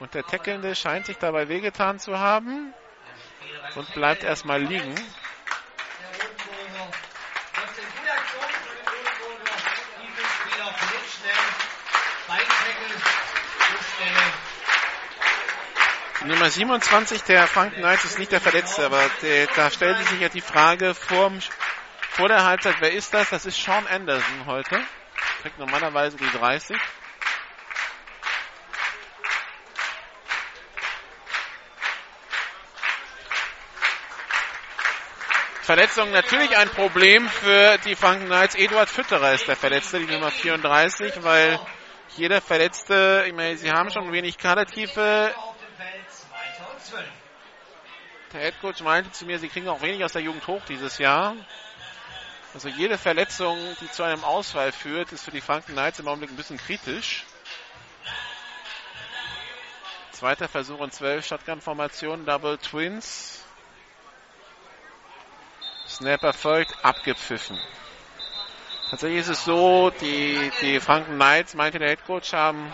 Und 0.00 0.12
der 0.14 0.24
Tackelnde 0.24 0.74
scheint 0.74 1.06
sich 1.06 1.16
dabei 1.18 1.48
wehgetan 1.48 1.98
zu 1.98 2.18
haben 2.18 2.74
und 3.76 3.94
bleibt 3.94 4.24
erstmal 4.24 4.60
liegen. 4.60 4.94
Nummer 16.26 16.48
27 16.48 17.22
der 17.24 17.46
Franken 17.46 17.80
Knights 17.80 18.06
ist 18.06 18.18
nicht 18.18 18.32
der 18.32 18.40
Verletzte, 18.40 18.86
aber 18.86 19.10
der, 19.20 19.46
da 19.54 19.70
stellt 19.70 19.98
sich 20.08 20.20
ja 20.20 20.30
die 20.30 20.40
Frage 20.40 20.94
vor, 20.94 21.30
vor 22.12 22.28
der 22.28 22.44
Halbzeit, 22.44 22.76
wer 22.80 22.92
ist 22.92 23.12
das? 23.12 23.28
Das 23.28 23.44
ist 23.44 23.62
Sean 23.62 23.86
Anderson 23.86 24.46
heute. 24.46 24.80
Kriegt 25.42 25.58
normalerweise 25.58 26.16
die 26.16 26.30
30. 26.30 26.78
Verletzung 35.60 36.10
natürlich 36.10 36.56
ein 36.56 36.70
Problem 36.70 37.28
für 37.28 37.76
die 37.84 37.96
Franken 37.96 38.26
Knights. 38.26 38.54
Eduard 38.54 38.88
Fütterer 38.88 39.34
ist 39.34 39.46
der 39.46 39.56
Verletzte, 39.56 39.98
die 40.00 40.10
Nummer 40.10 40.30
34, 40.30 41.22
weil 41.22 41.60
jeder 42.16 42.40
Verletzte, 42.40 43.24
ich 43.26 43.34
meine, 43.34 43.58
sie 43.58 43.70
haben 43.70 43.90
schon 43.90 44.10
wenig 44.10 44.38
Kadertiefe. 44.38 45.34
Der 48.32 48.40
Headcoach 48.40 48.80
meinte 48.80 49.12
zu 49.12 49.26
mir, 49.26 49.38
sie 49.38 49.48
kriegen 49.48 49.68
auch 49.68 49.80
wenig 49.80 50.04
aus 50.04 50.12
der 50.12 50.22
Jugend 50.22 50.46
hoch 50.46 50.62
dieses 50.68 50.98
Jahr. 50.98 51.36
Also 52.52 52.68
jede 52.68 52.98
Verletzung, 52.98 53.58
die 53.80 53.90
zu 53.90 54.02
einem 54.02 54.24
Ausfall 54.24 54.72
führt, 54.72 55.12
ist 55.12 55.24
für 55.24 55.30
die 55.30 55.40
Franken 55.40 55.72
Knights 55.72 55.98
im 55.98 56.08
Augenblick 56.08 56.30
ein 56.30 56.36
bisschen 56.36 56.58
kritisch. 56.58 57.24
Zweiter 60.12 60.48
Versuch 60.48 60.78
und 60.78 60.92
12 60.92 61.26
Shotgun-Formation, 61.26 62.24
Double 62.24 62.58
Twins. 62.58 63.42
Snap 65.86 66.22
erfolgt, 66.22 66.72
abgepfiffen. 66.84 67.60
Tatsächlich 68.90 69.20
ist 69.20 69.28
es 69.28 69.44
so, 69.44 69.90
die, 70.00 70.50
die 70.60 70.78
Franken 70.78 71.14
Knights, 71.14 71.54
meinte 71.54 71.78
der 71.78 71.88
Headcoach, 71.88 72.32
haben 72.32 72.72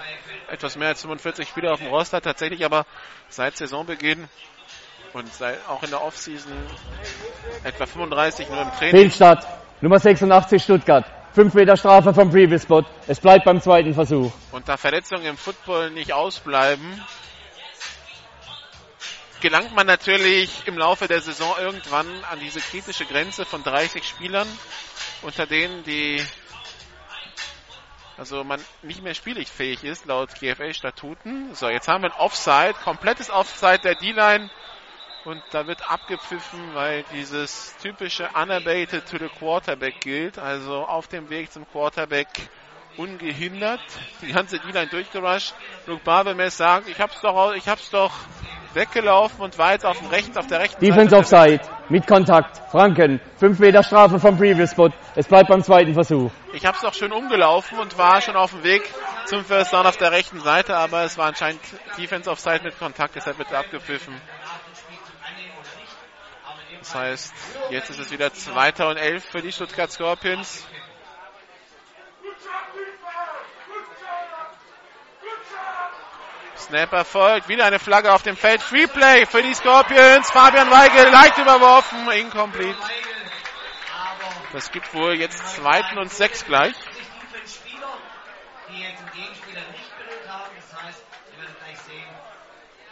etwas 0.50 0.76
mehr 0.76 0.88
als 0.88 1.02
45 1.02 1.48
Spieler 1.48 1.72
auf 1.72 1.80
dem 1.80 1.88
Roster, 1.88 2.20
tatsächlich 2.20 2.64
aber 2.64 2.84
seit 3.28 3.56
Saisonbeginn 3.56 4.28
und 5.12 5.32
seit, 5.32 5.58
auch 5.68 5.82
in 5.82 5.90
der 5.90 6.02
Offseason 6.02 6.52
etwa 7.64 7.86
35 7.86 8.48
nur 8.48 8.62
im 8.62 8.70
Training. 8.72 8.90
Fehlstart, 8.90 9.46
Nummer 9.80 9.98
86 9.98 10.62
Stuttgart. 10.62 11.04
5 11.32 11.54
Meter 11.54 11.76
Strafe 11.76 12.12
vom 12.12 12.28
Previous 12.30 12.62
Spot. 12.62 12.84
Es 13.06 13.20
bleibt 13.20 13.44
beim 13.44 13.60
zweiten 13.60 13.94
Versuch. 13.94 14.32
Und 14.50 14.68
da 14.68 14.76
Verletzungen 14.76 15.24
im 15.24 15.36
Football 15.36 15.90
nicht 15.90 16.12
ausbleiben, 16.12 17.00
gelangt 19.40 19.74
man 19.74 19.86
natürlich 19.86 20.66
im 20.66 20.76
Laufe 20.76 21.08
der 21.08 21.20
Saison 21.20 21.54
irgendwann 21.58 22.06
an 22.24 22.40
diese 22.40 22.60
kritische 22.60 23.06
Grenze 23.06 23.44
von 23.44 23.62
30 23.62 24.06
Spielern, 24.06 24.48
unter 25.22 25.46
denen 25.46 25.82
die 25.84 26.22
also 28.20 28.44
man 28.44 28.62
nicht 28.82 29.02
mehr 29.02 29.14
spielfähig 29.14 29.82
ist 29.82 30.04
laut 30.04 30.34
GFL-Statuten. 30.38 31.54
So, 31.54 31.70
jetzt 31.70 31.88
haben 31.88 32.02
wir 32.02 32.10
ein 32.12 32.20
Offside, 32.20 32.74
komplettes 32.74 33.30
Offside 33.30 33.78
der 33.78 33.94
D-Line 33.94 34.50
und 35.24 35.42
da 35.52 35.66
wird 35.66 35.90
abgepfiffen, 35.90 36.74
weil 36.74 37.02
dieses 37.14 37.74
typische 37.78 38.28
Unabated 38.34 39.08
to 39.08 39.16
the 39.16 39.28
Quarterback 39.38 40.00
gilt, 40.00 40.38
also 40.38 40.84
auf 40.84 41.08
dem 41.08 41.30
Weg 41.30 41.50
zum 41.50 41.66
Quarterback 41.70 42.28
ungehindert, 42.98 43.80
die 44.20 44.32
ganze 44.32 44.58
D-Line 44.58 44.88
durchgerusht. 44.88 45.54
Luke 45.86 46.02
Barbemes 46.04 46.58
sagt, 46.58 46.88
ich 46.88 47.00
hab's 47.00 47.22
doch, 47.22 47.54
ich 47.54 47.68
hab's 47.68 47.88
doch 47.88 48.12
weggelaufen 48.74 49.40
und 49.40 49.58
war 49.58 49.72
jetzt 49.72 49.84
auf 49.84 49.98
dem 49.98 50.08
rechten, 50.08 50.36
auf 50.38 50.46
der 50.46 50.60
rechten 50.60 50.84
Defense 50.84 51.16
Offside 51.16 51.60
mit 51.88 52.06
Kontakt. 52.06 52.60
Franken, 52.70 53.20
5 53.36 53.58
Meter 53.58 53.82
Strafe 53.82 54.18
vom 54.18 54.36
Previous 54.36 54.70
Spot. 54.72 54.90
Es 55.16 55.26
bleibt 55.26 55.48
beim 55.48 55.62
zweiten 55.62 55.94
Versuch. 55.94 56.30
Ich 56.52 56.64
habe 56.64 56.76
es 56.76 56.82
doch 56.82 56.94
schön 56.94 57.12
umgelaufen 57.12 57.78
und 57.78 57.98
war 57.98 58.20
schon 58.20 58.36
auf 58.36 58.52
dem 58.52 58.62
Weg 58.62 58.82
zum 59.26 59.44
First 59.44 59.72
Down 59.72 59.86
auf 59.86 59.96
der 59.96 60.12
rechten 60.12 60.40
Seite, 60.40 60.76
aber 60.76 61.04
es 61.04 61.18
war 61.18 61.26
anscheinend 61.26 61.60
Defense 61.98 62.30
Offside 62.30 62.60
mit 62.62 62.78
Kontakt, 62.78 63.14
deshalb 63.16 63.38
wird 63.38 63.52
abgepfiffen. 63.52 64.14
Das 66.78 66.94
heißt, 66.94 67.34
jetzt 67.70 67.90
ist 67.90 68.00
es 68.00 68.10
wieder 68.10 68.32
2. 68.32 68.86
und 68.86 68.96
11 68.96 69.24
für 69.24 69.42
die 69.42 69.52
Stuttgart 69.52 69.92
Scorpions. 69.92 70.66
Snapper 76.60 77.04
folgt. 77.04 77.48
Wieder 77.48 77.64
eine 77.64 77.78
Flagge 77.78 78.12
auf 78.12 78.22
dem 78.22 78.36
Feld. 78.36 78.62
Free 78.62 78.86
Play 78.86 79.26
für 79.26 79.42
die 79.42 79.54
Scorpions. 79.54 80.30
Fabian 80.30 80.70
Weigel 80.70 81.10
leicht 81.10 81.38
überworfen. 81.38 82.08
Incomplete. 82.10 82.76
Das 84.52 84.70
gibt 84.72 84.92
wohl 84.94 85.14
jetzt 85.14 85.56
zweiten 85.56 85.98
und 85.98 86.10
sechs 86.10 86.44
gleich. 86.44 86.74
Die 88.68 88.82
jetzt 88.82 89.00
den 89.00 89.12
Gegenspieler 89.12 89.60
nicht 89.70 89.90
berührt 89.96 90.28
haben. 90.28 90.50
Das 90.56 90.82
heißt, 90.82 91.04
wir 91.30 91.42
werden 91.42 91.56
gleich 91.58 91.78
sehen, 91.78 92.08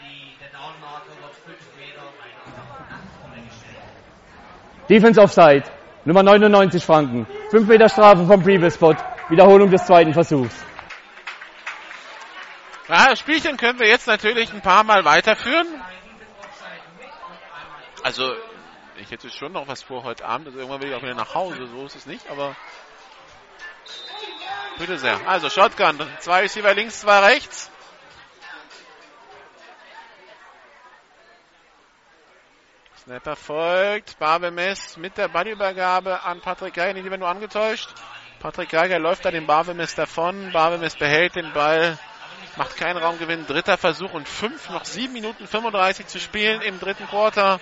die, 0.00 0.38
der 0.40 0.50
Downmarker 0.50 1.14
wird 1.20 1.34
5 1.44 1.58
Meter 1.76 2.02
weiter 2.18 2.42
nach 2.88 3.20
vorne 3.20 3.42
gestellt. 3.46 4.88
Defense 4.88 5.20
Offside. 5.20 5.64
Nummer 6.04 6.22
99 6.22 6.84
Franken. 6.84 7.26
5 7.50 7.68
Meter 7.68 7.88
Strafe 7.88 8.24
vom 8.24 8.42
Previous 8.42 8.74
Spot. 8.74 8.94
Wiederholung 9.28 9.70
des 9.70 9.84
zweiten 9.84 10.14
Versuchs. 10.14 10.64
Ja, 12.88 13.10
das 13.10 13.18
Spielchen 13.18 13.58
können 13.58 13.78
wir 13.78 13.86
jetzt 13.86 14.06
natürlich 14.06 14.50
ein 14.52 14.62
paar 14.62 14.82
Mal 14.82 15.04
weiterführen. 15.04 15.66
Also, 18.02 18.34
ich 18.96 19.10
hätte 19.10 19.28
schon 19.30 19.52
noch 19.52 19.68
was 19.68 19.82
vor 19.82 20.04
heute 20.04 20.24
Abend. 20.24 20.48
Also 20.48 20.58
irgendwann 20.58 20.82
will 20.82 20.88
ich 20.88 20.94
auch 20.94 21.02
wieder 21.02 21.14
nach 21.14 21.34
Hause. 21.34 21.66
So 21.66 21.84
ist 21.84 21.96
es 21.96 22.06
nicht, 22.06 22.28
aber 22.30 22.56
bitte 24.78 24.98
sehr. 24.98 25.20
Also 25.28 25.50
Shotgun. 25.50 26.00
Zwei 26.20 26.40
Receiver 26.40 26.72
links, 26.72 27.00
zwei 27.00 27.20
rechts. 27.20 27.70
Snapper 33.04 33.36
folgt. 33.36 34.18
Barbemes 34.18 34.96
mit 34.96 35.18
der 35.18 35.28
Ballübergabe 35.28 36.22
an 36.22 36.40
Patrick 36.40 36.74
Geiger. 36.74 36.94
Die 36.94 37.04
werden 37.04 37.20
nur 37.20 37.28
angetäuscht. 37.28 37.90
Patrick 38.40 38.70
Geiger 38.70 38.98
läuft 38.98 39.24
da 39.24 39.30
dem 39.30 39.46
Barbemes 39.46 39.94
davon. 39.94 40.52
Barbemes 40.52 40.96
behält 40.96 41.34
den 41.36 41.52
Ball. 41.52 41.98
Macht 42.56 42.76
keinen 42.76 42.96
Raumgewinn. 42.96 43.46
Dritter 43.46 43.78
Versuch 43.78 44.12
und 44.12 44.28
fünf. 44.28 44.68
Noch 44.70 44.84
sieben 44.84 45.12
Minuten 45.12 45.46
35 45.46 46.06
zu 46.06 46.18
spielen 46.18 46.60
im 46.62 46.80
dritten 46.80 47.06
Quarter. 47.06 47.60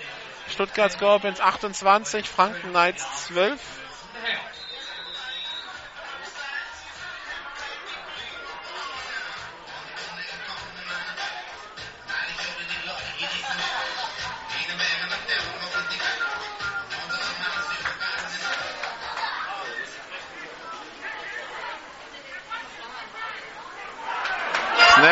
Stuttgart 0.49 0.91
Scorpions 0.91 1.39
28. 1.39 2.27
Franken 2.27 2.69
Knights 2.69 3.27
12. 3.27 3.59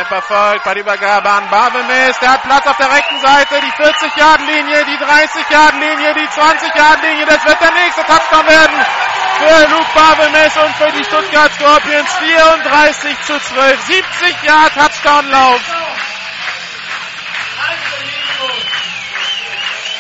Snapper 0.06 0.22
folgt 0.22 0.64
bei 0.64 0.74
der 0.74 0.84
Übergabe 0.84 1.30
an 1.30 1.50
Bavemes. 1.50 2.20
Der 2.20 2.34
hat 2.34 2.44
Platz 2.44 2.68
auf 2.68 2.78
der 2.78 2.92
rechten 2.92 3.20
Seite. 3.22 3.60
Die 3.62 3.84
40-Yard-Linie, 3.84 4.86
die 4.86 4.98
30-Yard-Linie, 4.98 6.14
die 6.14 6.28
20-Yard-Linie. 6.28 7.26
Das 7.26 7.46
wird 7.46 7.62
der 7.62 7.72
nächste 7.72 8.04
Touchdown 8.04 8.48
werden 8.48 8.86
für 9.40 9.70
Luke 9.70 9.92
Bavemes 9.96 10.58
und 10.58 10.76
für 10.76 10.92
die 10.98 11.04
Stuttgart 11.04 11.52
Scorpions. 11.54 12.14
34 12.14 13.22
zu 13.22 13.40
12. 13.40 13.82
70 13.82 14.44
Yard 14.44 14.74
Touchdown-Lauf. 14.74 15.62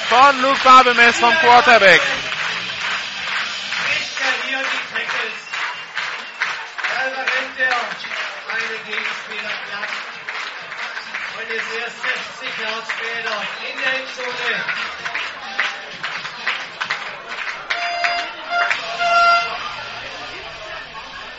Von 0.10 0.42
Luke 0.42 0.60
Bavemes 0.64 1.20
vom 1.20 1.34
Quarterback. 1.36 2.02
Ist 11.48 11.62
erst 11.80 12.02
60 12.02 12.60
Yards 12.60 12.92
später 12.92 13.44
in 13.70 13.78
der 13.80 13.94
Endzone. 14.00 14.64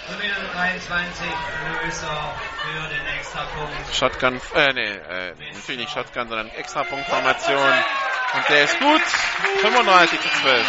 Und 0.08 0.22
wieder 0.22 0.52
23 0.54 1.26
Löser 1.82 2.34
für 2.62 2.88
den 2.88 3.06
Extrapunkt. 3.18 3.94
Shotgun, 3.94 4.40
äh, 4.54 4.72
nee, 4.74 4.92
äh, 4.92 5.34
natürlich 5.54 5.80
nicht 5.80 5.92
Shotgun, 5.92 6.28
sondern 6.28 6.50
Extrapunktformation. 6.50 7.72
Und 8.34 8.48
der 8.48 8.62
ist 8.64 8.78
gut. 8.78 9.02
35 9.60 10.20
zu 10.20 10.28
12. 10.28 10.66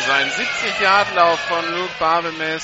Also 0.00 0.12
ein 0.12 0.30
70-Yard-Lauf 0.30 1.40
von 1.40 1.74
Luke 1.74 1.92
Barbemes. 1.98 2.38
Jetzt 2.40 2.62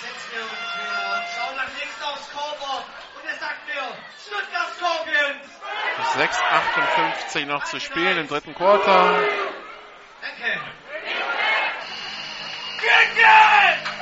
setzen 0.00 0.30
wir 0.32 0.42
uns 0.42 0.52
wieder 0.52 1.16
und 1.16 1.24
schauen 1.34 1.56
nach 1.56 1.68
links 1.78 2.02
aufs 2.02 2.28
Scoreboard. 2.28 2.84
Und 3.16 3.28
er 3.28 3.38
sagt 3.38 3.66
mir, 3.66 3.82
Stuttgart 4.24 4.70
Scorpions. 4.76 5.46
6,58 7.36 7.46
noch 7.46 7.64
zu 7.64 7.80
spielen 7.80 8.18
im 8.18 8.28
dritten 8.28 8.54
Quarter. 8.54 9.20
Danke. 10.20 10.60
Kicken! 12.82 13.92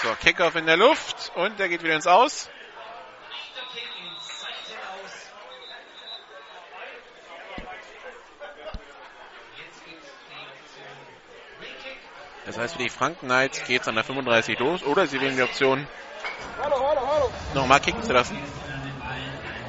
So, 0.00 0.14
Kickoff 0.14 0.54
in 0.54 0.64
der 0.64 0.76
Luft 0.76 1.32
und 1.34 1.58
der 1.58 1.68
geht 1.68 1.82
wieder 1.82 1.94
ins 1.94 2.06
Aus. 2.06 2.48
Richter 3.28 3.66
Kick 3.74 3.88
ins 4.00 4.40
Seite 4.40 4.78
aus. 5.02 5.12
Jetzt 9.58 9.84
gibt's 9.84 10.08
die 10.30 10.46
Option 10.46 10.96
Free 11.58 11.74
Kick. 11.82 11.98
Das 12.48 12.56
heißt, 12.56 12.76
für 12.76 12.82
die 12.82 12.88
Franken 12.88 13.26
Knights 13.26 13.62
geht 13.66 13.82
es 13.82 13.88
an 13.88 13.94
der 13.94 14.04
35 14.04 14.58
los 14.58 14.82
oder 14.82 15.06
sie 15.06 15.20
wählen 15.20 15.36
die 15.36 15.42
Option, 15.42 15.86
nochmal 17.52 17.78
kicken 17.78 18.02
zu 18.02 18.14
lassen. 18.14 18.38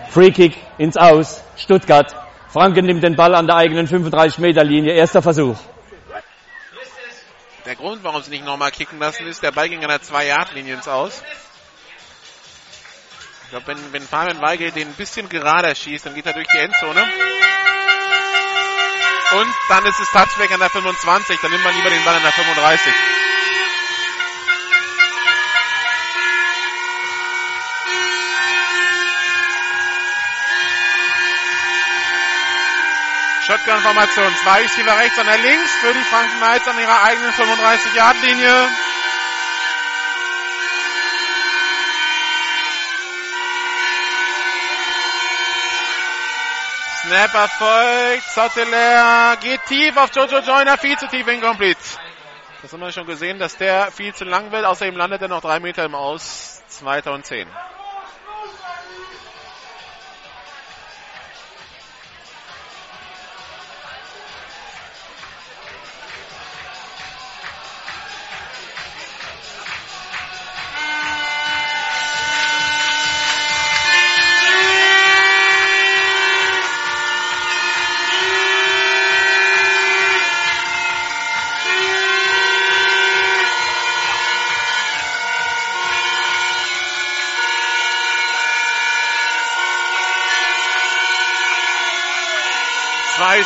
Free 0.10 0.32
Kick 0.32 0.56
ins 0.78 0.96
Aus. 0.96 1.44
Stuttgart. 1.58 2.16
Franken 2.48 2.86
nimmt 2.86 3.04
den 3.04 3.18
Ball 3.18 3.36
an 3.36 3.48
der 3.48 3.58
eigenen 3.58 3.86
35-Meter-Linie. 3.86 4.94
Erster 4.94 5.22
Versuch. 5.22 5.58
Der 7.66 7.76
Grund, 7.76 8.02
warum 8.06 8.24
sie 8.24 8.32
nicht 8.32 8.46
nochmal 8.46 8.72
kicken 8.72 8.98
lassen, 8.98 9.28
ist, 9.28 9.44
der 9.44 9.52
Ball 9.52 9.68
ging 9.68 9.84
an 9.84 9.90
der 9.90 10.00
2-Yard-Linie 10.00 10.76
ins 10.76 10.88
Aus. 10.88 11.22
Ich 13.44 13.50
glaube, 13.50 13.68
wenn, 13.68 13.92
wenn 13.92 14.04
Fabian 14.04 14.42
Weigel 14.42 14.72
den 14.72 14.88
ein 14.88 14.94
bisschen 14.94 15.28
gerader 15.28 15.76
schießt, 15.76 16.06
dann 16.06 16.16
geht 16.16 16.26
er 16.26 16.34
durch 16.34 16.48
die 16.48 16.58
Endzone. 16.58 17.04
Und 19.32 19.54
dann 19.68 19.86
ist 19.86 20.00
es 20.00 20.10
Touchback 20.12 20.52
an 20.52 20.60
der 20.60 20.72
25, 20.72 21.40
dann 21.40 21.52
nimmt 21.52 21.64
man 21.64 21.76
lieber 21.76 21.90
den 21.90 22.04
Ball 22.04 22.16
an 22.16 22.24
der 22.24 22.32
35. 22.32 22.94
Shotgun-Formation. 33.46 34.36
Zwei 34.44 34.62
Receiver 34.62 34.98
rechts, 34.98 35.18
einer 35.18 35.38
links 35.38 35.72
für 35.82 35.94
die 35.94 36.04
Franken 36.04 36.38
Knights 36.38 36.68
an 36.68 36.80
ihrer 36.80 37.04
eigenen 37.04 37.32
35-Yard-Linie. 37.32 38.70
Snapper 47.10 47.48
folgt, 47.48 48.24
Sotteler 48.30 49.36
geht 49.42 49.66
tief 49.66 49.98
auf 49.98 50.16
Jojo 50.16 50.42
Joyner, 50.42 50.78
viel 50.78 50.96
zu 50.96 51.08
tief, 51.08 51.28
incomplete. 51.28 51.80
Das 52.62 52.72
haben 52.72 52.82
wir 52.82 52.92
schon 52.92 53.08
gesehen, 53.08 53.40
dass 53.40 53.58
der 53.58 53.90
viel 53.92 54.14
zu 54.14 54.26
lang 54.26 54.52
will. 54.52 54.64
Außerdem 54.64 54.96
landet 54.96 55.24
er 55.24 55.28
noch 55.28 55.42
drei 55.42 55.60
Meter 55.60 55.86
im 55.86 55.96
Aus. 55.96 56.62
Zweiter 56.68 57.12
und 57.14 57.26
zehn. 57.26 57.48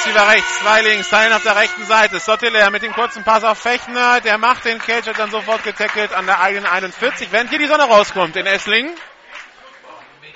Receiver 0.05 0.27
rechts, 0.27 0.59
zwei 0.59 0.81
links, 0.81 1.09
Teilen 1.09 1.31
auf 1.31 1.43
der 1.43 1.55
rechten 1.55 1.85
Seite. 1.85 2.19
Sottiler 2.19 2.69
mit 2.71 2.83
dem 2.83 2.91
kurzen 2.91 3.23
Pass 3.23 3.45
auf 3.45 3.57
Fechner. 3.57 4.19
Der 4.19 4.37
macht 4.37 4.65
den 4.65 4.79
Catch, 4.79 5.05
wird 5.05 5.17
dann 5.17 5.31
sofort 5.31 5.63
getackelt 5.63 6.11
an 6.11 6.25
der 6.25 6.41
eigenen 6.41 6.65
41. 6.65 7.31
Während 7.31 7.49
hier 7.49 7.59
die 7.59 7.67
Sonne 7.67 7.83
rauskommt 7.83 8.35
in 8.35 8.45
Esslingen. 8.45 8.93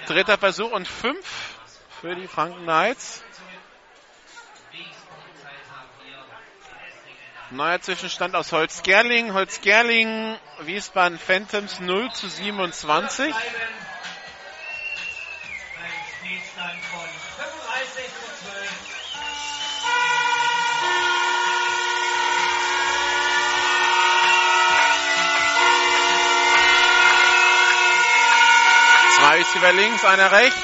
Dritter 0.05 0.37
Versuch 0.37 0.71
und 0.71 0.87
fünf 0.87 1.25
für 1.99 2.15
die 2.15 2.29
Franken 2.29 2.63
Knights. 2.63 3.25
Neuer 7.49 7.81
Zwischenstand 7.81 8.35
aus 8.35 8.53
Holz-Gerling. 8.53 9.33
Holz-Gerling, 9.33 10.37
Wiesbaden 10.61 11.19
Phantoms 11.19 11.81
0 11.81 12.09
zu 12.13 12.29
27. 12.29 13.35
Zwei 29.37 29.43
Receiver 29.43 29.73
links, 29.73 30.03
einer 30.03 30.31
rechts. 30.31 30.61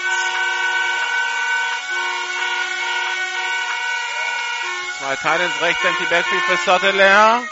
Zwei 4.98 5.36
ins 5.45 5.62
rechte 5.62 5.88
Empty 5.88 6.06
Backfield 6.06 6.44
für 6.44 6.58
Sottelair. 6.58 7.44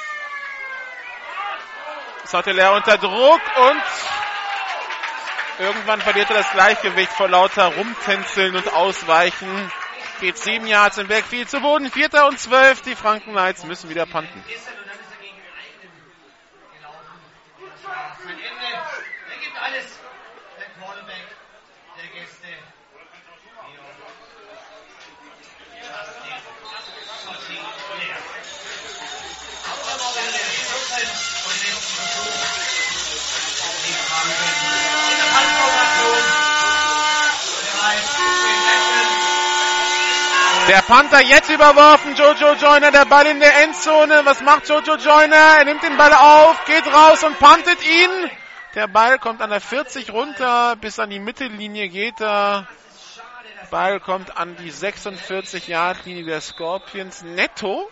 Sottelair 2.23 2.73
unter 2.73 2.97
Druck 2.97 3.41
und 3.57 3.83
irgendwann 5.59 6.01
verliert 6.01 6.31
er 6.31 6.37
das 6.37 6.51
Gleichgewicht 6.53 7.11
vor 7.11 7.29
lauter 7.29 7.65
Rumtänzeln 7.65 8.55
und 8.55 8.73
Ausweichen. 8.73 9.71
Geht 10.21 10.39
sieben 10.39 10.65
Yards 10.65 10.97
im 10.97 11.07
Backfield 11.07 11.51
zu 11.51 11.59
Boden. 11.59 11.91
Vierter 11.91 12.27
und 12.27 12.39
zwölf. 12.39 12.81
Die 12.81 12.95
Franken 12.95 13.31
Knights 13.31 13.63
müssen 13.63 13.91
wieder 13.91 14.07
panten. 14.07 14.43
Der 40.71 40.83
Panther 40.83 41.19
jetzt 41.19 41.49
überworfen, 41.49 42.15
Jojo 42.15 42.53
Joyner, 42.53 42.91
der 42.91 43.03
Ball 43.03 43.25
in 43.25 43.41
der 43.41 43.61
Endzone. 43.63 44.21
Was 44.23 44.39
macht 44.39 44.69
Jojo 44.69 44.95
Joyner? 44.95 45.57
Er 45.57 45.65
nimmt 45.65 45.83
den 45.83 45.97
Ball 45.97 46.13
auf, 46.13 46.63
geht 46.63 46.87
raus 46.87 47.25
und 47.25 47.37
pantet 47.39 47.85
ihn. 47.85 48.31
Der 48.73 48.87
Ball 48.87 49.19
kommt 49.19 49.41
an 49.41 49.49
der 49.49 49.59
40 49.59 50.13
runter, 50.13 50.77
bis 50.77 50.97
an 50.97 51.09
die 51.09 51.19
Mittellinie 51.19 51.89
geht 51.89 52.21
er. 52.21 52.69
Ball 53.69 53.99
kommt 53.99 54.37
an 54.37 54.55
die 54.55 54.71
46 54.71 55.67
Yard 55.67 56.05
Linie 56.05 56.23
der 56.23 56.39
Scorpions 56.39 57.21
netto. 57.21 57.91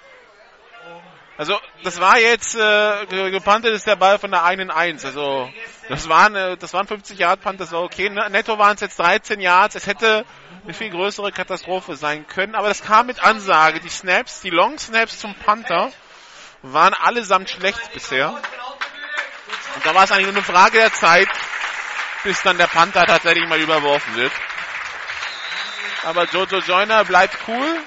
Also 1.38 1.60
das 1.84 2.00
war 2.00 2.18
jetzt 2.18 2.56
äh, 2.56 3.06
gepantet 3.30 3.74
ist 3.74 3.88
der 3.88 3.98
Ball 3.98 4.20
von 4.20 4.32
der 4.32 4.46
einen 4.46 4.72
Eins. 4.72 5.04
Also 5.04 5.50
das 5.90 6.08
waren 6.08 6.34
äh, 6.34 6.56
das 6.56 6.74
waren 6.74 6.88
50 6.88 7.20
Yard 7.20 7.42
Punt, 7.42 7.60
das 7.60 7.74
war 7.74 7.82
okay. 7.82 8.10
Netto 8.10 8.58
waren 8.58 8.76
es 8.76 8.82
jetzt 8.82 9.00
13 9.00 9.42
Yards. 9.42 9.76
Es 9.76 9.86
hätte 9.86 10.24
eine 10.64 10.74
viel 10.74 10.90
größere 10.90 11.32
Katastrophe 11.32 11.96
sein 11.96 12.28
können, 12.28 12.56
aber 12.56 12.68
das 12.68 12.84
kam 12.84 13.08
mit 13.08 13.24
Ansage. 13.24 13.80
Die 13.80 13.90
Snaps, 13.90 14.42
die 14.42 14.50
Long 14.50 14.78
Snaps 14.78 15.20
zum 15.20 15.36
Panther 15.36 15.92
waren 16.62 16.94
allesamt 16.94 17.50
schlecht 17.50 17.94
bisher. 17.94 18.30
Und 19.76 19.86
da 19.86 19.96
war 19.96 20.04
es 20.04 20.12
eigentlich 20.12 20.28
nur 20.28 20.36
eine 20.36 20.44
Frage 20.44 20.80
der 20.80 20.94
Zeit, 20.94 21.30
bis 22.24 22.42
dann 22.42 22.58
der 22.58 22.68
Panther 22.68 23.06
tatsächlich 23.06 23.48
mal 23.48 23.60
überworfen 23.60 24.16
wird. 24.16 24.32
Aber 26.04 26.26
Jojo 26.26 26.60
Joyner 26.60 27.06
bleibt 27.06 27.38
cool. 27.48 27.82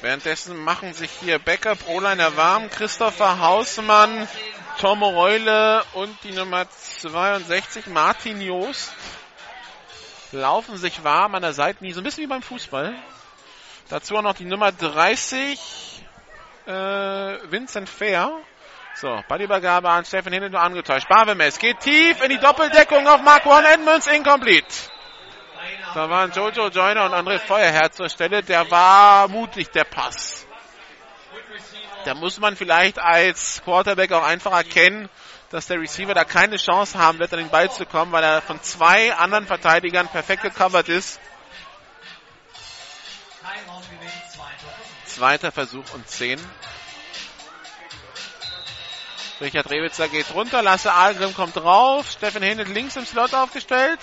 Währenddessen 0.00 0.56
machen 0.56 0.94
sich 0.94 1.10
hier 1.10 1.38
Backup 1.38 1.88
O-Liner 1.88 2.36
warm. 2.36 2.70
Christopher 2.70 3.40
Hausmann, 3.40 4.28
Tom 4.78 5.02
Reule 5.02 5.82
und 5.94 6.22
die 6.22 6.30
Nummer 6.30 6.68
62 6.70 7.88
Martin 7.88 8.40
Joost 8.40 8.94
laufen 10.30 10.76
sich 10.76 11.02
warm 11.02 11.34
an 11.34 11.42
der 11.42 11.52
Seitenlinie, 11.52 11.94
so 11.94 12.00
ein 12.00 12.04
bisschen 12.04 12.22
wie 12.22 12.28
beim 12.28 12.42
Fußball. 12.42 12.94
Dazu 13.88 14.16
auch 14.16 14.22
noch 14.22 14.34
die 14.34 14.44
Nummer 14.44 14.70
30 14.70 16.04
äh, 16.66 16.70
Vincent 16.70 17.88
Fair. 17.88 18.30
So, 18.94 19.20
Ballübergabe 19.26 19.88
an 19.90 20.04
Steffen 20.04 20.32
Hinten 20.32 20.52
nur 20.52 20.60
angetäuscht. 20.60 21.08
Bavemes 21.08 21.58
geht 21.58 21.80
tief 21.80 22.22
in 22.22 22.30
die 22.30 22.38
Doppeldeckung 22.38 23.06
auf 23.08 23.20
Mark 23.22 23.46
One 23.46 23.66
Edmonds, 23.68 24.06
incomplete. 24.06 24.66
Da 25.94 26.08
waren 26.08 26.30
Jojo 26.30 26.68
Joyner 26.68 27.06
und 27.06 27.14
André 27.14 27.38
Feuerherr 27.40 27.90
zur 27.90 28.08
Stelle. 28.08 28.42
Der 28.42 28.70
war 28.70 29.26
mutig, 29.26 29.70
der 29.70 29.84
Pass. 29.84 30.47
Da 32.08 32.14
muss 32.14 32.40
man 32.40 32.56
vielleicht 32.56 32.98
als 32.98 33.60
Quarterback 33.64 34.12
auch 34.12 34.24
einfach 34.24 34.52
erkennen, 34.52 35.10
dass 35.50 35.66
der 35.66 35.78
Receiver 35.78 36.14
da 36.14 36.24
keine 36.24 36.56
Chance 36.56 36.98
haben 36.98 37.18
wird, 37.18 37.34
an 37.34 37.38
den 37.38 37.50
Ball 37.50 37.70
zu 37.70 37.84
kommen, 37.84 38.12
weil 38.12 38.24
er 38.24 38.40
von 38.40 38.62
zwei 38.62 39.14
anderen 39.14 39.46
Verteidigern 39.46 40.08
perfekt 40.08 40.40
gecovert 40.40 40.88
ist. 40.88 41.20
Zweiter 45.04 45.52
Versuch 45.52 45.84
und 45.92 46.08
zehn. 46.08 46.40
Richard 49.42 49.68
Rewitzer 49.70 50.08
geht 50.08 50.32
runter, 50.32 50.62
Lasse 50.62 50.94
Algrim 50.94 51.34
kommt 51.34 51.56
drauf, 51.56 52.10
Steffen 52.10 52.42
Hennet 52.42 52.68
links 52.68 52.96
im 52.96 53.04
Slot 53.04 53.34
aufgestellt. 53.34 54.00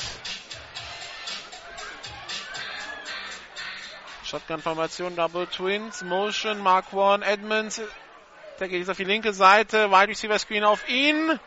Shotgun-Formation, 4.36 5.16
Double 5.16 5.48
Twins, 5.48 6.04
Motion, 6.04 6.60
Mark 6.60 6.92
One, 6.92 7.26
Edmonds. 7.26 7.82
Der 8.60 8.68
geht 8.68 8.80
jetzt 8.80 8.90
auf 8.90 8.98
die 8.98 9.06
linke 9.06 9.32
Seite, 9.32 9.92
Wide 9.92 10.10
Receiver 10.10 10.38
Screen 10.38 10.66
auf 10.66 10.90
ihn. 10.90 11.40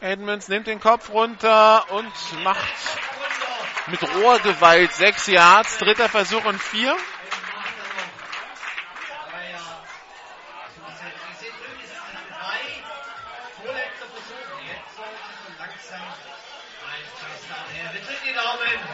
Edmonds 0.00 0.48
nimmt 0.48 0.66
den 0.66 0.80
Kopf 0.80 1.10
runter 1.10 1.88
und 1.92 2.42
macht 2.42 2.58
mit 3.86 4.02
Rohrgewalt 4.02 4.92
sechs 4.94 5.28
Yards. 5.28 5.78
Dritter 5.78 6.08
Versuch 6.08 6.44
und 6.44 6.60
vier. 6.60 6.96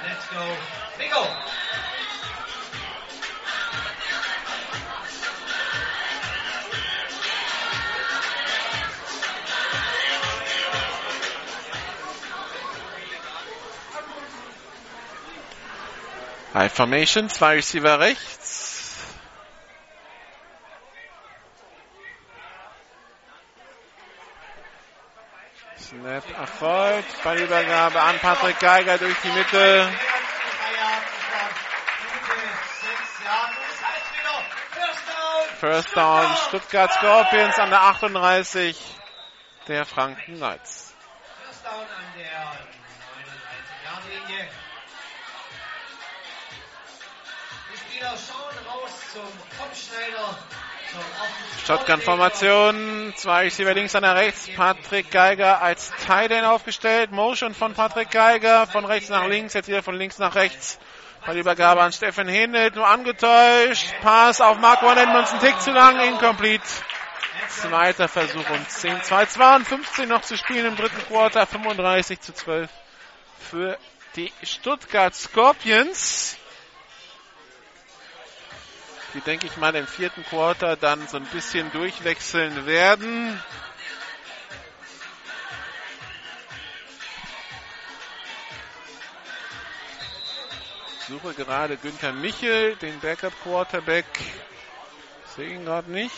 Let's 0.07 0.29
go. 0.29 0.80
High 16.53 16.69
Formation, 16.69 17.29
zwei 17.29 17.55
Receiver 17.55 18.01
rechts. 18.01 19.07
Snap 25.79 26.25
erfolgt. 26.37 27.23
Ballübergabe 27.23 28.01
an 28.01 28.19
Patrick 28.19 28.59
Geiger 28.59 28.99
durch 28.99 29.17
die 29.23 29.29
Mitte. 29.29 29.89
First 35.61 35.95
down 35.95 36.37
Stuttgart 36.49 36.93
Scorpions 36.95 37.59
an 37.59 37.71
der 37.71 37.83
38 37.83 38.77
der 39.69 39.85
Franken 39.85 40.37
Knights. 40.37 40.95
First 41.45 41.65
down 41.65 41.83
an 41.83 42.19
der 42.19 42.80
Shotgun-Formation, 51.67 53.13
zwei 53.17 53.43
Receiver 53.43 53.75
links, 53.75 53.95
einer 53.95 54.17
rechts. 54.17 54.49
Patrick 54.57 55.11
Geiger 55.11 55.61
als 55.63 55.93
Tight 56.07 56.31
End 56.31 56.47
aufgestellt. 56.47 57.13
Motion 57.13 57.55
von 57.55 57.75
Patrick 57.75 58.11
Geiger, 58.11 58.67
von 58.67 58.85
rechts 58.85 59.11
nach 59.11 59.27
links, 59.27 59.55
jetzt 59.55 59.69
wieder 59.69 59.83
von 59.83 59.97
links 59.97 60.19
nach 60.19 60.35
rechts. 60.35 60.79
Bei 61.27 61.37
Übergabe 61.37 61.83
an 61.83 61.93
Steffen 61.93 62.27
Hindelt, 62.27 62.75
nur 62.75 62.87
angetäuscht. 62.87 63.93
Pass 64.01 64.41
auf 64.41 64.59
Mark 64.59 64.83
One 64.83 65.01
Edmonds, 65.01 65.33
ein 65.33 65.41
Tick 65.41 65.61
zu 65.61 65.71
lang, 65.71 66.01
incomplete. 66.01 66.65
Zweiter 67.49 68.09
Versuch 68.09 68.49
und 68.49 68.71
10, 68.71 69.03
2, 69.03 69.27
52 69.27 70.09
noch 70.09 70.23
zu 70.23 70.39
spielen 70.39 70.67
im 70.67 70.77
dritten 70.77 71.03
Quarter, 71.09 71.47
35 71.47 72.21
zu 72.21 72.33
12 72.33 72.71
für 73.39 73.79
die 74.17 74.33
Stuttgart 74.43 75.15
Scorpions. 75.15 76.40
Die, 79.15 79.21
denke 79.21 79.47
ich 79.47 79.57
mal, 79.57 79.75
im 79.75 79.87
vierten 79.87 80.25
Quarter 80.25 80.77
dann 80.77 81.07
so 81.09 81.17
ein 81.17 81.27
bisschen 81.27 81.71
durchwechseln 81.73 82.67
werden. 82.67 83.41
Suche 91.09 91.35
gerade 91.35 91.77
Günther 91.77 92.13
Michel, 92.13 92.77
den 92.77 93.01
Backup 93.01 93.33
Quarterback. 93.43 94.07
Sehe 95.35 95.55
ihn 95.55 95.65
gerade 95.65 95.91
nicht. 95.91 96.15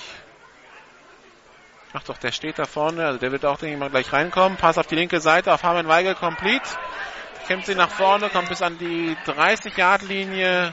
Ach 1.94 2.02
doch, 2.02 2.18
der 2.18 2.32
steht 2.32 2.58
da 2.58 2.64
vorne. 2.64 3.06
Also 3.06 3.18
der 3.18 3.32
wird 3.32 3.44
auch, 3.44 3.58
denke 3.58 3.74
ich 3.74 3.80
mal, 3.80 3.90
gleich 3.90 4.12
reinkommen. 4.12 4.58
Pass 4.58 4.78
auf 4.78 4.86
die 4.86 4.94
linke 4.94 5.20
Seite 5.20 5.52
auf 5.52 5.62
Harman 5.62 5.88
Weigel, 5.88 6.14
complete. 6.14 6.68
Kämpft 7.46 7.66
sie 7.66 7.74
nach 7.74 7.90
vorne, 7.90 8.28
kommt 8.30 8.48
bis 8.48 8.62
an 8.62 8.78
die 8.78 9.16
30-Yard-Linie. 9.26 10.72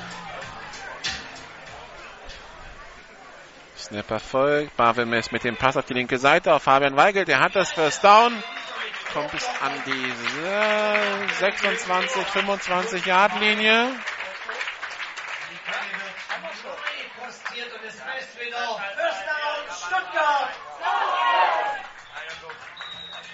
Snapper 3.91 4.19
folgt. 4.21 4.77
Barvemes 4.77 5.33
mit 5.33 5.43
dem 5.43 5.57
Pass 5.57 5.75
auf 5.75 5.83
die 5.83 5.93
linke 5.93 6.17
Seite 6.17 6.53
auf 6.53 6.63
Fabian 6.63 6.95
Weigel. 6.95 7.25
Der 7.25 7.41
hat 7.41 7.57
das 7.57 7.73
First 7.73 8.01
Down. 8.05 8.31
Kommt 9.11 9.31
bis 9.31 9.45
an 9.45 9.73
die 9.85 10.45
äh, 10.47 11.27
26, 11.39 12.25
25 12.25 13.05
Yard 13.05 13.37
Linie. 13.41 13.89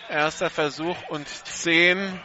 Erster 0.10 0.50
Versuch 0.50 0.98
und 1.10 1.28
10. 1.28 2.20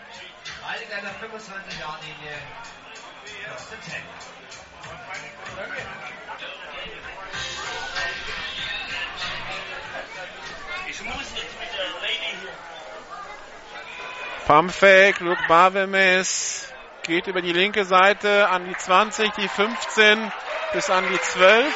Pumpfake, 14.46 15.20
Luke 15.20 15.42
Barvemes 15.48 16.72
geht 17.04 17.26
über 17.26 17.42
die 17.42 17.52
linke 17.52 17.84
Seite 17.84 18.48
an 18.48 18.66
die 18.68 18.76
20, 18.76 19.30
die 19.32 19.48
15 19.48 20.32
bis 20.72 20.90
an 20.90 21.04
die 21.10 21.20
12. 21.20 21.74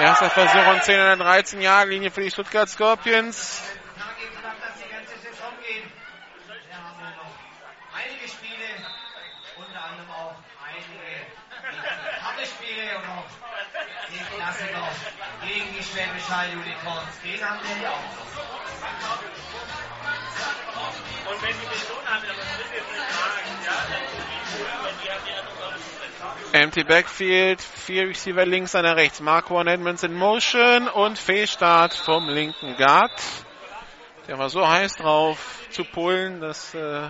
Erster 0.00 0.30
Versuch 0.30 0.66
und 0.66 0.82
10 0.82 0.98
an 0.98 1.18
der 1.18 1.26
13 1.26 1.60
Jahre 1.60 1.88
Linie 1.88 2.10
für 2.10 2.22
die 2.22 2.30
Stuttgart 2.30 2.68
Scorpions. 2.68 3.62
Einige 7.92 8.28
Spiele, 8.28 8.66
unter 9.56 9.84
anderem 9.84 10.10
auch 10.10 10.36
einige 10.64 11.26
harte 12.22 12.46
Spiele 12.46 12.96
und 12.96 13.08
auch 13.08 13.26
den 14.08 14.26
Klassiker 14.36 14.88
gegen 15.46 15.74
die 15.76 15.79
Schwäbisch 15.90 16.28
Hall 16.28 16.48
Unicorns. 16.54 17.18
Den 17.22 17.44
haben 17.44 17.58
wir 17.62 17.76
hier 17.76 17.90
auch 17.90 18.02
noch. 18.14 18.30
Und 21.30 21.42
wenn 21.42 21.50
die 21.50 21.66
Mission 21.66 22.04
haben, 22.06 22.24
ja, 22.26 22.32
dann 22.32 22.46
die, 24.58 25.02
die 25.02 25.10
haben 25.10 25.26
ja 25.26 26.60
Empty 26.60 26.84
Backfield, 26.84 27.60
vier 27.60 28.08
Receiver 28.08 28.44
links, 28.44 28.74
einer 28.74 28.96
rechts. 28.96 29.20
Marco 29.20 29.60
Edmonds 29.60 30.02
in 30.02 30.14
Motion 30.14 30.88
und 30.88 31.18
Fehlstart 31.18 31.94
vom 31.94 32.28
linken 32.28 32.76
Guard. 32.76 33.12
Der 34.26 34.38
war 34.38 34.48
so 34.48 34.66
heiß 34.66 34.96
drauf 34.96 35.38
zu 35.70 35.84
pullen, 35.84 36.40
dass 36.40 36.74
äh, 36.74 37.08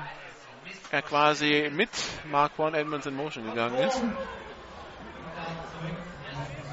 er 0.91 1.03
quasi 1.03 1.71
mit 1.73 1.91
Marco 2.25 2.69
Edmonds 2.69 3.07
in 3.07 3.15
Motion 3.15 3.45
gegangen 3.47 3.79
ist. 3.79 4.03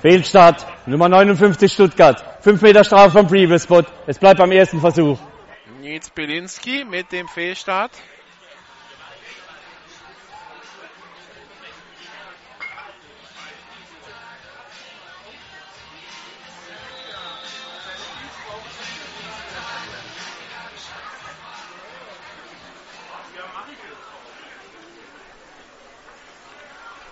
Fehlstart, 0.01 0.65
Nummer 0.85 1.09
59 1.09 1.71
Stuttgart. 1.71 2.23
5 2.41 2.61
Meter 2.61 2.83
Strafe 2.83 3.17
vom 3.17 3.27
Previous 3.27 3.63
Spot. 3.63 3.83
Es 4.05 4.19
bleibt 4.19 4.37
beim 4.37 4.51
ersten 4.51 4.79
Versuch. 4.79 5.17
Nils 5.81 6.09
Belinski 6.11 6.85
mit 6.85 7.11
dem 7.11 7.27
Fehlstart. 7.27 7.91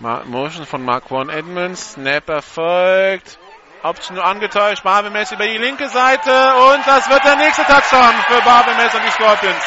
Motion 0.00 0.66
von 0.66 0.84
Marquan 0.84 1.30
Edmonds. 1.30 1.92
Snap 1.92 2.28
erfolgt. 2.28 3.38
Option 3.82 4.18
angetäuscht. 4.18 4.82
Barbemes 4.82 5.32
über 5.32 5.46
die 5.46 5.58
linke 5.58 5.88
Seite. 5.88 6.54
Und 6.54 6.86
das 6.86 7.08
wird 7.08 7.24
der 7.24 7.36
nächste 7.36 7.62
Touchdown 7.64 8.14
für 8.28 8.42
Barbemes 8.42 8.94
und 8.94 9.04
die 9.04 9.10
Scorpions. 9.10 9.64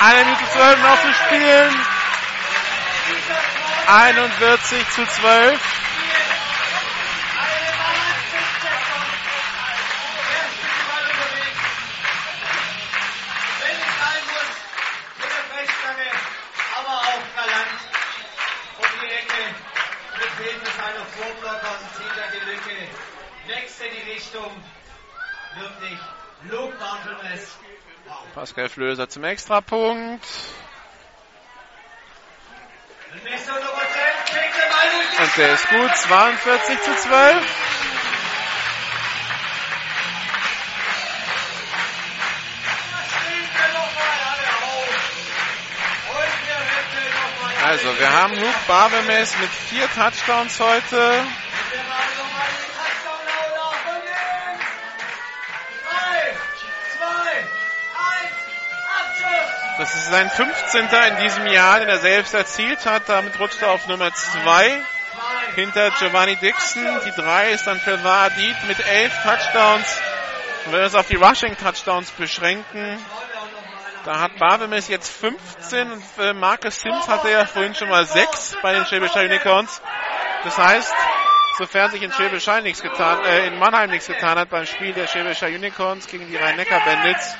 Eine 0.00 0.24
Minute 0.24 0.44
zwölf 0.52 0.82
noch 0.82 1.00
zu 1.02 1.12
spielen. 1.14 1.76
41 3.88 4.90
zu 4.90 5.06
12. 5.06 5.87
Wirklich 25.58 25.98
Luke 26.50 26.76
Barthelmess. 26.78 27.58
Pascal 28.34 28.68
Flöser 28.68 29.08
zum 29.08 29.24
Extrapunkt. 29.24 30.24
Messer 33.24 33.54
Nummer 33.54 33.82
10, 34.26 34.36
kriegt 34.36 34.54
den 34.54 34.70
Ball 34.70 34.90
durch 34.90 35.10
die 35.10 35.22
Und 35.22 35.36
der 35.36 35.54
ist 35.54 35.68
gut. 35.68 35.96
42 35.96 36.82
zu 36.82 36.96
12. 36.96 37.46
Also, 47.64 47.98
wir 47.98 48.12
haben 48.12 48.34
Luke 48.34 48.58
Barbemes 48.66 49.36
mit 49.40 49.50
vier 49.50 49.88
Touchdowns 49.92 50.60
heute. 50.60 51.26
Das 59.90 60.02
ist 60.02 60.10
sein 60.10 60.28
15. 60.28 60.82
in 60.82 61.16
diesem 61.22 61.46
Jahr, 61.46 61.80
den 61.80 61.88
er 61.88 61.96
selbst 61.96 62.34
erzielt 62.34 62.84
hat. 62.84 63.08
Damit 63.08 63.40
rutscht 63.40 63.62
er 63.62 63.70
auf 63.70 63.86
Nummer 63.86 64.12
2 64.12 64.82
hinter 65.54 65.90
Giovanni 65.92 66.36
Dixon. 66.36 66.84
Die 67.06 67.10
3 67.18 67.52
ist 67.52 67.66
dann 67.66 67.80
für 67.80 68.04
Vadid 68.04 68.56
mit 68.68 68.78
11 68.86 69.12
Touchdowns. 69.22 69.98
Und 70.66 70.72
wenn 70.72 70.80
wir 70.80 70.84
uns 70.84 70.94
auf 70.94 71.08
die 71.08 71.16
Rushing 71.16 71.56
Touchdowns 71.56 72.10
beschränken, 72.10 73.02
da 74.04 74.20
hat 74.20 74.36
Barbemes 74.36 74.88
jetzt 74.88 75.10
15 75.10 75.90
und 75.90 76.38
Marcus 76.38 76.80
Sims 76.80 77.08
hatte 77.08 77.30
ja 77.30 77.46
vorhin 77.46 77.74
schon 77.74 77.88
mal 77.88 78.04
6 78.04 78.58
bei 78.60 78.74
den 78.74 78.84
Schwäbischer 78.84 79.20
Unicorns. 79.20 79.80
Das 80.44 80.58
heißt, 80.58 80.94
sofern 81.56 81.90
sich 81.92 82.02
in 82.02 82.12
Schwäbisch 82.12 82.46
Hall 82.46 82.60
nichts 82.60 82.82
getan, 82.82 83.24
äh, 83.24 83.46
in 83.46 83.58
Mannheim 83.58 83.88
nichts 83.88 84.06
getan 84.06 84.38
hat 84.38 84.50
beim 84.50 84.66
Spiel 84.66 84.92
der 84.92 85.06
Schwäbischer 85.06 85.46
Unicorns 85.46 86.06
gegen 86.06 86.28
die 86.28 86.36
Rhein-Neckar 86.36 86.80
Bandits, 86.84 87.36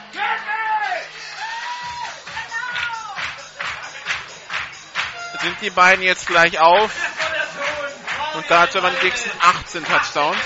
sind 5.48 5.62
die 5.62 5.70
beiden 5.70 6.04
jetzt 6.04 6.26
gleich 6.26 6.58
auf. 6.58 6.90
Und 8.34 8.50
da 8.50 8.62
hat 8.62 8.72
Giovanni 8.72 8.98
Dixon 8.98 9.32
18 9.40 9.84
Touchdowns. 9.84 10.38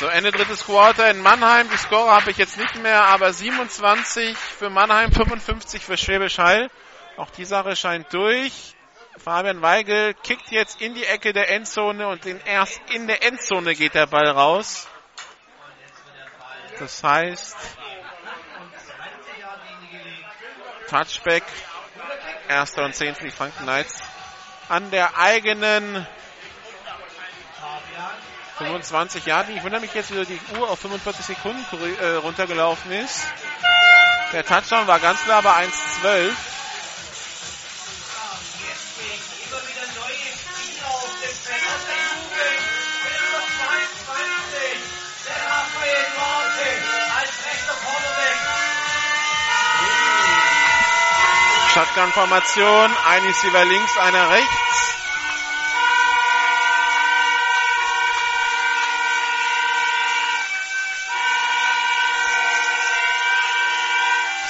So, 0.00 0.06
Ende 0.08 0.32
drittes 0.32 0.64
Quarter 0.64 1.08
in 1.10 1.22
Mannheim. 1.22 1.70
Die 1.70 1.76
Score 1.76 2.10
habe 2.10 2.32
ich 2.32 2.36
jetzt 2.36 2.58
nicht 2.58 2.74
mehr, 2.82 3.04
aber 3.04 3.32
27 3.32 4.36
für 4.36 4.68
Mannheim, 4.68 5.12
55 5.12 5.84
für 5.84 5.96
Schwäbisch 5.96 6.38
Hall. 6.38 6.68
Auch 7.16 7.30
die 7.30 7.44
Sache 7.44 7.76
scheint 7.76 8.12
durch. 8.12 8.74
Fabian 9.16 9.62
Weigel 9.62 10.12
kickt 10.14 10.50
jetzt 10.50 10.80
in 10.80 10.94
die 10.94 11.04
Ecke 11.04 11.32
der 11.32 11.50
Endzone 11.50 12.08
und 12.08 12.26
erst 12.46 12.80
in 12.90 13.06
der 13.06 13.22
Endzone 13.22 13.76
geht 13.76 13.94
der 13.94 14.08
Ball 14.08 14.28
raus. 14.28 14.88
Das 16.80 17.04
heißt, 17.04 17.56
Touchback, 20.88 21.44
erster 22.48 22.84
und 22.84 22.94
zehn 22.94 23.14
für 23.14 23.24
die 23.24 23.30
Franken 23.30 23.62
Knights 23.64 24.02
an 24.68 24.90
der 24.90 25.18
eigenen 25.18 26.06
25 28.58 29.26
Jahre. 29.26 29.52
Ich 29.52 29.62
wundere 29.62 29.80
mich 29.80 29.94
jetzt, 29.94 30.14
wie 30.14 30.24
die 30.24 30.40
Uhr 30.58 30.70
auf 30.70 30.78
45 30.78 31.24
Sekunden 31.26 31.64
äh, 32.00 32.14
runtergelaufen 32.16 32.92
ist. 32.92 33.24
Der 34.32 34.44
Touchdown 34.44 34.86
war 34.86 35.00
ganz 35.00 35.22
klar 35.24 35.42
bei 35.42 35.50
1,12. 35.50 36.32
Shotgun-Formation, 51.74 52.90
ein 53.08 53.22
Receiver 53.24 53.64
links, 53.64 53.98
einer 53.98 54.30
rechts. 54.30 54.94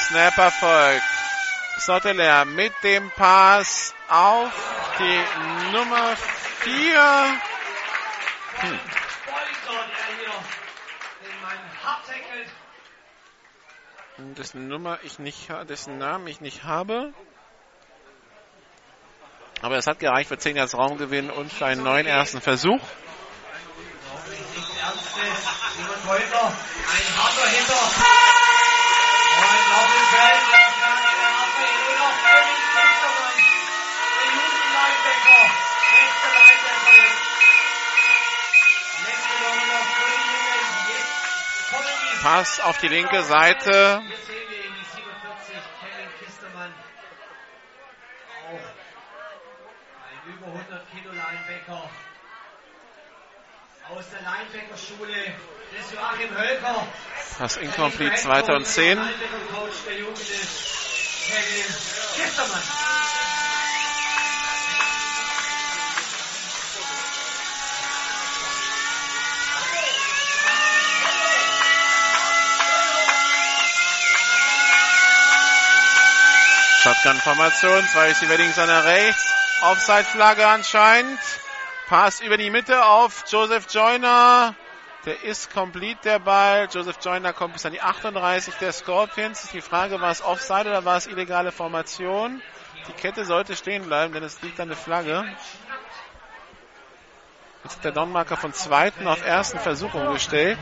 Snap 0.06 0.36
erfolgt. 0.36 1.02
Sotteler 1.78 2.44
mit 2.44 2.74
dem 2.82 3.10
Pass 3.12 3.94
auf 4.10 4.52
die 4.98 5.72
Nummer 5.72 6.14
4. 6.60 7.40
Hm. 8.58 8.80
Dessen 14.16 14.68
Nummer 14.68 15.00
ich 15.02 15.18
nicht, 15.18 15.48
dessen 15.68 15.98
Namen 15.98 16.28
ich 16.28 16.40
nicht 16.40 16.62
habe. 16.62 17.12
Aber 19.60 19.76
es 19.76 19.88
hat 19.88 19.98
gereicht 19.98 20.28
für 20.28 20.38
10 20.38 20.56
Yards 20.56 20.74
Raumgewinn 20.74 21.30
und 21.30 21.52
für 21.52 21.66
einen 21.66 21.82
neuen 21.82 22.06
ersten 22.06 22.40
Versuch. 22.40 22.80
Ein 22.80 22.80
harter 27.16 27.48
Hinter. 27.48 28.04
Pass 42.24 42.58
auf 42.58 42.78
die 42.78 42.88
linke 42.88 43.22
Seite. 43.22 44.00
über 50.26 50.46
100 50.46 50.90
Kilo 50.90 51.10
Linebacker 51.10 51.90
aus 53.90 54.04
der 54.10 54.22
Linebacker-Schule 54.22 55.34
des 55.76 55.92
Joachim 55.92 56.34
Hölker. 56.34 56.86
Pass 57.36 57.56
incomplete, 57.58 58.14
zweiter 58.14 58.54
und 58.54 58.66
zehn. 58.66 58.98
Shotgun-Formation, 76.84 77.82
zwei 77.94 78.10
über 78.26 78.36
links, 78.36 78.58
einer 78.58 78.84
rechts. 78.84 79.32
Offside-Flagge 79.62 80.46
anscheinend. 80.46 81.18
Pass 81.88 82.20
über 82.20 82.36
die 82.36 82.50
Mitte 82.50 82.84
auf 82.84 83.24
Joseph 83.26 83.68
Joyner. 83.70 84.54
Der 85.06 85.22
ist 85.22 85.50
complete 85.54 86.00
der 86.04 86.18
Ball. 86.18 86.68
Joseph 86.70 86.98
Joyner 87.02 87.32
kommt 87.32 87.54
bis 87.54 87.64
an 87.64 87.72
die 87.72 87.80
38 87.80 88.56
der 88.56 88.70
Scorpions. 88.72 89.48
Die 89.54 89.62
Frage, 89.62 89.98
war 90.02 90.10
es 90.10 90.20
Offside 90.20 90.68
oder 90.68 90.84
war 90.84 90.98
es 90.98 91.06
illegale 91.06 91.52
Formation? 91.52 92.42
Die 92.86 92.92
Kette 92.92 93.24
sollte 93.24 93.56
stehen 93.56 93.86
bleiben, 93.86 94.12
denn 94.12 94.22
es 94.22 94.42
liegt 94.42 94.60
an 94.60 94.68
der 94.68 94.76
Flagge. 94.76 95.24
Jetzt 97.62 97.76
hat 97.76 97.84
der 97.84 97.92
Downmarker 97.92 98.36
von 98.36 98.52
zweiten 98.52 99.08
auf 99.08 99.24
ersten 99.24 99.58
Versuch 99.58 99.94
umgestellt. 99.94 100.58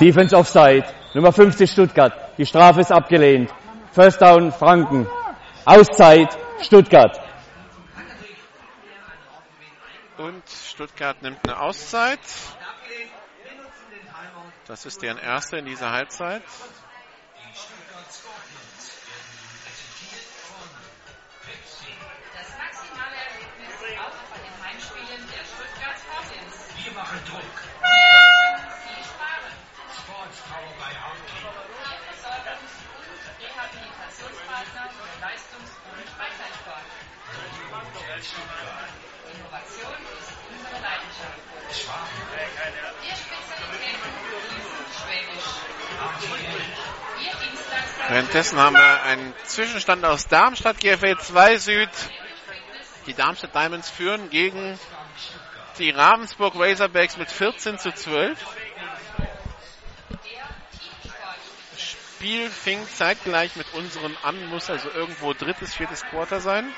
Defense 0.00 0.34
Offside. 0.34 0.99
Nummer 1.12 1.32
50 1.32 1.68
Stuttgart. 1.68 2.12
Die 2.38 2.46
Strafe 2.46 2.80
ist 2.80 2.92
abgelehnt. 2.92 3.52
First 3.92 4.22
Down 4.22 4.52
Franken. 4.52 5.08
Auszeit 5.64 6.38
Stuttgart. 6.60 7.20
Und 10.18 10.42
Stuttgart 10.48 11.20
nimmt 11.22 11.40
eine 11.48 11.58
Auszeit. 11.58 12.20
Das 14.68 14.86
ist 14.86 15.02
deren 15.02 15.18
erste 15.18 15.56
in 15.56 15.64
dieser 15.64 15.90
Halbzeit. 15.90 16.42
Währenddessen 48.20 48.58
haben 48.58 48.76
wir 48.76 49.02
einen 49.04 49.32
Zwischenstand 49.46 50.04
aus 50.04 50.28
Darmstadt, 50.28 50.78
GFL 50.78 51.16
2 51.16 51.56
Süd. 51.56 51.88
Die 53.06 53.14
Darmstadt 53.14 53.54
Diamonds 53.54 53.88
führen 53.88 54.28
gegen 54.28 54.78
die 55.78 55.88
Ravensburg 55.88 56.52
Razorbacks 56.54 57.16
mit 57.16 57.30
14 57.30 57.78
zu 57.78 57.90
12. 57.90 58.38
Spiel 61.78 62.50
fing 62.50 62.86
zeitgleich 62.94 63.56
mit 63.56 63.72
unserem 63.72 64.14
an, 64.22 64.44
muss 64.50 64.68
also 64.68 64.90
irgendwo 64.90 65.32
drittes, 65.32 65.74
viertes 65.74 66.02
Quarter 66.02 66.42
sein. 66.42 66.70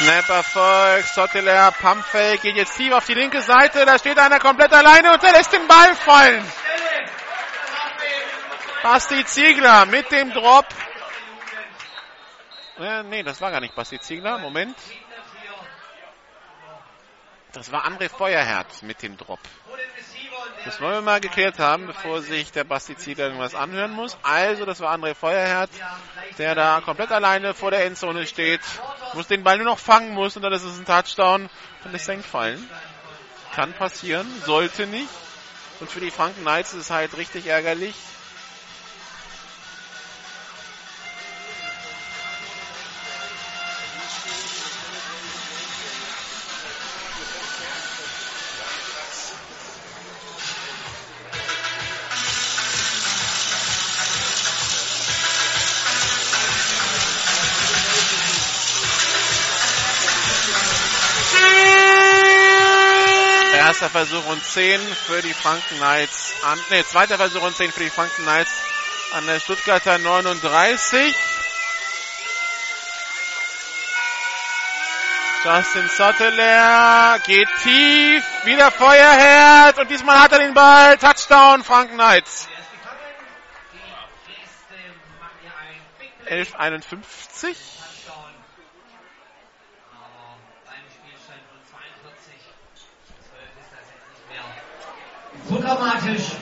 Snap 0.00 0.30
Erfolg, 0.30 1.04
Sotteler, 1.04 1.72
Pumpfake, 1.72 2.40
geht 2.40 2.56
jetzt 2.56 2.74
tief 2.74 2.90
auf 2.90 3.04
die 3.04 3.12
linke 3.12 3.42
Seite, 3.42 3.84
da 3.84 3.98
steht 3.98 4.18
einer 4.18 4.38
komplett 4.38 4.72
alleine 4.72 5.12
und 5.12 5.22
er 5.22 5.32
lässt 5.32 5.52
den 5.52 5.68
Ball 5.68 5.94
fallen. 5.94 6.42
Basti 8.82 9.22
Ziegler 9.26 9.84
mit 9.84 10.10
dem 10.10 10.32
Drop. 10.32 10.64
Äh, 12.78 13.02
nee, 13.02 13.22
das 13.22 13.42
war 13.42 13.50
gar 13.50 13.60
nicht 13.60 13.74
Basti 13.74 14.00
Ziegler, 14.00 14.38
Moment. 14.38 14.74
Das 17.52 17.72
war 17.72 17.84
André 17.84 18.08
Feuerherz 18.08 18.82
mit 18.82 19.02
dem 19.02 19.16
Drop. 19.16 19.40
Das 20.64 20.80
wollen 20.80 20.94
wir 20.94 21.00
mal 21.00 21.20
geklärt 21.20 21.58
haben, 21.58 21.86
bevor 21.86 22.20
sich 22.20 22.52
der 22.52 22.64
Basti 22.64 22.96
Ziegler 22.96 23.26
irgendwas 23.26 23.54
anhören 23.54 23.92
muss. 23.92 24.18
Also, 24.22 24.66
das 24.66 24.80
war 24.80 24.94
André 24.94 25.14
Feuerherz, 25.14 25.70
der 26.38 26.54
da 26.54 26.80
komplett 26.82 27.10
alleine 27.10 27.54
vor 27.54 27.70
der 27.70 27.86
Endzone 27.86 28.26
steht, 28.26 28.60
muss 29.14 29.26
den 29.26 29.42
Ball 29.42 29.56
nur 29.56 29.66
noch 29.66 29.78
fangen 29.78 30.14
muss 30.14 30.36
und 30.36 30.42
dann 30.42 30.52
ist 30.52 30.64
es 30.64 30.78
ein 30.78 30.84
Touchdown 30.84 31.48
und 31.84 31.92
lässt 31.92 32.08
ihn 32.08 32.22
fallen. 32.22 32.68
Kann 33.54 33.72
passieren, 33.72 34.26
sollte 34.44 34.86
nicht. 34.86 35.08
Und 35.80 35.90
für 35.90 36.00
die 36.00 36.10
Franken 36.10 36.42
Knights 36.42 36.74
ist 36.74 36.82
es 36.82 36.90
halt 36.90 37.16
richtig 37.16 37.46
ärgerlich. 37.46 37.94
Versuch 64.06 64.26
und 64.28 64.42
10 64.42 64.80
für 64.80 65.20
die 65.20 65.34
Franken 65.34 65.76
Knights. 65.76 66.32
An, 66.42 66.58
nee, 66.70 66.82
zweiter 66.84 67.18
Versuch 67.18 67.42
und 67.42 67.54
10 67.54 67.70
für 67.70 67.80
die 67.80 67.90
Franken 67.90 68.22
Knights 68.22 68.50
an 69.12 69.26
der 69.26 69.38
Stuttgarter 69.40 69.98
39. 69.98 71.14
Justin 75.44 75.88
Sotteler 75.90 77.18
geht 77.26 77.48
tief, 77.62 78.24
wieder 78.44 78.70
Feuerherd 78.70 79.78
und 79.80 79.90
diesmal 79.90 80.18
hat 80.18 80.32
er 80.32 80.38
den 80.38 80.54
Ball. 80.54 80.96
Touchdown, 80.96 81.62
Franken 81.62 81.96
Knights. 81.96 82.48
11,51. 86.26 87.54
So 95.50 95.58
dramatisch. 95.58 96.36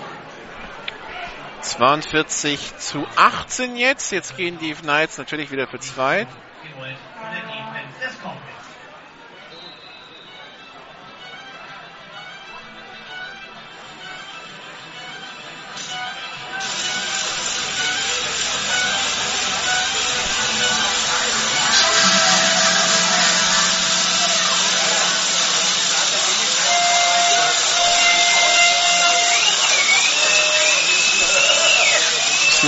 42 1.62 2.76
zu 2.76 3.06
18 3.16 3.76
jetzt. 3.76 4.12
Jetzt 4.12 4.36
gehen 4.36 4.58
die 4.58 4.74
Knights 4.74 5.16
natürlich 5.16 5.50
wieder 5.50 5.66
für 5.66 5.80
zwei. 5.80 6.26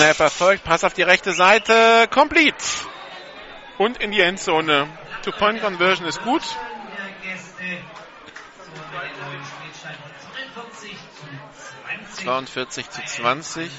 Snap 0.00 0.18
erfolgt, 0.18 0.64
Pass 0.64 0.82
auf 0.82 0.94
die 0.94 1.02
rechte 1.02 1.34
Seite, 1.34 2.08
complete. 2.10 2.56
Und 3.76 3.98
in 3.98 4.12
die 4.12 4.20
Endzone. 4.20 4.88
Two-Point-Conversion 5.22 6.08
ist 6.08 6.22
gut. 6.22 6.40
Von 6.42 6.56
42 10.24 10.96
zu 10.96 11.26
20. 11.82 12.24
42 12.24 12.90
zu 12.90 13.04
20. 13.04 13.64
im 13.64 13.70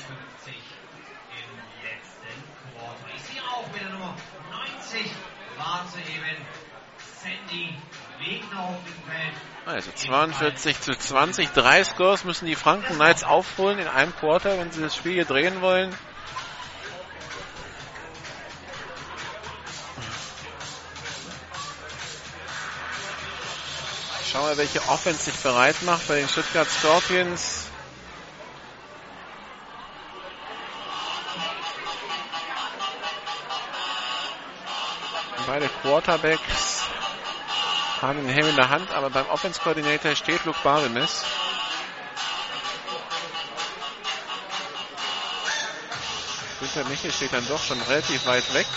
letzten 1.81 2.37
Quarter. 2.77 3.07
Ich 3.15 3.23
sehe 3.23 3.41
auch 3.41 3.65
mit 3.73 3.81
der 3.81 3.89
Nummer 3.89 4.15
90 4.51 5.11
war 5.57 5.87
soeben 5.91 6.45
Sandy 7.19 7.75
Wegner 8.19 8.59
auf 8.59 8.77
dem 8.85 8.93
Feld. 9.11 9.33
Also 9.65 9.91
42 9.91 10.81
zu 10.81 10.95
20. 10.95 11.49
Drei 11.49 11.83
Scores 11.83 12.25
müssen 12.25 12.45
die 12.45 12.55
Franken 12.55 12.93
Knights 12.93 13.23
aufholen 13.23 13.79
in 13.79 13.87
einem 13.87 14.15
Quarter, 14.15 14.59
wenn 14.59 14.71
sie 14.71 14.81
das 14.81 14.95
Spiel 14.95 15.13
hier 15.13 15.25
drehen 15.25 15.61
wollen. 15.61 15.91
Schauen 24.31 24.47
wir, 24.47 24.57
welche 24.57 24.81
Offense 24.87 25.23
sich 25.23 25.35
bereit 25.35 25.81
macht 25.81 26.07
bei 26.07 26.15
den 26.15 26.29
Stuttgart 26.29 26.69
Scorpions. 26.69 27.65
Beide 35.45 35.67
Quarterbacks 35.81 36.83
haben 38.01 38.25
den 38.25 38.29
Helm 38.29 38.47
in 38.47 38.55
der 38.55 38.69
Hand, 38.69 38.89
aber 38.91 39.09
beim 39.09 39.27
Offense 39.27 39.59
Coordinator 39.59 40.15
steht 40.15 40.45
Luke 40.45 40.59
Barbemis. 40.63 41.25
Günther 46.61 46.85
Michel 46.85 47.11
steht 47.11 47.33
dann 47.33 47.45
doch 47.49 47.61
schon 47.61 47.81
relativ 47.81 48.25
weit 48.25 48.53
weg. 48.53 48.67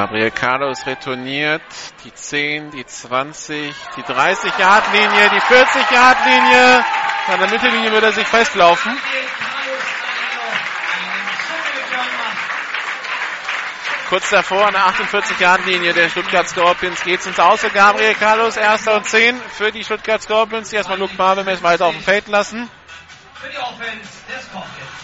Gabriel 0.00 0.30
Carlos 0.30 0.86
retourniert. 0.86 1.60
Die 2.04 2.14
10, 2.14 2.70
die 2.70 2.86
20, 2.86 3.74
die 3.98 4.02
30-Yard-Linie, 4.02 5.28
die 5.28 5.40
40-Yard-Linie. 5.42 6.84
An 7.26 7.38
der 7.38 7.50
Mittellinie 7.50 7.92
würde 7.92 8.06
er 8.06 8.12
sich 8.12 8.26
festlaufen. 8.26 8.96
Kurz 14.08 14.30
davor 14.30 14.68
an 14.68 14.72
der 14.72 14.86
48-Yard-Linie 14.86 15.92
der 15.92 16.08
Stuttgart 16.08 16.48
Scorpions 16.48 17.04
geht's 17.04 17.26
ins 17.26 17.38
Aus 17.38 17.60
für 17.60 17.68
Gabriel 17.68 18.14
Carlos. 18.14 18.56
Erster 18.56 18.96
und 18.96 19.04
10 19.04 19.38
für 19.52 19.70
die 19.70 19.84
Stuttgart 19.84 20.22
Scorpions, 20.22 20.70
die 20.70 20.76
erstmal 20.76 20.98
Luke 20.98 21.14
Barbemes 21.16 21.62
weiter 21.62 21.84
auf 21.84 21.92
dem 21.92 22.02
Feld 22.02 22.26
lassen. 22.28 22.70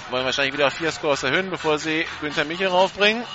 Wollen 0.09 0.25
wahrscheinlich 0.25 0.55
wieder 0.55 0.69
auf 0.69 0.73
vier 0.73 0.91
Scores 0.91 1.23
erhöhen, 1.23 1.51
bevor 1.51 1.79
sie 1.79 2.07
Günther 2.23 2.47
Michel 2.47 2.69
raufbringen. 2.69 3.27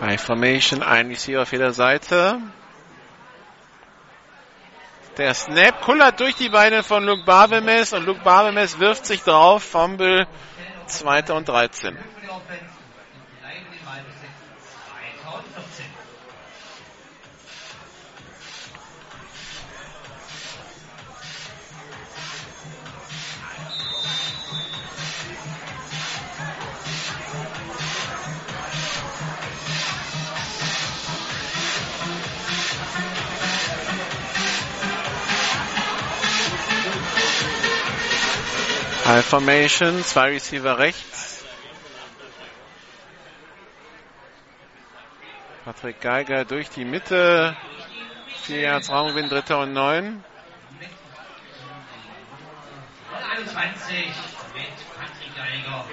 Bei 0.00 0.18
Formation 0.18 0.82
ein 0.82 1.08
Receiver 1.08 1.42
auf 1.42 1.52
jeder 1.52 1.72
Seite. 1.72 2.38
Der 5.16 5.32
Snap 5.32 5.80
kullert 5.80 6.20
durch 6.20 6.34
die 6.36 6.50
Beine 6.50 6.82
von 6.82 7.04
Luke 7.04 7.24
Barbemes 7.24 7.94
und 7.94 8.04
Luke 8.04 8.20
Barbemes 8.22 8.78
wirft 8.78 9.06
sich 9.06 9.22
drauf. 9.22 9.62
Fumble, 9.62 10.26
zweiter 10.86 11.34
und 11.34 11.48
13. 11.48 11.96
High 39.16 39.24
Formation, 39.24 40.04
zwei 40.04 40.28
Receiver 40.32 40.76
rechts. 40.76 41.42
Patrick 45.64 46.02
Geiger 46.02 46.44
durch 46.44 46.68
die 46.68 46.84
Mitte. 46.84 47.56
Vier 48.42 48.60
Yards 48.60 48.90
Raumgewinn, 48.90 49.30
dritter 49.30 49.60
und 49.60 49.72
neun. 49.72 50.22
Und 53.10 53.26
21 53.38 53.96
mit 54.54 54.66
Patrick 54.98 55.34
Geiger. 55.34 55.86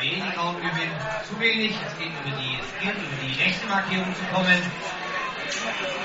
Wenig 0.00 0.36
Raumgewinn, 0.36 0.90
zu 1.26 1.40
wenig. 1.40 1.74
Es 1.86 1.98
geht 1.98 2.08
über 2.08 2.36
die, 2.36 2.58
es 2.60 2.82
gilt 2.82 2.96
über 2.98 3.16
die 3.26 3.42
rechte 3.42 3.66
Markierung 3.66 4.14
zu 4.14 4.24
kommen. 4.24 4.62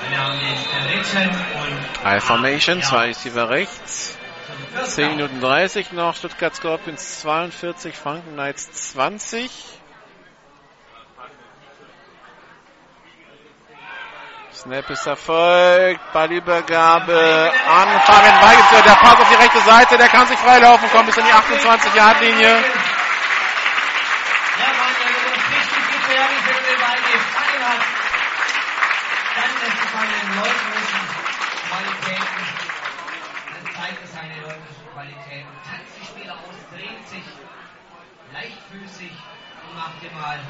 Wir 0.08 0.18
haben 0.18 0.38
den 0.38 0.56
dritten 0.88 1.28
und 1.28 2.04
High 2.04 2.24
Formation, 2.24 2.82
zwei 2.82 3.08
Receiver 3.08 3.50
rechts. 3.50 4.16
Zum 4.56 4.66
First 4.78 4.94
10 4.94 5.04
Down. 5.04 5.16
Minuten 5.16 5.40
30 5.40 5.92
noch. 5.92 6.14
Stuttgart 6.14 6.54
Scorpions 6.54 7.20
42, 7.20 7.96
Franken 7.96 8.32
Knights 8.32 8.90
20. 8.92 9.50
Snap 14.52 14.90
ist 14.90 15.06
erfolgt. 15.06 16.00
Ballübergabe 16.12 17.52
anfangen. 17.68 18.42
Weigelt 18.42 18.86
der 18.86 18.92
Pass 18.92 19.20
auf 19.20 19.28
die 19.28 19.34
rechte 19.34 19.60
Seite. 19.60 19.98
Der 19.98 20.08
kann 20.08 20.26
sich 20.26 20.38
freilaufen. 20.38 20.90
Kommt 20.90 21.06
bis 21.06 21.16
in 21.18 21.24
die 21.24 21.32
28-Yard-Linie. 21.32 22.48
Ja, 22.48 22.56
Mann, 24.78 24.94
der 24.98 25.08
wird 25.12 25.36
uns 25.36 25.44
richtig 25.50 25.86
mal 40.26 40.40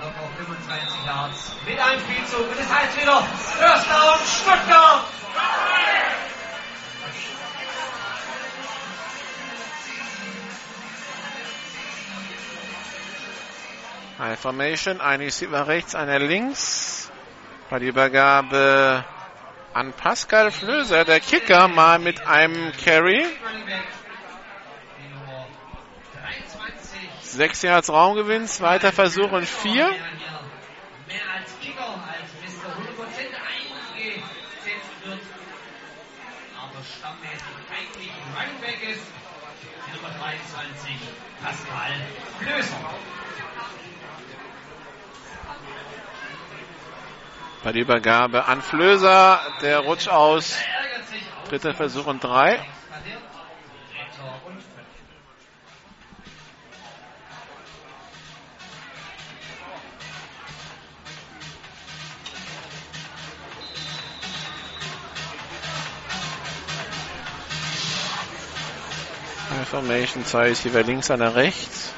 locker 0.00 0.28
25 0.38 1.06
Yards 1.06 1.52
mit 1.66 1.78
einem 1.78 2.00
Spielzug. 2.00 2.50
Und 2.50 2.58
das 2.58 2.72
heißt 2.72 3.00
wieder 3.00 3.22
First 3.22 3.90
Down 3.90 4.18
Stuttgart. 4.26 5.04
High 14.18 14.38
Formation, 14.38 15.00
ein 15.00 15.20
Receiver 15.20 15.66
rechts, 15.66 15.94
einer 15.94 16.18
links. 16.18 17.10
Bei 17.70 17.78
der 17.78 17.88
Übergabe 17.88 19.04
an 19.72 19.92
Pascal 19.92 20.50
Flöser, 20.50 21.04
der 21.04 21.20
Kicker, 21.20 21.68
mal 21.68 21.98
mit 21.98 22.26
einem 22.26 22.72
Carry. 22.72 23.22
Running 23.22 23.66
Back. 23.66 23.84
Die 24.98 25.08
Nummer 25.14 25.46
23. 26.20 27.19
Sechs 27.30 27.62
Yards 27.62 27.88
Raumgewinn, 27.88 28.48
zweiter 28.48 28.90
Versuch 28.90 29.30
und 29.30 29.46
vier. 29.46 29.84
Der 29.84 29.92
hier 29.92 30.00
mehr 31.06 31.20
als 31.32 31.56
Kicker, 31.60 31.86
als 31.86 32.28
Mr. 32.42 32.66
100% 32.66 33.18
eingesetzt 33.46 34.24
wird. 35.04 35.20
Aber 36.58 36.82
stammmäßig 36.82 37.46
eigentlich 37.70 38.10
ein 38.10 38.34
Running 38.36 38.60
Back 38.60 38.82
ist. 38.90 39.06
Die 39.86 39.96
Nummer 39.96 40.12
23, 40.18 40.96
Pascal 41.40 41.92
Flöser. 42.40 42.76
Bei 47.62 47.72
der 47.72 47.82
Übergabe 47.82 48.46
an 48.46 48.60
Flöser, 48.60 49.40
der 49.62 49.78
rutscht 49.78 50.08
aus. 50.08 50.56
Er. 50.56 51.48
Dritter 51.48 51.74
Versuch 51.74 52.06
und 52.06 52.24
drei. 52.24 52.66
High 69.60 69.68
Formation, 69.68 70.24
zwei 70.24 70.48
Receiver 70.48 70.82
links, 70.82 71.10
einer 71.10 71.34
rechts. 71.34 71.92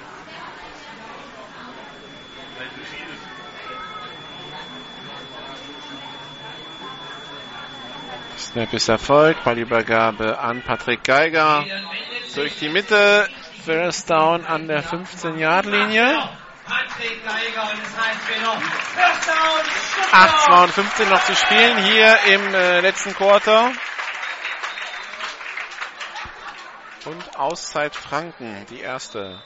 Snap 8.37 8.73
ist 8.73 8.89
erfolgt. 8.89 9.45
Ballübergabe 9.45 10.41
an 10.41 10.63
Patrick 10.63 11.05
Geiger. 11.05 11.65
Durch 12.35 12.59
die 12.59 12.69
Mitte. 12.69 13.29
First 13.65 14.11
Down 14.11 14.45
an 14.45 14.67
der 14.67 14.83
15-Yard-Linie. 14.83 16.31
Patrick 16.67 17.25
Geiger 17.25 17.71
und 17.71 17.81
es 17.81 17.97
heißt 17.97 18.29
wieder 18.29 18.61
First 18.97 19.29
Down, 19.29 19.65
Stuttgart. 20.11 20.71
8,52 20.77 21.11
noch 21.11 21.25
zu 21.25 21.37
spielen 21.37 21.77
hier 21.85 22.19
im 22.27 22.55
äh, 22.55 22.81
letzten 22.81 23.15
Quarter. 23.15 23.71
Und 27.05 27.37
Auszeit 27.37 27.95
Franken, 27.95 28.65
die 28.71 28.81
erste. 28.81 29.41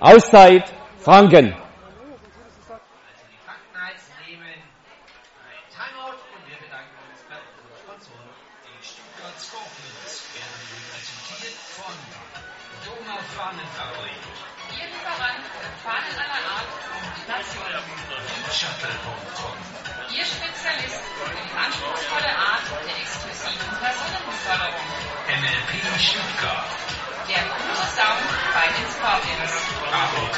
Auszeit 0.00 0.72
Franken. 1.00 1.54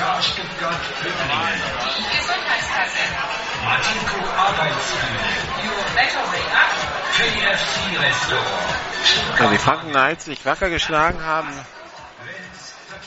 FK 0.00 0.22
Stuttgart 0.22 0.80
Böblingen. 1.02 1.60
Die 1.98 2.16
Gesundheitskasse. 2.16 3.04
Artico 3.66 4.20
Arbeitsfeld. 4.34 5.20
Your 5.62 5.84
Battery 5.94 6.40
die 9.52 9.58
Franken 9.58 9.96
als 9.96 10.24
sich 10.24 10.46
wacker 10.46 10.70
geschlagen 10.70 11.22
haben 11.22 11.52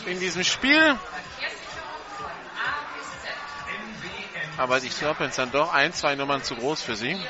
in 0.05 0.19
diesem 0.19 0.43
Spiel. 0.43 0.99
Aber 4.57 4.79
die 4.79 4.89
Serpents 4.89 5.37
dann 5.37 5.51
doch 5.51 5.73
ein, 5.73 5.93
zwei 5.93 6.13
Nummern 6.13 6.43
zu 6.43 6.55
groß 6.55 6.83
für 6.83 6.95
sie. 6.95 7.15
9.9 7.15 7.23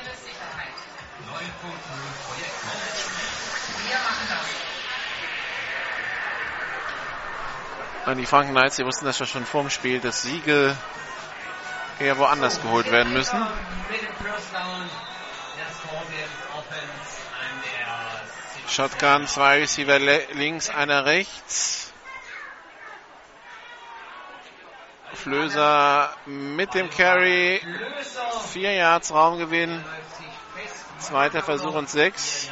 Und 8.06 8.18
die 8.18 8.26
Franken 8.26 8.52
Knights, 8.52 8.76
die 8.76 8.84
wussten 8.84 9.06
das 9.06 9.18
ja 9.18 9.26
schon 9.26 9.46
vorm 9.46 9.70
Spiel, 9.70 9.98
dass 9.98 10.22
Siege 10.22 10.76
eher 11.98 12.18
woanders 12.18 12.60
geholt 12.60 12.90
werden 12.90 13.12
müssen. 13.12 13.38
Dem 18.56 18.68
Shotgun, 18.68 19.26
zwei 19.26 19.60
Receiver 19.60 19.98
links, 19.98 20.68
einer 20.68 21.06
rechts. 21.06 21.92
Flöser 25.14 26.10
mit 26.26 26.74
dem 26.74 26.90
Carry, 26.90 27.62
vier 28.52 28.72
Yards 28.72 29.12
Raumgewinn, 29.12 29.82
zweiter 30.98 31.42
Versuch 31.42 31.74
und 31.74 31.88
sechs. 31.88 32.50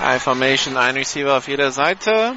High 0.00 0.22
Formation, 0.22 0.78
ein 0.78 0.96
Receiver 0.96 1.36
auf 1.36 1.46
jeder 1.46 1.70
Seite. 1.70 2.34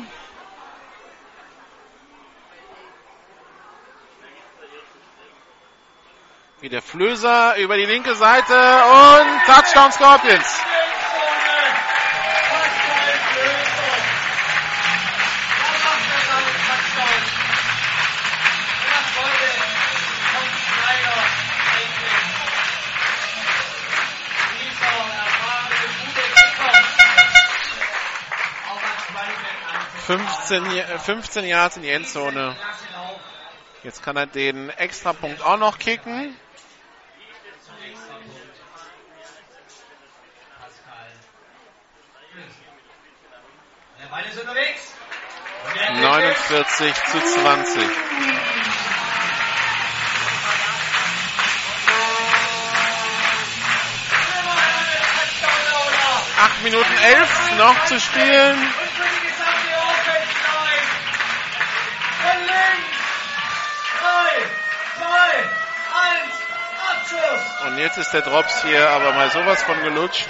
Wieder 6.60 6.82
Flöser 6.82 7.56
über 7.58 7.78
die 7.78 7.86
linke 7.86 8.16
Seite 8.16 8.54
und 8.54 9.46
Touchdown 9.46 9.92
Scorpions. 9.94 10.73
15, 30.06 30.66
J- 30.76 31.00
15 31.00 31.46
Yards 31.46 31.78
in 31.78 31.84
die 31.84 31.90
Endzone. 31.90 32.56
Jetzt 33.84 34.04
kann 34.04 34.16
er 34.18 34.26
den 34.28 34.70
Extrapunkt 34.70 35.42
auch 35.42 35.58
noch 35.58 35.80
kicken. 35.80 36.36
Ball 44.14 44.26
ist 44.26 44.40
unterwegs. 44.40 44.94
49 46.02 46.94
zu 46.94 47.20
20. 47.20 47.84
Acht 56.38 56.64
Minuten 56.64 56.94
elf 57.04 57.58
noch 57.58 57.86
zu 57.86 58.00
spielen. 58.00 58.74
2, 65.14 65.20
1, 65.20 66.34
Abschuss. 66.92 67.68
Und 67.68 67.78
jetzt 67.78 67.98
ist 67.98 68.12
der 68.12 68.22
Drops 68.22 68.64
hier 68.64 68.90
aber 68.90 69.14
mal 69.14 69.30
sowas 69.30 69.62
von 69.64 69.82
gelutscht. 69.84 70.28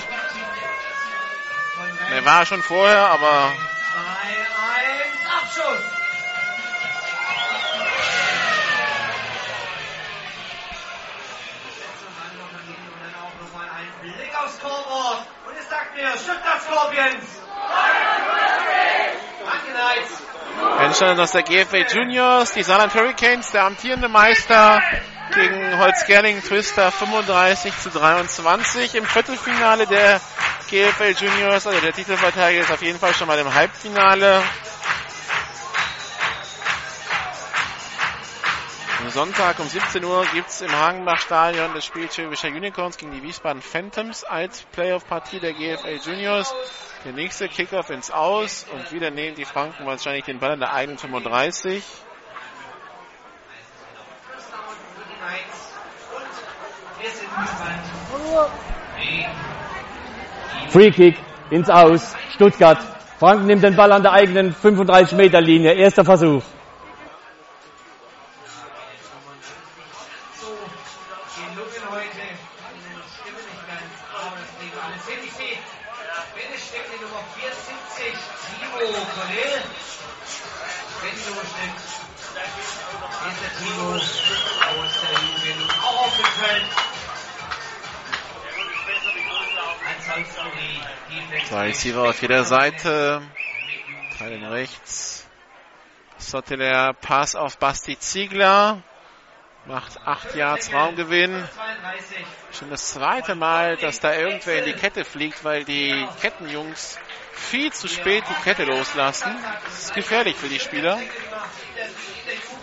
Er 2.12 2.26
war 2.26 2.46
schon 2.46 2.62
vorher, 2.62 3.10
aber. 3.10 3.54
2, 3.94 4.04
1, 4.84 5.24
Abschuss. 5.42 5.94
Blick 14.02 14.36
aufs 14.38 14.58
Scoreboard 14.58 15.26
und 15.48 15.58
es 15.58 15.70
sagt 15.70 15.96
mir, 15.96 16.10
schütt 16.18 16.42
das 16.44 16.68
Danke, 19.44 19.72
Angereizt! 19.74 20.23
Endstand 20.80 21.20
aus 21.20 21.32
der 21.32 21.44
GFA 21.44 21.78
Juniors, 21.78 22.54
die 22.54 22.64
Saarland 22.64 22.94
Hurricanes, 22.94 23.52
der 23.52 23.64
amtierende 23.66 24.10
Meister 24.10 24.82
gegen 25.34 25.78
Holzgerling 25.80 26.42
Twister 26.42 26.92
35 26.92 27.78
zu 27.80 27.90
23 27.90 28.96
im 28.96 29.06
Viertelfinale 29.06 29.88
der 29.88 30.20
GFL 30.70 31.16
Juniors. 31.18 31.68
Also 31.68 31.80
der 31.80 31.94
Titelverteidiger 31.94 32.64
ist 32.64 32.72
auf 32.72 32.82
jeden 32.82 33.00
Fall 33.00 33.14
schon 33.14 33.28
mal 33.28 33.40
im 33.40 33.54
Halbfinale. 33.54 34.44
Am 39.00 39.10
Sonntag 39.10 39.60
um 39.60 39.68
17 39.68 40.04
Uhr 40.06 40.26
gibt 40.34 40.50
es 40.50 40.62
im 40.62 40.72
Hagenbach-Stadion 40.72 41.74
das 41.74 41.86
Spiel 41.86 42.10
Schwäbischer 42.12 42.48
Unicorns 42.48 42.98
gegen 42.98 43.12
die 43.12 43.22
Wiesbaden 43.22 43.62
Phantoms 43.62 44.24
als 44.24 44.62
Playoff-Partie 44.72 45.40
der 45.40 45.54
GFL 45.54 46.00
Juniors. 46.06 46.54
Der 47.06 47.12
nächste 47.12 47.50
Kickoff 47.50 47.90
ins 47.90 48.12
Aus 48.12 48.66
und 48.72 48.94
wieder 48.94 49.12
nehmen 49.12 49.36
die 49.36 49.44
Franken 49.44 49.86
wahrscheinlich 49.86 50.24
den 50.24 50.40
Ball 50.40 50.52
an 50.52 50.60
der 50.62 50.74
eigenen 50.74 50.98
35. 50.98 51.84
Free 60.70 60.92
Kick 60.92 61.18
ins 61.50 61.70
Aus. 61.70 62.16
Stuttgart. 62.36 62.80
Franken 63.20 63.48
nimmt 63.48 63.64
den 63.64 63.76
Ball 63.76 63.92
an 63.92 64.02
der 64.02 64.14
eigenen 64.14 64.54
35 64.54 65.18
Meter 65.18 65.42
Linie. 65.42 65.74
Erster 65.74 66.06
Versuch. 66.06 66.44
Zwei 91.54 91.68
Receiver 91.68 92.10
auf 92.10 92.20
jeder 92.20 92.46
Seite. 92.46 93.22
Teilen 94.18 94.44
rechts. 94.44 95.28
Sotteler 96.18 96.94
Pass 96.94 97.36
auf 97.36 97.60
Basti 97.60 97.96
Ziegler. 98.00 98.82
Macht 99.68 100.00
8 100.04 100.34
Yards 100.34 100.74
Raumgewinn. 100.74 101.48
Schon 102.58 102.72
das 102.72 102.94
zweite 102.94 103.36
Mal, 103.36 103.78
dass 103.78 104.00
da 104.00 104.16
irgendwer 104.16 104.58
in 104.58 104.66
die 104.66 104.74
Kette 104.74 105.06
fliegt, 105.06 105.44
weil 105.44 105.64
die 105.64 106.08
Kettenjungs 106.22 106.98
viel 107.34 107.72
zu 107.72 107.88
spät 107.88 108.24
die 108.28 108.44
Kette 108.44 108.64
loslassen. 108.64 109.38
Das 109.66 109.78
ist 109.78 109.94
gefährlich 109.94 110.36
für 110.36 110.50
die 110.50 110.60
Spieler. 110.60 110.98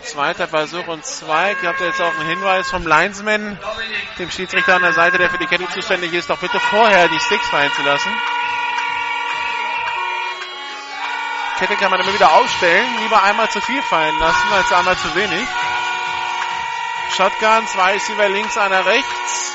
Zweiter 0.01 0.49
Versuch 0.49 0.87
und 0.87 1.05
zwei. 1.05 1.53
Ich 1.53 1.65
habe 1.65 1.81
jetzt 1.85 2.01
auch 2.01 2.19
einen 2.19 2.27
Hinweis 2.27 2.69
vom 2.69 2.85
Linesman, 2.85 3.57
dem 4.19 4.29
Schiedsrichter 4.29 4.75
an 4.75 4.81
der 4.81 4.91
Seite, 4.91 5.17
der 5.17 5.29
für 5.29 5.37
die 5.37 5.47
Kette 5.47 5.69
zuständig 5.69 6.11
ist, 6.11 6.29
doch 6.29 6.39
bitte 6.39 6.59
vorher 6.59 7.07
die 7.07 7.19
Sticks 7.21 7.47
fallen 7.47 7.71
Kette 11.61 11.75
kann 11.75 11.91
man 11.91 11.99
immer 11.99 12.11
wieder 12.11 12.33
aufstellen. 12.33 12.87
Lieber 13.03 13.21
einmal 13.21 13.47
zu 13.51 13.61
viel 13.61 13.83
fallen 13.83 14.17
lassen, 14.19 14.51
als 14.51 14.71
einmal 14.73 14.97
zu 14.97 15.13
wenig. 15.13 15.47
Shotgun, 17.15 17.67
zwei 17.67 17.93
Receiver 17.93 18.29
links, 18.29 18.57
einer 18.57 18.83
rechts. 18.83 19.53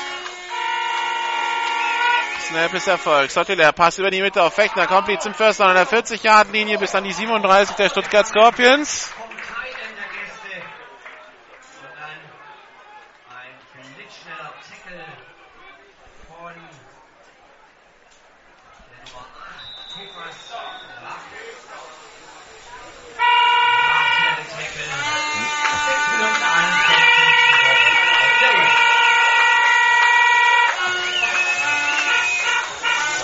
Snap 2.47 2.73
ist 2.73 2.87
Erfolg. 2.87 3.29
Sottiler, 3.29 3.73
Pass 3.73 3.97
über 3.97 4.09
die 4.09 4.21
Mitte 4.21 4.41
auf 4.41 4.53
Fechner, 4.53 4.87
komplett 4.87 5.21
zum 5.21 5.33
First 5.33 5.59
an 5.59 5.75
der 5.75 5.85
40-Yard-Linie 5.85 6.77
bis 6.77 6.95
an 6.95 7.03
die 7.03 7.11
37 7.11 7.75
der 7.75 7.89
Stuttgart 7.89 8.25
Scorpions. 8.25 9.11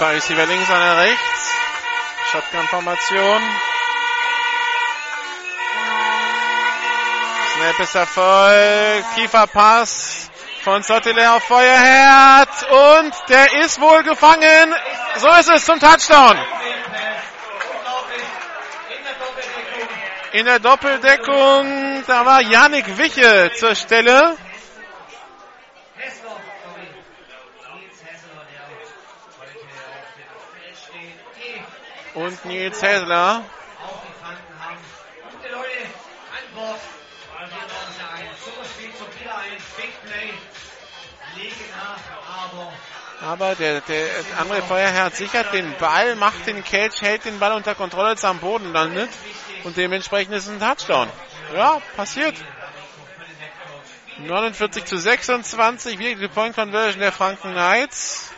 Zwei 0.03 0.15
Receiver 0.15 0.45
links, 0.45 0.69
einer 0.69 0.98
rechts. 0.98 1.53
Shotgun-Formation. 2.33 3.41
Snap 7.53 7.80
ist 7.80 7.95
Erfolg. 7.95 9.06
Tiefer 9.15 9.48
Pass 9.48 10.30
von 10.65 10.83
Sottile 10.83 11.32
auf 11.32 11.43
Feuerherd. 11.45 12.49
Und 12.69 13.14
der 13.30 13.61
ist 13.64 13.80
wohl 13.80 14.03
gefangen. 14.03 14.75
So 15.19 15.30
ist 15.40 15.49
es 15.49 15.64
zum 15.64 15.80
Touchdown. 15.80 16.38
In 20.33 20.43
der 20.43 20.59
Doppeldeckung, 20.59 22.03
da 22.07 22.25
war 22.25 22.41
Yannick 22.41 22.98
Wiche 22.98 23.53
zur 23.57 23.73
Stelle. 23.73 24.35
Und 32.16 32.45
Nils 32.45 32.82
Hessler. 32.82 33.43
Aber 43.22 43.56
der, 43.56 43.80
der 43.82 44.09
andere 44.38 44.61
Feuerherr 44.64 45.09
sichert 45.11 45.53
den 45.53 45.74
Ball, 45.77 46.16
macht 46.16 46.45
den 46.45 46.64
Catch, 46.64 47.01
hält 47.01 47.25
den 47.25 47.40
Ball 47.40 47.53
unter 47.53 47.74
Kontrolle, 47.74 48.09
als 48.09 48.24
er 48.24 48.32
am 48.32 48.40
Boden 48.40 48.74
landet. 48.74 49.09
Und 49.64 49.77
dementsprechend 49.77 50.35
ist 50.35 50.48
es 50.48 50.51
ein 50.51 50.59
Touchdown. 50.59 51.09
Ja, 51.56 51.82
passiert. 51.95 52.35
49 54.17 54.85
zu 54.85 54.98
26, 54.98 56.00
wirklich 56.00 56.19
die 56.19 56.27
Point 56.27 56.56
Conversion 56.56 57.00
der 57.00 57.11
Franken 57.11 57.53
Knights. 57.53 58.32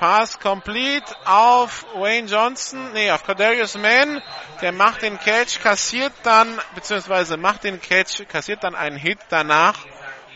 Pass 0.00 0.40
complete 0.40 1.14
auf 1.26 1.84
Wayne 1.94 2.26
Johnson, 2.26 2.94
nee, 2.94 3.10
auf 3.10 3.22
Cordarius 3.22 3.76
Mann. 3.76 4.22
Der 4.62 4.72
macht 4.72 5.02
den 5.02 5.18
Catch, 5.20 5.60
kassiert 5.62 6.14
dann, 6.22 6.48
beziehungsweise 6.74 7.36
macht 7.36 7.64
den 7.64 7.82
Catch, 7.82 8.26
kassiert 8.26 8.64
dann 8.64 8.74
einen 8.74 8.96
Hit 8.96 9.18
danach. 9.28 9.74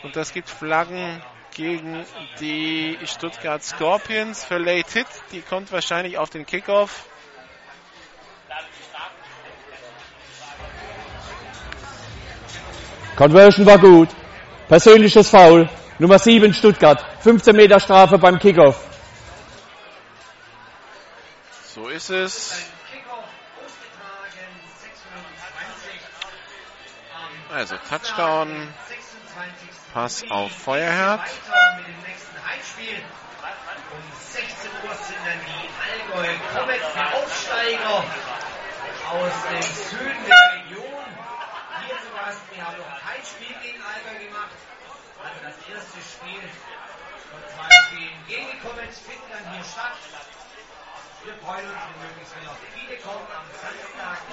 Und 0.03 0.15
das 0.15 0.33
gibt 0.33 0.51
Flaggen 0.51 1.19
gegen 1.55 2.05
die 2.39 2.95
Stuttgart 3.05 3.63
Scorpions 3.63 4.45
für 4.45 4.59
Late 4.59 4.99
Hit. 4.99 5.07
Die 5.31 5.41
kommt 5.41 5.71
wahrscheinlich 5.71 6.19
auf 6.19 6.29
den 6.29 6.45
Kickoff. 6.45 7.05
Conversion 13.15 13.65
war 13.65 13.79
gut. 13.79 14.09
Persönliches 14.67 15.27
Foul. 15.27 15.67
Nummer 15.97 16.19
7 16.19 16.53
Stuttgart. 16.53 17.03
15 17.21 17.55
Meter 17.55 17.79
Strafe 17.79 18.19
beim 18.19 18.37
Kickoff. 18.37 18.94
So 21.75 21.89
ist 21.89 22.09
es. 22.09 22.55
Also 27.51 27.75
Touchdown. 27.89 28.73
Pass 29.93 30.23
auf 30.31 30.53
Feuerherd. 30.53 31.19
Um 33.91 34.03
16 34.21 34.71
Uhr 34.87 34.95
sind 34.95 35.17
dann 35.25 35.39
die 35.45 35.67
Allgäu 35.83 36.33
Comets, 36.53 36.85
die 36.93 37.15
Aufsteiger 37.17 38.03
aus 39.11 39.33
dem 39.51 39.61
Süden 39.61 40.25
der 40.25 40.53
Region. 40.53 41.05
Hier 41.85 41.97
zu 41.99 42.09
Gast, 42.15 42.39
wir 42.53 42.65
haben 42.65 42.77
noch 42.77 42.99
kein 43.01 43.21
Spiel 43.25 43.55
gegen 43.61 43.83
Allgäu 43.83 44.23
gemacht. 44.23 44.55
Also 45.21 45.39
das 45.43 45.57
erste 45.75 45.99
Spiel 45.99 46.41
von 47.31 47.41
zwei 47.51 47.69
Spielen 47.87 48.15
gegen 48.29 48.47
die 48.51 48.59
Comets 48.59 48.99
findet 48.99 49.29
dann 49.29 49.53
hier 49.53 49.63
statt. 49.65 49.97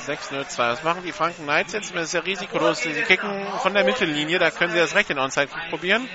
6-0-2. 0.07 0.59
Was 0.59 0.83
machen 0.83 1.03
die 1.05 1.13
Franken 1.13 1.45
Knights 1.45 1.73
jetzt? 1.73 1.95
Das 1.95 2.05
ist 2.05 2.15
ja 2.15 2.21
risikolos. 2.21 2.81
Sie 2.81 2.93
kicken 3.03 3.47
von 3.61 3.73
der 3.75 3.85
Mittellinie. 3.85 4.39
Da 4.39 4.51
können 4.51 4.73
sie 4.73 4.79
das 4.79 4.95
recht 4.95 5.11
in 5.11 5.19
Onside 5.19 5.49
probieren. 5.71 6.09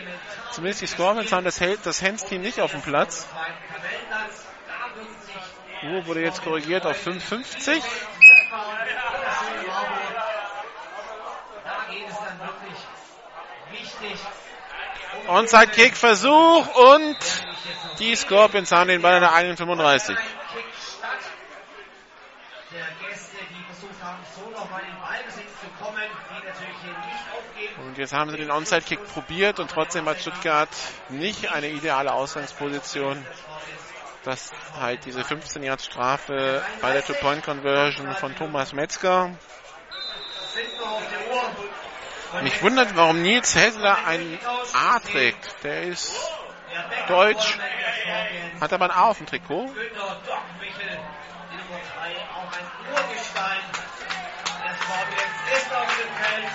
Zumindest 0.52 0.82
die 0.82 0.88
Scorpions 0.88 1.32
haben 1.32 1.46
das, 1.46 1.60
das 1.84 2.02
Hands-Team 2.02 2.42
nicht 2.42 2.60
auf 2.60 2.72
dem 2.72 2.82
Platz. 2.82 3.28
Uhr 5.84 6.06
wurde 6.06 6.22
jetzt 6.22 6.44
korrigiert 6.44 6.86
auf 6.86 6.98
5,50. 7.06 7.82
Da 11.64 11.86
geht 11.90 12.10
es 12.10 12.16
dann 12.16 12.40
wirklich 12.40 12.78
wichtig. 13.72 14.20
Onside-Kick-Versuch 15.28 16.68
und 16.76 17.18
Die 18.00 18.16
Scorpions 18.16 18.72
haben 18.72 18.90
den 18.90 19.02
Ball 19.02 19.16
an 19.16 19.22
der 19.22 19.34
eigenen 19.34 19.58
35. 19.58 20.16
Der 22.70 22.86
Gäste, 23.08 23.38
die 23.50 23.64
versucht 23.64 24.04
haben, 24.04 24.18
so 24.36 24.50
nochmal 24.50 24.82
in 24.82 25.00
Ballbesitz 25.00 25.52
zu 25.62 25.68
kommen, 25.82 26.02
die 26.02 26.46
natürlich 26.46 26.76
hier 26.84 26.92
nicht 26.92 27.32
aufgeben. 27.34 27.88
Und 27.88 27.98
jetzt 27.98 28.12
haben 28.12 28.30
sie 28.30 28.36
den 28.36 28.52
Onside-Kick 28.52 29.08
probiert 29.08 29.62
und 29.62 29.72
trotzdem 29.72 30.06
hat 30.06 30.20
Stuttgart 30.20 30.68
nicht 31.08 31.50
eine 31.50 31.70
ideale 31.70 32.12
Ausgangsposition. 32.12 33.26
Das 34.26 34.52
halt 34.78 35.06
diese 35.06 35.24
15 35.24 35.64
Yard 35.64 35.82
Strafe 35.82 36.62
bei 36.82 36.92
der 36.92 37.06
Two-Point-Conversion 37.06 38.14
von 38.16 38.36
Thomas 38.36 38.74
Metzger. 38.74 39.32
Mich 42.42 42.62
wundert, 42.62 42.98
warum 42.98 43.22
Nils 43.22 43.56
Hessler 43.56 44.06
ein 44.06 44.38
A 44.74 45.00
trägt. 45.00 45.64
Der 45.64 45.84
ist 45.84 46.14
deutsch, 47.08 47.58
hat 48.60 48.74
aber 48.74 48.86
ein 48.86 48.92
A 48.92 49.06
auf 49.06 49.20
dem 49.20 49.28
Trikot. 49.28 49.74
3, 52.08 52.16
auch 52.34 52.52
ein 52.52 52.68
Urgestein 52.94 53.60
des 53.74 54.78
Scorpions, 54.80 55.36
ist 55.58 55.74
auf 55.76 55.88
dem 55.98 56.12
Feld. 56.24 56.50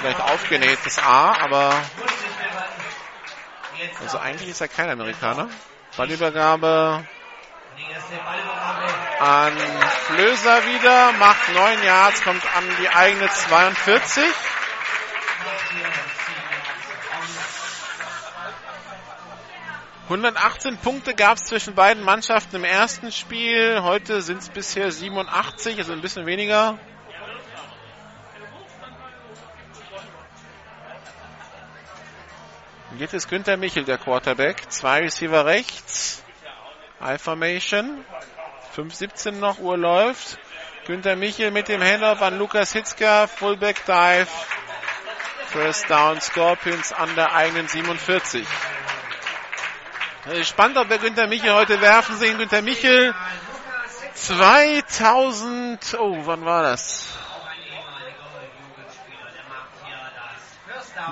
Vielleicht 0.00 0.20
aufgenähtes 0.20 0.98
A, 0.98 1.32
aber 1.42 1.74
also 4.00 4.18
eigentlich 4.18 4.50
ist 4.50 4.60
er 4.60 4.68
kein 4.68 4.90
Amerikaner. 4.90 5.48
Ballübergabe. 5.96 7.04
an 9.20 9.52
Flöser 10.06 10.64
wieder, 10.66 11.12
macht 11.12 11.48
9 11.52 11.82
Yards, 11.82 12.22
kommt 12.22 12.44
an 12.56 12.64
die 12.80 12.88
eigene 12.88 13.28
42. 13.28 14.24
...118 20.08 20.78
Punkte 20.78 21.14
gab 21.14 21.36
es 21.36 21.44
zwischen 21.44 21.74
beiden 21.74 22.02
Mannschaften 22.02 22.56
im 22.56 22.64
ersten 22.64 23.12
Spiel. 23.12 23.82
Heute 23.82 24.22
sind 24.22 24.38
es 24.38 24.48
bisher 24.48 24.90
87, 24.90 25.76
also 25.78 25.92
ein 25.92 26.00
bisschen 26.00 26.24
weniger. 26.24 26.78
Und 32.90 33.00
jetzt 33.00 33.12
ist 33.12 33.28
Günther 33.28 33.58
Michel 33.58 33.84
der 33.84 33.98
Quarterback. 33.98 34.70
Zwei 34.72 35.00
Receiver 35.02 35.44
rechts. 35.44 36.24
I-Formation. 37.02 38.04
5-17 38.74 39.32
noch, 39.32 39.58
Uhr 39.58 39.76
läuft. 39.76 40.38
Günther 40.86 41.16
Michel 41.16 41.50
mit 41.50 41.68
dem 41.68 41.82
Handoff 41.82 42.22
an 42.22 42.38
Lukas 42.38 42.72
Hitzka. 42.72 43.26
Fullback 43.26 43.84
Dive. 43.84 44.26
First 45.48 45.90
Down 45.90 46.20
Scorpions 46.20 46.92
an 46.92 47.14
der 47.14 47.34
eigenen 47.34 47.68
47. 47.68 48.46
Äh, 50.26 50.44
Spannend, 50.44 50.78
ob 50.78 50.88
der 50.88 50.98
Günther 50.98 51.26
Michel 51.26 51.52
heute 51.54 51.80
werfen 51.80 52.16
sehen. 52.16 52.38
Günther 52.38 52.62
Michel 52.62 53.14
2000, 54.14 55.96
oh, 55.98 56.26
wann 56.26 56.44
war 56.44 56.62
das? 56.62 57.16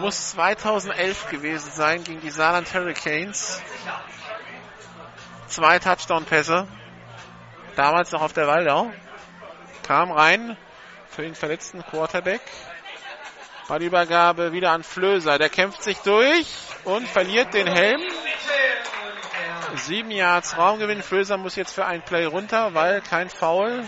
Muss 0.00 0.32
2011 0.32 1.28
gewesen 1.30 1.70
sein 1.72 2.04
gegen 2.04 2.20
die 2.20 2.30
Saarland 2.30 2.72
Hurricanes. 2.74 3.62
Zwei 5.46 5.78
Touchdown-Pässe. 5.78 6.66
Damals 7.76 8.10
noch 8.12 8.22
auf 8.22 8.32
der 8.32 8.46
Waldau. 8.46 8.90
Kam 9.86 10.10
rein 10.10 10.56
für 11.08 11.22
den 11.22 11.34
verletzten 11.34 11.84
Quarterback. 11.84 12.42
Ballübergabe 13.68 14.52
wieder 14.52 14.72
an 14.72 14.82
Flöser. 14.82 15.38
Der 15.38 15.48
kämpft 15.48 15.82
sich 15.82 15.98
durch 15.98 16.46
und 16.84 17.08
verliert 17.08 17.54
den 17.54 17.66
Helm. 17.66 18.00
Sieben 19.74 20.10
Yards 20.10 20.56
Raumgewinn. 20.56 21.02
Flöser 21.02 21.36
muss 21.36 21.56
jetzt 21.56 21.72
für 21.72 21.84
ein 21.84 22.02
Play 22.02 22.24
runter, 22.24 22.74
weil 22.74 23.00
kein 23.00 23.28
Foul 23.28 23.84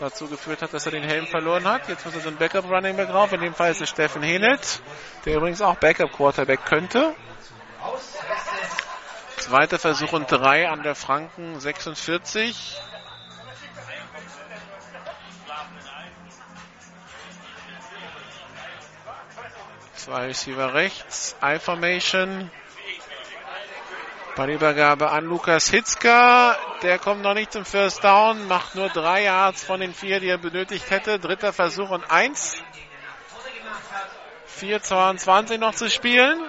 dazu 0.00 0.28
geführt 0.28 0.62
hat, 0.62 0.74
dass 0.74 0.86
er 0.86 0.92
den 0.92 1.04
Helm 1.04 1.26
verloren 1.26 1.64
hat. 1.64 1.88
Jetzt 1.88 2.04
muss 2.04 2.14
er 2.14 2.20
so 2.20 2.28
ein 2.28 2.36
Backup 2.36 2.68
Running 2.68 2.96
Back 2.96 3.08
drauf. 3.08 3.32
In 3.32 3.40
dem 3.40 3.54
Fall 3.54 3.70
ist 3.70 3.80
es 3.80 3.88
Steffen 3.88 4.22
Henelt, 4.22 4.82
der 5.24 5.36
übrigens 5.36 5.62
auch 5.62 5.76
Backup 5.76 6.12
Quarterback 6.12 6.64
könnte. 6.64 7.14
Zweiter 9.36 9.78
Versuch 9.78 10.12
und 10.12 10.30
drei 10.30 10.68
an 10.68 10.82
der 10.82 10.94
Franken 10.94 11.60
46. 11.60 12.78
Zwei 19.94 20.26
Receiver 20.26 20.74
rechts. 20.74 21.36
I-Formation. 21.42 22.50
Ballübergabe 24.36 25.10
an 25.10 25.26
Lukas 25.26 25.70
Hitzka. 25.70 26.56
Der 26.82 26.98
kommt 26.98 27.22
noch 27.22 27.34
nicht 27.34 27.52
zum 27.52 27.64
First 27.64 28.02
Down, 28.02 28.48
macht 28.48 28.74
nur 28.74 28.88
drei 28.88 29.22
Yards 29.22 29.62
von 29.62 29.78
den 29.78 29.94
vier, 29.94 30.18
die 30.18 30.28
er 30.28 30.38
benötigt 30.38 30.90
hätte. 30.90 31.20
Dritter 31.20 31.52
Versuch 31.52 31.90
und 31.90 32.10
eins. 32.10 32.60
4,22 34.60 35.58
noch 35.58 35.74
zu 35.74 35.88
spielen. 35.88 36.40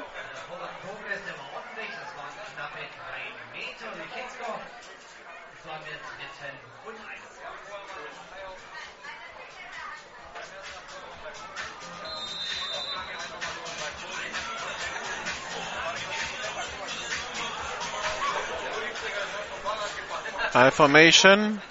High 20.56 20.74
Formation. 20.74 21.62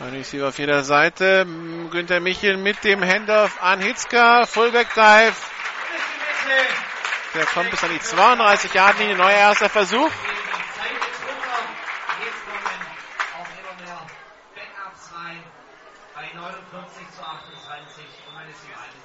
Ein 0.00 0.10
Receiver 0.14 0.48
auf 0.48 0.58
jeder 0.58 0.82
Seite. 0.82 1.46
Günther 1.90 2.20
Michel 2.20 2.56
mit 2.56 2.82
dem 2.84 3.04
Handoff 3.04 3.62
an 3.62 3.80
Hitzka. 3.80 4.46
Fullback 4.46 4.94
Dive. 4.94 5.36
Der 7.34 7.46
kommt 7.46 7.70
bis 7.70 7.84
an 7.84 7.90
die 7.90 8.00
32 8.00 8.74
Yard 8.74 8.98
Linie. 8.98 9.16
Neuer 9.16 9.30
erster 9.30 9.68
Versuch. 9.68 10.10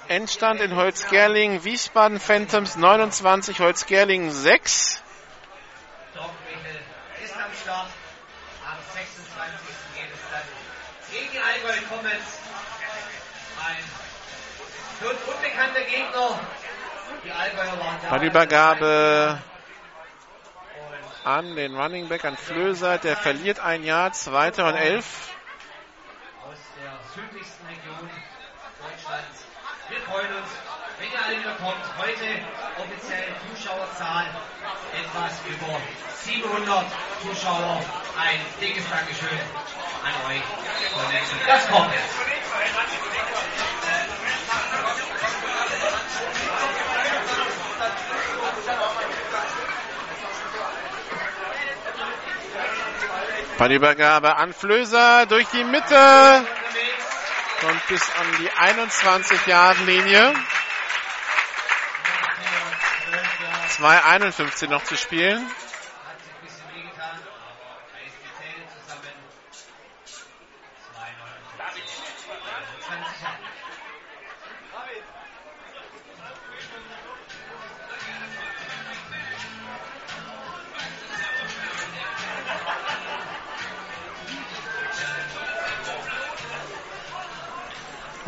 Endstand 0.08 0.60
in 0.60 0.76
Holzgerling. 0.76 1.64
Wiesbaden 1.64 2.20
Phantoms 2.20 2.76
29, 2.76 3.60
Holzgerling 3.60 4.30
6. 4.30 5.02
ist 7.22 7.36
am 7.36 7.52
Start. 7.62 7.88
Am 8.66 8.78
26. 8.94 9.58
geht 9.94 10.12
es 10.12 10.20
dann 10.30 10.48
gegen 11.10 11.38
Allgäu 11.42 11.81
Comets. 11.92 12.38
Ein 13.66 13.84
unbekannter 15.08 15.82
Gegner. 15.82 16.40
Die 17.24 17.30
Allgäuer 17.30 17.78
waren 17.78 17.98
da. 18.02 18.08
Ballübergabe 18.08 19.38
an 21.24 21.54
den 21.54 21.76
Running 21.76 22.08
Back 22.08 22.24
an 22.24 22.36
Flöser. 22.36 22.98
Der 22.98 23.16
verliert 23.16 23.60
ein 23.60 23.84
Jahr, 23.84 24.12
zweiter 24.12 24.68
und 24.68 24.76
elf. 24.76 25.04
aus 26.44 26.58
der 26.80 26.92
südlichsten 27.14 27.66
Region 27.66 28.10
Deutschlands. 28.80 29.44
Wir 29.88 30.00
freuen 30.00 30.34
uns, 30.34 30.48
wenn 30.98 31.12
ihr 31.12 31.24
alle 31.24 31.38
wieder 31.38 31.54
kommt. 31.56 31.84
Heute 31.98 32.24
offiziell 32.78 33.34
Zuschauerzahl 33.54 34.26
etwas 34.98 35.40
über 35.46 35.78
700 36.24 36.86
Zuschauer. 37.22 38.01
Ein 38.16 38.40
dickes 38.60 38.84
Dankeschön 38.90 39.40
an 40.04 40.30
euch. 40.30 40.42
Und 40.94 41.48
das 41.48 41.68
kommt 41.68 41.92
jetzt. 41.92 42.32
Ballübergabe 53.58 54.36
an 54.36 54.52
Flöser 54.52 55.26
durch 55.26 55.46
die 55.48 55.64
Mitte. 55.64 56.44
Kommt 57.60 57.86
bis 57.86 58.02
an 58.10 58.26
die 58.40 58.50
21 58.50 59.46
Yard 59.46 59.78
Linie. 59.86 60.34
2,51 63.78 64.68
noch 64.68 64.82
zu 64.84 64.96
spielen. 64.96 65.48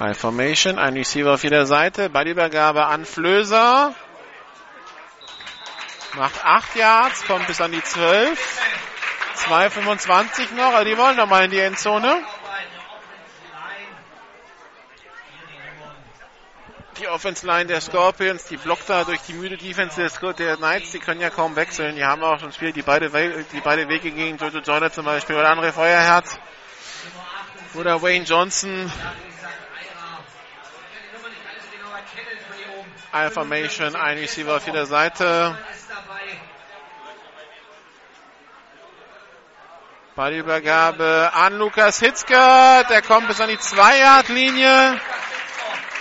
High 0.05 0.19
Formation, 0.19 0.79
ein 0.79 0.95
Receiver 0.95 1.33
auf 1.33 1.45
jeder 1.45 1.65
Seite. 1.65 2.11
Ballübergabe 2.11 2.85
an 2.85 3.07
Flöser. 3.07 3.95
Macht 6.15 6.45
8 6.45 6.77
Yards, 6.77 7.25
kommt 7.25 7.47
bis 7.47 7.61
an 7.63 7.73
die 7.73 7.83
12. 7.83 8.39
2,25 9.49 10.55
noch, 10.55 10.75
aber 10.75 10.85
die 10.85 10.99
wollen 10.99 11.17
noch 11.17 11.27
mal 11.27 11.47
in 11.47 11.51
die 11.51 11.59
Endzone. 11.59 12.23
Die 16.99 17.09
Offense 17.09 17.47
Line 17.47 17.67
der 17.67 17.81
Scorpions, 17.81 18.45
die 18.45 18.59
blockt 18.59 18.89
da 18.89 19.05
durch 19.05 19.21
die 19.23 19.33
müde 19.33 19.57
Defense 19.57 19.97
der, 19.97 20.33
der 20.35 20.57
Knights, 20.59 20.93
die 20.93 20.99
können 20.99 21.23
ja 21.23 21.31
kaum 21.31 21.57
wechseln. 21.57 21.97
Die 21.97 22.05
haben 22.05 22.23
auch 22.23 22.39
schon 22.39 22.53
Spieler, 22.53 22.73
die 22.73 22.83
beide, 22.83 23.13
We 23.13 23.45
die 23.53 23.61
beide 23.61 23.89
Wege 23.89 24.11
gehen. 24.11 24.37
Jojo 24.37 24.59
Joyner 24.59 24.93
zum 24.93 25.07
Beispiel 25.07 25.35
oder 25.35 25.51
André 25.51 25.73
Feuerherz. 25.73 26.39
Oder 27.75 28.03
Wayne 28.03 28.25
Johnson. 28.25 28.93
Alphamation, 33.15 33.95
ein 33.95 34.19
Receiver 34.19 34.57
auf 34.57 34.67
jeder 34.67 34.87
Seite. 34.87 35.57
Ballübergabe 40.17 41.31
an 41.33 41.57
Lukas 41.57 42.01
Hitzker. 42.01 42.83
Der 42.91 43.03
kommt 43.03 43.29
bis 43.29 43.41
an 43.41 43.51
die 43.51 43.57
2-Yard-Linie. 43.57 45.01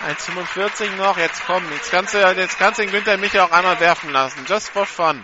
1,45 0.08 0.96
noch. 0.96 1.18
Jetzt 1.18 1.46
komm. 1.46 1.64
Jetzt 1.74 1.92
kannst 1.92 2.16
du, 2.16 2.18
jetzt 2.18 2.58
kannst 2.58 2.80
du 2.80 2.84
den 2.84 2.92
Günther 2.92 3.18
Michel 3.18 3.42
auch 3.42 3.52
einmal 3.52 3.80
werfen 3.80 4.12
lassen. 4.12 4.46
Just 4.48 4.70
for 4.70 4.88
fun. 4.88 5.24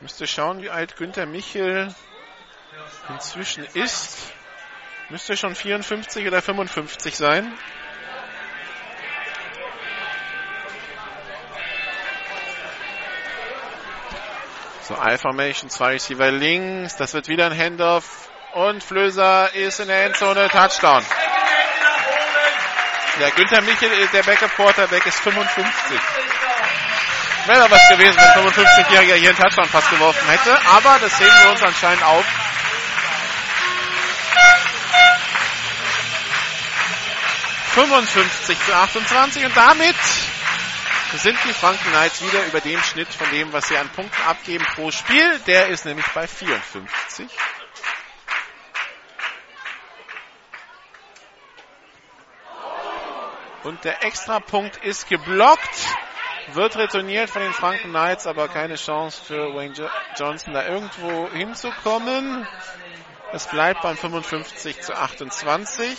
Müsste 0.00 0.26
schauen, 0.26 0.62
wie 0.62 0.70
alt 0.70 0.96
Günther 0.96 1.26
Michel 1.26 1.94
inzwischen 3.10 3.64
ist. 3.74 4.32
Müsste 5.10 5.36
schon 5.36 5.54
54 5.54 6.26
oder 6.26 6.40
55 6.40 7.14
sein. 7.14 7.52
So, 14.82 14.94
Alpha-Mation, 14.94 15.70
zwei 15.70 15.92
Receiver 15.92 16.30
links. 16.30 16.96
Das 16.96 17.14
wird 17.14 17.28
wieder 17.28 17.46
ein 17.46 17.58
Handoff. 17.58 18.28
Und 18.52 18.82
Flöser 18.82 19.54
ist 19.54 19.80
in 19.80 19.88
der 19.88 20.06
Endzone. 20.06 20.48
Touchdown. 20.48 21.04
Ja, 23.20 23.30
Günther 23.30 23.62
Michel, 23.62 23.90
der 24.12 24.22
Backup 24.22 24.54
Quarterback, 24.54 25.06
ist 25.06 25.20
55. 25.20 26.00
Wäre 27.46 27.60
doch 27.60 27.70
was 27.70 27.88
gewesen, 27.88 28.16
wenn 28.16 28.52
55-Jähriger 28.52 29.14
hier 29.14 29.30
einen 29.30 29.38
Touchdown 29.38 29.68
fast 29.68 29.90
geworfen 29.90 30.28
hätte. 30.28 30.58
Aber 30.66 30.98
das 30.98 31.16
sehen 31.18 31.32
wir 31.42 31.50
uns 31.50 31.62
anscheinend 31.62 32.04
auf. 32.04 32.24
...55 37.74 38.66
zu 38.66 38.72
28 38.72 39.44
und 39.46 39.56
damit 39.56 39.96
sind 41.16 41.38
die 41.44 41.52
Franken 41.52 41.90
Knights 41.90 42.22
wieder 42.22 42.46
über 42.46 42.60
dem 42.60 42.80
Schnitt 42.82 43.08
von 43.08 43.28
dem, 43.30 43.52
was 43.52 43.68
sie 43.68 43.76
an 43.76 43.88
Punkten 43.88 44.22
abgeben 44.22 44.64
pro 44.74 44.90
Spiel. 44.90 45.38
Der 45.40 45.68
ist 45.68 45.84
nämlich 45.84 46.06
bei 46.14 46.26
54. 46.26 47.28
Und 53.64 53.82
der 53.84 54.04
Extrapunkt 54.04 54.76
ist 54.84 55.08
geblockt. 55.08 55.88
Wird 56.52 56.76
retourniert 56.76 57.30
von 57.30 57.42
den 57.42 57.54
Franken 57.54 57.90
Knights, 57.90 58.26
aber 58.26 58.48
keine 58.48 58.74
Chance 58.74 59.22
für 59.24 59.54
Wayne 59.54 59.74
jo 59.74 59.88
Johnson 60.16 60.52
da 60.52 60.66
irgendwo 60.66 61.28
hinzukommen. 61.30 62.46
Es 63.32 63.46
bleibt 63.46 63.80
beim 63.80 63.96
55 63.96 64.82
zu 64.82 64.94
28. 64.94 65.96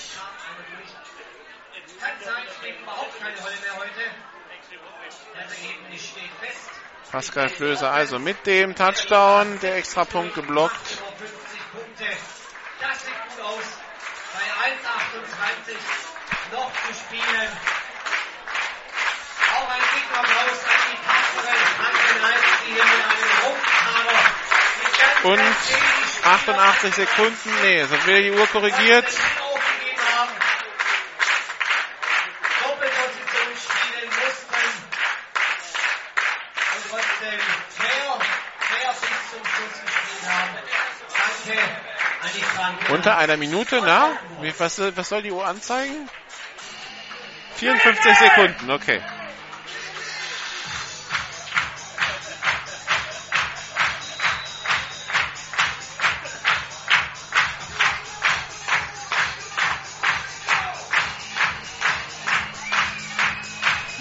Pascal 7.15 7.47
Flöser 7.49 7.91
also 7.91 8.19
mit 8.19 8.45
dem 8.45 8.75
Touchdown, 8.75 9.57
der 9.61 9.77
Extrapunkt 9.77 10.35
geblockt. 10.35 10.75
Das 12.81 13.03
sieht 13.03 13.13
gut 13.29 13.39
aus. 13.45 13.63
Bei 14.33 14.41
1,28 14.69 15.77
noch 16.51 16.69
zu 16.73 16.93
spielen. 16.93 17.49
Auch 19.55 19.69
ein 19.69 19.81
Dickapplaus 19.95 20.59
an 20.65 20.81
die 20.91 20.97
Franken 21.05 21.39
Knights, 22.19 22.51
die 22.65 22.73
hier 22.73 22.83
mit 22.83 23.01
einem 23.05 23.31
Rumpfkader 23.45 24.19
Und 25.23 25.37
ganz 25.37 25.69
wenig 25.69 26.11
Spielern 26.11 26.25
88 26.25 26.95
Sekunden, 26.95 27.49
nee, 27.61 27.79
es 27.79 27.89
wird 27.89 28.05
wieder 28.07 28.21
die 28.21 28.31
Uhr 28.31 28.47
korrigiert. 28.47 29.05
Unter 42.89 43.17
einer 43.17 43.37
Minute, 43.37 43.81
na? 43.81 44.11
Was, 44.57 44.79
was 44.95 45.09
soll 45.09 45.23
die 45.23 45.31
Uhr 45.31 45.45
anzeigen? 45.45 46.07
54 47.55 48.17
Sekunden, 48.17 48.71
okay. 48.71 49.01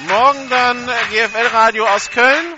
Morgen 0.08 0.50
dann 0.50 0.86
GFL 1.10 1.46
Radio 1.52 1.86
aus 1.86 2.10
Köln. 2.10 2.53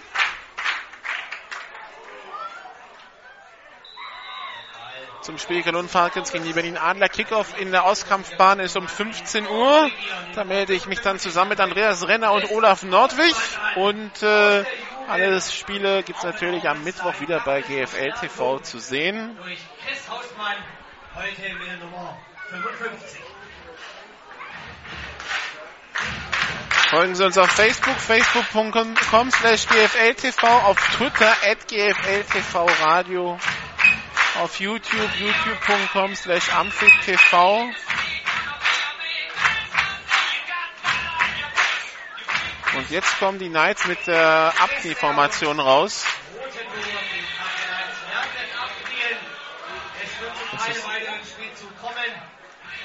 Zum 5.26 5.38
Spiel 5.38 5.64
Cologne 5.64 5.88
Falcons 5.88 6.30
gegen 6.30 6.44
die 6.44 6.52
Berlin 6.52 6.76
Adler. 6.76 7.08
Kickoff 7.08 7.60
in 7.60 7.72
der 7.72 7.84
Auskampfbahn 7.84 8.60
ist 8.60 8.76
um 8.76 8.86
15 8.86 9.48
Uhr. 9.48 9.90
Da 10.36 10.44
melde 10.44 10.72
ich 10.72 10.86
mich 10.86 11.00
dann 11.00 11.18
zusammen 11.18 11.50
mit 11.50 11.60
Andreas 11.60 12.06
Renner 12.06 12.32
und 12.32 12.48
Olaf 12.52 12.84
Nordwig. 12.84 13.34
Und 13.74 14.22
äh, 14.22 14.64
alle 15.08 15.40
Spiele 15.40 16.04
gibt 16.04 16.18
es 16.18 16.24
natürlich 16.24 16.68
am 16.68 16.84
Mittwoch 16.84 17.20
wieder 17.20 17.40
bei 17.40 17.60
GFL 17.60 18.12
TV 18.20 18.60
zu 18.60 18.78
sehen. 18.78 19.36
Durch 19.42 19.58
Chris 19.84 20.08
Hausmann, 20.08 20.58
heute 21.16 21.54
mit 21.58 21.66
der 21.66 21.76
Nummer 21.78 22.16
55. 22.50 23.20
Folgen 26.90 27.16
Sie 27.16 27.24
uns 27.24 27.36
auf 27.36 27.50
Facebook, 27.50 27.96
facebook.com 27.96 29.30
slash 29.32 29.66
GFLTV, 29.66 30.44
auf 30.44 30.76
Twitter 30.96 31.34
at 31.42 31.66
GFLTV 31.66 32.66
Radio, 32.80 33.36
auf 34.42 34.60
YouTube, 34.60 35.10
youtube.com 35.18 36.14
slash 36.14 36.52
amfittv. 36.52 37.72
Und 42.76 42.90
jetzt 42.90 43.18
kommen 43.18 43.38
die 43.38 43.48
Knights 43.48 43.86
mit 43.86 44.06
der 44.06 44.52
Abknie-Formation 44.58 45.60
raus. 45.60 46.04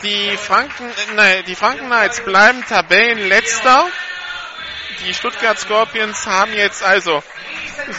Die 0.02 0.36
Franken, 0.36 0.90
nein, 1.14 1.44
die 1.46 1.54
Franken 1.54 1.86
Knights 1.86 2.24
bleiben 2.24 2.64
Tabellenletzter. 2.68 3.86
Die 5.06 5.14
Stuttgart 5.14 5.58
Scorpions 5.60 6.26
haben 6.26 6.52
jetzt 6.54 6.82
also 6.82 7.22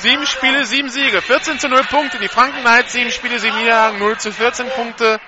sieben 0.02 0.28
Spiele, 0.28 0.66
sieben 0.66 0.90
Siege, 0.90 1.22
14 1.22 1.60
zu 1.60 1.70
0 1.70 1.82
Punkte. 1.86 2.20
Die 2.20 2.28
Franken 2.28 2.60
Knights 2.60 2.92
sieben 2.92 3.10
Spiele, 3.10 3.40
sieben 3.40 3.58
Niederlagen, 3.58 4.00
0 4.00 4.18
zu 4.18 4.34
14 4.34 4.70
Punkte. 4.72 5.22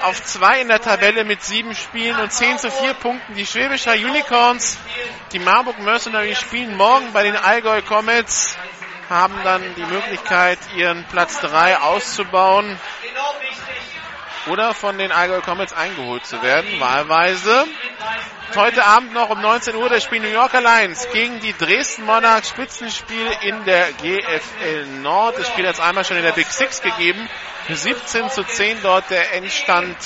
Auf 0.00 0.24
zwei 0.24 0.62
in 0.62 0.68
der 0.68 0.80
Tabelle 0.80 1.24
mit 1.24 1.42
sieben 1.42 1.74
Spielen 1.74 2.18
und 2.18 2.32
10 2.32 2.58
zu 2.58 2.70
4 2.70 2.94
Punkten. 2.94 3.34
Die 3.34 3.44
Schwäbischer 3.44 3.92
Unicorns, 3.92 4.78
die 5.32 5.38
Marburg 5.38 5.80
Mercenaries 5.80 6.40
spielen 6.40 6.76
morgen 6.78 7.12
bei 7.12 7.24
den 7.24 7.36
Allgäu 7.36 7.82
Comets, 7.82 8.56
haben 9.10 9.34
dann 9.44 9.62
die 9.74 9.84
Möglichkeit, 9.84 10.58
ihren 10.76 11.04
Platz 11.08 11.40
3 11.40 11.78
auszubauen 11.78 12.78
oder 14.46 14.74
von 14.74 14.98
den 14.98 15.12
Allgäu 15.12 15.40
Comets 15.40 15.72
eingeholt 15.72 16.26
zu 16.26 16.42
werden, 16.42 16.80
wahlweise. 16.80 17.66
Heute 18.54 18.84
Abend 18.84 19.14
noch 19.14 19.30
um 19.30 19.40
19 19.40 19.76
Uhr 19.76 19.88
das 19.88 20.02
Spiel 20.02 20.20
New 20.20 20.28
Yorker 20.28 20.60
Lions 20.60 21.08
gegen 21.10 21.40
die 21.40 21.54
Dresden 21.56 22.04
Monarchs. 22.04 22.50
Spitzenspiel 22.50 23.26
in 23.42 23.64
der 23.64 23.92
GFL 23.92 24.86
Nord. 25.00 25.38
Das 25.38 25.48
Spiel 25.48 25.66
hat 25.66 25.74
es 25.74 25.80
einmal 25.80 26.04
schon 26.04 26.18
in 26.18 26.22
der 26.22 26.32
Big 26.32 26.48
Six 26.48 26.82
gegeben. 26.82 27.28
17 27.68 28.28
zu 28.28 28.44
10 28.44 28.82
dort 28.82 29.08
der 29.10 29.32
Endstand 29.34 29.96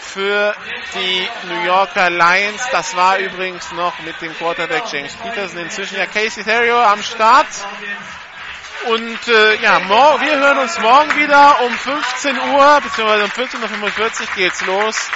für 0.00 0.54
die 0.94 1.28
New 1.48 1.64
Yorker 1.64 2.08
Lions. 2.08 2.62
Das 2.70 2.96
war 2.96 3.18
übrigens 3.18 3.72
noch 3.72 3.98
mit 4.00 4.20
dem 4.22 4.34
Quarterback 4.36 4.84
James 4.90 5.14
Peterson. 5.16 5.58
Inzwischen 5.58 5.98
ja 5.98 6.06
Casey 6.06 6.44
Therio 6.44 6.80
am 6.80 7.02
Start. 7.02 7.48
Und 8.86 9.28
äh, 9.28 9.54
ja, 9.62 9.80
wir 9.88 10.38
hören 10.38 10.58
uns 10.58 10.78
morgen 10.78 11.16
wieder 11.16 11.60
um 11.62 11.72
15 11.72 12.38
Uhr, 12.38 12.80
beziehungsweise 12.82 13.24
um 13.24 13.30
15.45 13.30 14.20
Uhr 14.20 14.26
geht's 14.36 14.66
los. 14.66 15.10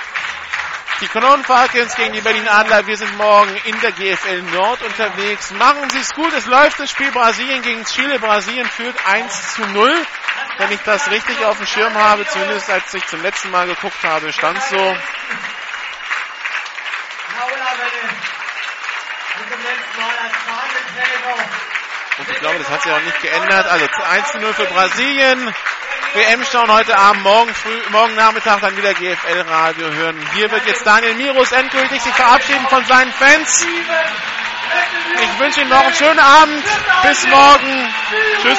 Die 1.01 1.09
Cologne 1.09 1.45
Falcons 1.45 1.95
gegen 1.95 2.13
die 2.13 2.21
Berlin 2.21 2.49
Adler. 2.49 2.87
Wir 2.87 2.97
sind 2.97 3.17
morgen 3.17 3.55
in 3.65 3.81
der 3.81 3.93
GFL 3.93 4.43
Nord 4.43 4.83
unterwegs. 4.83 5.53
Machen 5.53 5.89
Sie 5.91 5.99
es 5.99 6.13
gut. 6.15 6.33
Es 6.33 6.47
läuft 6.47 6.81
das 6.81 6.91
Spiel 6.91 7.13
Brasilien 7.13 7.63
gegen 7.63 7.85
Chile. 7.85 8.19
Brasilien 8.19 8.67
führt 8.67 8.97
1 9.07 9.55
zu 9.55 9.63
0. 9.67 9.95
Wenn 10.57 10.73
ich 10.73 10.81
das 10.81 11.09
richtig 11.11 11.45
auf 11.45 11.57
dem 11.59 11.67
Schirm 11.67 11.95
habe, 11.95 12.27
zumindest 12.27 12.69
als 12.69 12.93
ich 12.95 13.07
zum 13.07 13.23
letzten 13.23 13.51
Mal 13.51 13.67
geguckt 13.69 14.03
habe, 14.03 14.33
stand 14.33 14.61
so. 14.65 14.97
Und 22.19 22.29
ich 22.29 22.39
glaube, 22.41 22.59
das 22.59 22.69
hat 22.69 22.83
sich 22.83 22.93
auch 22.93 23.01
nicht 23.01 23.23
geändert. 23.23 23.67
Also 23.67 23.87
1 23.87 24.33
zu 24.33 24.39
0 24.39 24.53
für 24.55 24.67
Brasilien. 24.67 25.55
WM 26.15 26.45
schauen 26.45 26.73
heute 26.73 26.99
Abend, 26.99 27.23
morgen 27.23 27.55
früh, 27.55 27.79
morgen 27.91 28.15
Nachmittag 28.15 28.61
dann 28.61 28.77
wieder 28.77 28.95
GFL 28.95 29.43
Radio 29.43 29.93
hören. 29.93 30.19
Hier 30.35 30.51
wird 30.51 30.67
jetzt 30.67 30.85
Daniel 30.87 31.15
Mirus 31.15 31.53
endgültig 31.53 32.01
sich 32.01 32.15
verabschieden 32.15 32.67
von 32.69 32.85
seinen 32.87 33.13
Fans. 33.13 33.67
Ich 35.23 35.39
wünsche 35.39 35.61
Ihnen 35.61 35.71
noch 35.71 35.85
einen 35.85 35.95
schönen 35.95 36.19
Abend. 36.19 36.65
Bis 37.03 37.27
morgen. 37.29 37.95
Tschüss. 38.43 38.59